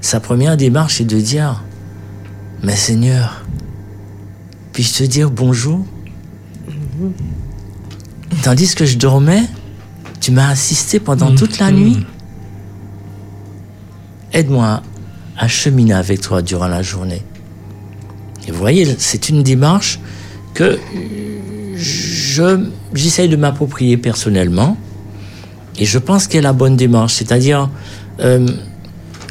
[0.00, 1.62] sa première démarche est de dire
[2.62, 3.44] Mais Seigneur,
[4.72, 5.84] puis-je te dire bonjour?
[8.42, 9.42] Tandis que je dormais,
[10.20, 11.98] tu m'as assisté pendant toute la nuit.
[14.32, 14.82] Aide-moi
[15.36, 17.22] à cheminer avec toi durant la journée.
[18.46, 20.00] Et vous voyez, c'est une démarche
[20.54, 20.78] que
[21.76, 24.76] je j'essaye de m'approprier personnellement
[25.78, 27.14] et je pense qu'elle est la bonne démarche.
[27.14, 27.70] C'est-à-dire,
[28.20, 28.46] euh,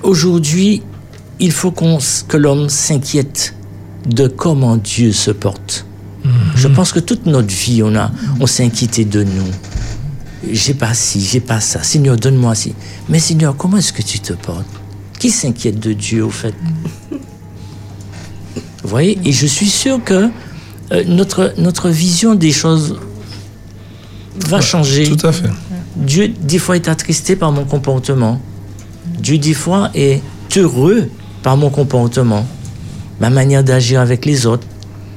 [0.04, 0.82] aujourd'hui,
[1.40, 3.54] il faut qu'on que l'homme s'inquiète
[4.06, 5.86] de comment Dieu se porte.
[6.62, 9.52] Je pense que toute notre vie, on, a, on s'est inquiété de nous.
[10.52, 11.82] J'ai pas ci, j'ai pas ça.
[11.82, 12.76] Seigneur, donne-moi ci.
[13.10, 14.68] Mais Seigneur, comment est-ce que tu te portes?
[15.18, 16.54] Qui s'inquiète de Dieu, au fait?
[17.10, 19.18] Vous voyez?
[19.26, 20.30] Et je suis sûr que
[20.92, 23.00] euh, notre, notre vision des choses
[24.36, 25.10] va changer.
[25.10, 25.50] Tout à fait.
[25.96, 28.40] Dieu, des fois, est attristé par mon comportement.
[29.20, 30.22] Dieu, des fois, est
[30.56, 31.10] heureux
[31.42, 32.46] par mon comportement,
[33.20, 34.68] ma manière d'agir avec les autres,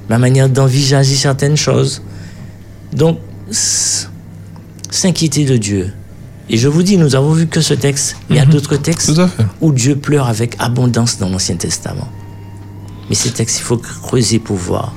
[0.09, 2.03] ma manière d'envisager certaines choses.
[2.93, 3.19] Donc,
[4.91, 5.93] s'inquiéter de Dieu.
[6.49, 8.17] Et je vous dis, nous avons vu que ce texte.
[8.29, 9.13] Il y a d'autres textes
[9.61, 12.09] où Dieu pleure avec abondance dans l'Ancien Testament.
[13.09, 14.93] Mais ces textes, il faut creuser pour voir.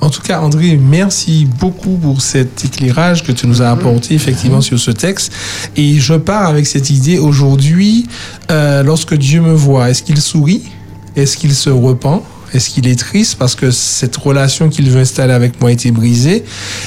[0.00, 4.60] En tout cas, André, merci beaucoup pour cet éclairage que tu nous as apporté effectivement
[4.60, 5.32] sur ce texte.
[5.76, 8.06] Et je pars avec cette idée aujourd'hui,
[8.50, 10.62] euh, lorsque Dieu me voit, est-ce qu'il sourit?
[11.16, 12.22] Est-ce qu'il se repent?
[12.52, 15.90] Est-ce qu'il est triste parce que cette relation qu'il veut installer avec moi a été
[15.90, 16.44] brisée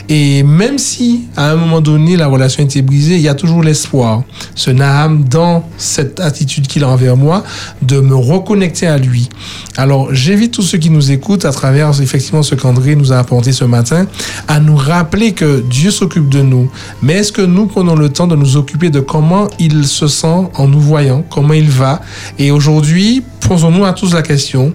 [0.10, 3.36] Et même si à un moment donné la relation a été brisée, il y a
[3.36, 4.24] toujours l'espoir,
[4.56, 7.44] ce Naham dans cette attitude qu'il a envers moi,
[7.82, 9.30] de me reconnecter à lui.
[9.78, 13.52] Alors j'invite tous ceux qui nous écoutent à travers effectivement ce qu'André nous a apporté
[13.52, 14.08] ce matin,
[14.48, 16.72] à nous rappeler que Dieu s'occupe de nous.
[17.02, 20.50] Mais est-ce que nous prenons le temps de nous occuper de comment il se sent
[20.56, 22.02] en nous voyant, comment il va?
[22.40, 24.74] Et aujourd'hui, posons-nous à tous la question,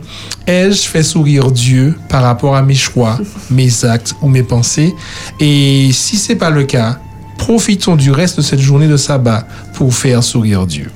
[0.77, 3.19] ai-je fait sourire Dieu par rapport à mes choix,
[3.51, 4.95] mes actes ou mes pensées
[5.41, 6.99] Et si c'est pas le cas,
[7.39, 10.91] profitons du reste de cette journée de sabbat pour faire sourire Dieu.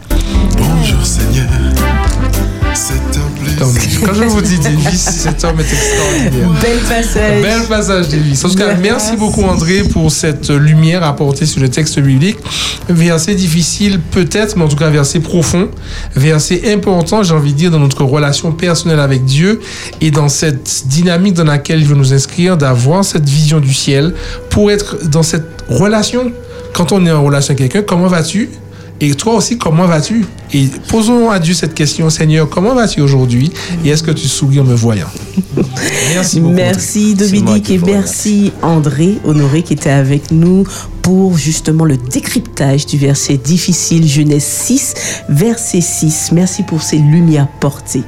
[0.59, 1.49] Bonjour Seigneur,
[3.61, 6.49] quand je vous dis Davis, cet homme est extraordinaire.
[6.63, 7.43] Bel passage.
[7.43, 8.45] Bel passage, Davis.
[8.45, 12.39] En tout cas, merci beaucoup, André, pour cette lumière apportée sur le texte biblique.
[12.89, 15.69] Verset difficile, peut-être, mais en tout cas, verset profond,
[16.17, 19.61] verset important, j'ai envie de dire, dans notre relation personnelle avec Dieu
[20.01, 24.15] et dans cette dynamique dans laquelle il veut nous inscrire, d'avoir cette vision du ciel
[24.49, 26.33] pour être dans cette relation.
[26.73, 28.49] Quand on est en relation avec quelqu'un, comment vas-tu?
[29.01, 30.27] Et toi aussi, comment vas-tu?
[30.53, 33.51] Et posons à Dieu cette question, Seigneur, comment vas-tu aujourd'hui?
[33.85, 35.09] Et est-ce que tu souris en me voyant?
[36.15, 36.55] Merci beaucoup.
[36.55, 40.65] Merci Dominique et merci André Honoré qui était avec nous
[41.03, 44.95] pour justement le décryptage du verset difficile Genèse 6,
[45.29, 46.33] verset 6.
[46.33, 48.03] Merci pour ces lumières portées.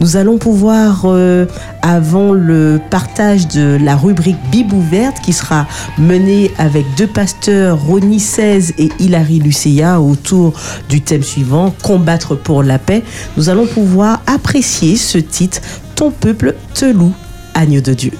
[0.00, 1.46] Nous allons pouvoir, euh,
[1.82, 5.66] avant le partage de la rubrique Bible ouverte qui sera
[5.98, 10.54] menée avec deux pasteurs, Ronnie 16 et Hilary Lucia, autour
[10.88, 13.02] du thème suivant, Combattre pour la paix,
[13.36, 15.60] nous allons pouvoir apprécier ce titre,
[15.94, 17.12] Ton peuple te loue,
[17.54, 18.12] agneau de Dieu.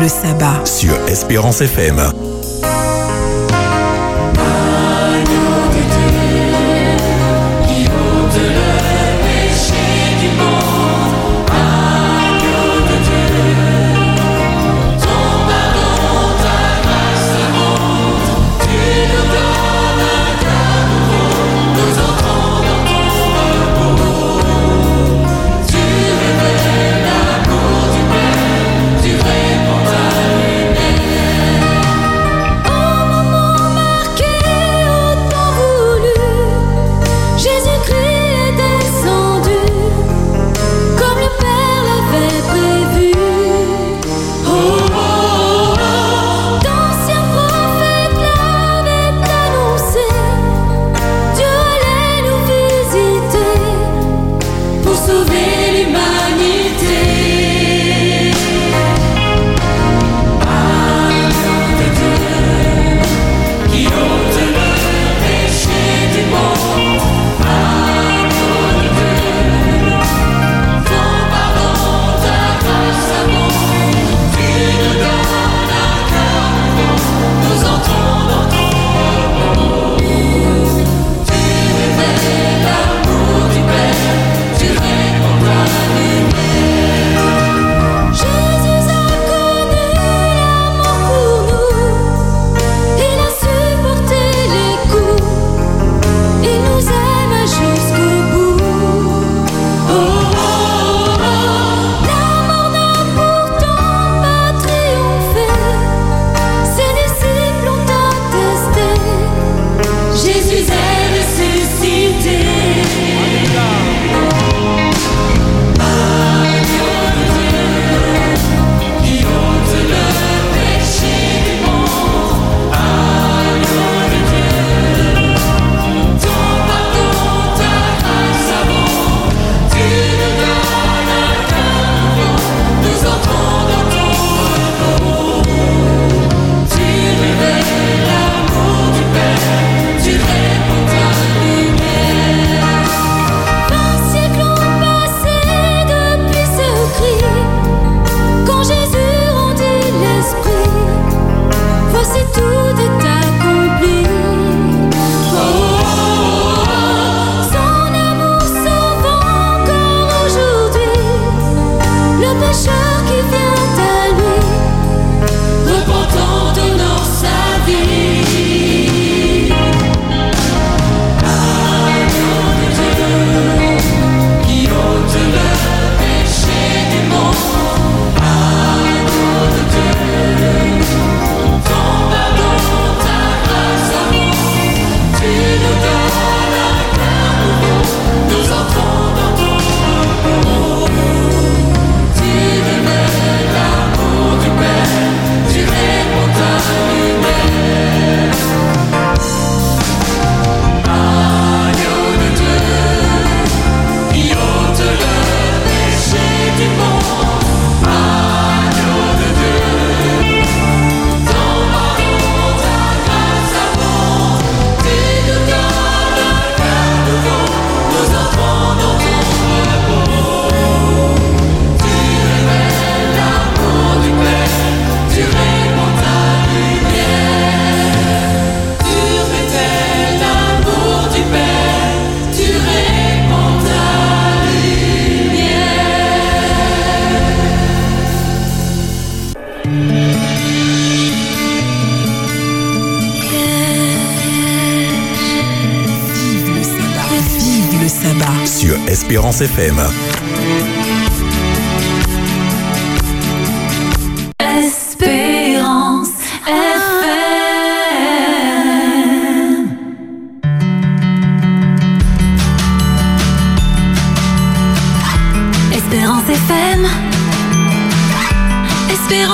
[0.00, 0.64] Le sabbat.
[0.64, 2.39] Sur Espérance FM.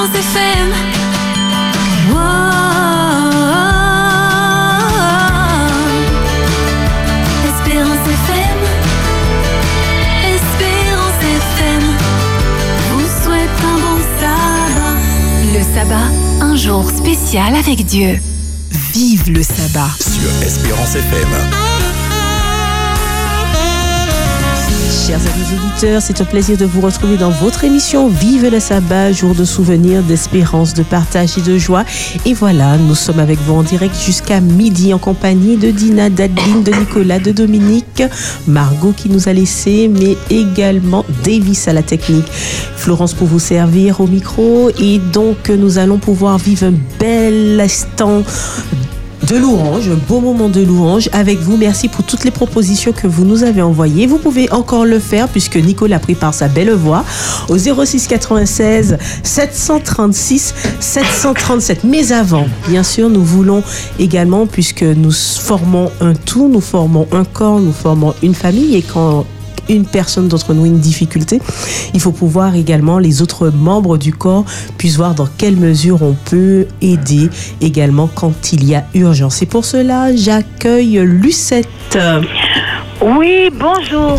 [0.07, 1.77] Espérance FM.
[7.49, 8.59] Espérance FM.
[10.35, 11.83] Espérance FM.
[12.93, 15.59] Vous souhaite un bon sabbat.
[15.59, 16.11] Le sabbat,
[16.41, 18.21] un jour spécial avec Dieu.
[18.93, 19.91] Vive le sabbat.
[19.99, 21.76] Sur Espérance FM.
[24.89, 29.11] Chers amis auditeurs, c'est un plaisir de vous retrouver dans votre émission Vive le sabbat,
[29.11, 31.85] jour de souvenirs, d'espérance, de partage et de joie.
[32.25, 36.63] Et voilà, nous sommes avec vous en direct jusqu'à midi en compagnie de Dina, d'Adeline,
[36.63, 38.05] de Nicolas, de Dominique,
[38.47, 42.27] Margot qui nous a laissé, mais également Davis à la technique.
[42.77, 44.71] Florence pour vous servir au micro.
[44.79, 48.23] Et donc, nous allons pouvoir vivre un bel instant
[49.29, 51.57] de louange, un beau moment de louange avec vous.
[51.57, 54.07] Merci pour toutes les propositions que vous nous avez envoyées.
[54.07, 57.05] Vous pouvez encore le faire puisque Nicolas prépare sa belle voix
[57.49, 61.85] au 06 96 736 737.
[61.85, 63.63] Mais avant, bien sûr, nous voulons
[63.99, 68.83] également, puisque nous formons un tout, nous formons un corps, nous formons une famille et
[68.83, 69.27] quand
[69.69, 71.41] une personne d'entre nous une difficulté,
[71.95, 74.45] il faut pouvoir également les autres membres du corps
[74.79, 77.29] puissent voir dans quelle mesure on peut aider
[77.61, 79.43] également quand il y a urgence.
[79.43, 81.69] Et pour cela, j'accueille Lucette.
[83.03, 84.19] Oui, bonjour.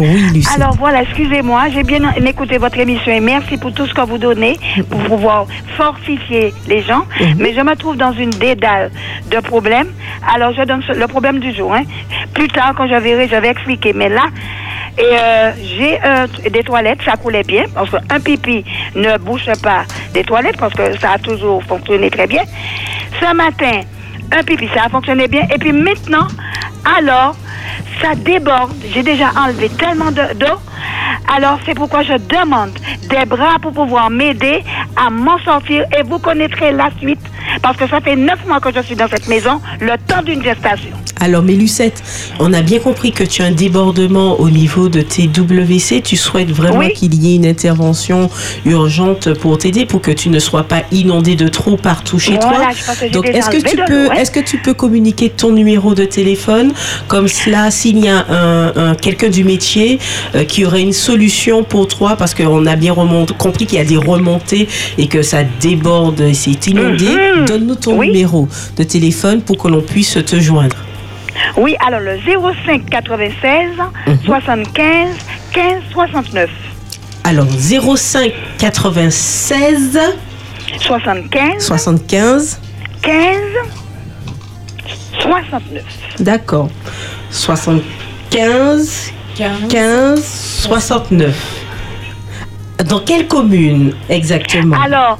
[0.00, 0.60] Oui, Lucette.
[0.60, 4.18] Alors voilà, excusez-moi, j'ai bien écouté votre émission et merci pour tout ce que vous
[4.18, 4.58] donnez
[4.90, 7.04] pour pouvoir fortifier les gens.
[7.38, 8.90] Mais je me trouve dans une dédale
[9.30, 9.88] de problèmes.
[10.34, 11.72] Alors je donne le problème du jour.
[11.72, 11.84] hein.
[12.34, 13.92] Plus tard, quand je verrai, je vais expliquer.
[13.92, 14.24] Mais là,
[14.98, 15.52] et euh,
[16.40, 19.84] j'ai des toilettes, ça coulait bien, parce qu'un pipi ne bouche pas
[20.14, 22.42] des toilettes, parce que ça a toujours fonctionné très bien.
[23.20, 23.80] Ce matin,
[24.32, 25.42] un pipi, ça a fonctionné bien.
[25.54, 26.26] Et puis maintenant,
[26.98, 27.36] alors,
[28.00, 28.72] ça déborde.
[28.92, 30.56] J'ai déjà enlevé tellement de- d'eau.
[31.34, 32.70] Alors, c'est pourquoi je demande
[33.08, 34.62] des bras pour pouvoir m'aider
[34.96, 35.84] à m'en sortir.
[35.98, 37.20] Et vous connaîtrez la suite,
[37.62, 40.42] parce que ça fait neuf mois que je suis dans cette maison, le temps d'une
[40.42, 40.90] gestation.
[41.18, 42.02] Alors, mais Lucette,
[42.38, 46.02] on a bien compris que tu as un débordement au niveau de tes WC.
[46.02, 46.92] Tu souhaites vraiment Oui.
[46.92, 48.28] qu'il y ait une intervention
[48.66, 52.56] urgente pour t'aider, pour que tu ne sois pas inondé de trop partout chez Voilà,
[52.56, 52.66] toi.
[52.76, 54.20] je pense que Donc, est-ce que tu peux, ouais.
[54.20, 56.72] est-ce que tu peux communiquer ton numéro de téléphone
[57.08, 59.98] Comme cela, s'il y a un, un- quelqu'un du métier
[60.34, 62.94] euh, qui aurait une solution pour toi, parce qu'on a bien
[63.38, 64.68] compris qu'il y a des remontées
[64.98, 67.44] et que ça déborde et c'est inondé, Mhm.
[67.46, 70.76] donne-nous ton numéro de téléphone pour que l'on puisse te joindre.
[71.56, 73.68] Oui, alors le 05 96
[74.24, 75.08] 75
[75.52, 76.50] 15 69.
[77.24, 79.98] Alors 05 96
[80.80, 82.60] 75 75
[83.02, 83.34] 15
[85.20, 85.82] 69.
[86.20, 86.68] D'accord.
[87.30, 90.20] 75 15
[90.62, 91.34] 69.
[92.88, 94.76] Dans quelle commune exactement?
[94.80, 95.18] Alors,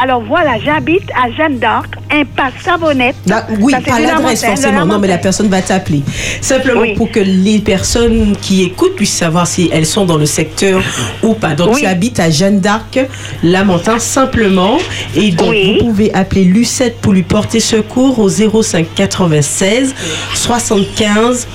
[0.00, 3.16] alors voilà, j'habite à Jeanne d'Arc, impasse Savonnette.
[3.26, 4.86] Là, oui, Ça, c'est pas l'adresse forcément.
[4.86, 6.02] Non, mais la personne va t'appeler.
[6.40, 6.94] Simplement Oui.
[6.94, 10.80] pour que les personnes qui écoutent puissent savoir si elles sont dans le secteur
[11.22, 11.54] ou pas.
[11.54, 11.80] Donc, Oui.
[11.80, 12.98] tu habites à Jeanne d'Arc,
[13.42, 14.78] Lamentin, simplement.
[15.16, 19.94] Et donc, vous pouvez appeler Lucette pour lui porter secours au 05 96
[20.34, 21.46] 75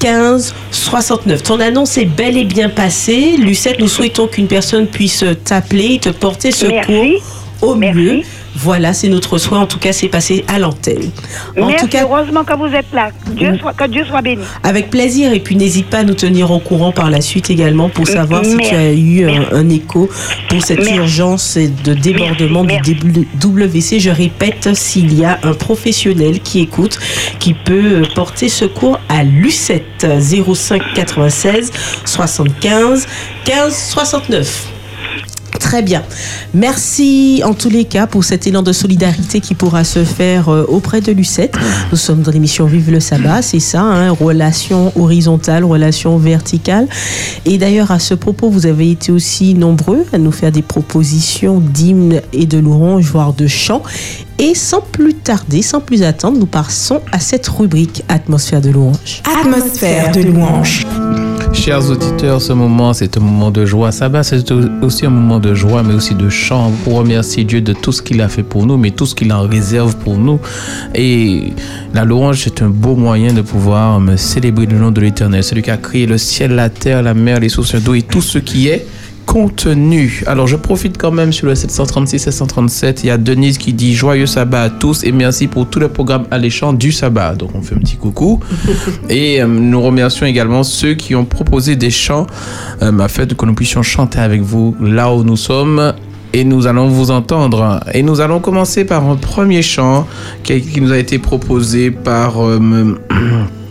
[0.00, 1.42] 15 69.
[1.44, 3.36] Ton annonce est bel et bien passée.
[3.38, 7.22] Lucette, nous souhaitons qu'une personne puisse t'appeler et te porter secours Merci.
[7.62, 8.20] Au mieux.
[8.54, 9.56] Voilà, c'est notre souhait.
[9.56, 11.10] En tout cas, c'est passé à l'antenne.
[11.58, 13.08] En tout cas, heureusement que vous êtes là.
[13.30, 14.42] Dieu soit, que Dieu soit béni.
[14.62, 15.32] avec plaisir.
[15.32, 18.44] Et puis, n'hésite pas à nous tenir au courant par la suite également pour savoir
[18.44, 20.10] si tu as eu un, un écho
[20.50, 20.96] pour cette Merci.
[20.96, 22.94] urgence de débordement du
[23.42, 24.00] WC.
[24.00, 26.98] Je répète, s'il y a un professionnel qui écoute,
[27.38, 31.72] qui peut porter secours à Lucette 05 96
[32.04, 33.06] 75
[33.44, 34.72] 15 69.
[35.62, 36.02] Très bien.
[36.54, 40.64] Merci en tous les cas pour cet élan de solidarité qui pourra se faire euh,
[40.68, 41.54] auprès de Lucette.
[41.92, 46.88] Nous sommes dans l'émission Vive le sabbat, c'est ça, hein, relation horizontale, relation verticale.
[47.46, 51.60] Et d'ailleurs, à ce propos, vous avez été aussi nombreux à nous faire des propositions
[51.60, 53.82] d'hymnes et de louanges, voire de chants.
[54.40, 59.22] Et sans plus tarder, sans plus attendre, nous passons à cette rubrique Atmosphère de louange.
[59.40, 60.84] Atmosphère de louange.
[61.52, 63.92] Chers auditeurs, ce moment, c'est un moment de joie.
[63.92, 64.50] Sabbat, c'est
[64.82, 68.02] aussi un moment de joie, mais aussi de chant pour remercier Dieu de tout ce
[68.02, 70.40] qu'il a fait pour nous, mais tout ce qu'il en réserve pour nous.
[70.94, 71.52] Et
[71.94, 75.62] la louange, c'est un beau moyen de pouvoir me célébrer le nom de l'Éternel, celui
[75.62, 78.38] qui a créé le ciel, la terre, la mer, les sources d'eau et tout ce
[78.38, 78.86] qui est
[79.26, 80.22] contenu.
[80.26, 83.04] Alors je profite quand même sur le 736 737.
[83.04, 85.88] Il y a Denise qui dit joyeux sabbat à tous et merci pour tout le
[85.88, 87.34] programme alléchant du sabbat.
[87.34, 88.40] Donc on fait un petit coucou.
[89.08, 92.26] et euh, nous remercions également ceux qui ont proposé des chants
[92.82, 95.94] euh, afin que nous puissions chanter avec vous là où nous sommes.
[96.34, 97.80] Et nous allons vous entendre.
[97.92, 100.06] Et nous allons commencer par un premier chant
[100.42, 102.98] qui, qui nous a été proposé par euh,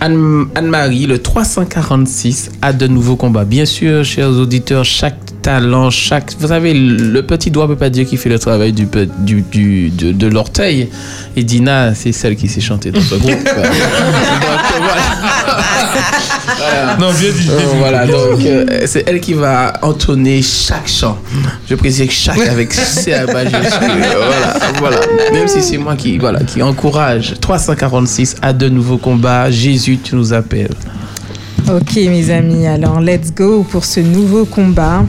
[0.00, 3.44] Anne-Marie, le 346 a de nouveaux combats.
[3.44, 6.32] Bien sûr, chers auditeurs, chaque talent, chaque.
[6.38, 8.86] Vous savez, le petit doigt peut pas dire qu'il fait le travail du,
[9.20, 10.88] du, du- de, de l'orteil.
[11.36, 13.32] Et Dina, c'est celle qui sait chanter dans ce groupe.
[16.58, 16.96] Voilà.
[16.96, 17.48] Non, bien dit.
[17.50, 21.18] Euh, voilà, donc euh, c'est elle qui va entonner chaque chant.
[21.68, 23.88] Je précise chaque avec C à majuscule.
[24.18, 25.00] Voilà, voilà.
[25.32, 27.34] Même si c'est moi qui, voilà, qui encourage.
[27.40, 29.50] 346 à de nouveaux combats.
[29.50, 30.74] Jésus, tu nous appelles.
[31.68, 35.04] Ok mes amis, alors let's go pour ce nouveau combat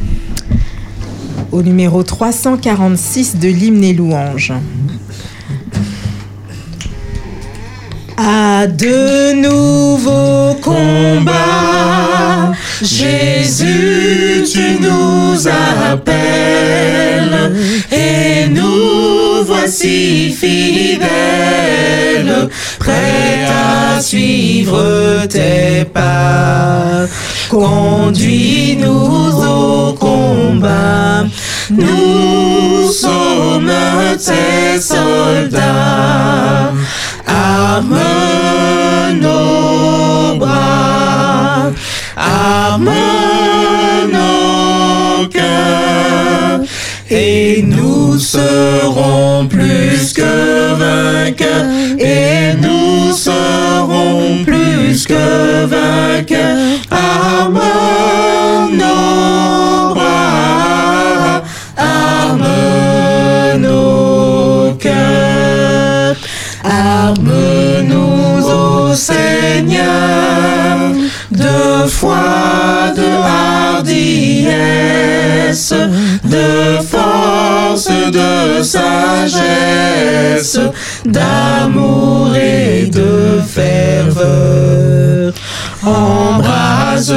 [1.52, 4.54] au numéro 346 de l'hymne et louange.
[8.22, 16.12] À de nouveaux combats, Jésus, tu nous appelles
[17.90, 21.08] et nous voici fidèles,
[22.78, 27.06] prêts à suivre tes pas.
[27.50, 31.24] Conduis-nous au combat,
[31.72, 33.72] nous sommes
[34.18, 36.74] tes soldats.
[37.50, 41.72] Arme nos bras,
[42.16, 42.92] arme
[44.14, 46.62] nos cœurs,
[47.10, 51.66] et nous serons plus que vainqueurs,
[78.70, 80.60] sagesse,
[81.06, 85.34] d'amour et de ferveur.
[85.84, 87.16] Embrase-nous,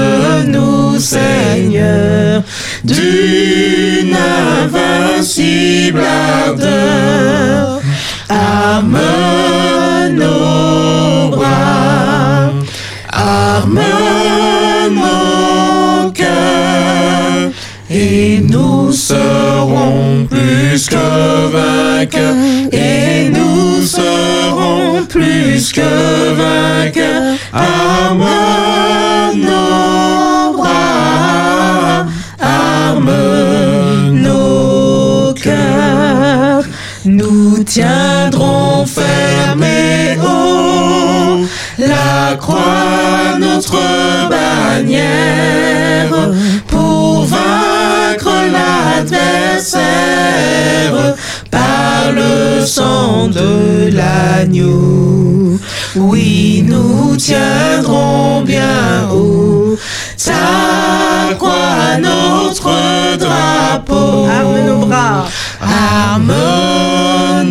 [0.99, 2.43] Seigneur,
[2.85, 4.17] d'une
[4.63, 6.03] invincible
[6.47, 7.81] ardeur.
[8.29, 8.99] Arme
[10.13, 12.51] nos bras,
[13.13, 13.81] arme
[14.91, 15.22] nos
[17.93, 22.35] et nous serons plus que vainqueurs,
[22.73, 27.37] et nous serons plus que vainqueurs.
[27.53, 28.25] Arme
[29.37, 32.07] nos bras,
[32.41, 33.11] arme
[34.13, 36.65] nos cœurs.
[37.05, 41.47] Nous tiendrons ferme et haut
[41.79, 43.79] la croix, notre
[44.31, 46.09] bannière,
[51.51, 55.59] par le sang de l'agneau.
[55.95, 59.77] Oui, nous tiendrons bien haut
[60.33, 62.71] ta croix, notre
[63.19, 64.27] drapeau.
[64.27, 65.25] Arme nos bras.
[65.61, 66.33] Arme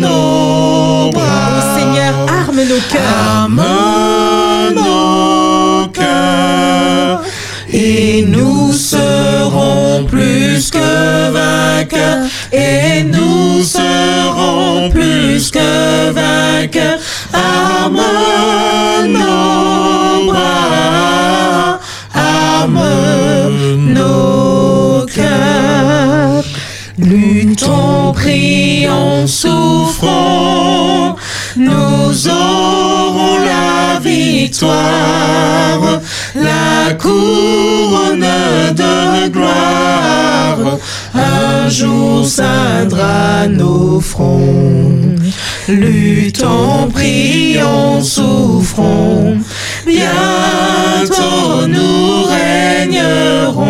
[0.00, 1.76] nos bras.
[1.76, 3.02] Seigneur, arme nos cœurs.
[3.42, 3.62] Arme
[4.74, 7.22] nos cœurs.
[7.72, 9.81] Et nous serons
[10.62, 12.26] plus que vainqueurs.
[12.52, 16.98] Et nous serons plus que vainqueurs.
[17.32, 18.00] Arme
[19.08, 21.80] nos bras.
[22.14, 26.44] Arme nos cœurs.
[26.98, 31.16] Luttons, prions, souffrons,
[31.56, 36.00] nous aurons la victoire,
[36.34, 38.26] la couronne
[38.74, 40.78] de gloire,
[41.14, 45.16] un jour ceindra nos fronts.
[45.68, 49.38] Luttons, prions, souffrons,
[49.86, 53.68] bientôt nous régnerons.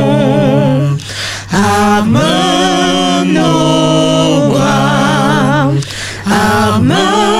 [1.52, 2.20] Arme
[3.26, 5.70] nos bras,
[6.26, 7.31] arme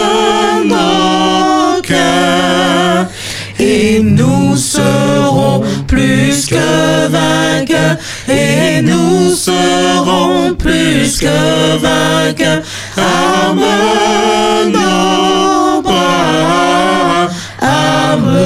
[6.47, 7.97] plus que vainqueurs
[8.29, 12.63] et nous serons plus que vainqueurs.
[12.97, 13.61] Arme
[14.73, 17.29] nos bras,
[17.61, 18.39] arme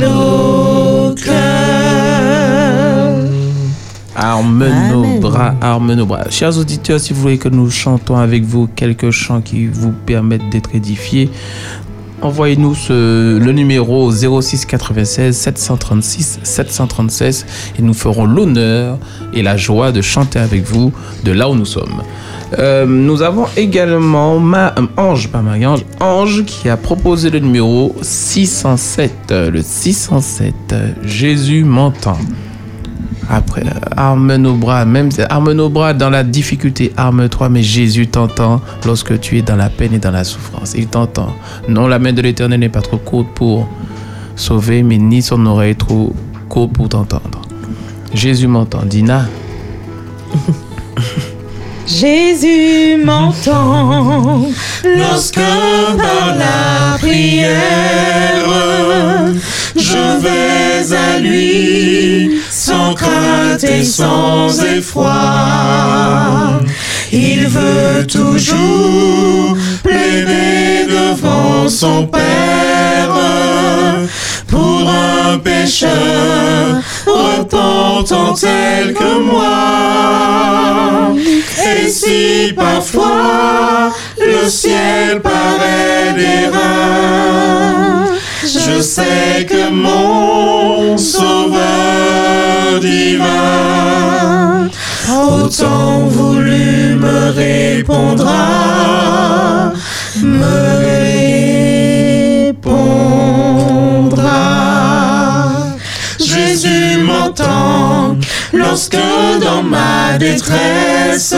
[0.00, 1.34] nos cœurs.
[4.16, 6.30] Arme nos bras, arme nos bras.
[6.30, 10.48] Chers auditeurs, si vous voulez que nous chantons avec vous quelques chants qui vous permettent
[10.50, 11.30] d'être édifiés,
[12.24, 17.46] envoyez-nous le numéro 06 96 736 736
[17.78, 18.98] et nous ferons l'honneur
[19.32, 20.92] et la joie de chanter avec vous
[21.24, 22.02] de là où nous sommes.
[22.58, 29.12] Euh, nous avons également euh, Ange, pas Marie-Ange, Ange qui a proposé le numéro 607.
[29.32, 32.18] euh, Le 607, euh, Jésus m'entend.
[33.30, 33.62] Après,
[33.96, 39.18] arme nos bras, même arme nos bras dans la difficulté, arme-toi, mais Jésus t'entend lorsque
[39.20, 40.74] tu es dans la peine et dans la souffrance.
[40.76, 41.34] Il t'entend.
[41.68, 43.68] Non, la main de l'Éternel n'est pas trop courte pour
[44.36, 46.14] sauver, mais ni son oreille trop
[46.48, 47.42] courte pour t'entendre.
[48.12, 48.84] Jésus m'entend.
[48.84, 49.26] Dina,
[51.86, 54.50] Jésus m'entend
[54.84, 58.44] lorsque par la prière
[59.76, 66.60] je vais à lui sans crainte et sans effroi.
[67.12, 73.10] Il veut toujours plaider devant son Père
[74.48, 81.14] pour un pécheur repentant tel que moi.
[81.76, 88.06] Et si parfois le ciel paraît d'airain,
[88.42, 94.68] je sais que mon sauveur divin
[95.10, 98.34] autant voulu me répondra,
[100.22, 100.78] me
[102.52, 103.33] répondra.
[106.64, 108.16] Jésus m'entend
[108.52, 108.96] lorsque
[109.40, 111.34] dans ma détresse,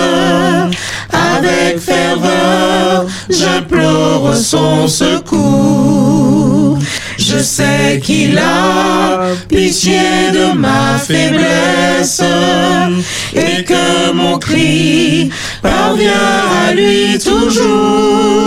[1.10, 6.78] avec ferveur, j'implore son secours.
[7.19, 12.23] Je sais qu'il a pitié de ma faiblesse
[13.35, 15.31] et que mon cri
[15.62, 16.12] parvient
[16.67, 18.47] à lui toujours.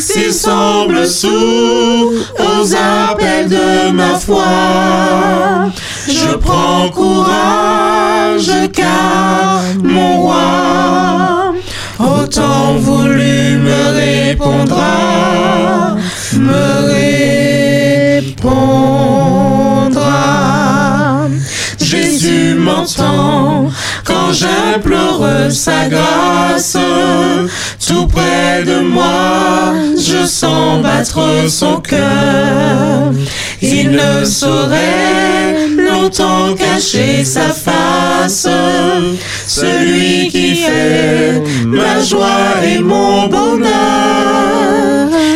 [0.00, 5.70] S'il semble sourd aux appels de ma foi,
[6.08, 11.52] je prends courage car mon roi
[11.98, 15.96] autant voulu me répondra,
[16.34, 17.39] me répondra.
[21.78, 23.68] Jésus m'entend
[24.04, 26.76] quand j'implore sa grâce.
[27.86, 33.12] Tout près de moi, je sens battre son cœur.
[33.60, 38.48] Il ne saurait longtemps cacher sa face.
[39.46, 43.70] Celui qui fait ma joie et mon bonheur.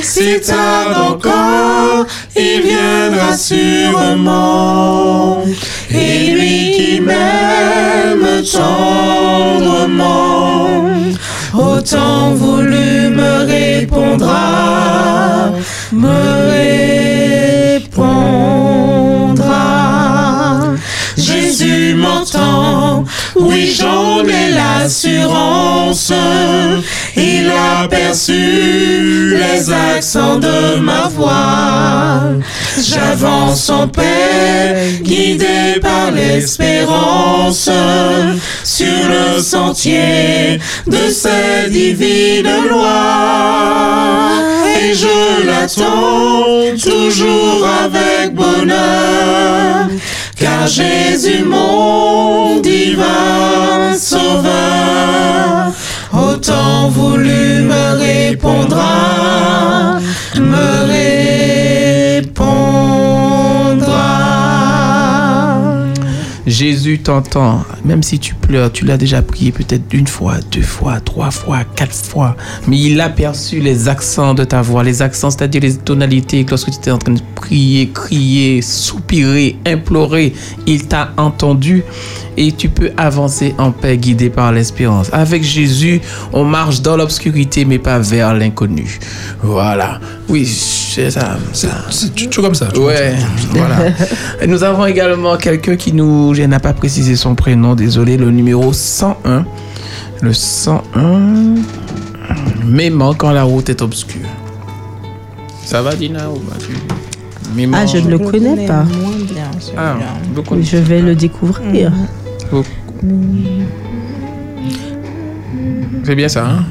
[0.03, 5.43] Si tard encore, il viendra sûrement.
[5.91, 10.07] Et lui qui m'aime tendrement,
[11.53, 15.53] autant voulu me répondra,
[15.93, 19.55] me répondra.
[21.17, 23.05] Jésus m'entend,
[23.37, 26.13] oui j'en ai l'assurance.
[27.17, 32.23] Il a perçu les accents de ma voix.
[32.83, 37.71] J'avance en paix, guidé par l'espérance,
[38.65, 44.33] sur le sentier de cette divine loi.
[44.81, 49.89] Et je l'attends toujours avec bonheur,
[50.37, 55.73] car Jésus mon divin sauveur,
[56.17, 59.99] autant voulu me répondra,
[60.37, 60.85] me
[62.21, 64.34] répondra.
[66.47, 67.65] Jésus t'entend.
[67.85, 71.65] Même si tu pleures, tu l'as déjà prié peut-être une fois, deux fois, trois fois,
[71.77, 72.37] quatre fois.
[72.67, 74.83] Mais il a perçu les accents de ta voix.
[74.83, 76.45] Les accents, c'est-à-dire les tonalités.
[76.49, 80.33] Lorsque tu étais en train de prier, crier, soupirer, implorer,
[80.67, 81.83] il t'a entendu.
[82.37, 85.09] Et tu peux avancer en paix, guidé par l'espérance.
[85.13, 86.01] Avec Jésus,
[86.33, 88.99] on marche dans l'obscurité, mais pas vers l'inconnu.
[89.41, 90.01] Voilà.
[90.29, 91.39] Oui, c'est ça.
[91.53, 92.69] C'est toujours comme ça.
[92.77, 93.15] Ouais,
[93.51, 93.77] voilà.
[94.47, 98.73] Nous avons également quelqu'un qui nous, je n'ai pas précisé son prénom, désolé, le numéro
[98.73, 99.45] 101.
[100.21, 101.55] Le 101.
[102.65, 104.27] Mément quand la route est obscure.
[105.65, 106.57] Ça va, Dina ou pas?
[106.59, 106.75] Tu...
[107.73, 108.85] Ah, je ne le connais pas.
[109.77, 109.97] Ah,
[110.35, 110.57] beaucoup.
[110.61, 111.93] Je vais le découvrir.
[112.51, 112.69] Beaucoup.
[116.05, 116.65] C'est bien ça, hein?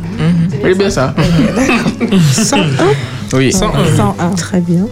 [0.61, 1.15] C'est bien ça.
[2.33, 2.67] 101
[3.33, 3.51] Oui.
[3.51, 4.29] 101.
[4.35, 4.85] Très bien.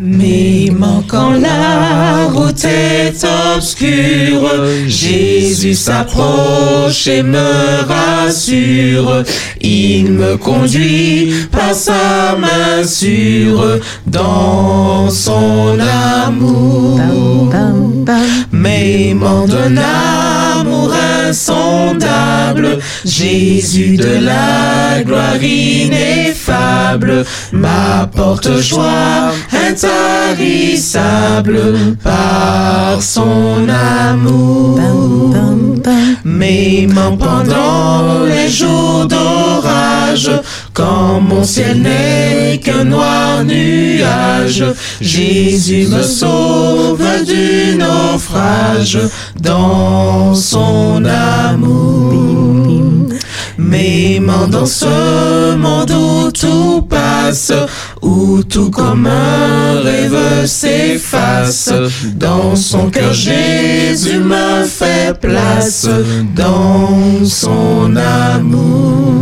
[0.00, 4.48] Même quand la route est obscure,
[4.86, 9.24] Jésus s'approche et me rassure.
[9.60, 15.76] Il me conduit par sa main sûre dans son
[16.24, 17.00] amour.
[18.52, 20.92] M'aimant d'un amour
[21.28, 31.60] insondable, Jésus de la gloire ineffable m'apporte joie intarissable
[32.02, 34.80] par son amour.
[36.24, 40.30] M'aimant pendant les jours d'orage,
[40.78, 44.64] quand mon ciel n'est qu'un noir nuage,
[45.00, 49.00] Jésus me sauve du naufrage
[49.40, 52.14] dans son amour.
[53.58, 57.52] M'aimant dans ce monde où tout passe,
[58.00, 61.72] où tout comme un rêve s'efface,
[62.14, 65.88] dans son cœur Jésus me fait place,
[66.36, 69.18] dans son amour.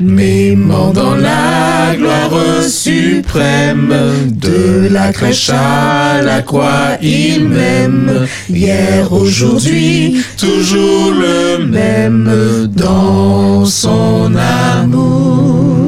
[0.00, 3.94] M'aimant dans la gloire suprême,
[4.30, 8.26] de la crèche à la croix, il m'aime.
[8.48, 15.79] Hier, aujourd'hui, toujours le même, dans son amour.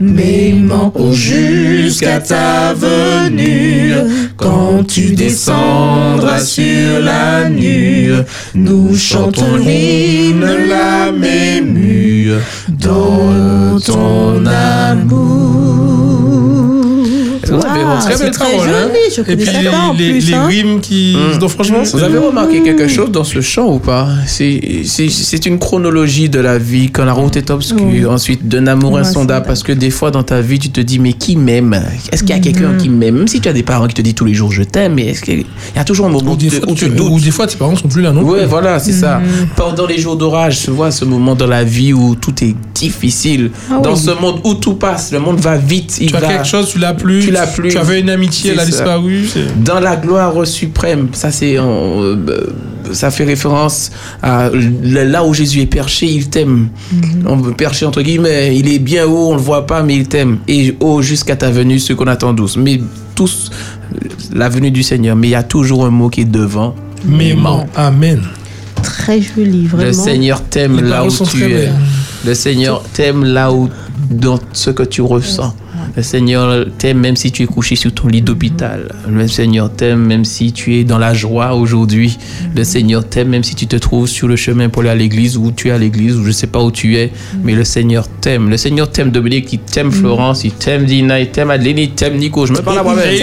[0.00, 3.94] M'aimant pour jusqu'à ta venue,
[4.36, 8.12] quand tu descendras sur la nue,
[8.54, 12.32] nous chantons l'hymne, l'âme émue,
[12.68, 15.36] dans ton amour.
[17.48, 18.88] Vous avez Ah, très belle très parole, hein.
[19.14, 20.26] je Et puis les, en les- plus.
[20.28, 20.46] les hein.
[20.46, 21.16] rimes qui.
[21.40, 24.08] Donc franchement, Vous avez remarqué quelque chose dans ce chant ou pas?
[24.26, 28.66] C'est c'est- c'est une chronologie de la vie quand la route est obscure, ensuite d'un
[28.66, 31.74] amour insondable parce que des fois dans ta vie tu te dis mais qui m'aime?
[32.12, 32.78] Est-ce qu'il y a quelqu'un Mhm.
[32.78, 33.16] qui m'aime?
[33.16, 35.06] Même si tu as des parents qui te disent tous les jours je t'aime, mais
[35.06, 37.20] est-ce qu'il y a toujours un moment où, des tu- fois, où tu doutes ou
[37.20, 39.20] des fois, tes parents sont plus là non Ouais, voilà, c'est ça.
[39.56, 43.50] Pendant les jours d'orage, tu vois ce moment dans la vie où tout est difficile.
[43.70, 45.98] Ah dans ce monde où tout passe, le monde va vite.
[46.00, 46.28] Il Tu as va...
[46.28, 47.22] quelque chose, tu l'as plus.
[47.44, 47.70] Plus.
[47.70, 49.28] Tu avais une amitié, elle a disparu.
[49.64, 52.16] Dans la gloire suprême, ça c'est euh,
[52.92, 53.90] ça fait référence
[54.22, 54.48] à
[54.82, 56.68] là où Jésus est perché, il t'aime.
[57.26, 60.08] On veut percher entre guillemets, il est bien haut, on le voit pas, mais il
[60.08, 60.38] t'aime.
[60.48, 62.56] Et haut jusqu'à ta venue, ce qu'on attend douce.
[62.56, 62.80] Mais
[63.14, 63.50] tous
[63.94, 66.74] euh, la venue du Seigneur, mais il y a toujours un mot qui est devant.
[67.04, 67.66] Mément.
[67.74, 68.22] Amen.
[68.82, 69.84] Très joli, vraiment.
[69.84, 71.48] Le Seigneur t'aime Les là où tu es.
[71.48, 71.72] belles.
[72.24, 73.68] Le Seigneur t'aime là où
[74.10, 75.54] dans ce que tu ressens.
[75.94, 78.92] Le Seigneur t'aime même si tu es couché sur ton lit d'hôpital.
[79.08, 82.18] Le Seigneur t'aime même si tu es dans la joie aujourd'hui.
[82.54, 85.36] Le Seigneur t'aime même si tu te trouves sur le chemin pour aller à l'église
[85.36, 87.10] ou tu es à l'église ou je sais pas où tu es.
[87.42, 88.48] Mais le Seigneur t'aime.
[88.50, 92.16] Le Seigneur t'aime Dominique, il t'aime Florence, il t'aime Dina, il t'aime Adeline, il t'aime
[92.16, 92.46] Nico.
[92.46, 93.04] Je me parle à moi-même.
[93.14, 93.20] Il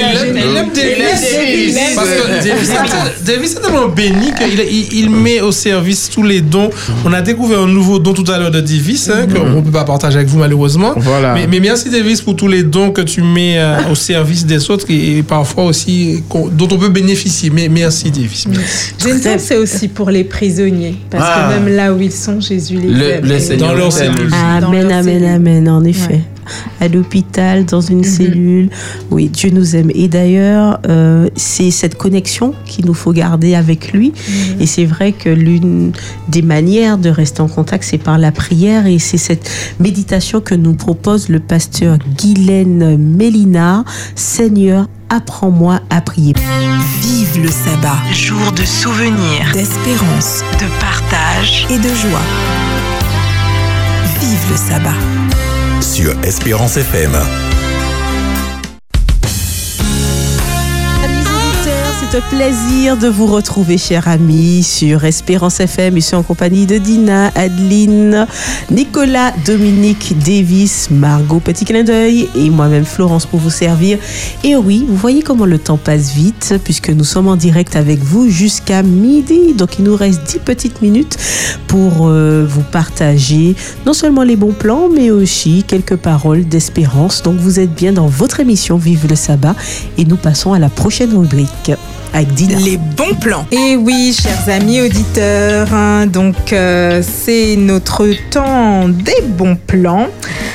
[0.57, 1.77] aime- Davis.
[1.95, 6.69] Parce que Davis est tellement béni qu'il il, il met au service tous les dons.
[7.05, 9.71] On a découvert un nouveau don tout à l'heure de Davis, hein, qu'on ne peut
[9.71, 10.93] pas partager avec vous malheureusement.
[10.97, 11.33] Voilà.
[11.33, 14.69] Mais, mais merci Davis pour tous les dons que tu mets euh, au service des
[14.69, 17.49] autres et, et parfois aussi dont on peut bénéficier.
[17.49, 18.45] Mais merci Davis.
[19.03, 20.95] Que c'est aussi pour les prisonniers.
[21.09, 21.49] Parce Ah.
[21.49, 23.25] que même là où ils sont, Jésus les Le- aime.
[23.25, 24.29] le Et- Seigneur Dans leur cellule.
[24.33, 26.21] Amen, amen, amen, en effet.
[26.79, 28.69] À l'hôpital, dans une cellule.
[29.11, 29.91] Oui, Dieu nous aime.
[29.93, 34.13] Et d'ailleurs, euh, c'est cette connexion qu'il nous faut garder avec lui.
[34.59, 35.91] Et c'est vrai que l'une
[36.27, 38.87] des manières de rester en contact, c'est par la prière.
[38.87, 39.49] Et c'est cette
[39.79, 43.83] méditation que nous propose le pasteur Guylaine Mélina.
[44.15, 46.33] Seigneur, apprends-moi à prier.
[47.01, 52.21] Vive le sabbat, jour de souvenir, d'espérance, de partage et de joie.
[54.19, 55.52] Vive le sabbat.
[55.83, 57.62] Sur Espérance FM.
[62.15, 65.97] Un plaisir de vous retrouver, chers amis, sur Espérance FM.
[65.97, 68.27] Ici en compagnie de Dina, Adeline,
[68.69, 73.97] Nicolas, Dominique, Davis, Margot, petit clin d'œil et moi-même Florence pour vous servir.
[74.43, 77.99] Et oui, vous voyez comment le temps passe vite puisque nous sommes en direct avec
[77.99, 79.53] vous jusqu'à midi.
[79.53, 81.17] Donc il nous reste 10 petites minutes
[81.67, 83.55] pour euh, vous partager
[83.87, 87.23] non seulement les bons plans, mais aussi quelques paroles d'espérance.
[87.23, 89.55] Donc vous êtes bien dans votre émission Vive le sabbat
[89.97, 91.71] et nous passons à la prochaine rubrique.
[92.13, 92.57] Avec Dina.
[92.59, 93.45] Les bons plans.
[93.51, 100.07] Et oui, chers amis auditeurs, hein, donc euh, c'est notre temps des bons plans.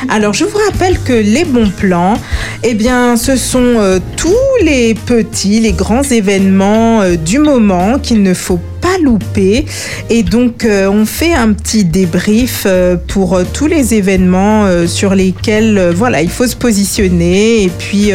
[0.09, 2.15] Alors je vous rappelle que les bons plans,
[2.62, 8.23] eh bien, ce sont euh, tous les petits, les grands événements euh, du moment qu'il
[8.23, 9.65] ne faut pas louper.
[10.10, 15.15] Et donc, euh, on fait un petit débrief euh, pour euh, tous les événements sur
[15.15, 18.12] lesquels, voilà, il faut se positionner et puis,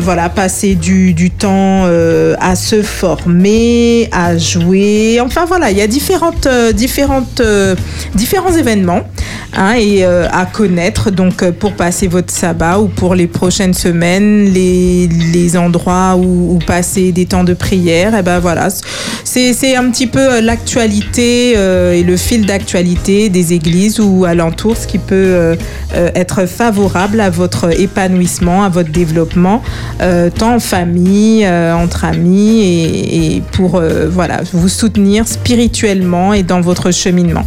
[0.00, 5.20] voilà, passer du, du temps à se former, à jouer.
[5.20, 7.42] Enfin, voilà, il y a différentes, différentes,
[8.14, 9.02] différents événements
[9.56, 11.10] hein, et à connaître.
[11.10, 16.58] Donc, pour passer votre sabbat ou pour les prochaines semaines, les, les endroits où, où
[16.58, 18.68] passer des temps de prière, et ben voilà,
[19.24, 24.24] c'est c'est un petit peu euh, l'actualité euh, et le fil d'actualité des églises ou
[24.24, 25.54] alentours, ce qui peut euh,
[25.92, 29.62] être favorable à votre épanouissement, à votre développement,
[30.38, 36.90] tant en famille, entre amis et, et pour voilà, vous soutenir spirituellement et dans votre
[36.90, 37.46] cheminement.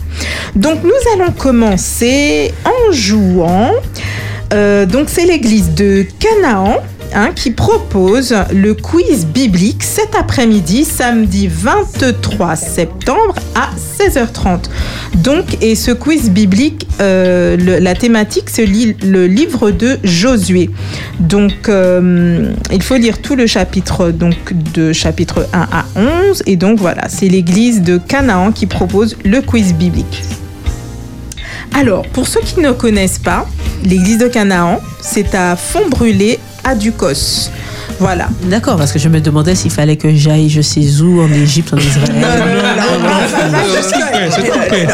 [0.56, 3.72] Donc nous allons commencer en jouant.
[4.52, 6.82] Donc c'est l'église de Canaan
[7.36, 13.70] qui propose le quiz biblique cet après-midi, samedi 23 septembre à
[14.00, 14.66] 16h30.
[15.18, 20.70] Donc, et ce quiz biblique, euh, la thématique, c'est li- le livre de Josué.
[21.20, 26.44] Donc, euh, il faut lire tout le chapitre, donc de chapitre 1 à 11.
[26.48, 30.24] Et donc voilà, c'est l'église de Canaan qui propose le quiz biblique.
[31.76, 33.48] Alors, pour ceux qui ne connaissent pas,
[33.84, 37.50] l'église de Canaan, c'est à Font-Brûlé, à Ducos.
[38.00, 38.28] Voilà.
[38.44, 41.74] D'accord, parce que je me demandais s'il fallait que j'aille je sais où, en Égypte,
[41.74, 42.10] en Israël.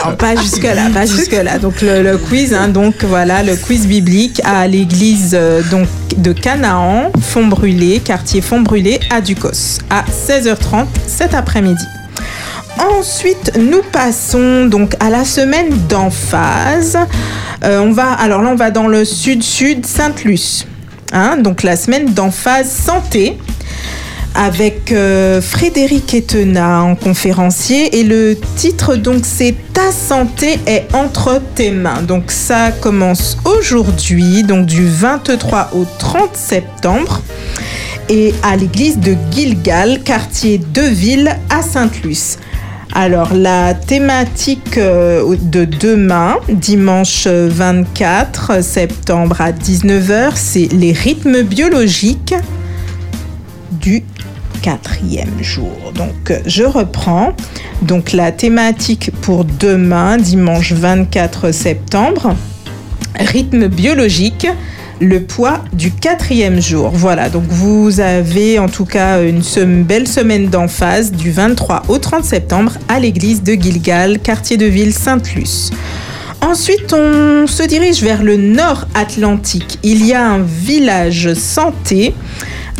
[0.06, 1.60] Non, pas jusque-là, pas jusque-là.
[1.60, 6.34] Donc le, le quiz, hein, donc voilà, le quiz biblique à l'église euh, donc de
[6.34, 11.86] Canaan, Font-Brûlé, quartier Font-Brûlé, à Ducos, à 16h30 cet après-midi.
[12.98, 16.98] Ensuite, nous passons donc à la semaine d'emphase.
[17.64, 20.66] Euh, on va, alors là, on va dans le sud-sud, Sainte-Luce.
[21.12, 23.38] Hein, donc la semaine d'emphase santé
[24.36, 31.42] avec euh, Frédéric Etena en conférencier et le titre donc c'est Ta santé est entre
[31.56, 32.02] tes mains.
[32.02, 37.22] Donc ça commence aujourd'hui, donc du 23 au 30 septembre
[38.10, 42.40] et à l'église de Gilgal, quartier Deville à Sainte-Luce.
[43.02, 52.36] Alors la thématique euh, de demain, dimanche 24 septembre à 19h, c'est les rythmes biologiques
[53.72, 54.04] du
[54.62, 55.94] quatrième jour.
[55.96, 57.32] Donc euh, je reprends.
[57.82, 62.36] Donc la thématique pour demain, dimanche 24 septembre,
[63.18, 64.46] rythme biologique,
[65.00, 66.92] le poids du quatrième jour.
[66.94, 69.42] Voilà, donc vous avez en tout cas une
[69.84, 74.94] belle semaine d'emphase du 23 au 30 septembre à l'église de Gilgal, quartier de ville
[74.94, 75.72] Sainte-Luce.
[76.42, 79.78] Ensuite, on se dirige vers le nord Atlantique.
[79.84, 82.14] Il y a un village santé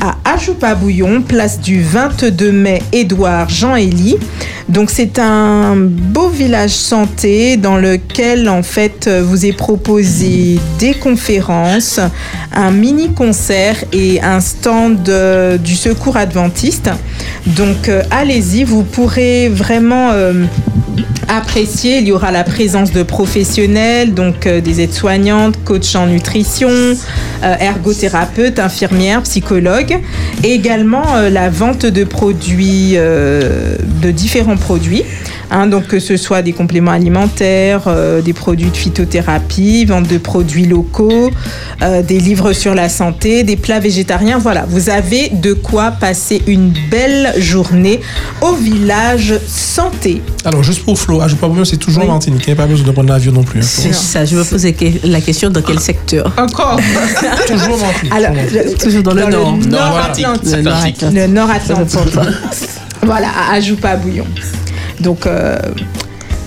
[0.02, 4.18] à Ajoupa-Bouillon, place du 22 mai, Édouard Jean-Élie.
[4.68, 12.00] Donc c'est un beau village santé dans lequel en fait vous est proposé des conférences,
[12.54, 16.90] un mini concert et un stand euh, du secours adventiste.
[17.46, 20.46] Donc euh, allez-y, vous pourrez vraiment euh,
[21.30, 22.00] apprécier.
[22.00, 27.56] Il y aura la présence de professionnels, donc euh, des aides-soignantes, coachs en nutrition, euh,
[27.60, 30.00] ergothérapeutes, infirmières, psychologues,
[30.44, 35.04] également euh, la vente de produits, de différents produits.
[35.52, 40.18] Hein, donc que ce soit des compléments alimentaires, euh, des produits de phytothérapie, vente de
[40.18, 41.32] produits locaux,
[41.82, 44.38] euh, des livres sur la santé, des plats végétariens.
[44.38, 48.00] Voilà, vous avez de quoi passer une belle journée
[48.42, 50.22] au village santé.
[50.46, 52.44] Alors, juste pour Flo, je pas c'est toujours en Martinique.
[52.48, 53.60] Il n'y a pas besoin de prendre l'avion non plus.
[53.60, 53.66] hein.
[53.68, 56.32] C'est ça, je me posais la question dans quel secteur?
[56.38, 56.80] Encore
[57.48, 58.14] Toujours en Martinique.
[58.14, 59.58] Alors, je- Toujours dans le dans nord.
[59.60, 60.54] Le Nord Nord-Atlantique.
[60.54, 61.02] Atlantique.
[61.14, 62.00] Le Nord-Atlantique.
[63.04, 64.26] Voilà, à Ajoupa-Bouillon.
[65.00, 65.58] Donc, euh,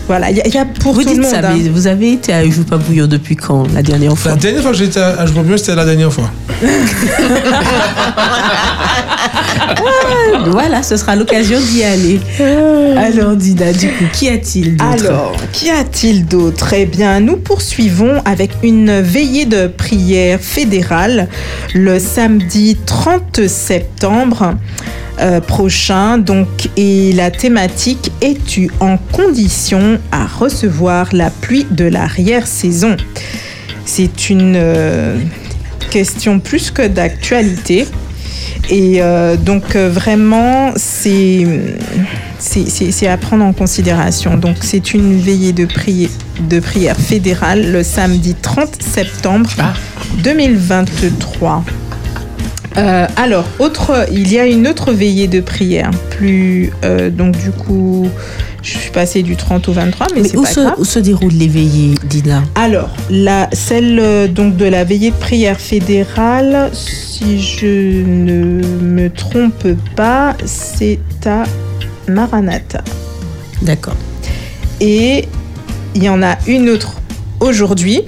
[0.08, 1.31] voilà, il y, a- il y a pour Vous tout le dites monde.
[1.31, 1.55] ça, hein.
[1.56, 4.72] mais vous avez été à Joupa Bouillon depuis quand La dernière fois La dernière fois
[4.72, 6.31] que j'étais à Ajoupa-Bouillon, c'était la dernière fois.
[6.60, 6.66] Ah,
[10.50, 12.20] voilà, ce sera l'occasion d'y aller.
[12.97, 16.72] Alors, Dina, du coup, qu'y a-t-il d'autre Alors, qu'y a-t-il d'autre?
[16.74, 21.28] Eh bien, nous poursuivons avec une veillée de prière fédérale
[21.74, 24.55] le samedi 30 septembre
[25.20, 26.18] euh, prochain.
[26.18, 32.97] Donc, et la thématique es-tu en condition à recevoir la pluie de l'arrière-saison
[33.84, 35.18] C'est une euh,
[35.91, 37.86] question plus que d'actualité.
[38.70, 41.47] Et euh, donc vraiment, c'est
[43.07, 44.39] à prendre en considération.
[44.39, 45.68] Donc c'est une veillée de,
[46.49, 49.50] de prière fédérale le samedi 30 septembre
[50.23, 51.65] 2023.
[52.76, 57.51] Euh, alors, autre, il y a une autre veillée de prière, plus euh, donc du
[57.51, 58.09] coup,
[58.62, 60.75] je suis passée du 30 au 23, mais, Mais c'est où pas se, grave.
[60.78, 62.42] où se déroulent les veillées, Dina?
[62.55, 69.10] Alors, la, celle euh, donc de la veillée de prière fédérale, si je ne me
[69.10, 71.44] trompe pas, c'est à
[72.09, 72.83] Maranatha.
[73.60, 73.97] D'accord.
[74.81, 75.26] Et
[75.94, 77.01] il y en a une autre
[77.41, 78.01] aujourd'hui.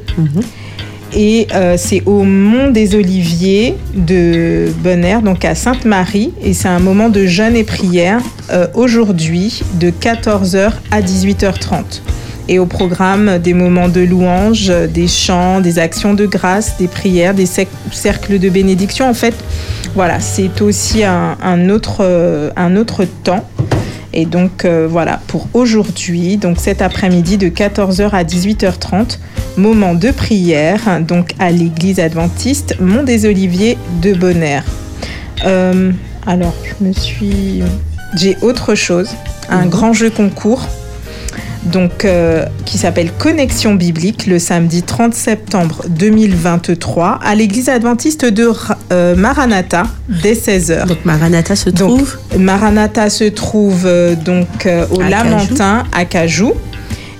[1.16, 6.32] Et euh, c'est au Mont des Oliviers de Bonner, donc à Sainte-Marie.
[6.42, 8.20] Et c'est un moment de jeûne et prière
[8.50, 12.02] euh, aujourd'hui de 14h à 18h30.
[12.48, 17.32] Et au programme des moments de louange, des chants, des actions de grâce, des prières,
[17.32, 17.48] des
[17.90, 19.08] cercles de bénédiction.
[19.08, 19.34] En fait,
[19.94, 23.48] voilà, c'est aussi un autre, euh, un autre temps.
[24.14, 29.18] Et donc euh, voilà, pour aujourd'hui, donc cet après-midi de 14h à 18h30,
[29.56, 34.60] moment de prière, donc à l'église adventiste Mont des Oliviers de Bonner.
[35.44, 35.90] Euh,
[36.26, 37.62] alors, je me suis.
[38.14, 39.10] J'ai autre chose,
[39.48, 40.68] un grand jeu concours.
[41.64, 48.50] Donc, euh, qui s'appelle Connexion biblique le samedi 30 septembre 2023 à l'église adventiste de
[48.92, 50.86] euh, Maranatha dès 16h.
[50.86, 56.52] Donc Maranatha se trouve Maranatha se trouve euh, donc au À Lamentin à Cajou.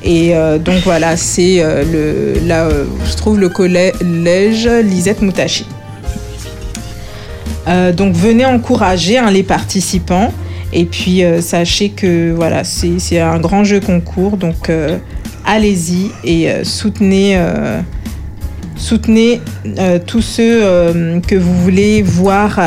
[0.07, 5.67] Et donc voilà, c'est le, là où se trouve le collège Lisette Moutachi.
[7.97, 10.31] Donc venez encourager hein, les participants.
[10.75, 14.37] Et puis euh, sachez que voilà, c'est un grand jeu concours.
[14.37, 14.99] Donc euh,
[15.47, 17.41] allez-y et euh, soutenez,
[18.77, 19.41] soutenez
[20.07, 20.61] tous ceux
[21.27, 22.61] que vous voulez voir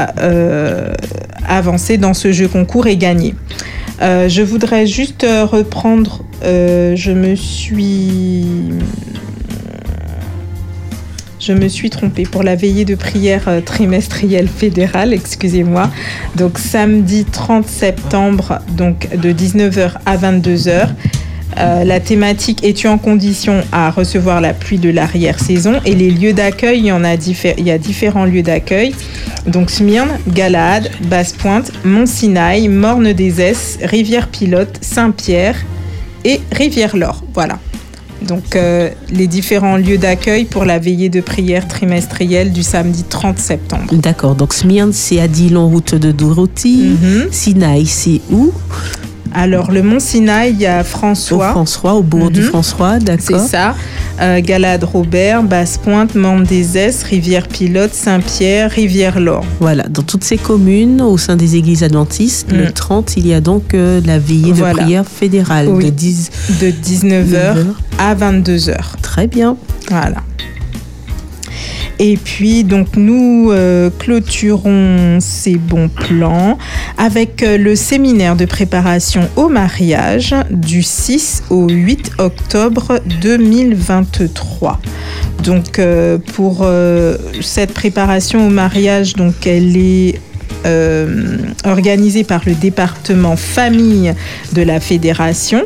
[1.47, 3.35] avancer dans ce jeu concours et gagner.
[3.99, 8.45] Je voudrais juste reprendre, je me suis...
[11.47, 15.89] Je me suis trompée pour la veillée de prière euh, trimestrielle fédérale, excusez-moi.
[16.35, 20.89] Donc samedi 30 septembre, donc de 19h à 22h.
[21.57, 25.75] Euh, la thématique es-tu en condition à recevoir la pluie de l'arrière-saison?
[25.85, 28.93] Et les lieux d'accueil, il y en a, il y a différents lieux d'accueil.
[29.45, 35.55] Donc Smyrne, Galade, Basse-Pointe, Mont-Sinaï, Morne-des-Esses, Rivière-Pilote, Saint-Pierre
[36.25, 37.23] et Rivière-Lor.
[37.33, 37.57] Voilà.
[38.21, 43.37] Donc euh, les différents lieux d'accueil pour la veillée de prière trimestrielle du samedi 30
[43.39, 43.93] septembre.
[43.93, 46.97] D'accord, donc Smyrne, c'est à Dillon, route de Dorothy.
[47.31, 48.51] Sinaï, c'est où?
[49.39, 51.49] Alors le Mont Sinaï, il y a François.
[51.49, 52.47] Au François, au bourg du Mhm.
[52.47, 53.39] François, d'accord.
[53.39, 53.75] C'est ça.
[54.19, 59.45] Euh, Galade Robert, Basse-Pointe, Membre des Esses, Rivière-Pilote, Saint-Pierre, Rivière-Lor.
[59.59, 62.71] Voilà, dans toutes ces communes, au sein des églises adventistes, le Mm.
[62.71, 64.73] 30, il y a donc euh, la veillée Voilà.
[64.73, 65.85] de prière fédérale Oui.
[65.85, 66.31] de 10...
[66.59, 67.57] De 19h
[67.99, 68.95] à 22h.
[69.03, 69.55] Très bien.
[69.91, 70.17] Voilà.
[71.99, 76.57] Et puis, donc, nous euh, clôturons ces bons plans
[76.97, 84.79] avec euh, le séminaire de préparation au mariage du 6 au 8 octobre 2023.
[85.43, 86.67] Donc, euh, pour
[87.41, 90.19] cette préparation au mariage, donc, elle est
[90.65, 94.13] euh, organisée par le département famille
[94.53, 95.63] de la fédération.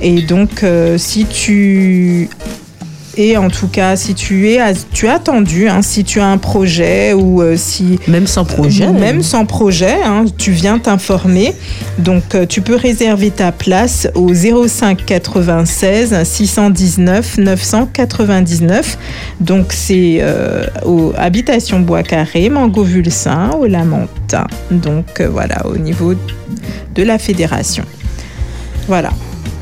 [0.00, 0.64] Et donc,
[0.96, 2.28] si tu
[3.18, 4.60] et en tout cas, si tu es,
[4.92, 8.86] tu as attendu, hein, si tu as un projet ou euh, si même sans projet,
[8.86, 11.52] euh, même sans projet, hein, tu viens t'informer.
[11.98, 18.98] Donc, euh, tu peux réserver ta place au 05 96 619 999.
[19.40, 24.46] Donc, c'est euh, aux Habitation Bois Carré, Mangovulsin, au Lamentin.
[24.70, 26.14] Donc, euh, voilà, au niveau
[26.94, 27.84] de la fédération.
[28.86, 29.10] Voilà.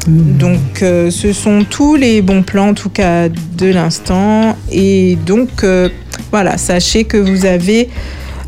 [0.07, 4.57] Donc, euh, ce sont tous les bons plans, en tout cas de l'instant.
[4.71, 5.89] Et donc, euh,
[6.31, 7.89] voilà, sachez que vous avez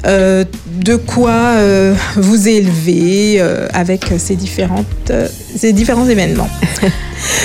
[0.06, 0.44] euh,
[0.78, 6.48] de quoi euh, vous élever euh, avec ces, différentes, euh, ces différents événements.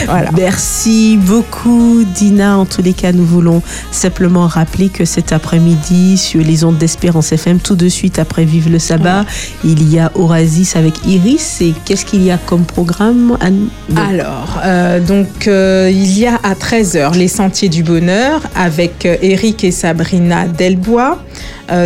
[0.06, 0.30] Voilà.
[0.38, 2.60] Merci beaucoup, Dina.
[2.60, 7.32] En tous les cas, nous voulons simplement rappeler que cet après-midi, sur les ondes d'Espérance
[7.32, 9.26] FM, tout de suite après Vive le Sabbat,
[9.64, 11.62] il y a Oasis avec Iris.
[11.62, 13.70] Et qu'est-ce qu'il y a comme programme Anne?
[13.96, 14.62] Alors,
[15.08, 21.18] donc, il y a à 13h les Sentiers du Bonheur avec Eric et Sabrina Delbois.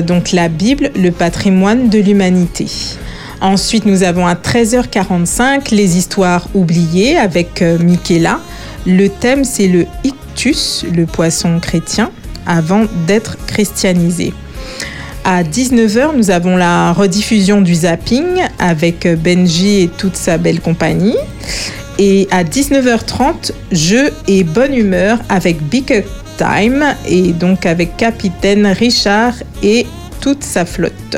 [0.05, 2.67] Donc, la Bible, le patrimoine de l'humanité.
[3.41, 8.39] Ensuite, nous avons à 13h45 les histoires oubliées avec euh, Michaela.
[8.85, 12.09] Le thème, c'est le ictus, le poisson chrétien,
[12.47, 14.33] avant d'être christianisé.
[15.23, 21.17] À 19h, nous avons la rediffusion du zapping avec Benji et toute sa belle compagnie.
[21.99, 26.03] Et à 19h30, jeu et bonne humeur avec Big
[26.37, 29.33] Time et donc avec Capitaine Richard
[29.63, 29.85] et
[30.19, 31.17] toute sa flotte.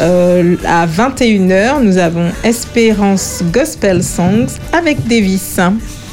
[0.00, 5.58] Euh, à 21h, nous avons Espérance Gospel Songs avec Davis.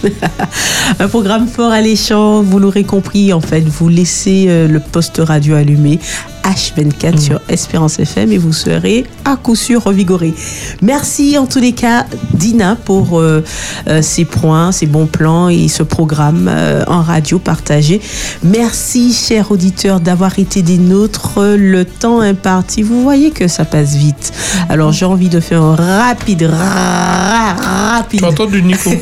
[1.00, 5.56] Un programme fort alléchant, vous l'aurez compris, en fait, vous laissez euh, le poste radio
[5.56, 6.00] allumé
[6.44, 10.34] H24 sur Espérance FM et vous serez à coup sûr revigoré.
[10.82, 13.44] Merci en tous les cas, Dina, pour euh,
[13.88, 18.02] euh, ces points, ces bons plans et ce programme euh, en radio partagé.
[18.44, 21.40] Merci, chers auditeurs, d'avoir été des nôtres.
[21.58, 24.34] Le temps imparti, vous voyez que ça passe vite.
[24.70, 27.54] Alors, j'ai envie de faire un rapide, ra-
[27.96, 28.20] rapide.
[28.22, 28.90] Tu entends du Nico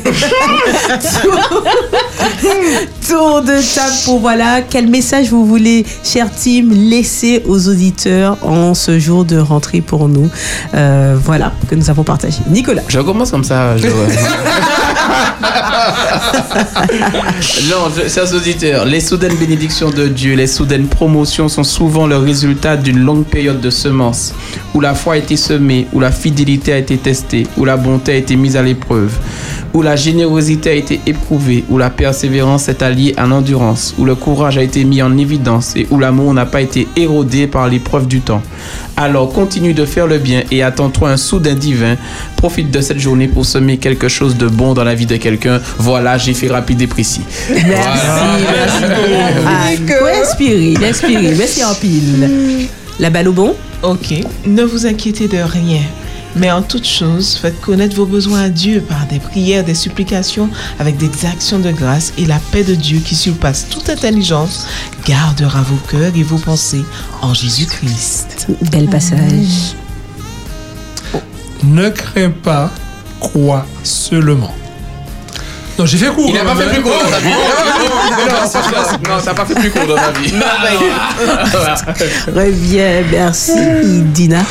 [3.08, 4.60] Tour de table pour voilà.
[4.62, 10.08] Quel message vous voulez, cher team, laisser aux auditeurs en ce jour de rentrée pour
[10.08, 10.28] nous?
[10.74, 12.38] Euh, Voilà, que nous avons partagé.
[12.48, 12.82] Nicolas.
[12.88, 13.76] Je commence comme ça.
[13.76, 13.86] je-
[17.70, 22.76] non, chers auditeurs, les soudaines bénédictions de Dieu, les soudaines promotions sont souvent le résultat
[22.76, 24.34] d'une longue période de semences,
[24.74, 28.12] où la foi a été semée, où la fidélité a été testée, où la bonté
[28.12, 29.12] a été mise à l'épreuve,
[29.72, 34.14] où la générosité a été éprouvée, où la persévérance est alliée à l'endurance, où le
[34.14, 38.06] courage a été mis en évidence et où l'amour n'a pas été érodé par l'épreuve
[38.06, 38.42] du temps.
[38.96, 41.96] Alors continue de faire le bien et attends-toi un soudain divin.
[42.36, 45.60] Profite de cette journée pour semer quelque chose de bon dans la vie de quelqu'un.
[45.78, 47.22] Voilà, j'ai fait rapide et précis.
[47.50, 49.46] Merci, merci beaucoup.
[49.46, 51.34] Ah, Nico, inspiré, inspiré.
[51.36, 52.30] Merci en pile.
[52.98, 53.54] La balle au bon?
[53.82, 54.12] Ok.
[54.46, 55.80] Ne vous inquiétez de rien.
[56.36, 60.48] Mais en toute chose, faites connaître vos besoins à Dieu par des prières, des supplications,
[60.78, 64.66] avec des actions de grâce et la paix de Dieu qui surpasse toute intelligence
[65.06, 66.84] gardera vos cœurs et vos pensées
[67.20, 68.46] en Jésus-Christ.
[68.70, 69.74] Bel passage.
[71.64, 72.70] Ne crains pas,
[73.18, 74.54] crois seulement.
[75.78, 76.26] Non, j'ai fait court.
[76.28, 77.30] Il n'a pas quand fait plus court dans ta vie.
[79.08, 80.32] Non, ça n'a pas fait plus court dans ta vie.
[82.26, 84.44] Reviens, merci, Dina.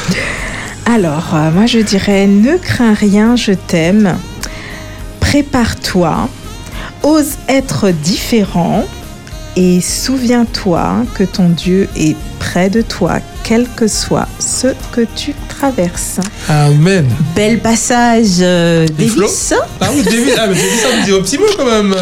[0.85, 4.17] Alors, euh, moi je dirais ne crains rien, je t'aime.
[5.19, 6.29] Prépare-toi,
[7.03, 8.85] ose être différent
[9.55, 15.33] et souviens-toi que ton Dieu est près de toi, quel que soit ce que tu
[15.47, 16.19] traverses.
[16.47, 17.05] Amen.
[17.35, 19.53] Bel passage, euh, Davis.
[19.81, 21.95] Ah oui, David, ah, mais ça me dit un petit mot quand même.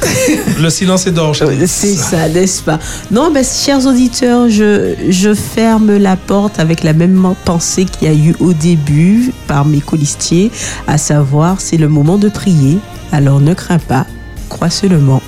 [0.60, 1.34] Le silence est d'or.
[1.38, 1.66] David.
[1.66, 2.78] C'est ça, n'est-ce pas?
[3.10, 8.10] Non, mais chers auditeurs, je, je ferme la porte avec la même pensée qu'il y
[8.10, 10.50] a eu au début par mes colistiers,
[10.86, 12.78] à savoir, c'est le moment de prier.
[13.12, 14.06] Alors ne crains pas,
[14.48, 15.22] crois seulement.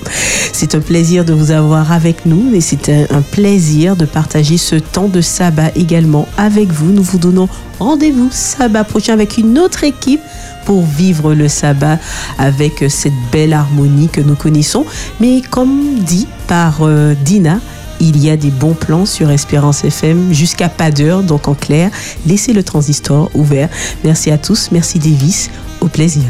[0.53, 4.57] C'est un plaisir de vous avoir avec nous et c'est un, un plaisir de partager
[4.57, 6.93] ce temps de sabbat également avec vous.
[6.93, 7.49] Nous vous donnons
[7.79, 10.21] rendez-vous sabbat prochain avec une autre équipe
[10.65, 11.99] pour vivre le sabbat
[12.39, 14.85] avec cette belle harmonie que nous connaissons.
[15.21, 17.59] Mais comme dit par euh, Dina,
[18.01, 21.91] il y a des bons plans sur Espérance FM jusqu'à pas d'heure, donc en clair,
[22.27, 23.69] laissez le transistor ouvert.
[24.05, 26.25] Merci à tous, merci Davis, au plaisir.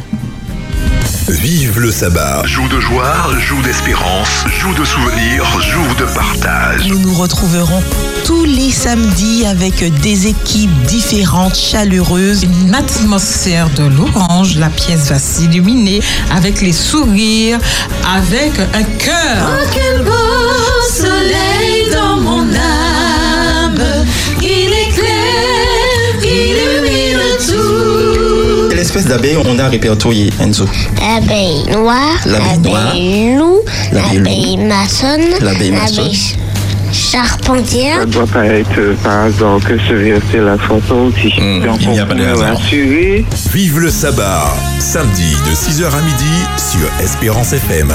[1.29, 2.43] Vive le sabbat.
[2.45, 6.89] Joue de joie, joue d'espérance, joue de souvenirs, joue de partage.
[6.89, 7.83] Nous nous retrouverons
[8.25, 12.43] tous les samedis avec des équipes différentes, chaleureuses.
[12.45, 17.59] Une atmosphère de louange, la pièce va s'illuminer avec les sourires,
[18.07, 19.49] avec un cœur.
[19.49, 20.13] Oh, quel beau
[20.91, 21.58] soleil
[29.03, 29.09] tout.
[29.09, 30.67] Quelle espèce d'abeille on a répertorié, Enzo
[31.01, 32.85] L'abeille noire, L'abeille noire.
[32.87, 33.61] l'abeille loup,
[33.93, 36.11] L'abeille maçonne, L'abeille maçonne.
[36.93, 38.01] charpentière.
[38.01, 41.29] Ça doit pas être euh, par hasard que ce verset la chanson aussi.
[41.65, 42.61] Donc il n'y a on pas de hasard.
[43.53, 44.53] Vive le sabbat.
[44.81, 47.93] Samedi de 6h à midi sur Espérance FM.